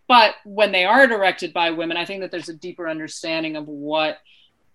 but 0.08 0.36
when 0.44 0.72
they 0.72 0.86
are 0.86 1.08
directed 1.08 1.54
by 1.54 1.70
women 1.70 1.98
i 1.98 2.06
think 2.06 2.22
that 2.22 2.32
there's 2.32 2.50
a 2.50 2.54
deeper 2.54 2.88
understanding 2.88 3.56
of 3.56 3.68
what 3.68 4.20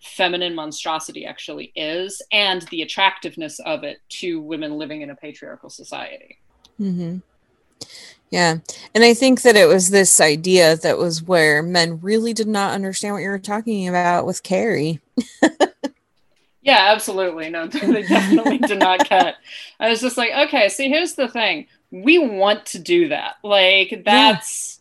feminine 0.00 0.54
monstrosity 0.54 1.26
actually 1.26 1.72
is 1.76 2.22
and 2.32 2.62
the 2.62 2.82
attractiveness 2.82 3.58
of 3.60 3.84
it 3.84 3.98
to 4.08 4.40
women 4.40 4.78
living 4.78 5.02
in 5.02 5.10
a 5.10 5.16
patriarchal 5.16 5.70
society. 5.70 6.38
Mm-hmm. 6.80 7.18
Yeah. 8.30 8.58
And 8.94 9.04
I 9.04 9.14
think 9.14 9.42
that 9.42 9.56
it 9.56 9.66
was 9.66 9.90
this 9.90 10.20
idea 10.20 10.76
that 10.76 10.98
was 10.98 11.22
where 11.22 11.62
men 11.62 12.00
really 12.00 12.32
did 12.32 12.46
not 12.46 12.72
understand 12.72 13.14
what 13.14 13.22
you 13.22 13.28
were 13.28 13.38
talking 13.38 13.88
about 13.88 14.24
with 14.24 14.42
Carrie. 14.42 15.00
yeah, 16.62 16.92
absolutely. 16.92 17.50
No, 17.50 17.66
they 17.68 18.02
definitely 18.02 18.58
did 18.58 18.78
not 18.78 19.08
cut. 19.08 19.36
I 19.78 19.88
was 19.88 20.00
just 20.00 20.16
like, 20.16 20.30
okay, 20.48 20.68
see, 20.68 20.88
here's 20.88 21.14
the 21.14 21.28
thing. 21.28 21.66
We 21.90 22.18
want 22.18 22.66
to 22.66 22.78
do 22.78 23.08
that. 23.08 23.36
Like, 23.42 24.02
that's. 24.04 24.74
Yeah 24.74 24.80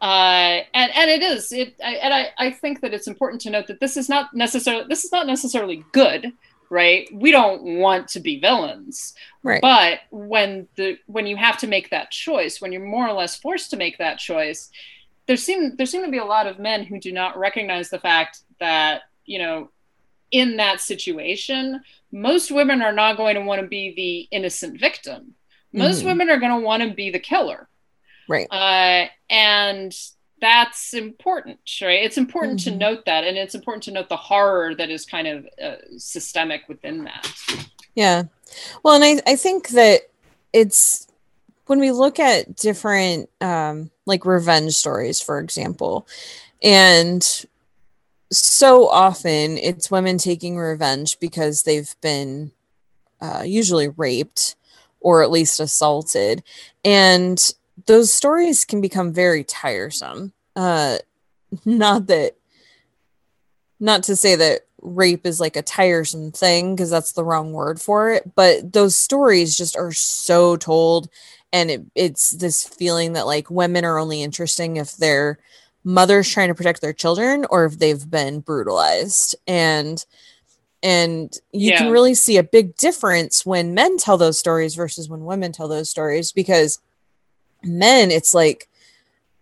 uh, 0.00 0.60
and 0.74 0.92
and 0.94 1.10
it 1.10 1.22
is 1.22 1.52
it 1.52 1.74
I, 1.82 1.94
and 1.94 2.12
I, 2.12 2.28
I 2.38 2.50
think 2.50 2.82
that 2.82 2.92
it's 2.92 3.06
important 3.06 3.40
to 3.42 3.50
note 3.50 3.66
that 3.68 3.80
this 3.80 3.96
is 3.96 4.08
not 4.08 4.34
necessarily 4.34 4.84
this 4.88 5.04
is 5.04 5.12
not 5.12 5.26
necessarily 5.26 5.84
good 5.92 6.32
right 6.68 7.08
we 7.12 7.30
don't 7.30 7.62
want 7.62 8.08
to 8.08 8.20
be 8.20 8.38
villains 8.38 9.14
right 9.42 9.62
but 9.62 10.00
when 10.10 10.68
the 10.76 10.98
when 11.06 11.26
you 11.26 11.36
have 11.36 11.56
to 11.58 11.66
make 11.66 11.90
that 11.90 12.10
choice 12.10 12.60
when 12.60 12.72
you're 12.72 12.84
more 12.84 13.08
or 13.08 13.14
less 13.14 13.36
forced 13.36 13.70
to 13.70 13.76
make 13.78 13.96
that 13.96 14.18
choice 14.18 14.70
there 15.26 15.36
seem 15.36 15.74
there 15.76 15.86
seem 15.86 16.04
to 16.04 16.10
be 16.10 16.18
a 16.18 16.24
lot 16.24 16.46
of 16.46 16.58
men 16.58 16.84
who 16.84 17.00
do 17.00 17.10
not 17.10 17.38
recognize 17.38 17.88
the 17.88 17.98
fact 17.98 18.40
that 18.60 19.02
you 19.24 19.38
know 19.38 19.70
in 20.30 20.56
that 20.56 20.80
situation 20.80 21.80
most 22.12 22.50
women 22.50 22.82
are 22.82 22.92
not 22.92 23.16
going 23.16 23.34
to 23.34 23.40
want 23.40 23.60
to 23.60 23.66
be 23.66 23.94
the 23.94 24.36
innocent 24.36 24.78
victim 24.78 25.34
most 25.72 25.98
mm-hmm. 25.98 26.08
women 26.08 26.30
are 26.30 26.38
going 26.38 26.52
to 26.52 26.64
want 26.64 26.82
to 26.82 26.94
be 26.94 27.10
the 27.10 27.18
killer 27.18 27.68
Right. 28.28 28.46
Uh, 28.50 29.06
and 29.30 29.96
that's 30.40 30.92
important, 30.92 31.58
right? 31.80 32.04
It's 32.04 32.18
important 32.18 32.60
mm-hmm. 32.60 32.72
to 32.72 32.76
note 32.76 33.04
that, 33.06 33.24
and 33.24 33.36
it's 33.36 33.54
important 33.54 33.84
to 33.84 33.92
note 33.92 34.08
the 34.08 34.16
horror 34.16 34.74
that 34.74 34.90
is 34.90 35.06
kind 35.06 35.26
of 35.26 35.48
uh, 35.62 35.76
systemic 35.96 36.68
within 36.68 37.04
that. 37.04 37.32
Yeah. 37.94 38.24
Well, 38.82 39.00
and 39.00 39.04
I, 39.26 39.32
I 39.32 39.36
think 39.36 39.68
that 39.70 40.02
it's 40.52 41.08
when 41.66 41.78
we 41.80 41.90
look 41.90 42.18
at 42.18 42.56
different, 42.56 43.30
um, 43.40 43.90
like 44.04 44.24
revenge 44.24 44.74
stories, 44.74 45.20
for 45.20 45.38
example, 45.38 46.06
and 46.62 47.46
so 48.30 48.88
often 48.88 49.56
it's 49.58 49.90
women 49.90 50.18
taking 50.18 50.58
revenge 50.58 51.18
because 51.20 51.62
they've 51.62 51.94
been 52.00 52.52
uh, 53.20 53.42
usually 53.44 53.88
raped 53.88 54.56
or 55.00 55.22
at 55.22 55.30
least 55.30 55.60
assaulted. 55.60 56.42
And 56.84 57.54
those 57.86 58.12
stories 58.12 58.64
can 58.64 58.80
become 58.80 59.12
very 59.12 59.44
tiresome. 59.44 60.32
Uh, 60.54 60.98
not 61.64 62.06
that, 62.08 62.36
not 63.78 64.02
to 64.04 64.16
say 64.16 64.34
that 64.36 64.62
rape 64.82 65.26
is 65.26 65.40
like 65.40 65.56
a 65.56 65.62
tiresome 65.62 66.32
thing 66.32 66.74
because 66.74 66.90
that's 66.90 67.12
the 67.12 67.24
wrong 67.24 67.52
word 67.52 67.80
for 67.80 68.10
it, 68.10 68.34
but 68.34 68.72
those 68.72 68.96
stories 68.96 69.56
just 69.56 69.76
are 69.76 69.92
so 69.92 70.56
told, 70.56 71.08
and 71.52 71.70
it, 71.70 71.82
it's 71.94 72.30
this 72.30 72.64
feeling 72.64 73.14
that 73.14 73.26
like 73.26 73.50
women 73.50 73.84
are 73.84 73.98
only 73.98 74.22
interesting 74.22 74.76
if 74.76 74.96
they're 74.96 75.38
mothers 75.86 76.28
trying 76.28 76.48
to 76.48 76.54
protect 76.54 76.80
their 76.80 76.92
children 76.92 77.46
or 77.48 77.64
if 77.64 77.78
they've 77.78 78.10
been 78.10 78.40
brutalized 78.40 79.36
and 79.46 80.04
and 80.82 81.38
you 81.52 81.70
yeah. 81.70 81.78
can 81.78 81.92
really 81.92 82.12
see 82.12 82.36
a 82.36 82.42
big 82.42 82.76
difference 82.76 83.46
when 83.46 83.72
men 83.72 83.96
tell 83.96 84.18
those 84.18 84.36
stories 84.36 84.74
versus 84.74 85.08
when 85.08 85.24
women 85.24 85.52
tell 85.52 85.68
those 85.68 85.88
stories 85.88 86.32
because 86.32 86.80
men 87.62 88.10
it's 88.10 88.34
like 88.34 88.68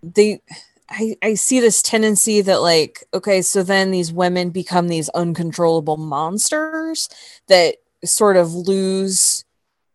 they 0.03 0.43
I, 0.91 1.17
I 1.23 1.33
see 1.33 1.61
this 1.61 1.81
tendency 1.81 2.43
that 2.43 2.61
like 2.61 3.05
okay 3.15 3.41
so 3.41 3.63
then 3.63 3.91
these 3.91 4.13
women 4.13 4.51
become 4.51 4.89
these 4.89 5.09
uncontrollable 5.09 5.97
monsters 5.97 7.09
that 7.49 7.77
sort 8.05 8.37
of 8.37 8.53
lose 8.53 9.47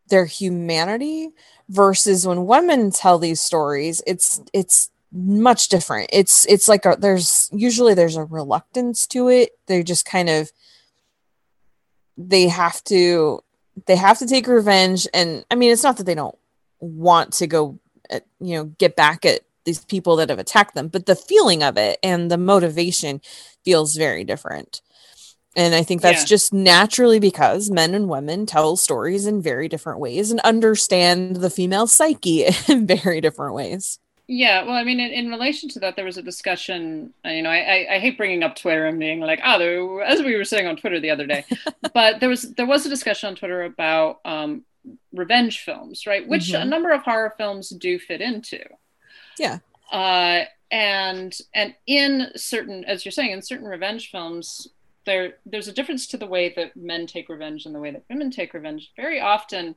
their 0.07 0.25
humanity 0.25 1.29
versus 1.69 2.25
when 2.25 2.47
women 2.47 2.89
tell 2.89 3.19
these 3.19 3.39
stories 3.39 4.01
it's 4.07 4.41
it's 4.51 4.89
much 5.11 5.69
different. 5.69 6.09
It's 6.13 6.45
it's 6.47 6.67
like 6.67 6.85
a, 6.85 6.95
there's 6.99 7.49
usually 7.51 7.93
there's 7.93 8.15
a 8.15 8.23
reluctance 8.23 9.07
to 9.07 9.29
it. 9.29 9.51
They 9.67 9.83
just 9.83 10.05
kind 10.05 10.29
of 10.29 10.51
they 12.17 12.47
have 12.47 12.83
to 12.85 13.41
they 13.87 13.95
have 13.95 14.19
to 14.19 14.27
take 14.27 14.47
revenge. 14.47 15.07
And 15.13 15.45
i 15.49 15.55
mean 15.55 15.71
it's 15.71 15.83
not 15.83 15.97
that 15.97 16.05
they 16.05 16.15
don't 16.15 16.37
want 16.79 17.33
to 17.33 17.47
go 17.47 17.79
uh, 18.09 18.19
you 18.39 18.55
know 18.55 18.65
get 18.65 18.95
back 18.95 19.25
at 19.25 19.41
these 19.65 19.83
people 19.85 20.15
that 20.15 20.29
have 20.29 20.39
attacked 20.39 20.73
them 20.73 20.87
but 20.87 21.05
the 21.05 21.15
feeling 21.15 21.61
of 21.61 21.77
it 21.77 21.99
and 22.01 22.31
the 22.31 22.37
motivation 22.37 23.21
feels 23.63 23.95
very 23.95 24.23
different. 24.23 24.81
And 25.55 25.73
i 25.73 25.81
think 25.81 26.01
that's 26.01 26.21
yeah. 26.21 26.25
just 26.25 26.53
naturally 26.53 27.19
because 27.19 27.71
men 27.71 27.95
and 27.95 28.07
women 28.07 28.45
tell 28.45 28.77
stories 28.77 29.25
in 29.25 29.41
very 29.41 29.67
different 29.67 29.99
ways 29.99 30.29
and 30.29 30.39
understand 30.41 31.37
the 31.37 31.49
female 31.49 31.87
psyche 31.87 32.45
in 32.67 32.85
very 32.85 33.21
different 33.21 33.55
ways 33.55 33.97
yeah, 34.31 34.63
well, 34.63 34.75
I 34.75 34.83
mean, 34.83 34.99
in, 34.99 35.11
in, 35.11 35.31
relation 35.31 35.69
to 35.69 35.79
that, 35.79 35.95
there 35.95 36.05
was 36.05 36.17
a 36.17 36.21
discussion. 36.21 37.11
Uh, 37.25 37.29
you 37.29 37.41
know, 37.41 37.49
I, 37.49 37.57
I, 37.57 37.95
I 37.95 37.99
hate 37.99 38.15
bringing 38.15 38.43
up 38.43 38.55
Twitter 38.55 38.85
and 38.85 38.99
being 38.99 39.21
like, 39.21 39.41
oh, 39.43 39.97
as 40.05 40.21
we 40.21 40.35
were 40.35 40.45
saying 40.45 40.67
on 40.67 40.77
Twitter 40.77 40.99
the 40.99 41.09
other 41.09 41.25
day, 41.25 41.45
but 41.95 42.19
there 42.19 42.29
was 42.29 42.43
there 42.53 42.67
was 42.67 42.85
a 42.85 42.89
discussion 42.89 43.29
on 43.29 43.35
Twitter 43.35 43.63
about 43.63 44.19
um, 44.25 44.63
revenge 45.11 45.61
films, 45.61 46.05
right? 46.05 46.27
Which 46.27 46.49
mm-hmm. 46.49 46.61
a 46.61 46.65
number 46.65 46.91
of 46.91 47.01
horror 47.01 47.33
films 47.39 47.69
do 47.69 47.97
fit 47.97 48.21
into. 48.21 48.63
Yeah. 49.39 49.57
Uh, 49.91 50.43
and 50.69 51.35
and 51.55 51.73
in 51.87 52.27
certain, 52.35 52.85
as 52.85 53.03
you're 53.03 53.11
saying, 53.11 53.31
in 53.31 53.41
certain 53.41 53.67
revenge 53.67 54.11
films, 54.11 54.67
there 55.07 55.37
there's 55.43 55.67
a 55.67 55.73
difference 55.73 56.05
to 56.05 56.17
the 56.17 56.27
way 56.27 56.53
that 56.55 56.77
men 56.77 57.07
take 57.07 57.29
revenge 57.29 57.65
and 57.65 57.73
the 57.73 57.79
way 57.79 57.89
that 57.89 58.03
women 58.11 58.29
take 58.29 58.53
revenge. 58.53 58.91
Very 58.95 59.19
often, 59.19 59.75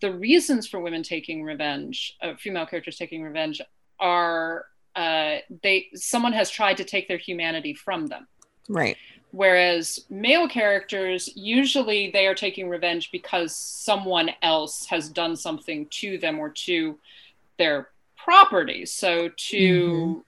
the 0.00 0.12
reasons 0.12 0.66
for 0.66 0.80
women 0.80 1.02
taking 1.02 1.42
revenge, 1.42 2.16
uh, 2.22 2.34
female 2.36 2.66
characters 2.66 2.96
taking 2.96 3.22
revenge, 3.22 3.60
are 3.98 4.66
uh, 4.96 5.36
they 5.62 5.88
someone 5.94 6.32
has 6.32 6.50
tried 6.50 6.76
to 6.76 6.84
take 6.84 7.08
their 7.08 7.18
humanity 7.18 7.74
from 7.74 8.06
them. 8.06 8.26
Right. 8.68 8.96
Whereas 9.32 10.04
male 10.08 10.48
characters, 10.48 11.28
usually 11.34 12.10
they 12.12 12.26
are 12.26 12.36
taking 12.36 12.68
revenge 12.68 13.10
because 13.10 13.56
someone 13.56 14.30
else 14.42 14.86
has 14.86 15.08
done 15.08 15.34
something 15.34 15.86
to 15.86 16.18
them 16.18 16.38
or 16.38 16.50
to 16.50 16.98
their 17.58 17.88
property. 18.16 18.86
So 18.86 19.28
to 19.28 19.90
mm-hmm. 19.90 20.20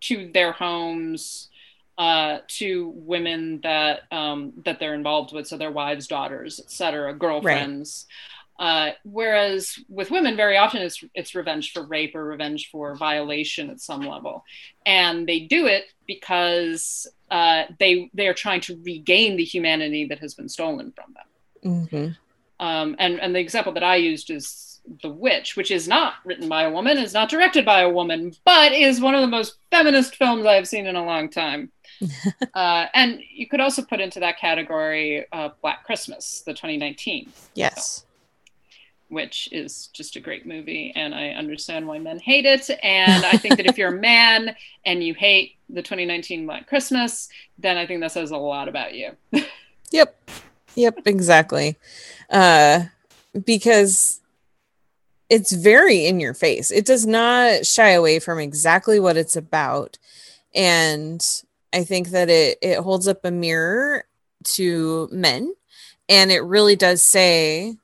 to 0.00 0.30
their 0.32 0.52
homes, 0.52 1.48
uh, 1.96 2.38
to 2.48 2.92
women 2.96 3.60
that 3.62 4.02
um, 4.12 4.52
that 4.64 4.78
they're 4.78 4.94
involved 4.94 5.32
with, 5.32 5.46
so 5.46 5.56
their 5.56 5.70
wives, 5.70 6.06
daughters, 6.06 6.60
etc., 6.60 7.14
girlfriends. 7.14 8.06
Uh, 8.58 8.90
whereas 9.04 9.78
with 9.88 10.10
women, 10.10 10.36
very 10.36 10.56
often 10.56 10.80
it's 10.80 11.02
it's 11.14 11.34
revenge 11.34 11.72
for 11.72 11.82
rape 11.82 12.14
or 12.14 12.24
revenge 12.24 12.70
for 12.70 12.94
violation 12.94 13.68
at 13.68 13.80
some 13.80 14.02
level, 14.02 14.44
and 14.86 15.26
they 15.26 15.40
do 15.40 15.66
it 15.66 15.86
because 16.06 17.06
uh, 17.30 17.64
they 17.80 18.10
they 18.14 18.28
are 18.28 18.34
trying 18.34 18.60
to 18.60 18.80
regain 18.84 19.36
the 19.36 19.44
humanity 19.44 20.06
that 20.06 20.20
has 20.20 20.34
been 20.34 20.48
stolen 20.48 20.92
from 20.92 21.14
them. 21.14 21.88
Mhm. 21.90 22.16
Um, 22.60 22.94
and 22.98 23.20
and 23.20 23.34
the 23.34 23.40
example 23.40 23.72
that 23.72 23.82
I 23.82 23.96
used 23.96 24.30
is 24.30 24.80
The 25.02 25.10
Witch, 25.10 25.56
which 25.56 25.72
is 25.72 25.88
not 25.88 26.14
written 26.24 26.48
by 26.48 26.62
a 26.62 26.70
woman, 26.70 26.96
is 26.98 27.12
not 27.12 27.28
directed 27.28 27.64
by 27.64 27.80
a 27.80 27.88
woman, 27.88 28.34
but 28.44 28.70
is 28.72 29.00
one 29.00 29.16
of 29.16 29.20
the 29.20 29.26
most 29.26 29.56
feminist 29.72 30.14
films 30.14 30.46
I've 30.46 30.68
seen 30.68 30.86
in 30.86 30.94
a 30.94 31.04
long 31.04 31.28
time. 31.28 31.72
uh, 32.54 32.86
and 32.94 33.20
you 33.32 33.48
could 33.48 33.60
also 33.60 33.82
put 33.82 34.00
into 34.00 34.20
that 34.20 34.38
category 34.38 35.26
uh, 35.32 35.50
Black 35.62 35.84
Christmas, 35.84 36.42
the 36.46 36.52
2019 36.52 37.32
Yes. 37.54 38.04
Which 39.14 39.48
is 39.52 39.86
just 39.88 40.16
a 40.16 40.20
great 40.20 40.44
movie 40.44 40.92
and 40.94 41.14
i 41.14 41.28
understand 41.28 41.86
why 41.86 41.98
men 41.98 42.18
hate 42.18 42.44
it 42.44 42.68
and 42.82 43.24
i 43.24 43.36
think 43.36 43.56
that 43.56 43.66
if 43.66 43.78
you're 43.78 43.96
a 43.96 44.00
man 44.00 44.54
and 44.84 45.02
you 45.02 45.14
hate 45.14 45.56
the 45.70 45.80
2019 45.80 46.44
black 46.44 46.68
christmas 46.68 47.28
then 47.58 47.78
i 47.78 47.86
think 47.86 48.00
that 48.00 48.12
says 48.12 48.30
a 48.30 48.36
lot 48.36 48.68
about 48.68 48.94
you 48.94 49.12
Yep. 49.94 50.30
Yep, 50.74 51.06
exactly. 51.06 51.76
Uh 52.28 52.84
because 53.44 54.20
it's 55.30 55.52
very 55.52 56.06
in 56.06 56.20
your 56.20 56.34
face. 56.34 56.70
It 56.70 56.84
does 56.84 57.06
not 57.06 57.64
shy 57.64 57.90
away 57.90 58.18
from 58.18 58.38
exactly 58.38 59.00
what 59.00 59.16
it's 59.16 59.36
about. 59.36 59.98
And 60.54 61.24
I 61.72 61.84
think 61.84 62.08
that 62.08 62.28
it 62.28 62.58
it 62.60 62.78
holds 62.78 63.06
up 63.06 63.24
a 63.24 63.30
mirror 63.30 64.04
to 64.54 65.08
men 65.12 65.54
and 66.08 66.32
it 66.32 66.40
really 66.40 66.76
does 66.76 67.02
say 67.02 67.76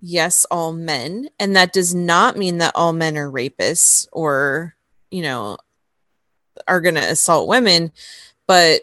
yes 0.00 0.44
all 0.50 0.72
men. 0.72 1.28
And 1.38 1.56
that 1.56 1.72
does 1.72 1.94
not 1.94 2.36
mean 2.36 2.58
that 2.58 2.72
all 2.74 2.92
men 2.92 3.16
are 3.16 3.30
rapists 3.30 4.06
or 4.12 4.74
you 5.10 5.22
know 5.22 5.58
are 6.66 6.80
going 6.80 6.96
to 6.96 7.00
assault 7.00 7.48
women 7.48 7.92
but 8.48 8.82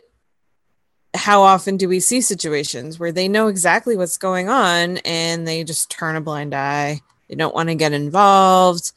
how 1.15 1.41
often 1.41 1.77
do 1.77 1.89
we 1.89 1.99
see 1.99 2.21
situations 2.21 2.99
where 2.99 3.11
they 3.11 3.27
know 3.27 3.47
exactly 3.47 3.97
what's 3.97 4.17
going 4.17 4.47
on 4.49 4.97
and 4.97 5.47
they 5.47 5.63
just 5.63 5.89
turn 5.89 6.15
a 6.15 6.21
blind 6.21 6.53
eye? 6.53 7.01
They 7.27 7.35
don't 7.35 7.55
want 7.55 7.69
to 7.69 7.75
get 7.75 7.93
involved. 7.93 8.91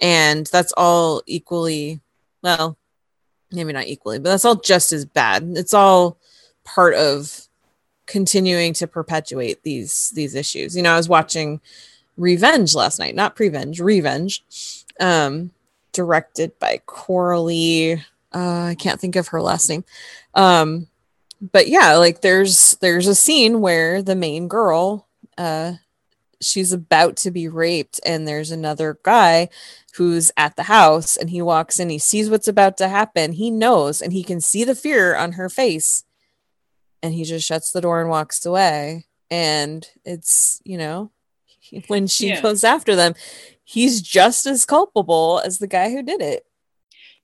And 0.00 0.46
that's 0.46 0.72
all 0.76 1.22
equally 1.26 2.00
well 2.42 2.76
maybe 3.52 3.72
not 3.72 3.86
equally 3.86 4.18
but 4.18 4.30
that's 4.30 4.44
all 4.44 4.56
just 4.56 4.92
as 4.92 5.04
bad. 5.04 5.44
It's 5.56 5.74
all 5.74 6.18
part 6.64 6.94
of 6.94 7.48
continuing 8.06 8.72
to 8.74 8.86
perpetuate 8.86 9.62
these 9.62 10.10
these 10.14 10.34
issues. 10.34 10.76
You 10.76 10.82
know 10.82 10.92
i 10.92 10.96
was 10.96 11.08
watching 11.08 11.60
revenge 12.16 12.74
last 12.74 12.98
night 12.98 13.14
not 13.14 13.34
prevenge 13.34 13.80
revenge 13.80 14.44
um 15.00 15.50
directed 15.92 16.56
by 16.58 16.80
coralie 16.86 17.94
uh, 18.32 18.64
i 18.64 18.76
can't 18.78 19.00
think 19.00 19.16
of 19.16 19.28
her 19.28 19.42
last 19.42 19.68
name. 19.68 19.84
Um 20.34 20.88
but 21.52 21.68
yeah 21.68 21.96
like 21.96 22.20
there's 22.20 22.72
there's 22.80 23.06
a 23.06 23.14
scene 23.14 23.60
where 23.60 24.02
the 24.02 24.14
main 24.16 24.48
girl 24.48 25.08
uh 25.36 25.74
she's 26.40 26.72
about 26.72 27.16
to 27.16 27.30
be 27.30 27.48
raped 27.48 28.00
and 28.04 28.26
there's 28.26 28.50
another 28.50 28.98
guy 29.02 29.48
who's 29.96 30.30
at 30.36 30.56
the 30.56 30.64
house 30.64 31.16
and 31.16 31.30
he 31.30 31.40
walks 31.40 31.80
in 31.80 31.88
he 31.88 31.98
sees 31.98 32.28
what's 32.28 32.48
about 32.48 32.76
to 32.76 32.88
happen 32.88 33.32
he 33.32 33.50
knows 33.50 34.00
and 34.00 34.12
he 34.12 34.22
can 34.22 34.40
see 34.40 34.64
the 34.64 34.74
fear 34.74 35.16
on 35.16 35.32
her 35.32 35.48
face 35.48 36.04
and 37.04 37.14
he 37.14 37.22
just 37.22 37.46
shuts 37.46 37.70
the 37.70 37.80
door 37.82 38.00
and 38.00 38.10
walks 38.10 38.44
away. 38.46 39.06
And 39.30 39.86
it's 40.04 40.60
you 40.64 40.78
know 40.78 41.10
when 41.88 42.06
she 42.06 42.28
Yeah. 42.28 42.40
goes 42.40 42.64
after 42.64 42.96
them 42.96 43.14
he's 43.66 44.02
just 44.02 44.46
as 44.46 44.66
culpable 44.66 45.40
as 45.44 45.58
the 45.58 45.66
guy 45.66 45.90
who 45.90 46.02
did 46.02 46.20
it. 46.20 46.44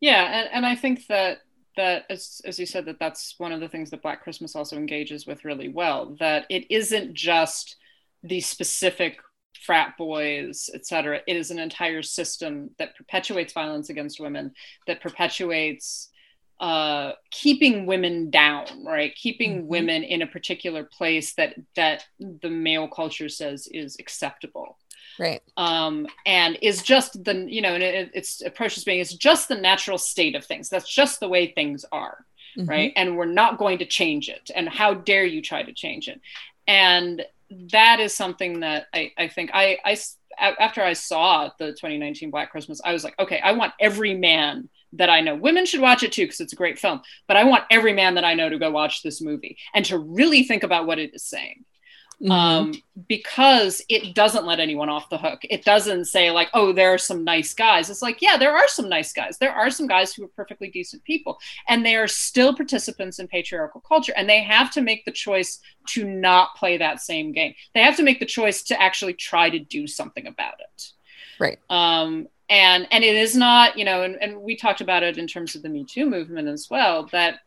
Yeah 0.01 0.23
and, 0.41 0.49
and 0.53 0.67
i 0.67 0.75
think 0.75 1.07
that 1.09 1.39
that 1.77 2.05
as, 2.11 2.41
as 2.45 2.59
you 2.59 2.67
said 2.67 2.85
that 2.87 2.99
that's 2.99 3.35
one 3.39 3.53
of 3.53 3.61
the 3.61 3.69
things 3.69 3.91
that 3.91 4.03
black 4.03 4.23
christmas 4.23 4.57
also 4.57 4.77
engages 4.77 5.27
with 5.27 5.45
really 5.45 5.69
well 5.69 6.17
that 6.21 6.47
it 6.51 6.65
isn't 6.71 7.15
just 7.15 7.77
the 8.23 8.41
specific 8.41 9.19
frat 9.67 9.95
boys 9.99 10.71
etc 10.75 11.21
it 11.27 11.37
is 11.37 11.51
an 11.51 11.59
entire 11.59 12.03
system 12.03 12.71
that 12.79 12.97
perpetuates 12.97 13.53
violence 13.53 13.91
against 13.91 14.21
women 14.21 14.53
that 14.87 15.01
perpetuates 15.01 16.09
uh, 16.61 17.13
keeping 17.31 17.87
women 17.87 18.31
down 18.31 18.67
right? 18.85 19.15
Keeping 19.15 19.63
Mhm. 19.63 19.67
women 19.67 20.03
in 20.05 20.21
a 20.23 20.27
particular 20.27 20.85
place 20.85 21.33
that 21.35 21.55
that 21.75 22.05
the 22.19 22.51
male 22.51 22.87
culture 22.87 23.29
says 23.31 23.67
is 23.73 23.97
acceptable. 23.99 24.79
Right. 25.19 25.43
Um, 25.57 26.07
and 26.27 26.59
is 26.63 26.83
just 26.83 27.25
the 27.25 27.35
you 27.49 27.63
know 27.63 27.75
and 27.75 27.83
it, 27.83 28.11
its 28.15 28.43
approach 28.43 28.77
is 28.77 28.85
being 28.85 29.01
it's 29.01 29.15
just 29.15 29.49
the 29.49 29.57
natural 29.57 29.99
state 29.99 30.35
of 30.37 30.45
things. 30.45 30.69
That's 30.69 30.89
just 30.89 31.19
the 31.21 31.29
way 31.29 31.47
things 31.53 31.85
are 31.93 32.25
Mhm. 32.59 32.69
right? 32.69 32.93
And 32.97 33.17
we're 33.17 33.25
not 33.43 33.59
going 33.59 33.79
to 33.79 33.87
change 33.87 34.29
it. 34.29 34.51
And 34.55 34.69
how 34.69 34.93
dare 34.93 35.25
you 35.25 35.41
try 35.41 35.63
to 35.63 35.73
change 35.73 36.09
it? 36.09 36.21
And 36.67 37.25
that 37.73 37.99
is 37.99 38.15
something 38.15 38.61
that 38.61 38.87
i, 38.95 39.11
I 39.19 39.27
think 39.27 39.51
I, 39.53 39.79
I 39.85 39.97
after 40.39 40.83
i 40.85 40.93
saw 40.93 41.51
the 41.59 41.73
2019 41.73 42.31
black 42.31 42.53
christmas 42.53 42.81
i 42.85 42.93
was 42.93 43.03
like 43.03 43.19
okay 43.19 43.41
i 43.43 43.51
want 43.51 43.73
every 43.81 44.15
man 44.15 44.69
that 44.93 45.11
i 45.11 45.21
know 45.21 45.35
women 45.35 45.65
should 45.67 45.81
watch 45.81 46.03
it 46.03 46.13
too 46.13 46.25
because 46.25 46.41
it's 46.41 46.53
a 46.53 46.57
great 46.57 46.79
film 46.79 47.01
but 47.29 47.37
i 47.37 47.45
want 47.45 47.65
every 47.71 47.93
man 47.93 48.15
that 48.15 48.25
i 48.25 48.35
know 48.35 48.49
to 48.49 48.59
go 48.59 48.71
watch 48.71 49.03
this 49.03 49.21
movie 49.21 49.57
and 49.75 49.85
to 49.85 49.99
really 49.99 50.43
think 50.43 50.63
about 50.63 50.87
what 50.87 50.99
it 50.99 51.15
is 51.15 51.25
saying 51.25 51.65
Mhm. 52.23 52.31
um, 52.31 52.75
because 53.09 53.81
it 53.89 54.15
doesn't 54.15 54.45
let 54.45 54.61
anyone 54.61 54.91
off 54.91 55.09
the 55.09 55.17
hook. 55.17 55.41
It 55.45 55.65
doesn't 55.65 56.05
say 56.05 56.31
like, 56.31 56.51
oh, 56.53 56.71
there 56.71 56.93
are 56.93 56.99
some 56.99 57.25
nice 57.25 57.55
guys. 57.55 57.89
It's 57.89 58.03
like, 58.03 58.21
yeah, 58.21 58.37
there 58.37 58.55
are 58.55 58.69
some 58.69 58.91
nice 58.91 59.11
guys. 59.15 59.39
There 59.39 59.55
are 59.55 59.71
some 59.71 59.87
guys 59.87 60.13
who 60.13 60.25
are 60.25 60.29
perfectly 60.37 60.69
decent 60.69 61.03
people, 61.05 61.39
and 61.67 61.83
they 61.85 61.97
are 61.97 62.07
still 62.07 62.55
participants 62.55 63.21
in 63.21 63.27
patriarchal 63.29 63.81
culture, 63.81 64.13
and 64.15 64.29
they 64.29 64.43
have 64.43 64.71
to 64.73 64.83
make 64.83 65.07
the 65.07 65.13
choice 65.13 65.61
to 65.89 66.05
not 66.05 66.55
play 66.57 66.77
that 66.77 67.01
same 67.01 67.33
game. 67.33 67.55
They 67.73 67.81
have 67.81 67.97
to 67.97 68.03
make 68.03 68.21
the 68.21 68.27
choice 68.27 68.65
to 68.65 68.79
actually 68.79 69.15
try 69.15 69.49
to 69.49 69.59
do 69.59 69.87
something 69.87 70.27
about 70.27 70.61
it. 70.61 70.91
Right. 71.39 71.59
Um, 71.71 72.29
and 72.51 72.87
and 72.91 73.03
it 73.03 73.15
is 73.15 73.35
not, 73.35 73.79
you 73.79 73.85
know, 73.85 74.03
and, 74.03 74.17
and 74.21 74.43
we 74.43 74.57
talked 74.57 74.83
about 74.83 75.03
it 75.03 75.17
in 75.17 75.27
terms 75.27 75.55
of 75.55 75.63
the 75.63 75.69
Me 75.69 75.85
Too 75.85 76.05
movement 76.05 76.49
as 76.49 76.69
well, 76.71 77.07
that 77.13 77.41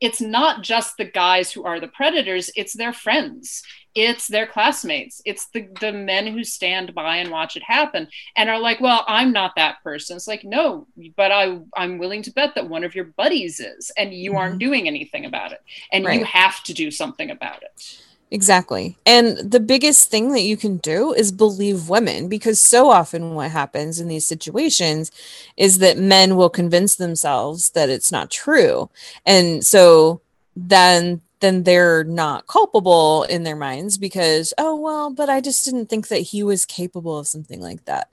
it's 0.00 0.20
not 0.20 0.62
just 0.62 0.96
the 0.96 1.04
guys 1.04 1.52
who 1.52 1.64
are 1.64 1.78
the 1.78 1.88
predators, 1.88 2.50
it's 2.56 2.74
their 2.74 2.92
friends 2.92 3.62
it's 3.94 4.28
their 4.28 4.46
classmates 4.46 5.20
it's 5.24 5.48
the 5.48 5.68
the 5.80 5.92
men 5.92 6.26
who 6.26 6.44
stand 6.44 6.94
by 6.94 7.16
and 7.16 7.30
watch 7.30 7.56
it 7.56 7.62
happen 7.62 8.06
and 8.36 8.48
are 8.48 8.60
like 8.60 8.80
well 8.80 9.04
i'm 9.08 9.32
not 9.32 9.52
that 9.56 9.82
person. 9.82 10.16
It's 10.16 10.28
like 10.28 10.44
no 10.44 10.86
but 11.16 11.32
i 11.32 11.58
i'm 11.76 11.98
willing 11.98 12.22
to 12.22 12.32
bet 12.32 12.54
that 12.54 12.68
one 12.68 12.84
of 12.84 12.94
your 12.94 13.06
buddies 13.06 13.58
is 13.58 13.90
and 13.96 14.14
you 14.14 14.36
aren't 14.36 14.52
mm-hmm. 14.52 14.58
doing 14.58 14.86
anything 14.86 15.24
about 15.24 15.52
it 15.52 15.60
and 15.92 16.04
you 16.04 16.24
have 16.24 16.62
to 16.64 16.74
do 16.74 16.90
something 16.90 17.30
about 17.30 17.62
it 17.62 18.02
Exactly. 18.32 18.96
And 19.04 19.36
the 19.38 19.58
biggest 19.58 20.08
thing 20.08 20.32
that 20.32 20.42
you 20.42 20.56
can 20.56 20.76
do 20.76 21.12
is 21.12 21.32
believe 21.32 21.88
women 21.88 22.28
because 22.28 22.60
so 22.60 22.88
often 22.90 23.34
what 23.34 23.50
happens 23.50 23.98
in 23.98 24.06
these 24.06 24.24
situations 24.24 25.10
is 25.56 25.78
that 25.78 25.98
men 25.98 26.36
will 26.36 26.48
convince 26.50 26.94
themselves 26.94 27.70
that 27.70 27.88
it's 27.90 28.12
not 28.12 28.30
true. 28.30 28.88
And 29.26 29.64
so 29.64 30.20
then 30.54 31.22
then 31.40 31.62
they're 31.62 32.04
not 32.04 32.46
culpable 32.46 33.22
in 33.24 33.44
their 33.44 33.56
minds 33.56 33.96
because 33.96 34.52
oh 34.58 34.76
well 34.76 35.10
but 35.10 35.30
I 35.30 35.40
just 35.40 35.64
didn't 35.64 35.86
think 35.86 36.08
that 36.08 36.18
he 36.18 36.42
was 36.42 36.66
capable 36.66 37.18
of 37.18 37.26
something 37.26 37.60
like 37.60 37.84
that. 37.86 38.10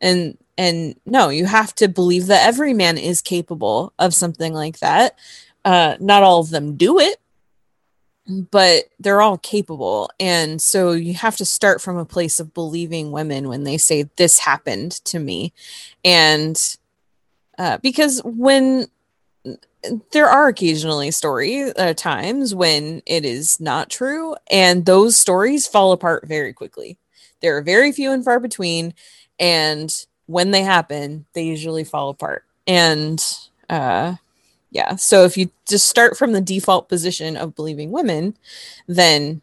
And 0.00 0.38
and 0.56 0.94
no, 1.04 1.28
you 1.28 1.44
have 1.46 1.74
to 1.76 1.88
believe 1.88 2.26
that 2.28 2.46
every 2.46 2.72
man 2.72 2.96
is 2.96 3.20
capable 3.20 3.92
of 3.98 4.14
something 4.14 4.54
like 4.54 4.78
that. 4.78 5.14
Uh 5.64 5.96
not 6.00 6.22
all 6.22 6.40
of 6.40 6.50
them 6.50 6.76
do 6.76 6.98
it 6.98 7.18
but 8.28 8.84
they're 9.00 9.22
all 9.22 9.38
capable 9.38 10.10
and 10.20 10.60
so 10.60 10.92
you 10.92 11.14
have 11.14 11.36
to 11.36 11.44
start 11.44 11.80
from 11.80 11.96
a 11.96 12.04
place 12.04 12.38
of 12.38 12.52
believing 12.52 13.10
women 13.10 13.48
when 13.48 13.64
they 13.64 13.78
say 13.78 14.04
this 14.16 14.38
happened 14.40 14.92
to 15.04 15.18
me 15.18 15.52
and 16.04 16.76
uh, 17.58 17.78
because 17.78 18.20
when 18.24 18.86
there 20.12 20.28
are 20.28 20.48
occasionally 20.48 21.10
story 21.10 21.62
uh, 21.72 21.94
times 21.94 22.54
when 22.54 23.02
it 23.06 23.24
is 23.24 23.60
not 23.60 23.90
true 23.90 24.34
and 24.50 24.86
those 24.86 25.16
stories 25.16 25.66
fall 25.66 25.92
apart 25.92 26.26
very 26.26 26.52
quickly. 26.52 26.98
There 27.40 27.56
are 27.56 27.62
very 27.62 27.92
few 27.92 28.12
and 28.12 28.24
far 28.24 28.40
between 28.40 28.94
and 29.38 29.94
when 30.26 30.50
they 30.50 30.62
happen 30.62 31.26
they 31.32 31.44
usually 31.44 31.84
fall 31.84 32.10
apart 32.10 32.44
and 32.66 33.24
uh 33.70 34.16
yeah. 34.70 34.96
So 34.96 35.24
if 35.24 35.36
you 35.36 35.50
just 35.66 35.86
start 35.86 36.16
from 36.16 36.32
the 36.32 36.40
default 36.40 36.88
position 36.88 37.36
of 37.36 37.54
believing 37.54 37.90
women 37.90 38.36
then 38.86 39.42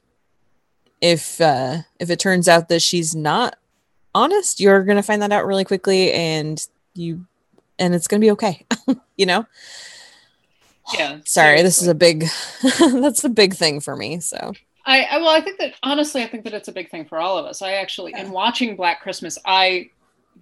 if 1.02 1.40
uh 1.42 1.78
if 2.00 2.10
it 2.10 2.20
turns 2.20 2.48
out 2.48 2.70
that 2.70 2.82
she's 2.82 3.16
not 3.16 3.58
honest 4.14 4.60
you're 4.60 4.84
gonna 4.84 5.04
find 5.04 5.22
that 5.22 5.32
out 5.32 5.46
really 5.46 5.66
quickly 5.66 6.12
and 6.14 6.68
you 6.94 7.26
and 7.78 7.94
it's 7.94 8.08
gonna 8.08 8.22
be 8.22 8.32
okay 8.32 8.66
you 9.18 9.26
know? 9.26 9.46
Yeah 10.94 11.20
sorry 11.26 11.62
this 11.62 11.82
is 11.82 11.88
a 11.88 11.96
big 11.96 12.26
that's 12.80 13.24
a 13.24 13.30
big 13.30 13.54
thing 13.54 13.80
for 13.80 13.96
me 13.96 14.20
so. 14.20 14.54
I, 14.88 15.04
I 15.04 15.18
well, 15.18 15.30
I 15.30 15.42
think 15.42 15.58
that 15.58 15.74
honestly, 15.82 16.22
I 16.22 16.28
think 16.28 16.44
that 16.44 16.54
it's 16.54 16.68
a 16.68 16.72
big 16.72 16.92
thing 16.92 17.06
for 17.06 17.18
all 17.18 17.40
of 17.40 17.46
us. 17.48 17.64
I 17.64 17.74
actually, 17.74 18.14
in 18.16 18.30
watching 18.30 18.76
Black 18.76 19.02
Christmas, 19.02 19.36
I 19.44 19.90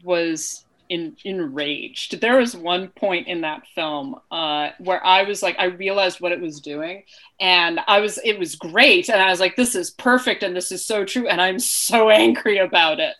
was 0.04 0.66
in, 0.94 1.16
enraged. 1.24 2.22
There 2.22 2.38
was 2.38 2.56
one 2.56 2.90
point 2.90 3.28
in 3.28 3.42
that 3.42 3.64
film 3.76 4.16
uh, 4.32 4.70
where 4.80 5.04
I 5.06 5.24
was 5.24 5.42
like, 5.44 5.56
I 5.60 5.66
realized 5.66 6.22
what 6.22 6.32
it 6.32 6.42
was 6.42 6.62
doing, 6.62 7.04
and 7.40 7.80
I 7.88 8.00
was, 8.00 8.20
it 8.24 8.38
was 8.40 8.56
great, 8.56 9.10
and 9.10 9.22
I 9.22 9.30
was 9.30 9.40
like, 9.40 9.56
this 9.56 9.76
is 9.76 9.92
perfect, 9.92 10.44
and 10.44 10.56
this 10.56 10.72
is 10.72 10.86
so 10.86 11.06
true, 11.06 11.28
and 11.28 11.42
I'm 11.42 11.60
so 11.60 12.10
angry 12.26 12.58
about 12.60 13.00
it 13.00 13.16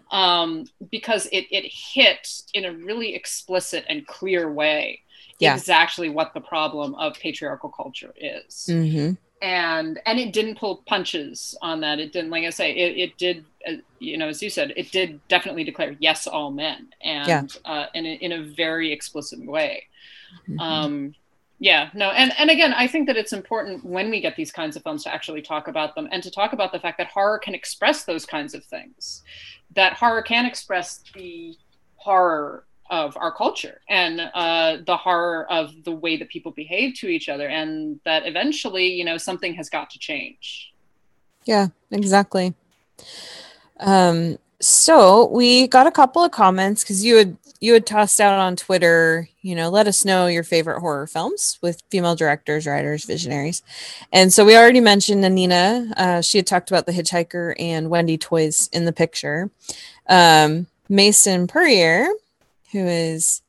um, 0.10 0.64
because 0.90 1.26
it 1.32 1.46
it 1.50 1.64
hit 1.94 2.28
in 2.54 2.64
a 2.64 2.72
really 2.72 3.14
explicit 3.14 3.84
and 3.88 4.06
clear 4.06 4.52
way 4.52 5.00
Yeah. 5.38 5.54
exactly 5.54 6.08
what 6.08 6.32
the 6.34 6.40
problem 6.40 6.94
of 6.94 7.14
patriarchal 7.14 7.70
culture 7.70 8.12
is 8.16 8.66
Mm-hmm. 8.68 9.14
And 9.42 10.00
and 10.06 10.18
it 10.18 10.32
didn't 10.32 10.58
pull 10.58 10.82
punches 10.86 11.56
on 11.62 11.80
that 11.80 11.98
it 11.98 12.12
didn't 12.12 12.30
like 12.30 12.44
i 12.44 12.50
say 12.50 12.72
it, 12.72 12.98
it 12.98 13.16
did 13.18 13.44
uh, 13.66 13.72
you 13.98 14.16
know 14.18 14.28
as 14.28 14.42
you 14.42 14.50
said 14.50 14.72
it 14.76 14.90
did 14.92 15.20
definitely 15.28 15.64
declare 15.64 15.96
yes 15.98 16.26
all 16.26 16.50
men 16.50 16.88
and 17.02 17.26
Yeah. 17.28 17.42
uh, 17.64 17.86
in, 17.94 18.04
a, 18.06 18.14
in 18.16 18.32
a 18.32 18.42
very 18.54 18.92
explicit 18.92 19.44
way 19.44 19.84
Mm-hmm. 20.48 20.60
um 20.60 21.14
yeah 21.58 21.90
no 21.92 22.10
and 22.10 22.32
and 22.38 22.50
again 22.50 22.72
i 22.74 22.86
think 22.86 23.08
that 23.08 23.16
it's 23.16 23.32
important 23.32 23.84
when 23.84 24.10
we 24.10 24.20
get 24.20 24.36
these 24.36 24.52
kinds 24.52 24.76
of 24.76 24.82
films 24.84 25.02
to 25.02 25.12
actually 25.12 25.42
talk 25.42 25.66
about 25.66 25.96
them 25.96 26.08
and 26.12 26.22
to 26.22 26.30
talk 26.30 26.52
about 26.52 26.70
the 26.70 26.78
fact 26.78 26.98
that 26.98 27.08
horror 27.08 27.38
can 27.38 27.52
express 27.52 28.04
those 28.04 28.24
kinds 28.24 28.54
of 28.54 28.64
things 28.64 29.22
that 29.74 29.94
horror 29.94 30.22
can 30.22 30.46
express 30.46 31.00
the 31.14 31.56
horror 31.96 32.64
of 32.90 33.16
our 33.16 33.32
culture 33.32 33.80
and 33.88 34.20
uh, 34.34 34.78
the 34.84 34.96
horror 34.96 35.50
of 35.50 35.72
the 35.84 35.92
way 35.92 36.16
that 36.16 36.28
people 36.28 36.52
behave 36.52 36.94
to 36.94 37.06
each 37.06 37.28
other 37.28 37.48
and 37.48 38.00
that 38.04 38.26
eventually 38.26 38.86
you 38.86 39.04
know 39.04 39.16
something 39.16 39.54
has 39.54 39.70
got 39.70 39.88
to 39.90 39.98
change 39.98 40.70
Yeah, 41.44 41.68
exactly. 41.90 42.54
Um, 43.78 44.38
so 44.60 45.26
we 45.28 45.66
got 45.68 45.86
a 45.86 45.90
couple 45.90 46.22
of 46.22 46.30
comments 46.30 46.82
because 46.82 47.04
you 47.04 47.16
had 47.16 47.36
you 47.60 47.74
had 47.74 47.86
tossed 47.86 48.20
out 48.20 48.38
on 48.38 48.56
Twitter, 48.56 49.28
you 49.42 49.54
know, 49.54 49.68
let 49.68 49.86
us 49.86 50.04
know 50.04 50.26
your 50.26 50.42
favorite 50.42 50.80
horror 50.80 51.06
films 51.06 51.58
with 51.60 51.82
female 51.90 52.14
directors, 52.14 52.66
writers, 52.66 53.04
visionaries. 53.04 53.62
And 54.12 54.32
so 54.32 54.46
we 54.46 54.56
already 54.56 54.80
mentioned 54.80 55.24
Anina. 55.24 55.92
Uh, 55.94 56.20
she 56.22 56.38
had 56.38 56.46
talked 56.46 56.70
about 56.70 56.86
The 56.86 56.92
Hitchhiker 56.92 57.54
and 57.58 57.90
Wendy 57.90 58.16
Toye's 58.16 58.68
in 58.72 58.86
the 58.86 58.94
picture. 58.94 59.50
Um, 60.08 60.68
Mason 60.88 61.46
Purrier, 61.46 62.08
who 62.72 62.86
is 62.86 63.42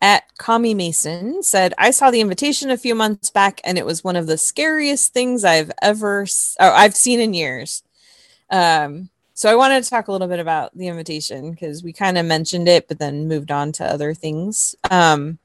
at 0.00 0.24
Commie 0.36 0.74
Mason, 0.74 1.42
said, 1.42 1.72
I 1.78 1.90
saw 1.90 2.10
the 2.10 2.20
invitation 2.20 2.70
a 2.70 2.76
few 2.76 2.94
months 2.94 3.30
back 3.30 3.60
and 3.64 3.78
it 3.78 3.86
was 3.86 4.04
one 4.04 4.16
of 4.16 4.26
the 4.26 4.36
scariest 4.36 5.12
things 5.12 5.44
I've 5.44 5.72
ever 5.80 6.26
oh, 6.60 6.72
I've 6.72 6.94
seen 6.94 7.20
in 7.20 7.32
years. 7.32 7.82
Um, 8.50 9.08
so 9.32 9.50
I 9.50 9.56
wanted 9.56 9.82
to 9.82 9.90
talk 9.90 10.08
a 10.08 10.12
little 10.12 10.28
bit 10.28 10.38
about 10.38 10.76
the 10.76 10.88
invitation 10.88 11.52
because 11.52 11.82
we 11.82 11.92
kind 11.92 12.18
of 12.18 12.26
mentioned 12.26 12.68
it, 12.68 12.86
but 12.86 12.98
then 12.98 13.26
moved 13.26 13.50
on 13.50 13.72
to 13.72 13.84
other 13.84 14.14
things. 14.14 14.76
Um, 14.90 15.38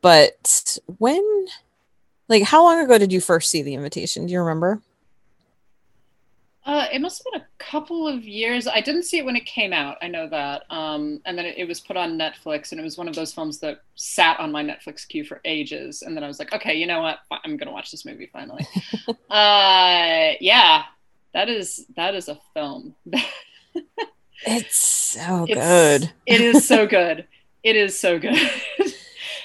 but 0.00 0.78
when, 0.98 1.46
like, 2.28 2.44
how 2.44 2.64
long 2.64 2.82
ago 2.82 2.98
did 2.98 3.12
you 3.12 3.20
first 3.20 3.50
see 3.50 3.62
the 3.62 3.74
invitation? 3.74 4.26
Do 4.26 4.32
you 4.32 4.40
remember? 4.40 4.80
Uh, 6.64 6.86
it 6.92 7.00
must 7.00 7.18
have 7.24 7.32
been 7.32 7.40
a 7.42 7.46
couple 7.64 8.06
of 8.06 8.22
years 8.24 8.66
i 8.68 8.80
didn't 8.80 9.02
see 9.02 9.18
it 9.18 9.24
when 9.24 9.34
it 9.36 9.44
came 9.46 9.72
out 9.72 9.96
i 10.02 10.06
know 10.08 10.28
that 10.28 10.62
um, 10.70 11.20
and 11.26 11.36
then 11.36 11.44
it, 11.46 11.56
it 11.58 11.66
was 11.68 11.80
put 11.80 11.96
on 11.96 12.16
netflix 12.18 12.70
and 12.72 12.80
it 12.80 12.84
was 12.84 12.96
one 12.96 13.08
of 13.08 13.14
those 13.14 13.32
films 13.34 13.58
that 13.58 13.80
sat 13.96 14.38
on 14.38 14.52
my 14.52 14.62
netflix 14.62 15.06
queue 15.06 15.24
for 15.24 15.40
ages 15.44 16.02
and 16.02 16.16
then 16.16 16.22
i 16.22 16.26
was 16.28 16.38
like 16.38 16.52
okay 16.52 16.74
you 16.74 16.86
know 16.86 17.02
what 17.02 17.18
i'm 17.44 17.56
gonna 17.56 17.72
watch 17.72 17.90
this 17.90 18.04
movie 18.04 18.28
finally 18.32 18.66
uh, 19.30 20.32
yeah 20.40 20.84
that 21.34 21.48
is 21.48 21.86
that 21.96 22.14
is 22.14 22.28
a 22.28 22.38
film 22.54 22.94
It's 24.44 24.76
so 24.76 25.44
It's- 25.48 26.00
good. 26.00 26.12
it 26.26 26.40
is 26.40 26.66
so 26.66 26.84
good. 26.98 27.26
It 27.62 27.76
is 27.76 27.96
so 27.98 28.18
good. 28.18 28.34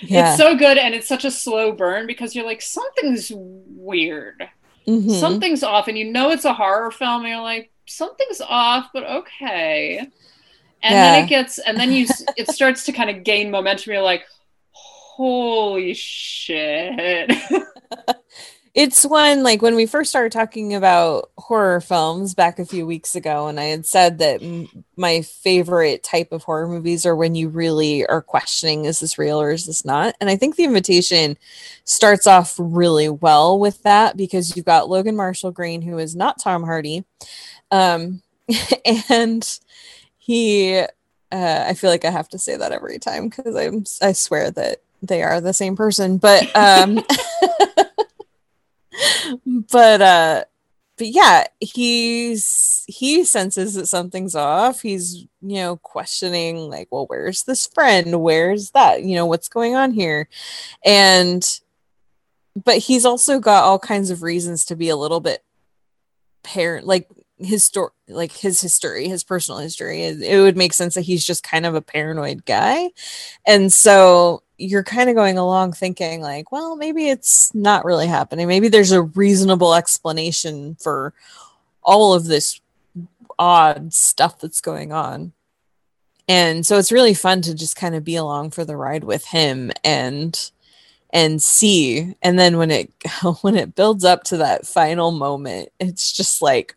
Yeah. 0.02 0.30
It's 0.30 0.38
so 0.38 0.56
good 0.57 0.77
and 0.80 0.95
it's 0.95 1.07
such 1.07 1.23
a 1.23 1.30
slow 1.30 1.72
burn 1.72 2.07
because 2.07 2.35
you're 2.35 2.45
like, 2.48 2.64
something's 2.64 3.31
weird. 3.34 4.48
Mhm. 4.88 5.19
Something's 5.19 5.64
off. 5.64 5.88
And 5.88 5.97
you 5.97 6.05
know 6.11 6.30
it's 6.30 6.45
a 6.45 6.53
horror 6.53 6.91
film, 6.91 7.22
and 7.23 7.30
you're 7.34 7.41
like, 7.41 7.72
something's 7.85 8.41
off, 8.41 8.88
but 8.93 9.03
okay. 9.03 9.97
And 9.99 10.93
Yeah. 10.93 11.11
then 11.11 11.23
it 11.23 11.27
gets 11.27 11.57
and 11.59 11.77
then 11.77 11.91
you 11.91 12.05
it 12.38 12.49
starts 12.49 12.85
to 12.85 12.91
kind 12.91 13.09
of 13.09 13.23
gain 13.23 13.49
momentum. 13.51 13.93
You're 13.93 14.01
like, 14.01 14.23
holy 14.72 15.93
shit. 15.93 17.31
it's 18.77 19.03
when 19.07 19.41
like 19.41 19.63
when 19.63 19.73
we 19.73 19.87
first 19.87 20.11
started 20.11 20.31
talking 20.31 20.75
about 20.75 21.31
horror 21.39 21.81
films 21.81 22.35
back 22.35 22.59
a 22.59 22.65
few 22.65 22.85
weeks 22.85 23.15
ago 23.15 23.47
and 23.47 23.59
i 23.59 23.63
had 23.63 23.87
said 23.87 24.19
that 24.19 24.41
m- 24.41 24.69
my 24.95 25.23
favorite 25.23 26.03
type 26.03 26.31
of 26.31 26.43
horror 26.43 26.67
movies 26.67 27.03
are 27.03 27.15
when 27.15 27.33
you 27.33 27.49
really 27.49 28.05
are 28.05 28.21
questioning 28.21 28.85
is 28.85 28.99
this 28.99 29.17
real 29.17 29.41
or 29.41 29.49
is 29.49 29.65
this 29.65 29.83
not? 29.83 30.15
And 30.21 30.29
i 30.29 30.35
think 30.35 30.55
the 30.55 30.63
invitation 30.63 31.39
starts 31.85 32.27
off 32.27 32.55
really 32.59 33.09
well 33.09 33.57
with 33.57 33.81
that 33.81 34.15
because 34.15 34.55
you've 34.55 34.65
got 34.65 34.87
logan 34.87 35.15
marshall 35.15 35.51
green 35.51 35.81
who 35.81 35.97
is 35.97 36.15
not 36.15 36.39
tom 36.39 36.63
hardy 36.63 37.03
um 37.71 38.21
and 39.09 39.59
he 40.19 40.77
uh, 41.31 41.65
i 41.67 41.73
feel 41.73 41.89
like 41.89 42.05
i 42.05 42.11
have 42.11 42.29
to 42.29 42.37
say 42.37 42.55
that 42.55 42.71
every 42.71 42.99
time 42.99 43.27
because 43.27 43.55
i'm 43.55 43.85
i 44.03 44.11
swear 44.11 44.51
that 44.51 44.83
they 45.01 45.23
are 45.23 45.41
the 45.41 45.53
same 45.53 45.75
person 45.75 46.17
but 46.17 46.43
um 46.55 47.03
but 49.71 50.01
uh 50.01 50.43
but 50.97 51.07
yeah 51.07 51.45
he's 51.59 52.83
he 52.87 53.23
senses 53.23 53.75
that 53.75 53.87
something's 53.87 54.35
off. 54.35 54.81
He's 54.81 55.25
you 55.41 55.55
know 55.55 55.77
questioning 55.77 56.69
like 56.69 56.87
well 56.91 57.05
where's 57.07 57.43
this 57.43 57.67
friend? 57.67 58.21
Where's 58.21 58.71
that? 58.71 59.03
You 59.03 59.15
know 59.15 59.25
what's 59.25 59.49
going 59.49 59.75
on 59.75 59.91
here? 59.91 60.27
And 60.83 61.47
but 62.63 62.77
he's 62.77 63.05
also 63.05 63.39
got 63.39 63.63
all 63.63 63.79
kinds 63.79 64.09
of 64.09 64.23
reasons 64.23 64.65
to 64.65 64.75
be 64.75 64.89
a 64.89 64.95
little 64.95 65.19
bit 65.19 65.43
parent 66.43 66.87
like 66.87 67.07
his 67.37 67.63
story 67.63 67.91
like 68.07 68.31
his 68.31 68.61
history 68.61 69.07
his 69.07 69.23
personal 69.23 69.59
history. 69.59 70.03
It, 70.03 70.21
it 70.21 70.41
would 70.41 70.57
make 70.57 70.73
sense 70.73 70.95
that 70.95 71.01
he's 71.01 71.25
just 71.25 71.43
kind 71.43 71.65
of 71.65 71.75
a 71.75 71.81
paranoid 71.81 72.45
guy. 72.45 72.89
And 73.45 73.71
so 73.71 74.41
you're 74.57 74.84
kind 74.84 75.09
of 75.09 75.15
going 75.15 75.38
along 75.38 75.71
thinking 75.73 76.21
like 76.21 76.51
well 76.51 76.75
maybe 76.75 77.09
it's 77.09 77.53
not 77.53 77.85
really 77.85 78.07
happening. 78.07 78.47
Maybe 78.47 78.67
there's 78.67 78.91
a 78.91 79.03
reasonable 79.03 79.73
explanation 79.73 80.75
for 80.75 81.13
all 81.84 82.13
of 82.13 82.25
this 82.25 82.59
odd 83.39 83.93
stuff 83.93 84.39
that's 84.39 84.61
going 84.61 84.91
on. 84.91 85.34
And 86.27 86.65
so 86.65 86.77
it's 86.77 86.91
really 86.91 87.13
fun 87.13 87.41
to 87.43 87.55
just 87.55 87.77
kind 87.77 87.95
of 87.95 88.03
be 88.03 88.15
along 88.15 88.51
for 88.51 88.65
the 88.65 88.75
ride 88.75 89.03
with 89.03 89.25
him 89.25 89.71
and 89.84 90.51
and 91.11 91.41
see. 91.41 92.15
And 92.21 92.38
then 92.38 92.57
when 92.57 92.71
it 92.71 92.91
when 93.41 93.55
it 93.55 93.75
builds 93.75 94.03
up 94.03 94.23
to 94.25 94.38
that 94.38 94.67
final 94.67 95.11
moment 95.11 95.69
it's 95.79 96.11
just 96.11 96.41
like 96.41 96.75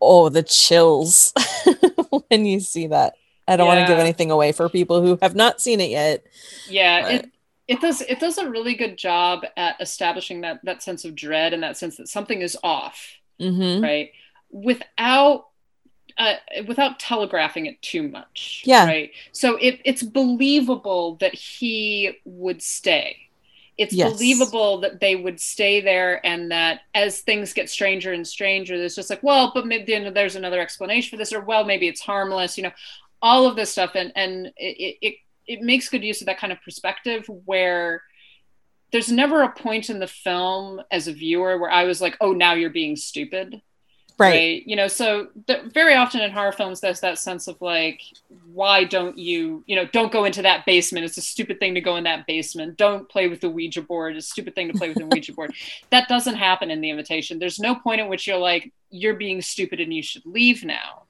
oh 0.00 0.28
the 0.28 0.42
chills 0.42 1.32
when 2.28 2.44
you 2.44 2.60
see 2.60 2.88
that 2.88 3.14
i 3.48 3.56
don't 3.56 3.66
want 3.66 3.80
to 3.80 3.86
give 3.86 3.98
anything 3.98 4.30
away 4.30 4.52
for 4.52 4.68
people 4.68 5.02
who 5.02 5.18
have 5.22 5.34
not 5.34 5.60
seen 5.60 5.80
it 5.80 5.90
yet 5.90 6.24
Yeah, 6.68 7.08
it 7.08 7.30
it 7.68 7.80
does 7.80 8.00
it 8.02 8.20
does 8.20 8.38
a 8.38 8.50
really 8.50 8.74
good 8.74 8.98
job 8.98 9.44
at 9.56 9.80
establishing 9.80 10.40
that 10.42 10.60
that 10.64 10.82
sense 10.82 11.04
of 11.04 11.14
dread 11.14 11.52
and 11.52 11.62
that 11.62 11.76
sense 11.76 11.96
that 11.96 12.08
something 12.08 12.42
is 12.42 12.56
off, 12.62 13.16
mm-hmm. 13.40 13.82
right? 13.82 14.10
Without 14.50 15.46
uh, 16.18 16.34
without 16.66 16.98
telegraphing 16.98 17.66
it 17.66 17.80
too 17.80 18.06
much. 18.08 18.62
Yeah. 18.66 18.84
Right. 18.84 19.12
So 19.32 19.56
it, 19.56 19.80
it's 19.84 20.02
believable 20.02 21.16
that 21.16 21.34
he 21.34 22.18
would 22.24 22.60
stay. 22.60 23.16
It's 23.78 23.94
Yes. 23.94 24.12
believable 24.12 24.80
that 24.80 25.00
they 25.00 25.16
would 25.16 25.40
stay 25.40 25.80
there 25.80 26.24
and 26.26 26.50
that 26.50 26.80
as 26.94 27.20
things 27.20 27.54
get 27.54 27.70
stranger 27.70 28.12
and 28.12 28.26
stranger, 28.26 28.76
there's 28.76 28.94
just 28.94 29.08
like, 29.08 29.22
well, 29.22 29.52
but 29.54 29.66
maybe 29.66 29.92
you 29.92 30.00
know, 30.00 30.10
there's 30.10 30.36
another 30.36 30.60
explanation 30.60 31.10
for 31.10 31.16
this, 31.16 31.32
or 31.32 31.40
well, 31.40 31.64
maybe 31.64 31.88
it's 31.88 32.02
harmless, 32.02 32.58
you 32.58 32.64
know, 32.64 32.72
all 33.22 33.46
of 33.46 33.56
this 33.56 33.70
stuff. 33.70 33.92
And 33.94 34.12
and 34.14 34.52
it 34.56 34.98
it 35.00 35.14
it 35.46 35.62
makes 35.62 35.88
good 35.88 36.04
use 36.04 36.20
of 36.20 36.26
that 36.26 36.38
kind 36.38 36.52
of 36.52 36.60
perspective 36.62 37.26
where 37.44 38.02
there's 38.90 39.10
never 39.10 39.42
a 39.42 39.52
point 39.52 39.88
in 39.88 39.98
the 39.98 40.06
film 40.06 40.82
as 40.90 41.08
a 41.08 41.12
viewer 41.12 41.58
where 41.58 41.70
I 41.70 41.84
was 41.84 42.00
like, 42.02 42.16
oh, 42.20 42.32
now 42.32 42.52
you're 42.52 42.70
being 42.70 42.96
stupid. 42.96 43.62
Right. 44.18 44.62
You 44.66 44.76
know 44.76 44.88
so 44.88 45.28
th- 45.46 45.72
very 45.72 45.94
often 45.94 46.20
in 46.20 46.30
horror 46.30 46.52
films 46.52 46.80
there's 46.80 47.00
that 47.00 47.18
sense 47.18 47.48
of 47.48 47.60
like 47.60 48.02
why 48.52 48.84
don't 48.84 49.18
you 49.18 49.64
you 49.66 49.74
know 49.74 49.86
don't 49.86 50.12
go 50.12 50.24
into 50.24 50.42
that 50.42 50.66
basement. 50.66 51.04
It's 51.04 51.16
a 51.16 51.22
stupid 51.22 51.58
thing 51.58 51.74
to 51.74 51.80
go 51.80 51.96
in 51.96 52.04
that 52.04 52.26
basement. 52.26 52.76
Don't 52.76 53.08
play 53.08 53.28
with 53.28 53.40
the 53.40 53.50
ouija 53.50 53.82
board. 53.82 54.16
It's 54.16 54.26
a 54.26 54.30
stupid 54.30 54.54
thing 54.54 54.68
to 54.68 54.78
play 54.78 54.88
with 54.88 54.98
the 54.98 55.06
ouija 55.06 55.32
board. 55.32 55.54
That 55.90 56.08
doesn't 56.08 56.36
happen 56.36 56.70
in 56.70 56.80
the 56.80 56.90
invitation. 56.90 57.38
There's 57.38 57.58
no 57.58 57.74
point 57.74 58.00
at 58.00 58.08
which 58.08 58.26
you're 58.26 58.38
like 58.38 58.72
you're 58.90 59.16
being 59.16 59.42
stupid 59.42 59.80
and 59.80 59.92
you 59.92 60.02
should 60.02 60.24
leave 60.24 60.64
now 60.64 61.02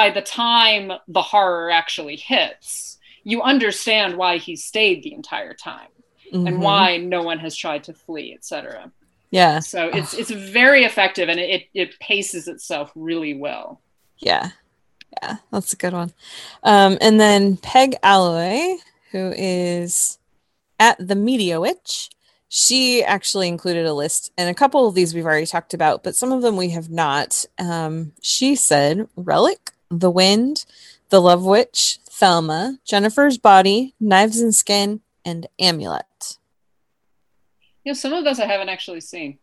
by 0.00 0.08
the 0.16 0.22
time 0.22 0.84
the 1.16 1.22
horror 1.32 1.70
actually 1.80 2.16
hits 2.16 2.98
you 3.30 3.38
understand 3.52 4.16
why 4.16 4.32
he 4.46 4.54
stayed 4.70 4.98
the 5.02 5.14
entire 5.20 5.54
time 5.54 5.92
and 6.32 6.54
Mhm. 6.56 6.62
why 6.66 6.86
no 6.98 7.20
one 7.30 7.38
has 7.46 7.54
tried 7.64 7.82
to 7.88 7.92
flee 8.04 8.30
etc 8.38 8.90
Yeah. 9.30 9.58
So 9.60 9.80
it's 9.98 10.12
it's 10.20 10.30
very 10.60 10.82
effective 10.90 11.26
and 11.32 11.40
it 11.40 11.62
it 11.82 11.90
paces 12.08 12.44
itself 12.54 12.86
really 12.94 13.34
well. 13.46 13.66
Yeah. 14.30 14.46
Yeah, 15.22 15.36
that's 15.52 15.72
a 15.72 15.76
good 15.84 15.92
one. 16.02 16.12
Um, 16.72 16.92
and 17.00 17.18
then 17.18 17.56
Peg 17.56 17.90
Aloi, 18.02 18.76
who 19.12 19.32
is 19.36 20.18
at 20.78 20.96
the 21.10 21.14
Media 21.28 21.56
Witch, 21.60 22.10
she 22.48 23.02
actually 23.02 23.48
included 23.48 23.84
a 23.86 23.94
list, 24.02 24.30
and 24.38 24.48
a 24.48 24.54
couple 24.62 24.86
of 24.86 24.94
these 24.94 25.12
we've 25.14 25.26
already 25.30 25.46
talked 25.54 25.74
about, 25.74 26.04
but 26.04 26.14
some 26.16 26.32
of 26.32 26.42
them 26.42 26.56
we 26.56 26.70
have 26.70 26.88
not. 26.90 27.44
Um, 27.58 28.12
she 28.22 28.54
said 28.56 29.08
Relic, 29.16 29.70
The 29.90 30.10
Wind, 30.10 30.64
The 31.10 31.20
Love 31.20 31.44
Witch, 31.44 31.98
Thelma, 32.08 32.78
Jennifer's 32.84 33.38
Body, 33.38 33.94
Knives 34.00 34.40
and 34.40 34.54
Skin, 34.54 35.00
and 35.24 35.46
Amulet. 35.58 36.38
You 37.84 37.90
know, 37.90 37.94
some 37.94 38.12
of 38.12 38.24
those 38.24 38.40
I 38.40 38.46
haven't 38.46 38.68
actually 38.68 39.00
seen. 39.00 39.38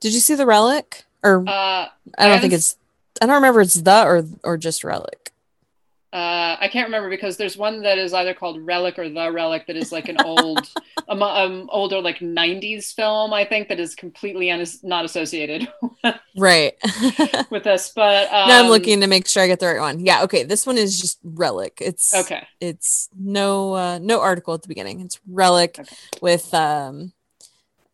Did 0.00 0.14
you 0.14 0.20
see 0.20 0.34
The 0.34 0.46
Relic? 0.46 1.04
Or 1.22 1.40
Uh, 1.46 1.50
I 1.50 1.88
don't 1.88 1.96
haven't 2.18 2.40
think 2.42 2.52
it's 2.52 2.76
I 3.20 3.26
don't 3.26 3.36
remember 3.36 3.60
it's 3.60 3.74
the 3.74 4.04
or 4.04 4.24
or 4.42 4.56
just 4.56 4.84
relic. 4.84 5.32
Uh, 6.14 6.56
I 6.60 6.68
can't 6.68 6.86
remember 6.86 7.10
because 7.10 7.36
there's 7.36 7.56
one 7.56 7.82
that 7.82 7.98
is 7.98 8.14
either 8.14 8.34
called 8.34 8.64
Relic 8.64 9.00
or 9.00 9.08
The 9.08 9.32
Relic 9.32 9.66
that 9.66 9.74
is 9.74 9.90
like 9.90 10.08
an 10.08 10.16
old, 10.24 10.70
um, 11.08 11.20
um, 11.24 11.68
older 11.72 12.00
like 12.00 12.20
'90s 12.20 12.94
film. 12.94 13.32
I 13.32 13.44
think 13.44 13.66
that 13.68 13.80
is 13.80 13.96
completely 13.96 14.46
unas- 14.46 14.84
not 14.84 15.04
associated 15.04 15.66
Right. 16.36 16.74
with 17.50 17.64
this. 17.64 17.90
But 17.96 18.32
um, 18.32 18.48
now 18.48 18.62
I'm 18.62 18.68
looking 18.70 19.00
to 19.00 19.08
make 19.08 19.26
sure 19.26 19.42
I 19.42 19.48
get 19.48 19.58
the 19.58 19.66
right 19.66 19.80
one. 19.80 20.06
Yeah, 20.06 20.22
okay. 20.22 20.44
This 20.44 20.66
one 20.66 20.78
is 20.78 21.00
just 21.00 21.18
relic. 21.24 21.78
It's 21.80 22.14
Okay. 22.14 22.46
It's 22.60 23.08
no 23.18 23.74
uh 23.74 23.98
no 23.98 24.20
article 24.20 24.54
at 24.54 24.62
the 24.62 24.68
beginning. 24.68 25.00
It's 25.00 25.18
relic 25.28 25.80
Okay. 25.80 25.96
with 26.22 26.54
um 26.54 27.12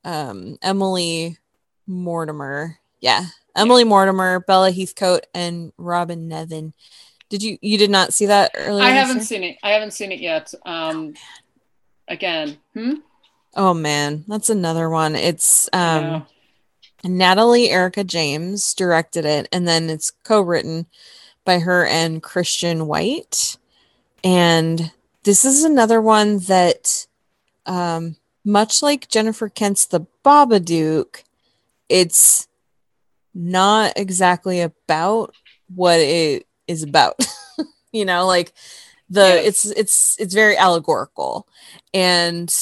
um 0.05 0.59
Emily 0.61 1.39
Mortimer. 1.87 2.77
Yeah. 3.01 3.25
Emily 3.57 3.85
Mortimer, 3.85 4.41
Bella 4.41 4.71
Heathcote, 4.71 5.25
and 5.35 5.73
Robyn 5.79 6.29
Nevin. 6.29 6.75
Did 7.31 7.43
you 7.43 7.59
you 7.63 7.79
did 7.79 7.91
not 7.91 8.13
see 8.13 8.27
that 8.27 8.51
earlier? 8.55 8.85
I 8.85 8.91
haven't 8.91 9.23
seen 9.23 9.45
it. 9.45 9.57
I 9.63 9.71
haven't 9.71 9.93
seen 9.93 10.13
it 10.13 10.21
yet. 10.21 10.53
Um, 10.67 11.15
again, 12.09 12.59
hmm? 12.75 12.95
Oh 13.55 13.73
man, 13.73 14.25
that's 14.29 14.51
another 14.51 14.91
one. 14.91 15.17
It's 15.17 15.69
um 15.73 16.03
No. 16.03 16.27
Natalie 17.05 17.71
Erica 17.71 18.05
James 18.05 18.75
directed 18.75 19.25
it, 19.25 19.49
and 19.53 19.67
then 19.67 19.89
it's 19.89 20.11
co-written 20.11 20.87
by 21.45 21.61
her 21.61 21.87
and 21.87 22.23
Christian 22.23 22.87
White. 22.87 23.57
And 24.23 24.93
this 25.23 25.45
is 25.47 25.65
another 25.65 26.01
one 26.01 26.41
that, 26.41 27.07
um, 27.65 28.17
much 28.45 28.83
like 28.83 29.09
Jennifer 29.09 29.49
Kent's 29.49 29.87
The 29.87 30.07
Babadook, 30.25 31.23
it's 31.89 32.49
not 33.35 33.95
exactly 33.97 34.61
about 34.61 35.35
what 35.75 36.01
it 36.01 36.47
is 36.71 36.83
about. 36.83 37.21
you 37.93 38.05
know, 38.05 38.27
like 38.27 38.53
the 39.09 39.21
Yes. 39.21 39.47
it's 39.47 39.65
it's 39.65 40.17
it's 40.21 40.35
very 40.35 40.57
allegorical, 40.57 41.47
and 41.93 42.55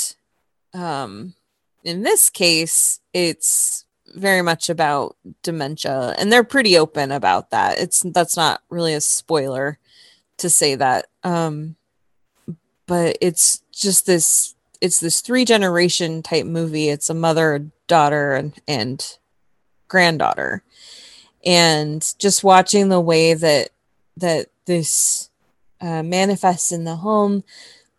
um, 0.73 1.35
in 1.85 2.03
this 2.03 2.31
case, 2.31 3.01
it's 3.13 3.85
very 4.15 4.43
much 4.43 4.71
about 4.71 5.17
dementia 5.43 6.15
and 6.19 6.33
they're 6.33 6.43
pretty 6.43 6.79
open 6.79 7.13
about 7.13 7.51
that 7.51 7.79
it's 7.79 8.01
that's 8.15 8.39
not 8.39 8.63
really 8.71 8.95
a 8.95 9.03
spoiler 9.03 9.79
to 10.39 10.49
say 10.49 10.75
that 10.75 11.07
um 11.25 11.77
but 12.87 13.19
it's 13.21 13.63
just 13.71 14.07
this 14.07 14.55
it's 14.81 14.99
this 14.99 15.21
three 15.21 15.45
generation 15.45 16.23
type 16.23 16.47
movie 16.47 16.89
it's 16.89 17.11
a 17.11 17.15
mother 17.15 17.67
daughter 17.87 18.35
and 18.35 18.55
and 18.67 19.19
granddaughter 19.89 20.63
and 21.45 22.15
just 22.19 22.43
watching 22.43 22.89
the 22.89 23.01
way 23.01 23.35
that 23.35 23.69
that 24.19 24.49
this 24.66 25.31
uh, 25.81 26.03
manifests 26.03 26.73
in 26.73 26.85
the 26.85 26.97
home 26.97 27.45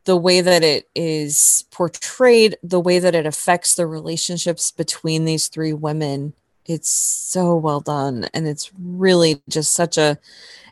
the 0.06 0.18
way 0.18 0.42
that 0.42 0.64
it 0.64 0.90
is 0.96 1.66
portrayed, 1.70 2.58
the 2.64 2.80
way 2.80 2.98
that 2.98 3.14
it 3.14 3.28
affects 3.28 3.76
the 3.76 3.86
relationships 3.86 4.72
between 4.72 5.26
these 5.26 5.50
three 5.50 5.74
women, 5.74 6.34
it's 6.66 6.90
so 6.90 7.56
well 7.56 7.80
done. 7.80 8.28
And 8.34 8.48
it's 8.48 8.72
really 8.80 9.42
just 9.50 9.74
such 9.74 9.98
a 9.98 10.18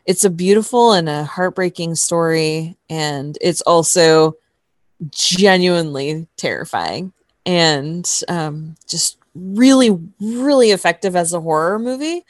it's 0.06 0.24
a 0.24 0.30
beautiful 0.30 0.92
and 0.92 1.08
a 1.08 1.22
heartbreaking 1.22 1.94
story. 1.94 2.76
And 2.90 3.36
it's 3.40 3.60
also 3.60 4.36
genuinely 5.10 6.26
terrifying 6.36 7.12
and 7.46 8.10
um, 8.28 8.74
just 8.88 9.18
really, 9.34 9.96
really 10.18 10.70
effective 10.70 11.14
as 11.14 11.32
a 11.32 11.40
horror 11.40 11.78
movie, 11.78 12.24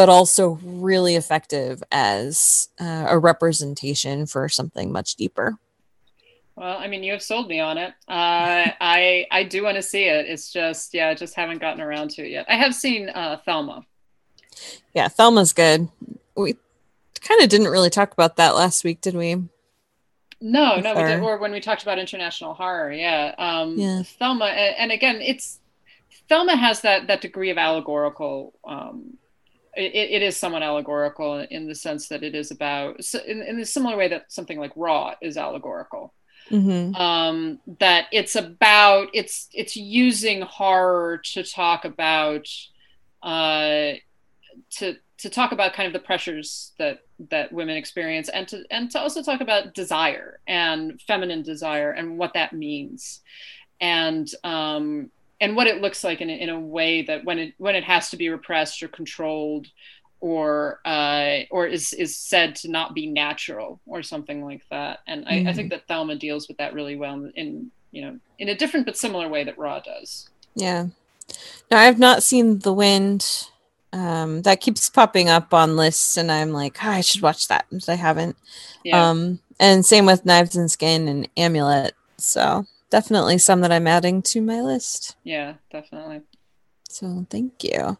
but 0.00 0.08
also 0.08 0.58
really 0.62 1.14
effective 1.14 1.82
as 1.92 2.70
uh, 2.80 3.04
a 3.06 3.18
representation 3.18 4.24
for 4.24 4.48
something 4.48 4.90
much 4.90 5.14
deeper. 5.14 5.58
Well, 6.56 6.78
I 6.78 6.88
mean, 6.88 7.02
you 7.02 7.12
have 7.12 7.22
sold 7.22 7.48
me 7.48 7.60
on 7.60 7.76
it. 7.76 7.90
Uh, 8.08 8.72
I 8.80 9.26
I 9.30 9.44
do 9.44 9.62
want 9.62 9.76
to 9.76 9.82
see 9.82 10.04
it. 10.04 10.24
It's 10.24 10.50
just 10.50 10.94
yeah, 10.94 11.08
I 11.08 11.14
just 11.14 11.34
haven't 11.34 11.58
gotten 11.58 11.82
around 11.82 12.12
to 12.12 12.22
it 12.22 12.30
yet. 12.30 12.46
I 12.48 12.54
have 12.54 12.74
seen 12.74 13.10
uh, 13.10 13.40
Thelma. 13.44 13.84
Yeah, 14.94 15.08
Thelma's 15.08 15.52
good. 15.52 15.88
We 16.34 16.56
kind 17.20 17.42
of 17.42 17.50
didn't 17.50 17.68
really 17.68 17.90
talk 17.90 18.14
about 18.14 18.36
that 18.36 18.54
last 18.54 18.82
week, 18.82 19.02
did 19.02 19.14
we? 19.14 19.34
No, 20.40 20.76
With 20.76 20.84
no, 20.84 20.94
we 20.94 21.02
did, 21.02 21.20
or 21.20 21.36
when 21.36 21.52
we 21.52 21.60
talked 21.60 21.82
about 21.82 21.98
international 21.98 22.54
horror, 22.54 22.90
yeah. 22.90 23.34
Um, 23.36 23.78
Yeah. 23.78 24.02
Thelma, 24.02 24.46
and, 24.46 24.76
and 24.78 24.92
again, 24.92 25.20
it's 25.20 25.58
Thelma 26.30 26.56
has 26.56 26.80
that 26.80 27.08
that 27.08 27.20
degree 27.20 27.50
of 27.50 27.58
allegorical. 27.58 28.54
Um, 28.64 29.18
it, 29.76 30.10
it 30.10 30.22
is 30.22 30.36
somewhat 30.36 30.62
allegorical 30.62 31.38
in 31.38 31.66
the 31.66 31.74
sense 31.74 32.08
that 32.08 32.22
it 32.22 32.34
is 32.34 32.50
about, 32.50 33.00
in, 33.26 33.42
in 33.42 33.60
a 33.60 33.64
similar 33.64 33.96
way 33.96 34.08
that 34.08 34.32
something 34.32 34.58
like 34.58 34.72
Raw 34.76 35.14
is 35.20 35.36
allegorical. 35.36 36.14
Mm-hmm. 36.50 36.96
um, 36.96 37.60
that 37.78 38.06
it's 38.10 38.34
about 38.34 39.08
it's 39.14 39.48
it's 39.52 39.76
using 39.76 40.40
horror 40.40 41.18
to 41.18 41.44
talk 41.44 41.84
about 41.84 42.48
uh, 43.22 43.92
to 44.70 44.96
to 45.18 45.30
talk 45.30 45.52
about 45.52 45.74
kind 45.74 45.86
of 45.86 45.92
the 45.92 46.04
pressures 46.04 46.72
that 46.78 47.02
that 47.28 47.52
women 47.52 47.76
experience 47.76 48.28
and 48.30 48.48
to 48.48 48.64
and 48.70 48.90
to 48.90 48.98
also 48.98 49.22
talk 49.22 49.40
about 49.40 49.74
desire 49.74 50.40
and 50.48 51.00
feminine 51.02 51.42
desire 51.42 51.92
and 51.92 52.18
what 52.18 52.34
that 52.34 52.52
means 52.52 53.20
and 53.80 54.30
um, 54.42 55.10
and 55.40 55.56
what 55.56 55.66
it 55.66 55.80
looks 55.80 56.04
like 56.04 56.20
in 56.20 56.28
a, 56.28 56.32
in 56.34 56.48
a 56.48 56.60
way 56.60 57.02
that 57.02 57.24
when 57.24 57.38
it 57.38 57.54
when 57.58 57.74
it 57.74 57.84
has 57.84 58.10
to 58.10 58.16
be 58.16 58.28
repressed 58.28 58.82
or 58.82 58.88
controlled 58.88 59.68
or 60.20 60.80
uh, 60.84 61.40
or 61.50 61.66
is 61.66 61.92
is 61.94 62.16
said 62.16 62.54
to 62.56 62.68
not 62.68 62.94
be 62.94 63.06
natural 63.06 63.80
or 63.86 64.02
something 64.02 64.44
like 64.44 64.62
that. 64.70 65.00
And 65.06 65.24
I, 65.26 65.46
I 65.48 65.52
think 65.52 65.70
that 65.70 65.88
Thelma 65.88 66.16
deals 66.16 66.46
with 66.46 66.58
that 66.58 66.74
really 66.74 66.96
well 66.96 67.14
in, 67.14 67.32
in 67.36 67.70
you 67.90 68.02
know 68.02 68.18
in 68.38 68.50
a 68.50 68.54
different 68.54 68.86
but 68.86 68.96
similar 68.96 69.28
way 69.28 69.44
that 69.44 69.58
Raw 69.58 69.80
does. 69.80 70.28
Yeah. 70.54 70.86
Now 71.70 71.78
I've 71.78 71.98
not 71.98 72.22
seen 72.22 72.58
The 72.60 72.72
Wind. 72.72 73.46
Um, 73.92 74.42
that 74.42 74.60
keeps 74.60 74.88
popping 74.88 75.28
up 75.28 75.52
on 75.52 75.74
lists, 75.74 76.16
and 76.16 76.30
I'm 76.30 76.52
like, 76.52 76.78
"Oh, 76.84 76.90
I 76.90 77.00
should 77.00 77.22
watch 77.22 77.48
that, 77.48 77.66
but 77.72 77.88
I 77.88 77.96
haven't. 77.96 78.36
Yeah. 78.84 79.10
Um, 79.10 79.40
and 79.58 79.84
same 79.84 80.06
with 80.06 80.24
Knives 80.24 80.54
and 80.54 80.70
Skin 80.70 81.08
and 81.08 81.28
Amulet. 81.36 81.96
So 82.16 82.66
definitely 82.90 83.38
some 83.38 83.60
that 83.62 83.72
I'm 83.72 83.86
adding 83.86 84.22
to 84.22 84.40
my 84.40 84.60
list. 84.60 85.16
yeah, 85.24 85.54
definitely. 85.70 86.20
So 86.88 87.24
thank 87.30 87.62
you. 87.62 87.96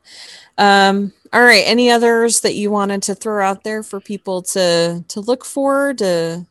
Um, 0.59 1.13
all 1.33 1.43
right. 1.43 1.63
Any 1.65 1.91
others 1.93 2.41
that 2.41 2.57
you 2.57 2.73
wanted 2.73 3.05
to 3.05 3.15
throw 3.15 3.45
out 3.47 3.63
there 3.63 3.85
for 3.85 4.01
people 4.01 4.43
to 4.43 5.05
to 5.07 5.21
look 5.21 5.45
for? 5.45 5.95
To 5.95 6.45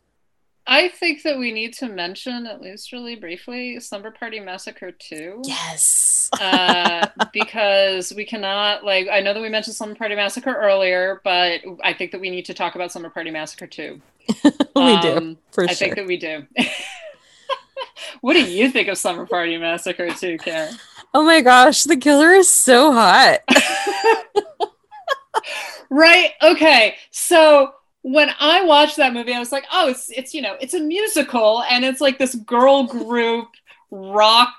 I 0.65 0.87
think 0.87 1.23
that 1.23 1.37
we 1.37 1.51
need 1.51 1.73
to 1.79 1.89
mention 1.89 2.45
at 2.47 2.61
least 2.61 2.93
really 2.93 3.15
briefly 3.17 3.79
Slumber 3.81 4.11
Party 4.11 4.39
Massacre 4.39 4.91
2. 4.91 5.41
yes, 5.43 6.29
uh, 6.39 7.07
because 7.33 8.13
we 8.15 8.23
cannot 8.23 8.85
like 8.85 9.07
I 9.11 9.19
know 9.19 9.33
that 9.33 9.41
we 9.41 9.49
mentioned 9.49 9.75
Slumber 9.75 9.95
Party 9.95 10.15
Massacre 10.15 10.53
earlier, 10.55 11.19
but 11.25 11.59
I 11.83 11.93
think 11.93 12.11
that 12.11 12.21
we 12.21 12.29
need 12.29 12.45
to 12.45 12.53
talk 12.53 12.75
about 12.75 12.93
Slumber 12.93 13.09
Party 13.09 13.31
Massacre 13.31 13.67
too. 13.67 13.99
we 14.75 14.97
do 15.01 15.17
Um, 15.17 15.37
for 15.51 15.65
I 15.65 15.67
sure. 15.67 15.75
think 15.75 15.95
that 15.95 16.07
we 16.07 16.15
do. 16.17 16.45
what 18.21 18.33
do 18.33 18.43
you 18.43 18.69
think 18.69 18.87
of 18.87 18.97
Slumber 18.97 19.25
Party 19.25 19.57
Massacre 19.57 20.09
too, 20.11 20.37
Karen? 20.37 20.75
oh 21.13 21.23
my 21.23 21.41
gosh, 21.41 21.83
the 21.83 21.97
killer 21.97 22.31
is 22.33 22.49
so 22.49 22.91
hot. 22.91 23.39
Right. 25.91 26.31
Okay. 26.43 26.97
So 27.09 27.71
when 28.03 28.29
I 28.39 28.63
watched 28.63 28.97
that 28.97 29.11
movie, 29.13 29.33
I 29.33 29.39
was 29.39 29.51
like, 29.51 29.65
oh, 29.71 29.89
it's 29.89 30.09
it's 30.11 30.33
you 30.35 30.41
know, 30.41 30.55
it's 30.61 30.75
a 30.75 30.79
musical 30.79 31.63
and 31.63 31.83
it's 31.83 31.99
like 31.99 32.19
this 32.19 32.35
girl 32.35 32.83
group 32.83 33.47
rock 33.89 34.53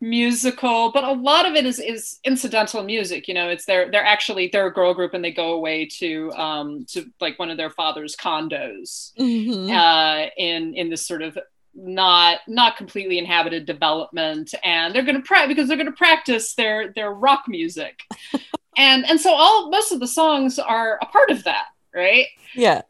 musical, 0.00 0.90
but 0.92 1.04
a 1.04 1.12
lot 1.12 1.46
of 1.46 1.54
it 1.54 1.66
is 1.66 1.78
is 1.80 2.18
incidental 2.24 2.82
music. 2.82 3.28
You 3.28 3.34
know, 3.34 3.50
it's 3.50 3.66
they're 3.66 3.90
they're 3.90 4.02
actually 4.04 4.48
they're 4.48 4.68
a 4.68 4.72
girl 4.72 4.94
group 4.94 5.12
and 5.12 5.22
they 5.22 5.32
go 5.32 5.52
away 5.52 5.84
to 5.98 6.32
um 6.32 6.86
to 6.92 7.04
like 7.20 7.38
one 7.38 7.50
of 7.50 7.58
their 7.58 7.70
father's 7.70 8.16
condos 8.16 9.12
Mhm. 9.18 9.70
uh 9.70 10.30
in 10.38 10.72
in 10.74 10.88
this 10.88 11.06
sort 11.06 11.20
of 11.20 11.36
not 11.74 12.38
not 12.48 12.76
completely 12.76 13.16
inhabited 13.18 13.64
development 13.64 14.52
and 14.64 14.94
they're 14.94 15.02
going 15.04 15.14
to 15.16 15.22
practice 15.22 15.48
because 15.48 15.68
they're 15.68 15.76
going 15.76 15.86
to 15.86 15.92
practice 15.92 16.54
their 16.54 16.92
their 16.94 17.12
rock 17.12 17.44
music 17.46 18.00
and 18.76 19.08
and 19.08 19.20
so 19.20 19.32
all 19.32 19.70
most 19.70 19.92
of 19.92 20.00
the 20.00 20.06
songs 20.08 20.58
are 20.58 20.98
a 21.00 21.06
part 21.06 21.30
of 21.30 21.44
that 21.44 21.66
right 21.94 22.26
Yeah. 22.54 22.82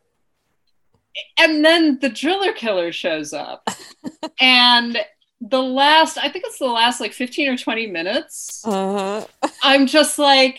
and 1.39 1.65
then 1.65 1.99
the 2.01 2.09
driller 2.09 2.53
killer 2.53 2.93
shows 2.93 3.33
up 3.33 3.69
and 4.41 4.97
the 5.41 5.63
last 5.63 6.17
i 6.19 6.29
think 6.29 6.45
it's 6.47 6.59
the 6.59 6.67
last 6.67 7.01
like 7.01 7.13
15 7.13 7.49
or 7.49 7.57
20 7.57 7.87
minutes 7.87 8.63
Uh-huh. 8.65 9.27
i'm 9.63 9.87
just 9.87 10.19
like 10.19 10.59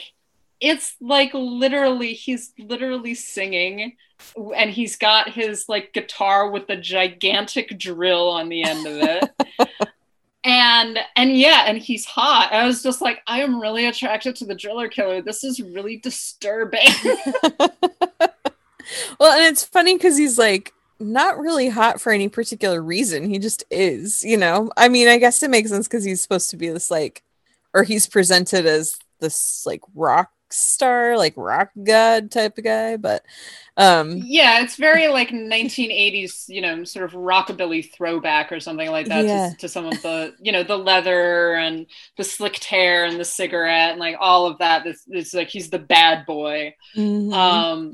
it's 0.60 0.95
like 1.02 1.31
literally 1.34 2.14
he's 2.14 2.53
literally 2.60 3.15
singing 3.15 3.95
and 4.56 4.72
he's 4.72 4.95
got 4.95 5.30
his 5.30 5.65
like 5.68 5.93
guitar 5.93 6.49
with 6.49 6.68
the 6.68 6.76
gigantic 6.76 7.77
drill 7.77 8.30
on 8.30 8.49
the 8.49 8.64
end 8.64 8.85
of 8.88 8.98
it 8.98 9.30
and 10.43 10.99
and 11.15 11.38
yeah 11.38 11.65
and 11.68 11.77
he's 11.77 12.06
hot 12.06 12.49
i 12.52 12.65
was 12.65 12.81
just 12.81 13.02
like 13.02 13.22
i 13.27 13.41
am 13.41 13.61
really 13.61 13.85
attracted 13.85 14.35
to 14.35 14.45
the 14.45 14.56
driller 14.56 14.88
killer 14.88 15.22
this 15.22 15.43
is 15.43 15.61
really 15.61 15.98
disturbing 15.98 16.80
well, 19.19 19.34
and 19.34 19.45
it's 19.45 19.64
funny 19.64 19.95
because 19.95 20.18
he's 20.18 20.38
like 20.38 20.73
not 20.99 21.38
really 21.38 21.69
hot 21.69 21.99
for 21.99 22.11
any 22.11 22.30
particular 22.30 22.81
reason. 22.81 23.30
He 23.30 23.39
just 23.39 23.64
is, 23.69 24.23
you 24.23 24.38
know. 24.38 24.72
I 24.77 24.89
mean, 24.89 25.07
I 25.07 25.18
guess 25.18 25.41
it 25.43 25.49
makes 25.49 25.69
sense 25.69 25.88
because 25.88 26.03
he's 26.03 26.22
supposed 26.22 26.49
to 26.52 26.57
be 26.57 26.69
this 26.69 26.91
like, 26.91 27.23
or 27.73 27.84
he's 27.84 28.07
presented 28.07 28.65
as 28.65 28.98
this 29.19 29.65
like 29.65 29.81
rock 29.95 30.31
star, 30.53 31.18
like 31.18 31.34
rock 31.38 31.69
god 31.84 32.32
type 32.32 32.57
of 32.57 32.64
guy. 32.64 32.98
But 32.98 33.23
um 33.78 34.18
yeah 34.26 34.61
it's 34.61 34.76
very 34.76 35.07
like 35.07 35.30
1980s 35.30 36.49
you 36.49 36.60
know 36.61 36.84
sort 36.84 37.06
of 37.06 37.14
rockabilly 37.14 37.90
throwback 37.94 38.52
or 38.52 38.60
something 38.60 38.91
like 38.91 39.07
that 39.07 39.26
Yeah. 39.26 39.49
to, 39.52 39.57
to 39.60 39.69
some 39.69 39.86
of 39.86 40.02
the 40.02 40.34
you 40.41 40.52
know 40.52 40.64
the 40.64 40.78
leather 40.78 41.53
and 41.56 41.86
the 42.18 42.23
slicked 42.26 42.65
hair 42.65 43.06
and 43.06 43.18
the 43.18 43.23
cigarette 43.26 43.91
and 43.91 43.99
like 43.99 44.18
all 44.19 44.45
of 44.45 44.57
that 44.60 44.86
it's, 44.86 45.03
it's 45.07 45.34
like 45.34 45.48
he's 45.48 45.69
the 45.69 45.80
bad 45.80 46.26
boy 46.26 46.76
mhm. 46.98 47.34
um 47.34 47.94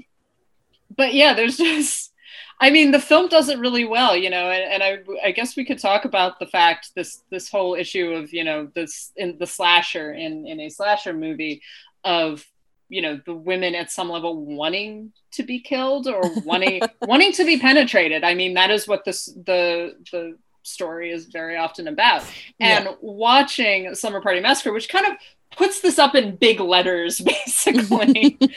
but 0.95 1.13
yeah 1.13 1.33
there's 1.33 1.57
just 1.59 2.11
i 2.59 2.71
mean 2.71 2.89
the 2.89 2.99
film 2.99 3.27
does 3.27 3.47
it 3.49 3.59
really 3.59 3.85
well 3.85 4.15
you 4.17 4.31
know 4.31 4.49
and, 4.49 4.81
and 4.81 4.83
I, 4.83 5.27
I 5.27 5.31
guess 5.31 5.55
we 5.55 5.63
could 5.65 5.79
talk 5.79 6.05
about 6.05 6.39
the 6.39 6.47
fact 6.47 6.89
this 6.95 7.21
this 7.29 7.49
whole 7.51 7.75
issue 7.75 8.13
of 8.13 8.33
you 8.33 8.43
know 8.43 8.67
this 8.73 9.11
in 9.15 9.37
the 9.37 9.45
slasher 9.47 10.11
in 10.13 10.47
in 10.47 10.59
a 10.59 10.69
slasher 10.69 11.13
movie 11.13 11.61
of 12.07 12.45
you 12.89 13.01
know 13.01 13.19
the 13.25 13.33
women 13.33 13.75
at 13.75 13.91
some 13.91 14.09
level 14.09 14.45
wanting 14.45 15.11
to 15.31 15.43
be 15.43 15.59
killed 15.59 16.07
or 16.07 16.21
wanting 16.43 16.81
wanting 17.01 17.33
to 17.33 17.45
be 17.45 17.59
penetrated. 17.59 18.23
I 18.23 18.33
mean 18.33 18.53
that 18.55 18.71
is 18.71 18.87
what 18.87 19.03
this 19.05 19.25
the 19.25 19.95
the 20.11 20.37
story 20.63 21.11
is 21.11 21.25
very 21.25 21.57
often 21.57 21.87
about. 21.87 22.23
And 22.59 22.89
watching 23.01 23.93
slumber 23.93 24.21
party 24.21 24.39
massacre 24.39 24.73
which 24.73 24.89
kind 24.89 25.05
of 25.05 25.13
puts 25.55 25.81
this 25.81 25.99
up 25.99 26.15
in 26.15 26.35
big 26.37 26.59
letters 26.59 27.19
basically. 27.45 28.39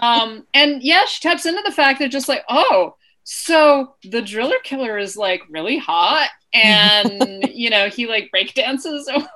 Um 0.00 0.46
and 0.54 0.82
yeah 0.82 1.04
she 1.06 1.20
taps 1.20 1.46
into 1.46 1.62
the 1.64 1.72
fact 1.72 1.98
that 1.98 2.08
just 2.08 2.28
like 2.28 2.44
oh 2.48 2.96
so 3.24 3.94
the 4.04 4.22
driller 4.22 4.58
killer 4.64 4.98
is 4.98 5.16
like 5.16 5.42
really 5.48 5.78
hot 5.78 6.28
and 6.52 7.48
you 7.52 7.70
know 7.70 7.88
he 7.88 8.06
like 8.06 8.30
break 8.30 8.54
dances 8.54 9.08
at 9.08 9.18
one 9.18 9.28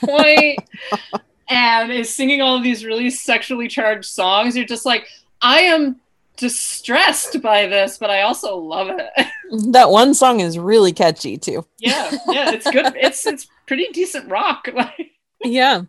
point 0.00 0.58
and 1.48 1.92
is 1.92 2.14
singing 2.14 2.40
all 2.40 2.56
of 2.56 2.62
these 2.62 2.84
really 2.84 3.10
sexually 3.10 3.68
charged 3.68 4.06
songs 4.06 4.56
you're 4.56 4.66
just 4.66 4.86
like 4.86 5.06
i 5.40 5.60
am 5.60 5.96
distressed 6.36 7.40
by 7.42 7.66
this 7.66 7.98
but 7.98 8.10
i 8.10 8.22
also 8.22 8.56
love 8.56 8.88
it 8.88 9.10
that 9.72 9.90
one 9.90 10.14
song 10.14 10.40
is 10.40 10.58
really 10.58 10.92
catchy 10.92 11.36
too. 11.36 11.64
yeah 11.78 12.10
yeah 12.28 12.50
it's 12.50 12.70
good 12.70 12.92
it's 12.96 13.26
it's 13.26 13.48
pretty 13.66 13.86
decent 13.92 14.28
rock 14.30 14.66
like 14.74 15.12
yeah. 15.44 15.82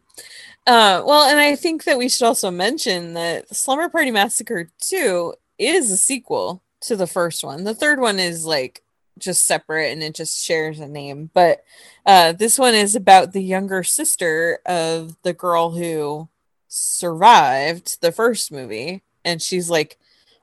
Uh, 0.65 1.03
well, 1.05 1.29
and 1.29 1.39
I 1.39 1.55
think 1.55 1.83
that 1.83 1.97
we 1.97 2.09
should 2.09 2.25
also 2.25 2.49
mention 2.49 3.13
that 3.13 3.53
Slumber 3.53 3.89
Party 3.89 4.11
Massacre 4.11 4.69
2 4.79 5.33
is 5.57 5.91
a 5.91 5.97
sequel 5.97 6.63
to 6.81 6.95
the 6.95 7.07
first 7.07 7.43
one. 7.43 7.63
The 7.63 7.75
third 7.75 7.99
one 7.99 8.19
is 8.19 8.45
like 8.45 8.81
just 9.17 9.45
separate 9.45 9.91
and 9.91 10.03
it 10.03 10.15
just 10.15 10.43
shares 10.43 10.79
a 10.79 10.87
name. 10.87 11.29
But 11.33 11.63
uh, 12.05 12.33
this 12.33 12.57
one 12.57 12.73
is 12.75 12.95
about 12.95 13.33
the 13.33 13.43
younger 13.43 13.83
sister 13.83 14.59
of 14.65 15.15
the 15.23 15.33
girl 15.33 15.71
who 15.71 16.29
survived 16.67 18.01
the 18.01 18.11
first 18.11 18.51
movie. 18.51 19.03
And 19.25 19.41
she's 19.41 19.69
like 19.69 19.97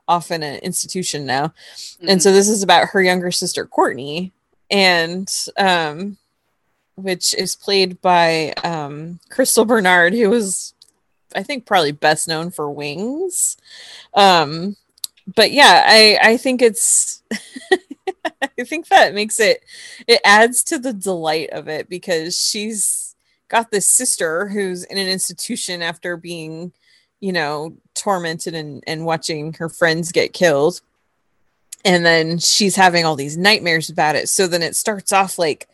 off 0.08 0.30
in 0.30 0.42
an 0.42 0.56
institution 0.60 1.26
now. 1.26 1.52
And 2.06 2.22
so 2.22 2.32
this 2.32 2.48
is 2.48 2.62
about 2.62 2.88
her 2.88 3.02
younger 3.02 3.30
sister, 3.30 3.66
Courtney. 3.66 4.32
And 4.70 5.30
um, 5.56 6.16
which 7.02 7.34
is 7.34 7.56
played 7.56 8.00
by 8.00 8.52
um, 8.64 9.20
Crystal 9.30 9.64
Bernard, 9.64 10.12
who 10.14 10.30
was, 10.30 10.74
I 11.34 11.42
think, 11.42 11.66
probably 11.66 11.92
best 11.92 12.28
known 12.28 12.50
for 12.50 12.70
Wings. 12.70 13.56
Um, 14.14 14.76
but 15.34 15.52
yeah, 15.52 15.84
I 15.86 16.18
I 16.22 16.36
think 16.36 16.62
it's, 16.62 17.22
I 18.42 18.64
think 18.64 18.88
that 18.88 19.14
makes 19.14 19.40
it, 19.40 19.64
it 20.06 20.20
adds 20.24 20.62
to 20.64 20.78
the 20.78 20.92
delight 20.92 21.50
of 21.50 21.68
it 21.68 21.88
because 21.88 22.38
she's 22.38 23.14
got 23.48 23.70
this 23.70 23.86
sister 23.86 24.48
who's 24.48 24.84
in 24.84 24.96
an 24.96 25.08
institution 25.08 25.82
after 25.82 26.16
being, 26.16 26.72
you 27.20 27.32
know, 27.32 27.76
tormented 27.94 28.54
and 28.54 28.82
and 28.86 29.04
watching 29.04 29.52
her 29.54 29.68
friends 29.68 30.12
get 30.12 30.32
killed. 30.32 30.80
And 31.84 32.04
then 32.04 32.38
she's 32.38 32.76
having 32.76 33.04
all 33.04 33.16
these 33.16 33.36
nightmares 33.36 33.90
about 33.90 34.16
it. 34.16 34.28
So 34.28 34.46
then 34.46 34.62
it 34.62 34.76
starts 34.76 35.12
off 35.12 35.38
like 35.38 35.66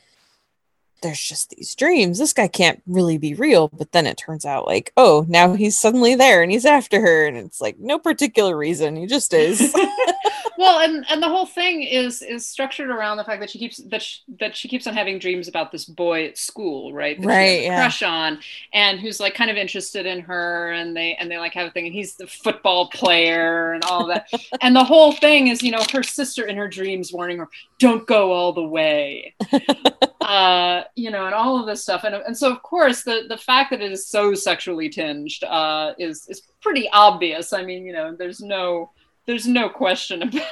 there's 1.02 1.20
just 1.20 1.51
these 1.51 1.74
dreams. 1.74 2.18
This 2.18 2.32
guy 2.32 2.48
can't 2.48 2.82
really 2.86 3.18
be 3.18 3.35
real. 3.35 3.68
But 3.68 3.93
then 3.93 4.06
it 4.06 4.16
turns 4.16 4.44
out, 4.44 4.66
like, 4.66 4.93
oh, 4.97 5.27
now 5.28 5.55
he's 5.55 5.78
suddenly 5.78 6.14
there 6.14 6.43
and 6.43 6.51
he's 6.51 6.64
after 6.64 7.01
her. 7.01 7.27
And 7.27 7.36
it's 7.36 7.60
like, 7.60 7.78
no 7.78 7.98
particular 7.98 8.56
reason. 8.56 8.97
He 8.97 9.06
just 9.06 9.32
is. 9.35 9.60
well 10.58 10.80
and 10.80 11.04
and 11.10 11.22
the 11.22 11.28
whole 11.28 11.46
thing 11.46 11.82
is 11.82 12.22
is 12.22 12.46
structured 12.46 12.88
around 12.90 13.16
the 13.16 13.24
fact 13.24 13.40
that 13.40 13.50
she 13.50 13.58
keeps 13.58 13.78
that 13.78 14.02
she, 14.02 14.20
that 14.40 14.56
she 14.56 14.68
keeps 14.68 14.86
on 14.86 14.94
having 14.94 15.18
dreams 15.18 15.48
about 15.48 15.72
this 15.72 15.84
boy 15.84 16.26
at 16.26 16.38
school 16.38 16.92
right? 16.92 17.20
That 17.20 17.26
Right, 17.26 17.62
yeah. 17.62 17.80
crush 17.80 18.02
on 18.02 18.38
and 18.72 19.00
who's 19.00 19.20
like 19.20 19.34
kind 19.34 19.50
of 19.50 19.56
interested 19.56 20.06
in 20.06 20.20
her 20.20 20.72
and 20.72 20.96
they 20.96 21.14
and 21.16 21.30
they 21.30 21.38
like 21.38 21.52
have 21.54 21.68
a 21.68 21.70
thing 21.70 21.86
and 21.86 21.94
he's 21.94 22.16
the 22.16 22.26
football 22.26 22.88
player 22.90 23.72
and 23.72 23.84
all 23.84 24.06
that. 24.08 24.28
And 24.62 24.74
the 24.74 24.84
whole 24.84 25.12
thing 25.12 25.48
is 25.48 25.62
you 25.62 25.70
know 25.70 25.84
her 25.92 26.02
sister 26.02 26.46
in 26.46 26.56
her 26.56 26.68
dreams 26.68 27.12
warning 27.12 27.38
her 27.38 27.48
don't 27.78 28.06
go 28.06 28.32
all 28.32 28.52
the 28.52 28.64
way. 28.64 29.34
Uh 30.20 30.82
you 30.96 31.10
know 31.12 31.26
and 31.26 31.34
all 31.34 31.60
of 31.60 31.66
this 31.66 31.82
stuff. 31.82 32.02
And, 32.02 32.14
and 32.14 32.36
so 32.36 32.50
of 32.50 32.60
course 32.62 33.04
the 33.04 33.26
the 33.28 33.36
fact 33.36 33.70
that 33.70 33.80
it 33.80 33.92
is 33.92 34.08
so 34.08 34.34
sexually 34.34 34.88
tinged 34.88 35.44
uh 35.44 35.92
is 35.98 36.26
is 36.28 36.42
pretty 36.60 36.88
obvious. 36.92 37.52
I 37.52 37.62
mean 37.62 37.84
you 37.84 37.92
know 37.92 38.14
there's 38.16 38.40
no 38.40 38.90
there's 39.26 39.46
no 39.46 39.68
question 39.68 40.22
about 40.22 40.42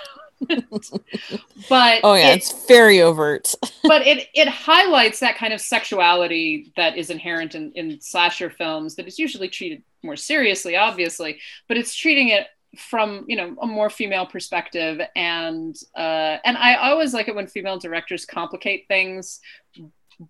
it 0.51 0.64
but 1.68 2.01
oh, 2.02 2.14
yeah. 2.14 2.30
it- 2.30 2.36
it's 2.36 2.66
very 2.66 3.01
overt. 3.01 3.55
but 3.84 4.06
it 4.06 4.28
it 4.34 4.48
highlights 4.48 5.20
that 5.20 5.36
kind 5.36 5.52
of 5.55 5.60
sexuality 5.60 6.72
that 6.76 6.96
is 6.98 7.09
inherent 7.10 7.55
in, 7.55 7.72
in 7.74 8.01
slasher 8.01 8.51
films 8.51 8.96
that 8.96 9.06
is 9.06 9.18
usually 9.18 9.48
treated 9.48 9.82
more 10.02 10.16
seriously 10.16 10.76
obviously 10.76 11.38
but 11.68 11.76
it's 11.78 11.94
treating 11.94 12.28
it 12.28 12.48
from 12.76 13.24
you 13.28 13.36
know 13.36 13.55
a 13.62 13.66
more 13.66 13.88
female 13.88 14.26
perspective 14.26 15.01
and 15.14 15.76
uh 15.96 16.36
and 16.44 16.59
i 16.59 16.74
always 16.74 17.14
like 17.14 17.28
it 17.28 17.34
when 17.34 17.46
female 17.46 17.78
directors 17.78 18.26
complicate 18.26 18.86
things 18.88 19.40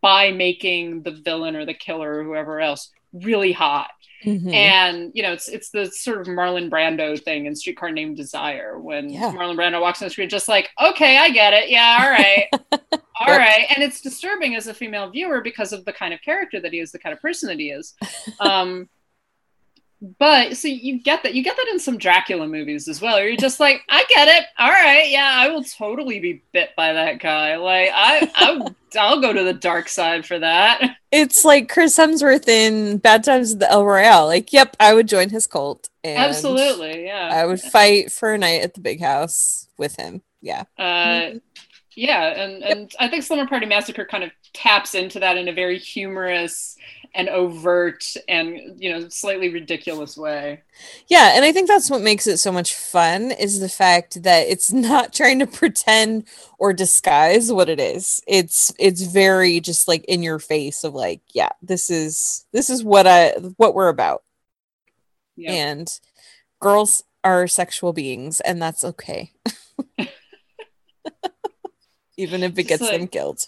by 0.03 0.31
making 0.31 1.03
the 1.03 1.11
villain 1.11 1.57
or 1.57 1.65
the 1.65 1.75
killer 1.75 2.21
or 2.21 2.25
whoever 2.25 2.61
else 2.61 2.91
really 3.15 3.53
hot 3.53 3.91
Mhm. 4.25 4.55
and 4.55 5.11
you 5.15 5.23
know 5.23 5.33
it's 5.33 5.49
it's 5.49 5.69
the 5.71 5.85
sort 5.87 6.21
of 6.23 6.27
Marlon 6.29 6.71
Brando 6.71 7.23
thing 7.23 7.45
in 7.47 7.55
Streetcar 7.55 7.91
Named 7.91 8.17
Desire 8.17 8.79
when 8.79 9.11
Yeah. 9.11 9.31
Marlon 9.33 9.55
Brando 9.57 9.81
walks 9.83 10.01
on 10.01 10.07
the 10.07 10.11
screen 10.11 10.29
just 10.31 10.49
like 10.49 10.71
okay 10.83 11.19
I 11.19 11.29
get 11.31 11.53
it 11.53 11.69
yeah 11.69 11.99
all 12.01 12.11
right 12.11 12.49
all 13.21 13.39
right 13.39 13.61
Yep. 13.69 13.69
and 13.77 13.85
it's 13.85 14.01
disturbing 14.01 14.57
as 14.57 14.67
a 14.67 14.73
female 14.73 15.11
viewer 15.11 15.43
because 15.43 15.73
of 15.75 15.85
the 15.85 15.93
kind 15.93 16.15
of 16.15 16.23
character 16.23 16.59
that 16.61 16.73
he 16.73 16.81
is 16.81 16.91
the 16.91 16.99
kind 16.99 17.13
of 17.13 17.21
person 17.21 17.49
that 17.51 17.59
he 17.59 17.69
is 17.71 17.95
um 18.41 18.89
but 20.19 20.57
so 20.57 20.69
you 20.69 21.01
get 21.01 21.23
that 21.23 21.35
you 21.35 21.43
get 21.43 21.57
that 21.57 21.69
in 21.69 21.79
some 21.79 21.99
Dracula 21.99 22.47
movies 22.47 22.89
as 22.89 23.01
well 23.01 23.21
you're 23.23 23.37
just 23.37 23.61
like 23.61 23.83
I 23.89 24.05
get 24.09 24.29
it 24.29 24.45
all 24.59 24.71
right 24.71 25.09
yeah 25.11 25.33
I 25.37 25.49
will 25.49 25.65
totally 25.65 26.21
be 26.21 26.43
bit 26.53 26.71
by 26.77 26.93
that 26.93 27.21
guy 27.21 27.57
like 27.57 27.91
I 27.93 28.31
I 28.35 28.75
I'll 28.99 29.21
go 29.21 29.33
to 29.33 29.43
the 29.45 29.53
dark 29.53 29.89
side 29.89 30.27
for 30.27 30.39
that 30.39 30.97
it's 31.11 31.45
like 31.45 31.69
Chris 31.69 31.97
Hemsworth 31.97 32.49
in 32.49 32.99
Bad 32.99 33.25
Times 33.25 33.53
at 33.53 33.61
the 33.61 33.71
El 33.71 33.85
Royale. 33.87 34.27
Like, 34.27 34.53
yep, 34.53 34.77
I 34.81 34.95
would 34.95 35.07
join 35.07 35.31
his 35.31 35.47
cult. 35.47 35.89
And 36.03 36.19
absolutely 36.19 37.05
yeah 37.05 37.31
I 37.33 37.47
would 37.47 37.61
fight 37.61 38.13
for 38.13 38.35
a 38.35 38.39
night 38.39 38.63
at 38.63 38.75
the 38.75 38.81
big 38.81 39.01
house 39.01 39.69
with 39.79 39.97
him. 39.97 40.23
Yeah. 40.41 40.65
uh, 40.79 41.39
yeah 41.97 42.43
and 42.43 42.63
and 42.63 42.93
i 42.99 43.09
think 43.09 43.23
slumber 43.23 43.47
party 43.47 43.67
massacre 43.67 44.05
kind 44.05 44.25
of 44.25 44.31
taps 44.53 44.95
into 44.95 45.21
that 45.21 45.37
in 45.37 45.49
a 45.49 45.53
very 45.53 45.79
humorous 45.79 46.77
and 47.15 47.29
overt 47.29 48.17
and 48.29 48.59
you 48.77 48.93
know 48.93 49.09
slightly 49.09 49.49
ridiculous 49.49 50.17
way. 50.17 50.63
Yeah, 51.09 51.33
and 51.35 51.45
I 51.45 51.53
think 51.53 51.69
that's 51.69 51.91
what 51.91 52.03
makes 52.03 52.27
it 52.27 52.39
so 52.39 52.51
much 52.51 52.75
fun 52.75 53.31
is 53.31 53.61
the 53.61 53.69
fact 53.69 54.23
that 54.25 54.49
it's 54.49 54.73
not 54.73 55.13
trying 55.17 55.39
to 55.39 55.47
pretend 55.47 56.25
or 56.59 56.73
disguise 56.73 57.53
what 57.53 57.69
it 57.69 57.81
is. 57.81 58.21
It's 58.27 58.73
it's 58.79 59.03
very 59.03 59.61
just 59.61 59.87
like 59.87 60.05
in 60.07 60.23
your 60.23 60.39
face 60.39 60.85
of 60.85 60.95
like, 60.95 61.21
yeah, 61.33 61.51
this 61.63 61.91
is 61.91 62.47
this 62.53 62.69
is 62.69 62.83
what 62.83 63.07
I 63.07 63.31
what 63.57 63.75
we're 63.75 63.89
about. 63.89 64.23
Yeah. 65.37 65.53
And 65.53 65.89
girls 66.61 67.03
are 67.23 67.47
sexual 67.47 67.93
beings 67.93 68.41
and 68.41 68.61
that's 68.61 68.85
okay. 68.85 69.33
Even 72.17 72.43
if 72.43 72.59
it 72.59 72.65
gets 72.65 72.89
them 72.89 73.09
killed. 73.09 73.47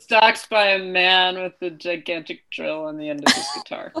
Stalked 0.00 0.48
by 0.50 0.66
a 0.72 0.78
man 0.78 1.40
with 1.40 1.54
a 1.62 1.70
gigantic 1.70 2.48
drill 2.50 2.84
on 2.84 2.96
the 2.98 3.08
end 3.08 3.26
of 3.26 3.32
his 3.32 3.46
guitar. 3.56 3.92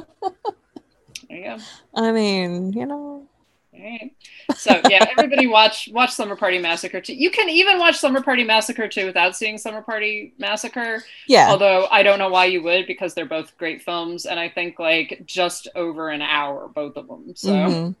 There 1.28 1.38
you 1.38 1.44
go. 1.44 1.56
I 1.94 2.12
mean, 2.12 2.72
you 2.72 2.84
know, 2.86 3.26
All 3.74 3.80
right. 3.80 4.12
So 4.56 4.80
yeah, 4.88 5.06
everybody 5.16 5.46
watch 5.46 5.88
watch 5.92 6.12
Slumber 6.12 6.36
Party 6.36 6.58
Massacre 6.58 7.00
2. 7.00 7.14
You 7.14 7.30
can 7.30 7.48
even 7.48 7.78
watch 7.78 7.96
Slumber 7.98 8.20
Party 8.20 8.44
Massacre 8.44 8.86
2 8.88 9.06
without 9.06 9.34
seeing 9.36 9.56
Slumber 9.58 9.80
Party 9.82 10.34
Massacre. 10.38 11.02
yeah. 11.26 11.48
Although 11.48 11.86
I 11.90 12.02
don't 12.02 12.18
know 12.18 12.28
why 12.28 12.44
you 12.46 12.62
would 12.62 12.86
because 12.86 13.14
they're 13.14 13.24
both 13.24 13.56
great 13.56 13.82
films 13.82 14.26
and 14.26 14.38
I 14.38 14.48
think 14.50 14.78
like 14.78 15.22
just 15.24 15.68
over 15.74 16.10
an 16.10 16.20
hour 16.22 16.68
both 16.68 16.96
of 16.96 17.08
them. 17.08 17.32
So 17.34 17.50
Mhm. 17.52 17.94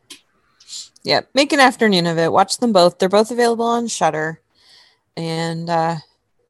Yeah, 1.02 1.20
make 1.34 1.52
an 1.52 1.60
afternoon 1.60 2.06
of 2.06 2.18
it. 2.18 2.32
Watch 2.32 2.58
them 2.58 2.72
both. 2.72 2.98
They're 2.98 3.08
both 3.10 3.30
available 3.30 3.66
on 3.66 3.88
Shudder, 3.88 4.40
and 5.16 5.68
uh, 5.68 5.96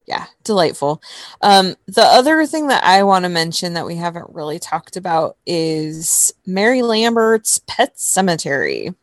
yeah, 0.07 0.27
delightful. 0.43 1.03
Um, 1.41 1.77
the 1.87 2.03
other 2.03 2.47
thing 2.47 2.69
that 2.69 2.85
I 2.85 3.03
want 3.03 3.25
to 3.25 3.29
mention 3.29 3.75
that 3.75 3.87
we 3.87 3.97
haven't 3.97 4.35
really 4.35 4.59
talked 4.59 4.97
about 4.97 5.37
is 5.47 6.33
Mary 6.47 6.83
Lambert's 6.83 7.61
Pet 7.67 7.97
Sematary. 7.97 8.95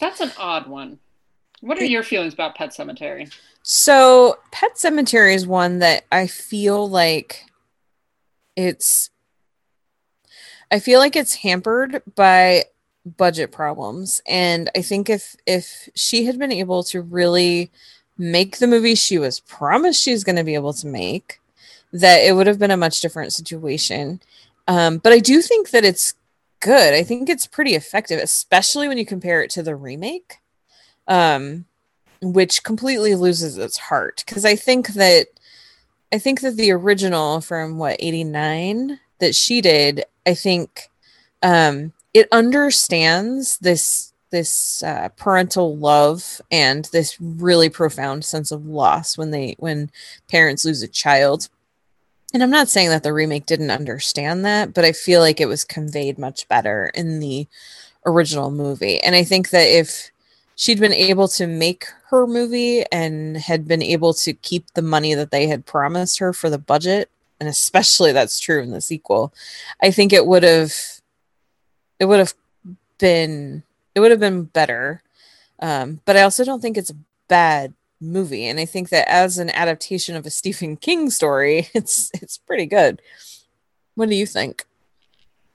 that's 0.00 0.20
an 0.20 0.32
odd 0.38 0.66
one. 0.66 0.98
What 1.60 1.78
are 1.78 1.84
your 1.84 2.02
feelings 2.02 2.32
about 2.32 2.54
Pet 2.54 2.70
Sematary? 2.70 3.30
So, 3.62 4.38
Pet 4.50 4.76
Sematary 4.76 5.34
is 5.34 5.46
one 5.46 5.80
that 5.80 6.04
I 6.10 6.26
feel 6.26 6.88
like 6.88 7.44
it's 8.56 9.10
I 10.70 10.78
feel 10.78 11.00
like 11.00 11.16
it's 11.16 11.34
hampered 11.34 12.02
by 12.14 12.64
budget 13.16 13.50
problems 13.50 14.20
and 14.26 14.70
I 14.76 14.82
think 14.82 15.08
if 15.08 15.34
if 15.46 15.88
she 15.94 16.26
had 16.26 16.38
been 16.38 16.52
able 16.52 16.82
to 16.84 17.00
really 17.00 17.70
make 18.18 18.58
the 18.58 18.66
movie 18.66 18.94
she 18.94 19.18
was 19.18 19.40
promised 19.40 20.02
she's 20.02 20.22
going 20.22 20.36
to 20.36 20.44
be 20.44 20.54
able 20.54 20.74
to 20.74 20.86
make 20.86 21.40
that 21.92 22.18
it 22.18 22.34
would 22.34 22.46
have 22.46 22.58
been 22.58 22.70
a 22.70 22.76
much 22.76 23.00
different 23.00 23.32
situation. 23.32 24.20
Um, 24.68 24.98
but 24.98 25.12
I 25.12 25.18
do 25.18 25.42
think 25.42 25.70
that 25.70 25.84
it's 25.84 26.14
good. 26.60 26.94
I 26.94 27.02
think 27.02 27.28
it's 27.28 27.46
pretty 27.46 27.74
effective, 27.74 28.20
especially 28.20 28.88
when 28.88 28.98
you 28.98 29.06
compare 29.06 29.42
it 29.42 29.50
to 29.50 29.62
the 29.62 29.74
remake. 29.74 30.36
Um, 31.08 31.64
which 32.22 32.62
completely 32.62 33.14
loses 33.14 33.56
its 33.56 33.78
heart 33.78 34.22
because 34.26 34.44
I 34.44 34.54
think 34.54 34.88
that 34.88 35.26
I 36.12 36.18
think 36.18 36.42
that 36.42 36.56
the 36.56 36.70
original 36.70 37.40
from 37.40 37.78
what 37.78 37.96
89 37.98 39.00
that 39.20 39.34
she 39.34 39.62
did 39.62 40.04
I 40.26 40.34
think 40.34 40.90
um 41.42 41.94
it 42.14 42.28
understands 42.32 43.58
this 43.58 44.12
this 44.30 44.82
uh, 44.84 45.08
parental 45.16 45.76
love 45.76 46.40
and 46.52 46.84
this 46.92 47.20
really 47.20 47.68
profound 47.68 48.24
sense 48.24 48.52
of 48.52 48.64
loss 48.64 49.18
when 49.18 49.30
they 49.32 49.56
when 49.58 49.90
parents 50.28 50.64
lose 50.64 50.82
a 50.82 50.88
child. 50.88 51.48
And 52.32 52.44
I'm 52.44 52.50
not 52.50 52.68
saying 52.68 52.90
that 52.90 53.02
the 53.02 53.12
remake 53.12 53.46
didn't 53.46 53.72
understand 53.72 54.44
that 54.44 54.72
but 54.72 54.84
I 54.84 54.92
feel 54.92 55.20
like 55.20 55.40
it 55.40 55.48
was 55.48 55.64
conveyed 55.64 56.18
much 56.18 56.46
better 56.48 56.92
in 56.94 57.18
the 57.18 57.48
original 58.06 58.50
movie. 58.50 59.00
And 59.00 59.16
I 59.16 59.24
think 59.24 59.50
that 59.50 59.66
if 59.66 60.12
she'd 60.54 60.78
been 60.78 60.92
able 60.92 61.26
to 61.26 61.46
make 61.46 61.86
her 62.10 62.26
movie 62.26 62.84
and 62.92 63.36
had 63.36 63.66
been 63.66 63.82
able 63.82 64.12
to 64.12 64.32
keep 64.32 64.70
the 64.74 64.82
money 64.82 65.14
that 65.14 65.30
they 65.30 65.46
had 65.46 65.64
promised 65.64 66.18
her 66.18 66.32
for 66.32 66.50
the 66.50 66.58
budget 66.58 67.10
and 67.40 67.48
especially 67.48 68.12
that's 68.12 68.38
true 68.38 68.60
in 68.60 68.70
the 68.70 68.80
sequel 68.80 69.32
i 69.82 69.90
think 69.90 70.12
it 70.12 70.26
would 70.26 70.42
have 70.42 70.99
it 72.00 72.06
would 72.06 72.18
have 72.18 72.34
been 72.98 73.62
it 73.94 74.00
would 74.00 74.10
have 74.10 74.20
been 74.20 74.44
better 74.44 75.02
um, 75.60 76.00
but 76.04 76.16
i 76.16 76.22
also 76.22 76.44
don't 76.44 76.60
think 76.60 76.76
it's 76.76 76.90
a 76.90 76.96
bad 77.28 77.72
movie 78.00 78.46
and 78.46 78.58
i 78.58 78.64
think 78.64 78.88
that 78.88 79.08
as 79.08 79.38
an 79.38 79.50
adaptation 79.50 80.16
of 80.16 80.26
a 80.26 80.30
stephen 80.40 80.76
king 80.76 81.10
story 81.10 81.68
it's 81.74 82.10
it's 82.14 82.38
pretty 82.38 82.66
good 82.66 83.00
what 83.94 84.08
do 84.08 84.16
you 84.16 84.26
think 84.26 84.64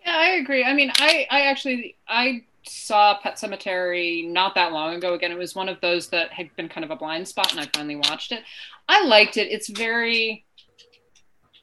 Yeah, 0.05 0.15
I 0.15 0.27
agree. 0.37 0.63
I 0.63 0.73
mean, 0.73 0.91
I 0.99 1.25
I 1.31 1.41
actually 1.41 1.95
I 2.07 2.43
saw 2.67 3.17
Pet 3.17 3.35
Sematary 3.35 4.27
not 4.27 4.53
that 4.55 4.71
long 4.71 4.95
ago. 4.95 5.13
Again, 5.15 5.31
it 5.31 5.37
was 5.37 5.55
one 5.55 5.69
of 5.69 5.81
those 5.81 6.09
that 6.09 6.31
had 6.31 6.55
been 6.55 6.69
kind 6.69 6.85
of 6.85 6.91
a 6.91 6.95
blind 6.95 7.27
spot, 7.27 7.51
and 7.51 7.59
I 7.59 7.67
finally 7.73 7.95
watched 7.95 8.31
it. 8.31 8.43
I 8.87 9.03
liked 9.05 9.37
it. 9.37 9.47
It's 9.51 9.69
very 9.69 10.44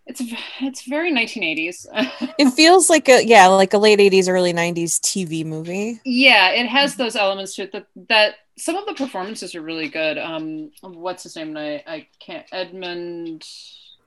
it's 0.07 0.23
it's 0.61 0.83
very 0.83 1.13
1980s. 1.13 1.87
it 2.39 2.51
feels 2.51 2.91
like 2.91 3.09
a 3.09 3.25
yeah 3.25 3.47
like 3.47 3.73
a 3.73 3.79
late 3.79 3.99
80s 3.99 4.29
early 4.29 4.53
90s 4.53 5.01
tv 5.01 5.45
movie 5.45 6.01
yeah, 6.05 6.51
it 6.51 6.67
has 6.67 6.97
those 6.97 7.17
elements 7.17 7.55
to 7.57 7.63
it 7.63 7.73
that 7.73 7.87
that 8.09 8.35
some 8.57 8.77
of 8.77 8.87
the 8.87 8.95
performances 8.95 9.55
are 9.55 9.63
really 9.63 9.89
good. 9.89 10.19
Um, 10.19 10.71
what's 10.83 11.23
his 11.23 11.37
name? 11.37 11.57
I 11.57 11.83
I 11.87 12.07
can't 12.19 12.47
Edmund 12.53 13.47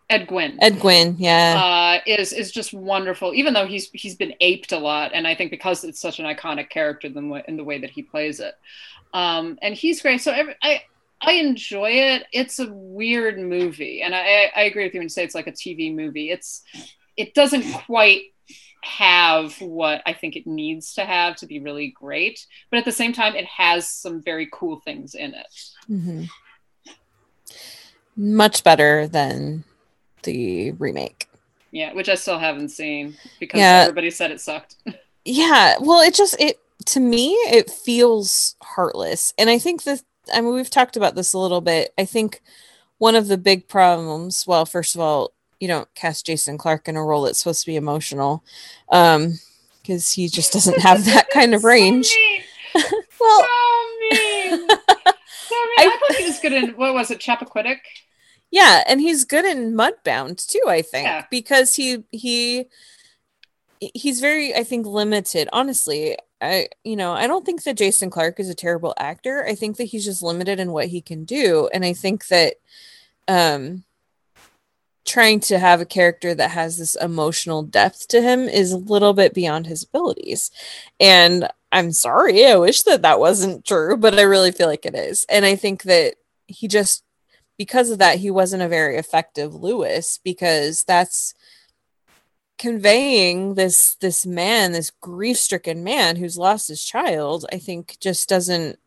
Ed 0.07 0.27
Gwynne. 0.27 0.59
ed 0.61 0.79
gwynne 0.79 1.15
yeah 1.17 1.99
uh, 1.99 2.01
is 2.05 2.31
is 2.31 2.51
just 2.51 2.73
wonderful. 2.73 3.33
Even 3.33 3.53
though 3.53 3.65
he's 3.65 3.89
he's 3.91 4.15
been 4.15 4.33
aped 4.41 4.71
a 4.71 4.77
lot, 4.77 5.11
and 5.13 5.27
I 5.27 5.33
think 5.33 5.49
because 5.49 5.83
it's 5.83 5.99
such 5.99 6.19
an 6.19 6.25
iconic 6.25 6.69
character 6.69 7.07
in 7.07 7.13
the 7.13 7.21
way, 7.21 7.43
in 7.47 7.57
the 7.57 7.63
way 7.63 7.79
that 7.79 7.89
he 7.89 8.03
plays 8.03 8.39
it, 8.39 8.55
um, 9.13 9.57
and 9.61 9.73
he's 9.73 10.01
great. 10.01 10.21
So 10.21 10.31
every, 10.31 10.55
I 10.61 10.83
I 11.21 11.33
enjoy 11.33 11.89
it. 11.91 12.23
It's 12.31 12.59
a 12.59 12.67
weird 12.71 13.39
movie, 13.39 14.01
and 14.01 14.13
I 14.15 14.51
I 14.55 14.63
agree 14.63 14.83
with 14.83 14.93
you 14.93 14.99
when 14.99 15.05
you 15.05 15.09
say 15.09 15.23
it's 15.23 15.35
like 15.35 15.47
a 15.47 15.51
TV 15.51 15.93
movie. 15.93 16.29
It's 16.29 16.61
it 17.17 17.33
doesn't 17.33 17.71
quite 17.85 18.21
have 18.83 19.59
what 19.61 20.03
I 20.05 20.13
think 20.13 20.35
it 20.35 20.45
needs 20.45 20.93
to 20.95 21.05
have 21.05 21.35
to 21.37 21.47
be 21.47 21.59
really 21.59 21.87
great, 21.99 22.45
but 22.69 22.77
at 22.77 22.85
the 22.85 22.91
same 22.91 23.13
time, 23.13 23.35
it 23.35 23.45
has 23.45 23.89
some 23.89 24.21
very 24.21 24.47
cool 24.51 24.79
things 24.81 25.15
in 25.15 25.33
it. 25.33 25.47
Mhm. 25.89 26.29
much 28.17 28.63
better 28.63 29.07
than 29.07 29.63
the 30.23 30.71
remake 30.71 31.27
Yeah, 31.71 31.93
which 31.93 32.07
I 32.07 32.15
still 32.15 32.39
haven't 32.39 32.69
seen 32.69 33.17
because 33.39 33.59
Yeah. 33.59 33.81
everybody 33.81 34.09
said 34.09 34.31
it 34.31 34.39
sucked. 34.39 34.75
yeah 35.25 35.75
well 35.81 36.01
it 36.01 36.13
just 36.13 36.35
it 36.39 36.59
to 36.85 36.99
me 36.99 37.31
it 37.51 37.69
feels 37.69 38.55
heartless 38.61 39.33
and 39.39 39.49
i 39.49 39.57
think 39.57 39.81
that 39.83 40.03
i 40.33 40.41
mean 40.41 40.53
we've 40.53 40.69
talked 40.69 40.95
about 40.97 41.15
this 41.15 41.33
a 41.33 41.37
little 41.39 41.61
bit 41.61 41.93
i 41.97 42.05
think 42.05 42.41
one 42.97 43.15
of 43.15 43.27
the 43.27 43.37
big 43.37 43.67
problems 43.67 44.45
well 44.47 44.65
first 44.65 44.95
of 44.95 45.01
all 45.01 45.33
you 45.59 45.67
don't 45.67 45.93
cast 45.95 46.25
jason 46.25 46.57
clarke 46.57 46.87
in 46.87 46.95
a 46.95 47.03
role 47.03 47.23
that's 47.23 47.39
supposed 47.39 47.61
to 47.61 47.67
be 47.67 47.75
emotional 47.75 48.43
um 48.89 49.33
because 49.81 50.11
he 50.11 50.27
just 50.27 50.51
doesn't 50.53 50.79
have 50.81 51.05
that 51.13 51.29
kind 51.29 51.53
of 51.53 51.63
range 51.63 52.07
So 52.73 52.81
well 53.21 53.41
so 53.41 53.47
mean. 54.01 54.49
So 54.51 54.55
mean. 54.57 54.67
I, 54.77 55.75
I- 55.79 55.97
thought 55.99 56.17
he 56.17 56.25
was 56.25 56.39
good 56.39 56.53
in 56.53 56.69
what 56.71 56.93
was 56.93 57.11
it, 57.11 57.19
Chappaquiddick? 57.19 57.79
yeah 58.51 58.83
and 58.87 59.01
he's 59.01 59.25
good 59.25 59.43
in 59.45 59.73
mudbound 59.73 60.45
too 60.47 60.61
i 60.67 60.81
think 60.81 61.05
Yeah. 61.07 61.25
because 61.31 61.75
he 61.75 62.03
he 62.11 62.65
he's 63.79 64.19
very 64.21 64.55
i 64.55 64.63
think 64.63 64.85
limited 64.85 65.49
honestly 65.51 66.17
i 66.45 66.67
you 66.83 66.95
know 66.95 67.11
i 67.13 67.27
don't 67.27 67.45
think 67.45 67.63
that 67.63 67.77
jason 67.77 68.09
clarke 68.09 68.39
is 68.39 68.49
a 68.49 68.55
terrible 68.55 68.93
actor. 68.97 69.45
I 69.47 69.55
think 69.55 69.77
that 69.77 69.85
he's 69.85 70.05
just 70.05 70.23
limited 70.23 70.59
in 70.59 70.71
what 70.71 70.87
he 70.87 71.01
can 71.01 71.25
do. 71.25 71.69
And 71.73 71.83
i 71.85 71.93
think 71.93 72.27
that 72.27 72.55
um 73.27 73.83
trying 75.05 75.39
to 75.39 75.59
have 75.59 75.81
a 75.81 75.85
character 75.85 76.33
that 76.33 76.51
has 76.51 76.77
this 76.77 76.95
emotional 76.95 77.61
depth 77.61 78.07
to 78.07 78.21
him 78.21 78.41
is 78.49 78.71
a 78.71 78.77
little 78.77 79.13
bit 79.13 79.35
beyond 79.35 79.67
his 79.67 79.83
abilities. 79.83 80.51
And 80.99 81.49
i'm 81.71 81.91
sorry. 81.91 82.45
I 82.45 82.55
wish 82.57 82.83
that 82.83 83.01
that 83.01 83.19
wasn't 83.19 83.65
true 83.65 83.97
but 83.97 84.17
i 84.17 84.23
really 84.23 84.51
feel 84.51 84.67
like 84.67 84.85
it 84.85 84.95
is. 84.95 85.25
And 85.29 85.45
i 85.45 85.55
think 85.55 85.83
that 85.83 86.15
he 86.47 86.67
just 86.67 87.03
because 87.57 87.89
of 87.89 87.99
that 87.99 88.19
he 88.19 88.29
wasn't 88.29 88.63
a 88.63 88.67
very 88.67 88.97
effective 88.97 89.55
lewis 89.55 90.19
because 90.23 90.83
that's 90.83 91.33
conveying 92.57 93.55
this 93.55 93.95
this 93.95 94.25
man 94.25 94.71
this 94.71 94.91
grief-stricken 95.01 95.83
man 95.83 96.15
who's 96.15 96.37
lost 96.37 96.69
his 96.69 96.83
child 96.83 97.45
i 97.51 97.57
think 97.57 97.97
just 97.99 98.29
doesn't 98.29 98.79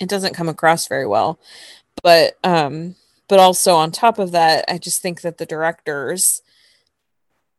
it 0.00 0.08
doesn't 0.08 0.34
come 0.34 0.48
across 0.48 0.88
very 0.88 1.06
well. 1.06 1.38
But 2.02 2.36
um 2.44 2.96
but 3.28 3.38
also 3.38 3.74
on 3.74 3.90
top 3.90 4.18
of 4.18 4.32
that 4.32 4.64
i 4.68 4.78
just 4.78 5.02
think 5.02 5.22
that 5.22 5.38
the 5.38 5.46
directors 5.46 6.42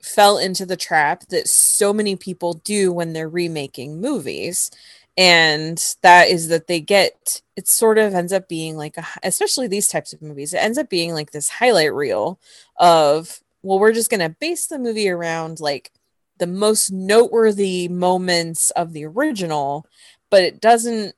fell 0.01 0.37
into 0.37 0.65
the 0.65 0.77
trap 0.77 1.27
that 1.29 1.47
so 1.47 1.91
many 1.91 2.15
people 2.15 2.53
do 2.53 2.93
when 2.93 3.13
they're 3.13 3.27
remaking 3.27 3.99
movies. 3.99 4.69
And 5.17 5.83
that 6.03 6.29
is 6.29 6.49
that 6.49 6.67
they 6.67 6.79
get 6.79 7.41
it 7.55 7.67
sort 7.67 7.97
of 7.97 8.13
ends 8.13 8.31
up 8.31 8.47
being 8.47 8.77
like 8.77 8.95
a 8.97 9.05
especially 9.23 9.67
these 9.67 9.87
types 9.87 10.13
of 10.13 10.21
movies 10.21 10.53
it 10.53 10.57
ends 10.57 10.77
up 10.77 10.89
being 10.89 11.13
like 11.13 11.31
this 11.31 11.49
highlight 11.49 11.91
reel 11.91 12.39
of 12.77 13.41
well 13.63 13.79
we're 13.79 13.93
just 13.93 14.09
going 14.09 14.19
to 14.19 14.35
base 14.39 14.67
the 14.67 14.79
movie 14.79 15.09
around 15.09 15.59
like 15.59 15.91
the 16.37 16.47
most 16.47 16.91
noteworthy 16.91 17.87
moments 17.87 18.69
of 18.71 18.93
the 18.93 19.05
original 19.05 19.85
but 20.29 20.43
it 20.43 20.61
doesn't 20.61 21.15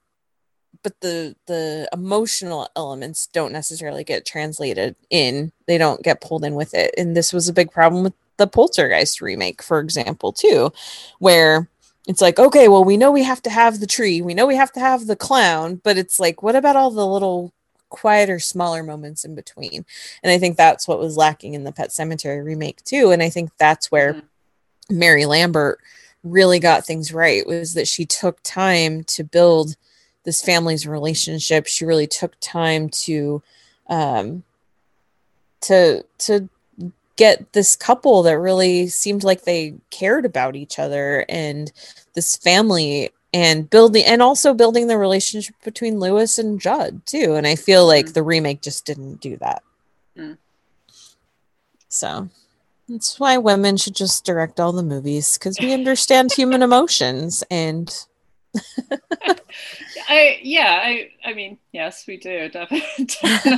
but 0.83 0.99
the 1.01 1.35
the 1.47 1.89
emotional 1.93 2.69
elements 2.75 3.27
don't 3.27 3.51
necessarily 3.51 4.03
get 4.03 4.25
translated 4.25 4.95
in. 5.09 5.51
They 5.67 5.77
don't 5.77 6.03
get 6.03 6.21
pulled 6.21 6.45
in 6.45 6.55
with 6.55 6.73
it. 6.73 6.93
And 6.97 7.15
this 7.15 7.33
was 7.33 7.49
a 7.49 7.53
big 7.53 7.71
problem 7.71 8.03
with 8.03 8.13
the 8.37 8.47
poltergeist 8.47 9.21
remake 9.21 9.61
for 9.61 9.79
example 9.79 10.31
too 10.31 10.71
where 11.19 11.67
it's 12.07 12.21
like 12.21 12.39
okay 12.39 12.69
well 12.69 12.85
we 12.85 12.95
know 12.95 13.11
we 13.11 13.23
have 13.23 13.41
to 13.41 13.49
have 13.49 13.81
the 13.81 13.85
tree 13.85 14.21
we 14.21 14.33
know 14.33 14.47
we 14.47 14.55
have 14.55 14.71
to 14.71 14.79
have 14.79 15.07
the 15.07 15.15
clown 15.17 15.75
but 15.83 15.97
it's 15.97 16.21
like 16.21 16.41
what 16.41 16.55
about 16.55 16.77
all 16.77 16.89
the 16.89 17.05
little 17.05 17.53
quieter 17.89 18.39
smaller 18.39 18.83
moments 18.83 19.25
in 19.25 19.35
between. 19.35 19.85
And 20.23 20.31
i 20.31 20.37
think 20.37 20.57
that's 20.57 20.87
what 20.87 20.99
was 20.99 21.17
lacking 21.17 21.53
in 21.53 21.63
the 21.63 21.71
pet 21.71 21.89
sematary 21.89 22.43
remake 22.43 22.83
too. 22.83 23.11
And 23.11 23.21
i 23.21 23.29
think 23.29 23.51
that's 23.57 23.91
where 23.91 24.13
mm-hmm. 24.13 24.99
mary 24.99 25.25
lambert 25.25 25.79
really 26.23 26.59
got 26.59 26.85
things 26.85 27.13
right 27.13 27.47
was 27.47 27.73
that 27.73 27.87
she 27.87 28.05
took 28.05 28.39
time 28.43 29.03
to 29.05 29.23
build 29.23 29.75
this 30.23 30.41
family's 30.41 30.85
relationship. 30.85 31.65
She 31.65 31.85
really 31.85 32.07
took 32.07 32.35
time 32.39 32.89
to 32.89 33.41
um 33.87 34.43
to 35.61 36.03
to 36.19 36.49
get 37.15 37.51
this 37.51 37.75
couple 37.75 38.23
that 38.23 38.37
really 38.37 38.87
seemed 38.87 39.23
like 39.23 39.43
they 39.43 39.75
cared 39.89 40.25
about 40.25 40.55
each 40.55 40.79
other. 40.79 41.25
And 41.27 41.71
this 42.13 42.37
family 42.37 43.09
and 43.33 43.69
building 43.69 44.03
and 44.05 44.21
also 44.21 44.53
building 44.53 44.87
the 44.87 44.97
relationship 44.97 45.55
between 45.63 45.99
Lewis 45.99 46.39
and 46.39 46.59
Judd 46.59 47.05
too. 47.05 47.35
And 47.35 47.45
I 47.45 47.55
feel 47.55 47.85
like 47.85 48.07
mm. 48.07 48.13
the 48.13 48.23
remake 48.23 48.61
just 48.61 48.85
didn't 48.85 49.21
do 49.21 49.37
that. 49.37 49.63
Mm. 50.17 50.37
So 51.89 52.29
that's 52.87 53.19
why 53.19 53.37
women 53.37 53.77
should 53.77 53.95
just 53.95 54.25
direct 54.25 54.59
all 54.59 54.71
the 54.71 54.83
movies 54.83 55.37
because 55.37 55.59
we 55.59 55.73
understand 55.73 56.31
human 56.31 56.63
emotions 56.63 57.43
and 57.51 58.05
I 60.09 60.39
yeah, 60.41 60.81
I 60.83 61.11
I 61.23 61.33
mean, 61.33 61.59
yes, 61.71 62.05
we 62.07 62.17
do 62.17 62.49
definitely. 62.49 62.81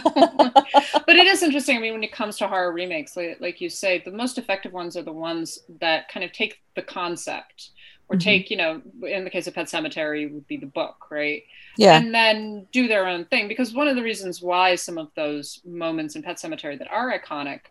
but 0.03 1.15
it 1.15 1.27
is 1.27 1.43
interesting. 1.43 1.77
I 1.77 1.79
mean, 1.79 1.93
when 1.93 2.03
it 2.03 2.11
comes 2.11 2.37
to 2.37 2.47
horror 2.47 2.73
remakes, 2.73 3.15
like, 3.15 3.37
like, 3.39 3.61
you 3.61 3.69
say, 3.69 4.01
the 4.03 4.11
most 4.11 4.37
effective 4.37 4.73
ones 4.73 4.97
are 4.97 5.01
the 5.01 5.13
ones 5.13 5.59
that 5.79 6.09
kind 6.09 6.25
of 6.25 6.33
take 6.33 6.61
the 6.75 6.81
concept 6.81 7.69
or 8.11 8.15
mm-hmm. 8.15 8.19
take, 8.19 8.51
you 8.51 8.57
know, 8.57 8.81
in 9.07 9.23
the 9.23 9.29
case 9.29 9.47
of 9.47 9.53
Pet 9.53 9.67
Sematary 9.67 10.31
would 10.31 10.47
be 10.47 10.57
the 10.57 10.65
book, 10.65 11.07
right? 11.09 11.43
Yeah. 11.77 11.97
And 11.97 12.13
then 12.13 12.67
do 12.71 12.87
their 12.87 13.07
own 13.07 13.25
thing 13.25 13.47
because 13.47 13.73
one 13.73 13.87
of 13.87 13.95
the 13.95 14.03
reasons 14.03 14.41
why 14.41 14.75
some 14.75 14.97
of 14.97 15.09
those 15.15 15.61
moments 15.65 16.15
in 16.15 16.23
Pet 16.23 16.37
Sematary 16.37 16.77
that 16.77 16.91
are 16.91 17.17
iconic 17.17 17.61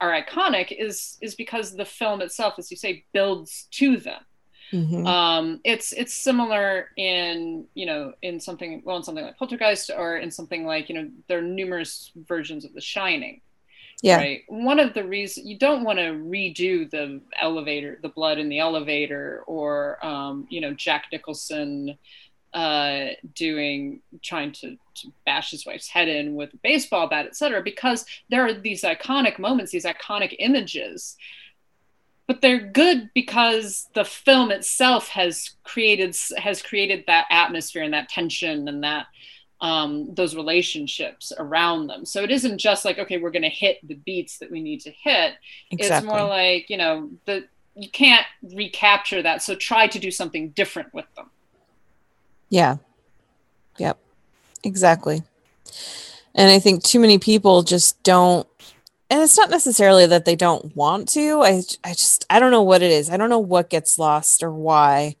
are 0.00 0.12
iconic 0.12 0.72
is 0.76 1.18
is 1.20 1.34
because 1.34 1.76
the 1.76 1.84
film 1.84 2.22
itself, 2.22 2.54
as 2.58 2.70
you 2.70 2.76
say, 2.76 3.04
builds 3.12 3.68
to 3.72 3.96
them 3.96 4.22
Mm-hmm. 4.72 5.06
Um, 5.06 5.60
it's 5.64 5.92
it's 5.92 6.14
similar 6.14 6.90
in 6.96 7.66
you 7.74 7.86
know 7.86 8.12
in 8.22 8.38
something 8.38 8.82
well 8.84 8.96
in 8.96 9.02
something 9.02 9.24
like 9.24 9.36
Poltergeist 9.36 9.90
or 9.96 10.18
in 10.18 10.30
something 10.30 10.64
like 10.64 10.88
you 10.88 10.94
know 10.94 11.10
there 11.28 11.38
are 11.38 11.42
numerous 11.42 12.12
versions 12.14 12.64
of 12.64 12.72
The 12.72 12.80
Shining. 12.80 13.40
Yeah. 14.02 14.16
Right. 14.16 14.44
One 14.48 14.80
of 14.80 14.94
the 14.94 15.04
reasons 15.04 15.46
you 15.46 15.58
don't 15.58 15.84
want 15.84 15.98
to 15.98 16.04
redo 16.04 16.90
the 16.90 17.20
elevator, 17.40 17.98
the 18.02 18.08
blood 18.08 18.38
in 18.38 18.48
the 18.48 18.58
elevator, 18.58 19.42
or 19.46 20.04
um, 20.04 20.46
you 20.48 20.60
know 20.60 20.72
Jack 20.72 21.06
Nicholson 21.12 21.98
uh, 22.54 23.08
doing 23.34 24.00
trying 24.22 24.52
to, 24.52 24.76
to, 24.94 25.12
bash 25.24 25.52
his 25.52 25.64
wife's 25.64 25.88
head 25.88 26.08
in 26.08 26.34
with 26.34 26.52
a 26.54 26.56
baseball 26.58 27.08
bat, 27.08 27.26
etc. 27.26 27.62
Because 27.62 28.06
there 28.30 28.44
are 28.44 28.54
these 28.54 28.82
iconic 28.82 29.38
moments, 29.38 29.70
these 29.70 29.84
iconic 29.84 30.34
images 30.38 31.16
but 32.30 32.42
they're 32.42 32.60
good 32.60 33.10
because 33.12 33.88
the 33.94 34.04
film 34.04 34.52
itself 34.52 35.08
has 35.08 35.50
created 35.64 36.16
has 36.36 36.62
created 36.62 37.02
that 37.08 37.26
atmosphere 37.28 37.82
and 37.82 37.92
that 37.92 38.08
tension 38.08 38.68
and 38.68 38.84
that 38.84 39.06
um, 39.60 40.14
those 40.14 40.34
relationships 40.34 41.32
around 41.38 41.86
them. 41.86 42.04
So 42.04 42.22
it 42.22 42.30
isn't 42.30 42.58
just 42.58 42.84
like 42.84 42.98
okay, 42.98 43.18
we're 43.18 43.30
going 43.30 43.42
to 43.42 43.48
hit 43.48 43.86
the 43.86 43.94
beats 43.94 44.38
that 44.38 44.50
we 44.50 44.60
need 44.62 44.80
to 44.82 44.90
hit. 44.90 45.34
Exactly. 45.70 45.96
It's 45.96 46.06
more 46.06 46.28
like 46.28 46.70
you 46.70 46.76
know 46.76 47.10
the 47.26 47.44
you 47.74 47.90
can't 47.90 48.26
recapture 48.42 49.22
that, 49.22 49.42
so 49.42 49.54
try 49.54 49.86
to 49.86 49.98
do 49.98 50.10
something 50.10 50.50
different 50.50 50.92
with 50.92 51.06
them. 51.14 51.30
Yeah. 52.48 52.76
Yep. 53.78 53.98
Exactly. 54.64 55.22
And 56.34 56.50
I 56.50 56.58
think 56.58 56.82
too 56.82 57.00
many 57.00 57.18
people 57.18 57.62
just 57.62 58.02
don't 58.02 58.46
and 59.10 59.20
it's 59.20 59.36
not 59.36 59.50
necessarily 59.50 60.06
that 60.06 60.24
they 60.24 60.36
don't 60.36 60.74
want 60.76 61.08
to 61.08 61.42
i 61.42 61.62
i 61.84 61.90
just 61.90 62.24
i 62.30 62.38
don't 62.38 62.52
know 62.52 62.62
what 62.62 62.82
it 62.82 62.90
is 62.90 63.10
i 63.10 63.16
don't 63.16 63.28
know 63.28 63.38
what 63.38 63.68
gets 63.68 63.98
lost 63.98 64.42
or 64.42 64.52
why 64.52 65.16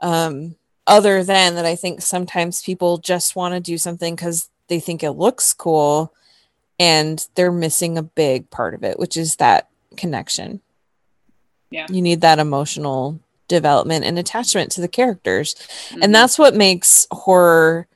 um 0.00 0.54
other 0.86 1.22
than 1.22 1.54
that 1.54 1.66
i 1.66 1.74
think 1.74 2.00
sometimes 2.00 2.62
people 2.62 2.98
just 2.98 3.36
want 3.36 3.54
to 3.54 3.60
do 3.60 3.78
something 3.78 4.14
because 4.14 4.50
they 4.68 4.80
think 4.80 5.02
it 5.02 5.12
looks 5.12 5.52
cool 5.52 6.12
and 6.78 7.28
they're 7.34 7.52
missing 7.52 7.96
a 7.96 8.02
big 8.02 8.50
part 8.50 8.74
of 8.74 8.82
it 8.84 8.98
which 8.98 9.16
is 9.16 9.36
that 9.36 9.68
connection. 9.96 10.60
Yeah. 11.70 11.86
You 11.90 12.00
need 12.02 12.20
that 12.20 12.38
emotional 12.38 13.18
development 13.48 14.04
and 14.04 14.18
attachment 14.18 14.72
to 14.72 14.80
the 14.80 14.88
characters. 14.88 15.54
Mm-hmm. 15.54 16.02
and 16.02 16.14
that's 16.14 16.38
what 16.38 16.54
makes 16.54 17.06
horror 17.10 17.86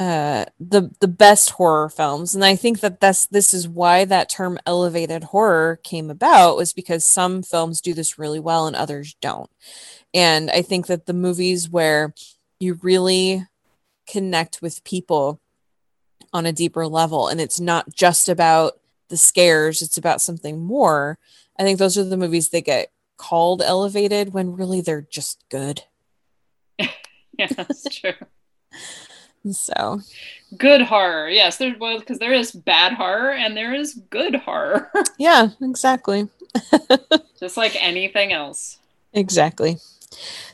uh 0.00 0.44
the 0.58 0.90
the 1.00 1.08
best 1.08 1.50
horror 1.50 1.88
films. 1.88 2.34
And 2.34 2.44
i 2.44 2.56
think 2.56 2.80
that 2.80 3.00
that's 3.00 3.26
this 3.26 3.54
is 3.54 3.68
why 3.68 4.04
that 4.04 4.28
term 4.28 4.58
elevated 4.66 5.24
horror 5.24 5.78
came 5.84 6.10
about 6.10 6.56
was 6.56 6.72
because 6.72 7.04
some 7.04 7.42
films 7.42 7.80
do 7.80 7.94
this 7.94 8.18
really 8.18 8.40
well 8.40 8.66
and 8.66 8.74
others 8.74 9.14
don't. 9.20 9.50
And 10.12 10.50
i 10.50 10.62
think 10.62 10.86
that 10.88 11.06
the 11.06 11.12
movies 11.12 11.68
where 11.68 12.14
you 12.58 12.78
really 12.82 13.46
connect 14.08 14.60
with 14.62 14.84
people 14.84 15.40
on 16.32 16.44
a 16.46 16.52
deeper 16.52 16.86
level 16.86 17.28
and 17.28 17.40
it's 17.40 17.60
not 17.60 17.94
just 17.94 18.28
about 18.28 18.74
the 19.08 19.16
scares 19.16 19.80
it's 19.80 19.98
about 19.98 20.20
something 20.20 20.64
more. 20.64 21.18
I 21.56 21.62
think 21.62 21.78
those 21.78 21.96
are 21.96 22.04
the 22.04 22.16
movies 22.16 22.48
that 22.48 22.64
get 22.64 22.90
called 23.16 23.62
elevated 23.62 24.34
when 24.34 24.56
really 24.56 24.80
they're 24.80 25.06
just 25.08 25.44
good. 25.48 25.84
Yeah 27.36 27.48
that's 27.48 27.82
true 27.92 28.12
so 29.52 30.00
good 30.56 30.82
horror. 30.82 31.28
Yes, 31.28 31.56
there's 31.56 31.78
well 31.78 31.98
because 31.98 32.18
there 32.18 32.32
is 32.32 32.52
bad 32.52 32.94
horror 32.94 33.32
and 33.32 33.56
there 33.56 33.74
is 33.74 33.94
good 34.10 34.36
horror. 34.36 34.90
yeah, 35.18 35.48
exactly. 35.60 36.28
Just 37.40 37.56
like 37.56 37.76
anything 37.82 38.32
else. 38.32 38.78
Exactly. 39.12 39.78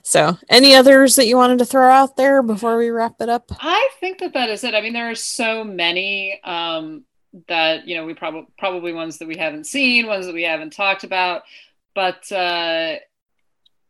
So, 0.03 0.39
any 0.49 0.75
others 0.75 1.17
that 1.17 1.27
you 1.27 1.37
wanted 1.37 1.59
to 1.59 1.67
throw 1.67 1.89
out 1.91 2.17
there 2.17 2.43
before 2.43 2.77
we 2.79 2.91
wrap 2.91 3.17
it 3.21 3.29
up? 3.29 3.53
I 3.61 3.91
think 4.01 4.19
that 4.19 4.33
that 4.33 4.49
is 4.49 4.65
it. 4.65 4.75
I 4.75 4.81
mean, 4.81 4.95
there 4.95 5.11
are 5.11 5.15
so 5.15 5.63
many 5.65 6.41
um, 6.43 7.05
that 7.49 7.87
you 7.87 7.97
know 7.97 8.07
we 8.07 8.15
probably 8.15 8.47
probably 8.59 8.93
ones 8.93 9.19
that 9.19 9.29
we 9.29 9.37
haven't 9.37 9.67
seen, 9.67 10.07
ones 10.07 10.27
that 10.27 10.35
we 10.35 10.43
haven't 10.43 10.73
talked 10.73 11.05
about, 11.05 11.43
but 11.95 12.31
uh, 12.33 12.97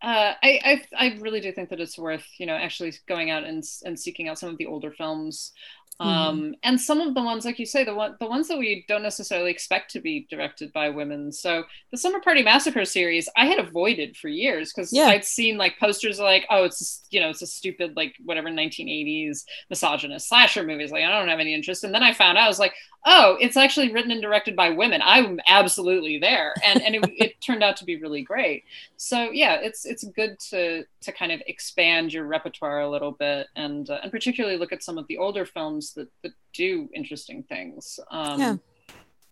uh, 0.02 0.32
I, 0.42 0.60
I, 0.64 0.82
I 0.96 1.18
really 1.20 1.40
do 1.40 1.52
think 1.52 1.68
that 1.70 1.80
it's 1.80 1.98
worth 1.98 2.26
you 2.38 2.46
know 2.46 2.54
actually 2.54 2.92
going 3.06 3.30
out 3.30 3.44
and 3.44 3.62
and 3.84 3.98
seeking 3.98 4.28
out 4.28 4.38
some 4.38 4.48
of 4.50 4.58
the 4.58 4.66
older 4.66 4.90
films. 4.90 5.52
Um, 6.00 6.40
mm-hmm. 6.40 6.52
and 6.62 6.80
some 6.80 7.02
of 7.02 7.14
the 7.14 7.22
ones, 7.22 7.44
like 7.44 7.58
you 7.58 7.66
say, 7.66 7.84
the 7.84 7.94
one 7.94 8.16
the 8.18 8.26
ones 8.26 8.48
that 8.48 8.58
we 8.58 8.86
don't 8.88 9.02
necessarily 9.02 9.50
expect 9.50 9.90
to 9.90 10.00
be 10.00 10.26
directed 10.30 10.72
by 10.72 10.88
women. 10.88 11.30
So 11.30 11.64
the 11.90 11.98
Slumber 11.98 12.20
Party 12.20 12.42
Massacre 12.42 12.86
series, 12.86 13.28
I 13.36 13.44
had 13.44 13.58
avoided 13.58 14.16
for 14.16 14.28
years 14.28 14.72
because 14.72 14.94
yeah. 14.94 15.08
I'd 15.08 15.26
seen 15.26 15.58
like 15.58 15.78
posters 15.78 16.18
like, 16.18 16.46
oh, 16.48 16.64
it's 16.64 17.06
you 17.10 17.20
know, 17.20 17.28
it's 17.28 17.42
a 17.42 17.46
stupid 17.46 17.96
like 17.96 18.14
whatever 18.24 18.48
1980s 18.48 19.44
misogynist 19.68 20.26
slasher 20.26 20.64
movies. 20.64 20.90
Like 20.90 21.04
I 21.04 21.10
don't 21.10 21.28
have 21.28 21.38
any 21.38 21.52
interest. 21.52 21.84
And 21.84 21.94
then 21.94 22.02
I 22.02 22.14
found 22.14 22.38
out 22.38 22.44
I 22.44 22.48
was 22.48 22.58
like, 22.58 22.72
oh, 23.06 23.36
it's 23.40 23.56
actually 23.56 23.92
written 23.92 24.10
and 24.10 24.22
directed 24.22 24.54
by 24.56 24.70
women. 24.70 25.00
I'm 25.04 25.40
absolutely 25.46 26.18
there, 26.18 26.54
and 26.64 26.82
and 26.82 26.94
it, 26.96 27.10
it 27.16 27.40
turned 27.40 27.62
out 27.62 27.76
to 27.78 27.84
be 27.84 27.96
really 27.96 28.22
great. 28.22 28.64
So 28.96 29.30
yeah, 29.30 29.58
it's 29.60 29.84
it's 29.84 30.04
good 30.04 30.38
to 30.50 30.84
to 31.02 31.12
kind 31.12 31.32
of 31.32 31.42
expand 31.46 32.12
your 32.12 32.24
repertoire 32.24 32.80
a 32.80 32.90
little 32.90 33.12
bit, 33.12 33.48
and 33.56 33.88
uh, 33.88 34.00
and 34.02 34.10
particularly 34.10 34.56
look 34.56 34.72
at 34.72 34.82
some 34.82 34.98
of 34.98 35.06
the 35.08 35.18
older 35.18 35.44
films 35.46 35.89
that 35.94 36.08
that 36.22 36.32
do 36.52 36.88
interesting 36.94 37.42
things. 37.44 38.00
Um, 38.10 38.40
yeah. 38.40 38.56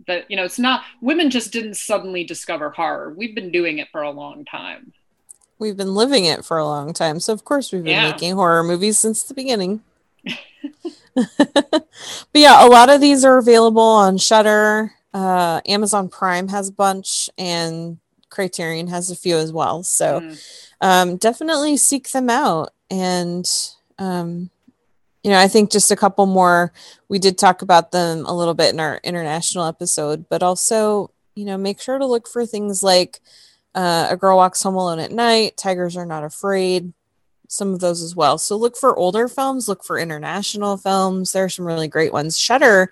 That 0.06 0.30
you 0.30 0.36
know, 0.36 0.44
it's 0.44 0.58
not 0.58 0.82
women 1.00 1.30
just 1.30 1.52
didn't 1.52 1.74
suddenly 1.74 2.24
discover 2.24 2.70
horror. 2.70 3.12
We've 3.16 3.34
been 3.34 3.50
doing 3.50 3.78
it 3.78 3.88
for 3.90 4.02
a 4.02 4.10
long 4.10 4.44
time. 4.44 4.92
We've 5.58 5.76
been 5.76 5.94
living 5.94 6.24
it 6.24 6.44
for 6.44 6.56
a 6.58 6.64
long 6.64 6.92
time, 6.92 7.18
so 7.18 7.32
of 7.32 7.44
course 7.44 7.72
we've 7.72 7.82
been 7.82 7.92
yeah. 7.92 8.10
making 8.10 8.34
horror 8.34 8.62
movies 8.62 8.98
since 8.98 9.24
the 9.24 9.34
beginning. 9.34 9.82
but 11.14 11.84
yeah, 12.32 12.64
a 12.64 12.68
lot 12.68 12.90
of 12.90 13.00
these 13.00 13.24
are 13.24 13.38
available 13.38 13.82
on 13.82 14.18
Shudder. 14.18 14.92
Uh, 15.12 15.60
Amazon 15.66 16.08
Prime 16.08 16.48
has 16.48 16.68
a 16.68 16.72
bunch, 16.72 17.28
and 17.36 17.98
Criterion 18.30 18.86
has 18.86 19.10
a 19.10 19.16
few 19.16 19.36
as 19.36 19.52
well. 19.52 19.82
So 19.82 20.20
mm. 20.20 20.70
um, 20.80 21.16
definitely 21.16 21.76
seek 21.76 22.10
them 22.10 22.30
out 22.30 22.72
and 22.90 23.48
um, 23.98 24.50
you 25.28 25.34
know, 25.34 25.40
I 25.40 25.46
think 25.46 25.70
just 25.70 25.90
a 25.90 25.96
couple 25.96 26.24
more. 26.24 26.72
We 27.10 27.18
did 27.18 27.36
talk 27.36 27.60
about 27.60 27.92
them 27.92 28.24
a 28.24 28.34
little 28.34 28.54
bit 28.54 28.72
in 28.72 28.80
our 28.80 28.98
international 29.04 29.66
episode, 29.66 30.24
but 30.30 30.42
also, 30.42 31.10
you 31.34 31.44
know, 31.44 31.58
make 31.58 31.82
sure 31.82 31.98
to 31.98 32.06
look 32.06 32.26
for 32.26 32.46
things 32.46 32.82
like 32.82 33.20
uh, 33.74 34.06
A 34.08 34.16
Girl 34.16 34.38
Walks 34.38 34.62
Home 34.62 34.76
Alone 34.76 35.00
at 35.00 35.12
Night, 35.12 35.58
Tigers 35.58 35.98
Are 35.98 36.06
Not 36.06 36.24
Afraid, 36.24 36.94
some 37.46 37.74
of 37.74 37.80
those 37.80 38.02
as 38.02 38.16
well. 38.16 38.38
So 38.38 38.56
look 38.56 38.74
for 38.74 38.96
older 38.96 39.28
films, 39.28 39.68
look 39.68 39.84
for 39.84 39.98
international 39.98 40.78
films. 40.78 41.32
There 41.32 41.44
are 41.44 41.50
some 41.50 41.66
really 41.66 41.88
great 41.88 42.14
ones. 42.14 42.38
Shudder, 42.38 42.90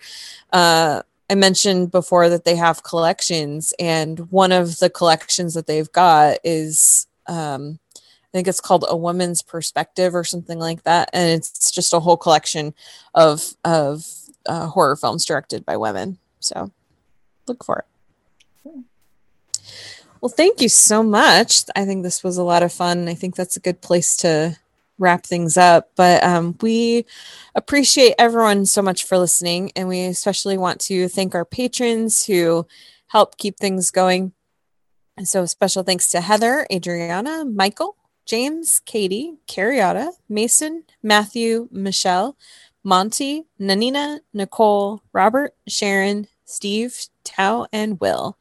uh, 0.52 1.00
I 1.30 1.34
mentioned 1.36 1.90
before 1.90 2.28
that 2.28 2.44
they 2.44 2.56
have 2.56 2.82
collections, 2.82 3.72
and 3.78 4.30
one 4.30 4.52
of 4.52 4.78
the 4.78 4.90
collections 4.90 5.54
that 5.54 5.66
they've 5.66 5.90
got 5.90 6.36
is 6.44 7.06
um, 7.28 7.78
think 8.36 8.48
it's 8.48 8.60
called 8.60 8.84
A 8.88 8.96
Woman's 8.96 9.42
Perspective 9.42 10.14
or 10.14 10.24
something 10.24 10.58
like 10.58 10.82
that, 10.84 11.10
and 11.12 11.30
it's 11.30 11.70
just 11.70 11.94
a 11.94 12.00
whole 12.00 12.16
collection 12.16 12.74
of 13.14 13.54
of 13.64 14.06
uh, 14.46 14.66
horror 14.68 14.96
films 14.96 15.24
directed 15.24 15.64
by 15.64 15.76
women. 15.76 16.18
So 16.40 16.70
look 17.46 17.64
for 17.64 17.78
it. 17.78 17.84
Well, 20.20 20.28
thank 20.28 20.60
you 20.60 20.68
so 20.68 21.02
much. 21.02 21.64
I 21.74 21.84
think 21.84 22.02
this 22.02 22.24
was 22.24 22.36
a 22.36 22.42
lot 22.42 22.62
of 22.62 22.72
fun. 22.72 23.08
I 23.08 23.14
think 23.14 23.36
that's 23.36 23.56
a 23.56 23.60
good 23.60 23.80
place 23.80 24.16
to 24.18 24.56
wrap 24.98 25.24
things 25.24 25.56
up. 25.56 25.90
But 25.94 26.24
um, 26.24 26.56
we 26.60 27.04
appreciate 27.54 28.14
everyone 28.18 28.66
so 28.66 28.82
much 28.82 29.04
for 29.04 29.18
listening. 29.18 29.72
And 29.76 29.88
we 29.88 30.04
especially 30.04 30.58
want 30.58 30.80
to 30.82 31.08
thank 31.08 31.34
our 31.34 31.44
patrons 31.44 32.24
who 32.24 32.66
help 33.08 33.36
keep 33.36 33.58
things 33.58 33.90
going. 33.90 34.32
And 35.16 35.28
so, 35.28 35.46
special 35.46 35.82
thanks 35.82 36.10
to 36.10 36.20
Heather, 36.20 36.66
Adriana, 36.70 37.44
Michael, 37.44 37.96
James, 38.26 38.80
Katie, 38.84 39.38
Carriotta, 39.48 40.10
Mason, 40.28 40.84
Matthew, 41.02 41.68
Michelle, 41.70 42.36
Monty, 42.84 43.46
Nanina, 43.60 44.20
Nicole, 44.34 45.02
Robert, 45.12 45.54
Sharon, 45.66 46.28
Steve, 46.44 47.06
Tao, 47.24 47.66
and 47.72 48.00
Will. 48.00 48.36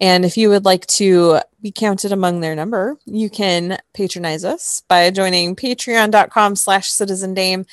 And 0.00 0.24
if 0.24 0.36
you 0.36 0.48
would 0.48 0.64
like 0.64 0.86
to 0.86 1.40
be 1.60 1.70
counted 1.70 2.12
among 2.12 2.40
their 2.40 2.56
number, 2.56 2.98
you 3.04 3.30
can 3.30 3.78
patronize 3.94 4.44
us 4.44 4.82
by 4.88 5.10
joining 5.10 5.54
patreon.com 5.54 6.56
slash 6.56 6.90
citizen 6.90 7.34
dame 7.34 7.66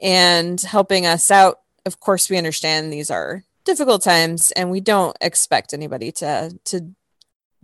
and 0.00 0.60
helping 0.60 1.06
us 1.06 1.30
out. 1.30 1.60
Of 1.86 2.00
course, 2.00 2.28
we 2.28 2.36
understand 2.36 2.92
these 2.92 3.10
are 3.10 3.44
difficult 3.64 4.02
times 4.02 4.50
and 4.52 4.70
we 4.70 4.80
don't 4.80 5.16
expect 5.20 5.74
anybody 5.74 6.10
to 6.10 6.58
to 6.64 6.94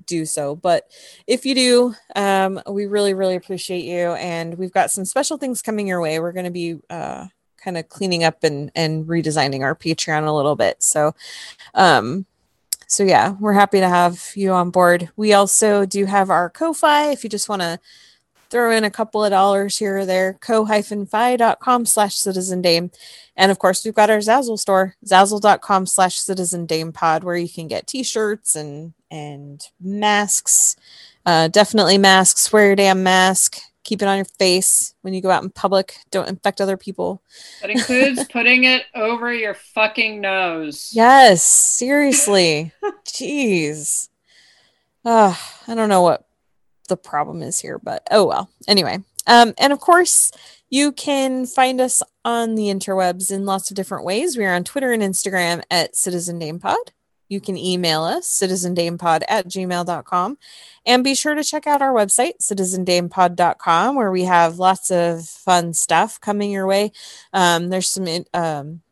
do 0.06 0.24
so. 0.24 0.56
But 0.56 0.90
if 1.26 1.46
you 1.46 1.54
do, 1.54 1.94
um, 2.16 2.60
we 2.68 2.86
really, 2.86 3.14
really 3.14 3.36
appreciate 3.36 3.84
you. 3.84 4.12
And 4.12 4.58
we've 4.58 4.72
got 4.72 4.90
some 4.90 5.04
special 5.04 5.36
things 5.38 5.62
coming 5.62 5.86
your 5.86 6.00
way. 6.00 6.20
We're 6.20 6.32
going 6.32 6.44
to 6.44 6.50
be 6.50 6.78
uh, 6.90 7.26
kind 7.56 7.78
of 7.78 7.88
cleaning 7.88 8.24
up 8.24 8.44
and, 8.44 8.70
and 8.74 9.06
redesigning 9.06 9.62
our 9.62 9.74
Patreon 9.74 10.26
a 10.26 10.32
little 10.32 10.56
bit. 10.56 10.82
So, 10.82 11.14
um, 11.74 12.26
so 12.86 13.02
yeah, 13.02 13.34
we're 13.40 13.54
happy 13.54 13.80
to 13.80 13.88
have 13.88 14.32
you 14.34 14.52
on 14.52 14.70
board. 14.70 15.10
We 15.16 15.32
also 15.32 15.86
do 15.86 16.04
have 16.04 16.30
our 16.30 16.50
Ko-Fi 16.50 17.10
if 17.10 17.24
you 17.24 17.30
just 17.30 17.48
want 17.48 17.62
to 17.62 17.80
throw 18.50 18.70
in 18.70 18.84
a 18.84 18.90
couple 18.90 19.24
of 19.24 19.30
dollars 19.30 19.78
here 19.78 19.98
or 19.98 20.06
there, 20.06 20.34
ko-fi.com 20.40 21.86
slash 21.86 22.16
citizen 22.16 22.62
dame. 22.62 22.90
And 23.36 23.50
of 23.50 23.58
course, 23.58 23.84
we've 23.84 23.94
got 23.94 24.10
our 24.10 24.18
Zazzle 24.18 24.58
store, 24.58 24.96
zazzle.com 25.04 25.86
slash 25.86 26.16
citizen 26.16 26.66
dame 26.66 26.92
pod, 26.92 27.24
where 27.24 27.36
you 27.36 27.48
can 27.48 27.68
get 27.68 27.86
t-shirts 27.86 28.54
and, 28.54 28.94
and 29.10 29.66
masks. 29.80 30.76
Uh, 31.26 31.48
definitely 31.48 31.98
masks, 31.98 32.52
wear 32.52 32.66
your 32.66 32.76
damn 32.76 33.02
mask 33.02 33.60
keep 33.84 34.02
it 34.02 34.08
on 34.08 34.16
your 34.16 34.24
face 34.24 34.94
when 35.02 35.14
you 35.14 35.20
go 35.20 35.30
out 35.30 35.42
in 35.42 35.50
public. 35.50 35.98
Don't 36.10 36.28
infect 36.28 36.60
other 36.60 36.76
people. 36.76 37.22
That 37.60 37.70
includes 37.70 38.24
putting 38.32 38.64
it 38.64 38.84
over 38.94 39.32
your 39.32 39.54
fucking 39.54 40.20
nose. 40.20 40.90
Yes, 40.92 41.42
seriously. 41.42 42.72
Jeez. 43.04 44.08
Uh, 45.04 45.36
I 45.68 45.74
don't 45.74 45.90
know 45.90 46.02
what 46.02 46.24
the 46.88 46.96
problem 46.96 47.42
is 47.42 47.58
here, 47.58 47.78
but 47.78 48.06
oh 48.10 48.26
well. 48.26 48.50
Anyway, 48.68 48.98
um, 49.26 49.54
and 49.58 49.72
of 49.72 49.80
course, 49.80 50.30
you 50.70 50.92
can 50.92 51.46
find 51.46 51.80
us 51.80 52.02
on 52.24 52.54
the 52.54 52.64
interwebs 52.64 53.30
in 53.30 53.46
lots 53.46 53.70
of 53.70 53.76
different 53.76 54.04
ways. 54.04 54.36
We 54.36 54.44
are 54.44 54.54
on 54.54 54.64
Twitter 54.64 54.92
and 54.92 55.02
Instagram 55.02 55.62
at 55.70 55.96
Citizen 55.96 56.38
Dame 56.38 56.58
Pod. 56.58 56.92
You 57.28 57.40
can 57.40 57.56
email 57.56 58.02
us, 58.02 58.28
citizendamepod 58.28 59.22
at 59.28 59.46
gmail.com. 59.48 60.38
And 60.86 61.04
be 61.04 61.14
sure 61.14 61.34
to 61.34 61.42
check 61.42 61.66
out 61.66 61.80
our 61.80 61.92
website, 61.92 62.34
citizendamepod.com, 62.40 63.96
where 63.96 64.10
we 64.10 64.24
have 64.24 64.58
lots 64.58 64.90
of 64.90 65.26
fun 65.26 65.72
stuff 65.72 66.20
coming 66.20 66.50
your 66.50 66.66
way. 66.66 66.92
Um, 67.32 67.70
there's 67.70 67.88
some 67.88 68.06
um, 68.34 68.82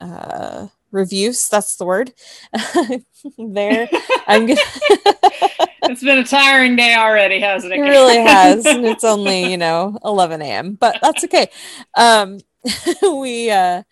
uh, 0.00 0.68
reviews, 0.94 1.48
that's 1.48 1.76
the 1.76 1.84
word. 1.84 2.14
there. 3.38 3.88
I'm 4.26 4.46
gonna 4.46 4.60
It's 5.86 6.02
been 6.02 6.18
a 6.18 6.24
tiring 6.24 6.76
day 6.76 6.94
already, 6.94 7.40
hasn't 7.40 7.72
it? 7.72 7.78
It 7.78 7.82
really 7.82 8.16
has. 8.16 8.64
And 8.64 8.86
it's 8.86 9.04
only, 9.04 9.50
you 9.50 9.58
know, 9.58 9.98
11 10.02 10.40
a.m., 10.40 10.74
but 10.74 10.96
that's 11.02 11.24
okay. 11.24 11.48
Um, 11.94 12.38
we, 13.02 13.50
uh, 13.50 13.82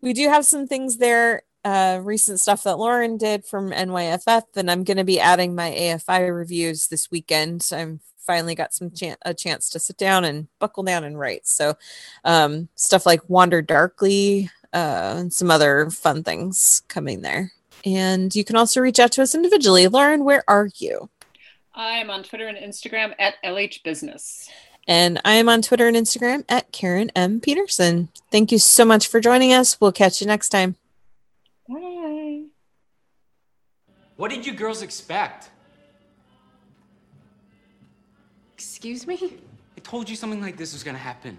we 0.00 0.14
do 0.14 0.28
have 0.28 0.46
some 0.46 0.66
things 0.66 0.96
there 0.96 1.42
uh, 1.64 2.00
recent 2.02 2.40
stuff 2.40 2.62
that 2.64 2.78
Lauren 2.78 3.16
did 3.16 3.44
from 3.44 3.70
NYFF, 3.70 4.42
and 4.56 4.70
I'm 4.70 4.84
going 4.84 4.98
to 4.98 5.04
be 5.04 5.18
adding 5.18 5.54
my 5.54 5.70
AFI 5.70 6.34
reviews 6.34 6.88
this 6.88 7.10
weekend. 7.10 7.62
So 7.62 7.78
I'm 7.78 8.00
finally 8.18 8.54
got 8.54 8.74
some 8.74 8.90
chan- 8.90 9.16
a 9.22 9.34
chance 9.34 9.70
to 9.70 9.78
sit 9.78 9.96
down 9.96 10.24
and 10.24 10.48
buckle 10.58 10.82
down 10.82 11.04
and 11.04 11.18
write. 11.18 11.46
So 11.46 11.74
um, 12.24 12.68
stuff 12.74 13.06
like 13.06 13.28
Wander 13.28 13.62
Darkly 13.62 14.50
uh, 14.74 15.14
and 15.18 15.32
some 15.32 15.50
other 15.50 15.88
fun 15.88 16.22
things 16.22 16.82
coming 16.88 17.22
there. 17.22 17.52
And 17.84 18.34
you 18.34 18.44
can 18.44 18.56
also 18.56 18.80
reach 18.80 18.98
out 18.98 19.12
to 19.12 19.22
us 19.22 19.34
individually. 19.34 19.86
Lauren, 19.88 20.24
where 20.24 20.42
are 20.48 20.68
you? 20.76 21.08
I 21.74 21.92
am 21.92 22.10
on 22.10 22.22
Twitter 22.22 22.46
and 22.46 22.58
Instagram 22.58 23.14
at 23.18 23.34
LH 23.44 23.82
Business. 23.82 24.50
And 24.86 25.20
I 25.24 25.34
am 25.34 25.48
on 25.48 25.62
Twitter 25.62 25.88
and 25.88 25.96
Instagram 25.96 26.44
at 26.48 26.72
Karen 26.72 27.10
M. 27.16 27.40
Peterson. 27.40 28.08
Thank 28.30 28.52
you 28.52 28.58
so 28.58 28.84
much 28.84 29.08
for 29.08 29.20
joining 29.20 29.52
us. 29.52 29.80
We'll 29.80 29.92
catch 29.92 30.20
you 30.20 30.26
next 30.26 30.50
time. 30.50 30.76
Bye. 31.68 32.44
What 34.16 34.30
did 34.30 34.46
you 34.46 34.52
girls 34.52 34.82
expect? 34.82 35.50
Excuse 38.52 39.06
me? 39.06 39.38
I 39.76 39.80
told 39.80 40.08
you 40.08 40.16
something 40.16 40.40
like 40.40 40.56
this 40.56 40.72
was 40.72 40.84
gonna 40.84 40.98
happen. 40.98 41.36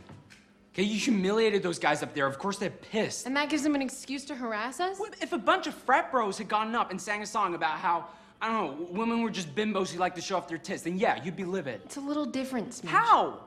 Okay, 0.76 0.84
you 0.84 1.00
humiliated 1.00 1.64
those 1.64 1.80
guys 1.80 2.04
up 2.04 2.14
there. 2.14 2.28
Of 2.28 2.38
course 2.38 2.58
they're 2.58 2.70
pissed. 2.70 3.26
And 3.28 3.38
that 3.38 3.48
gives 3.50 3.64
them 3.64 3.76
an 3.76 3.82
excuse 3.82 4.26
to 4.26 4.36
harass 4.36 4.82
us? 4.82 5.00
What 5.00 5.16
if 5.22 5.32
a 5.32 5.38
bunch 5.38 5.68
of 5.68 5.74
frat 5.74 6.12
bros 6.12 6.38
had 6.38 6.50
gotten 6.50 6.76
up 6.76 6.92
and 6.92 7.00
sang 7.00 7.22
a 7.22 7.26
song 7.26 7.56
about 7.56 7.78
how, 7.78 8.10
I 8.42 8.52
don't 8.52 8.82
know, 8.82 8.88
women 8.92 9.22
were 9.22 9.30
just 9.30 9.56
bimbos 9.56 9.94
who 9.94 10.00
like 10.00 10.16
to 10.16 10.22
show 10.22 10.36
off 10.36 10.50
their 10.50 10.58
tits, 10.58 10.84
then 10.84 10.98
yeah, 10.98 11.24
you'd 11.24 11.38
be 11.38 11.46
livid. 11.46 11.80
It's 11.86 11.96
a 11.96 12.02
little 12.02 12.26
different, 12.26 12.72
Smidge. 12.72 12.90
How? 12.90 13.40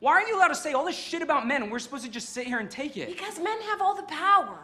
Why 0.00 0.12
are 0.12 0.28
you 0.28 0.36
allowed 0.36 0.48
to 0.48 0.54
say 0.54 0.74
all 0.74 0.84
this 0.84 0.98
shit 0.98 1.22
about 1.22 1.46
men 1.46 1.62
and 1.62 1.72
we're 1.72 1.78
supposed 1.78 2.04
to 2.04 2.10
just 2.10 2.34
sit 2.34 2.46
here 2.46 2.58
and 2.58 2.70
take 2.70 2.98
it? 2.98 3.08
Because 3.08 3.38
men 3.38 3.58
have 3.62 3.80
all 3.80 3.94
the 3.94 4.02
power. 4.02 4.58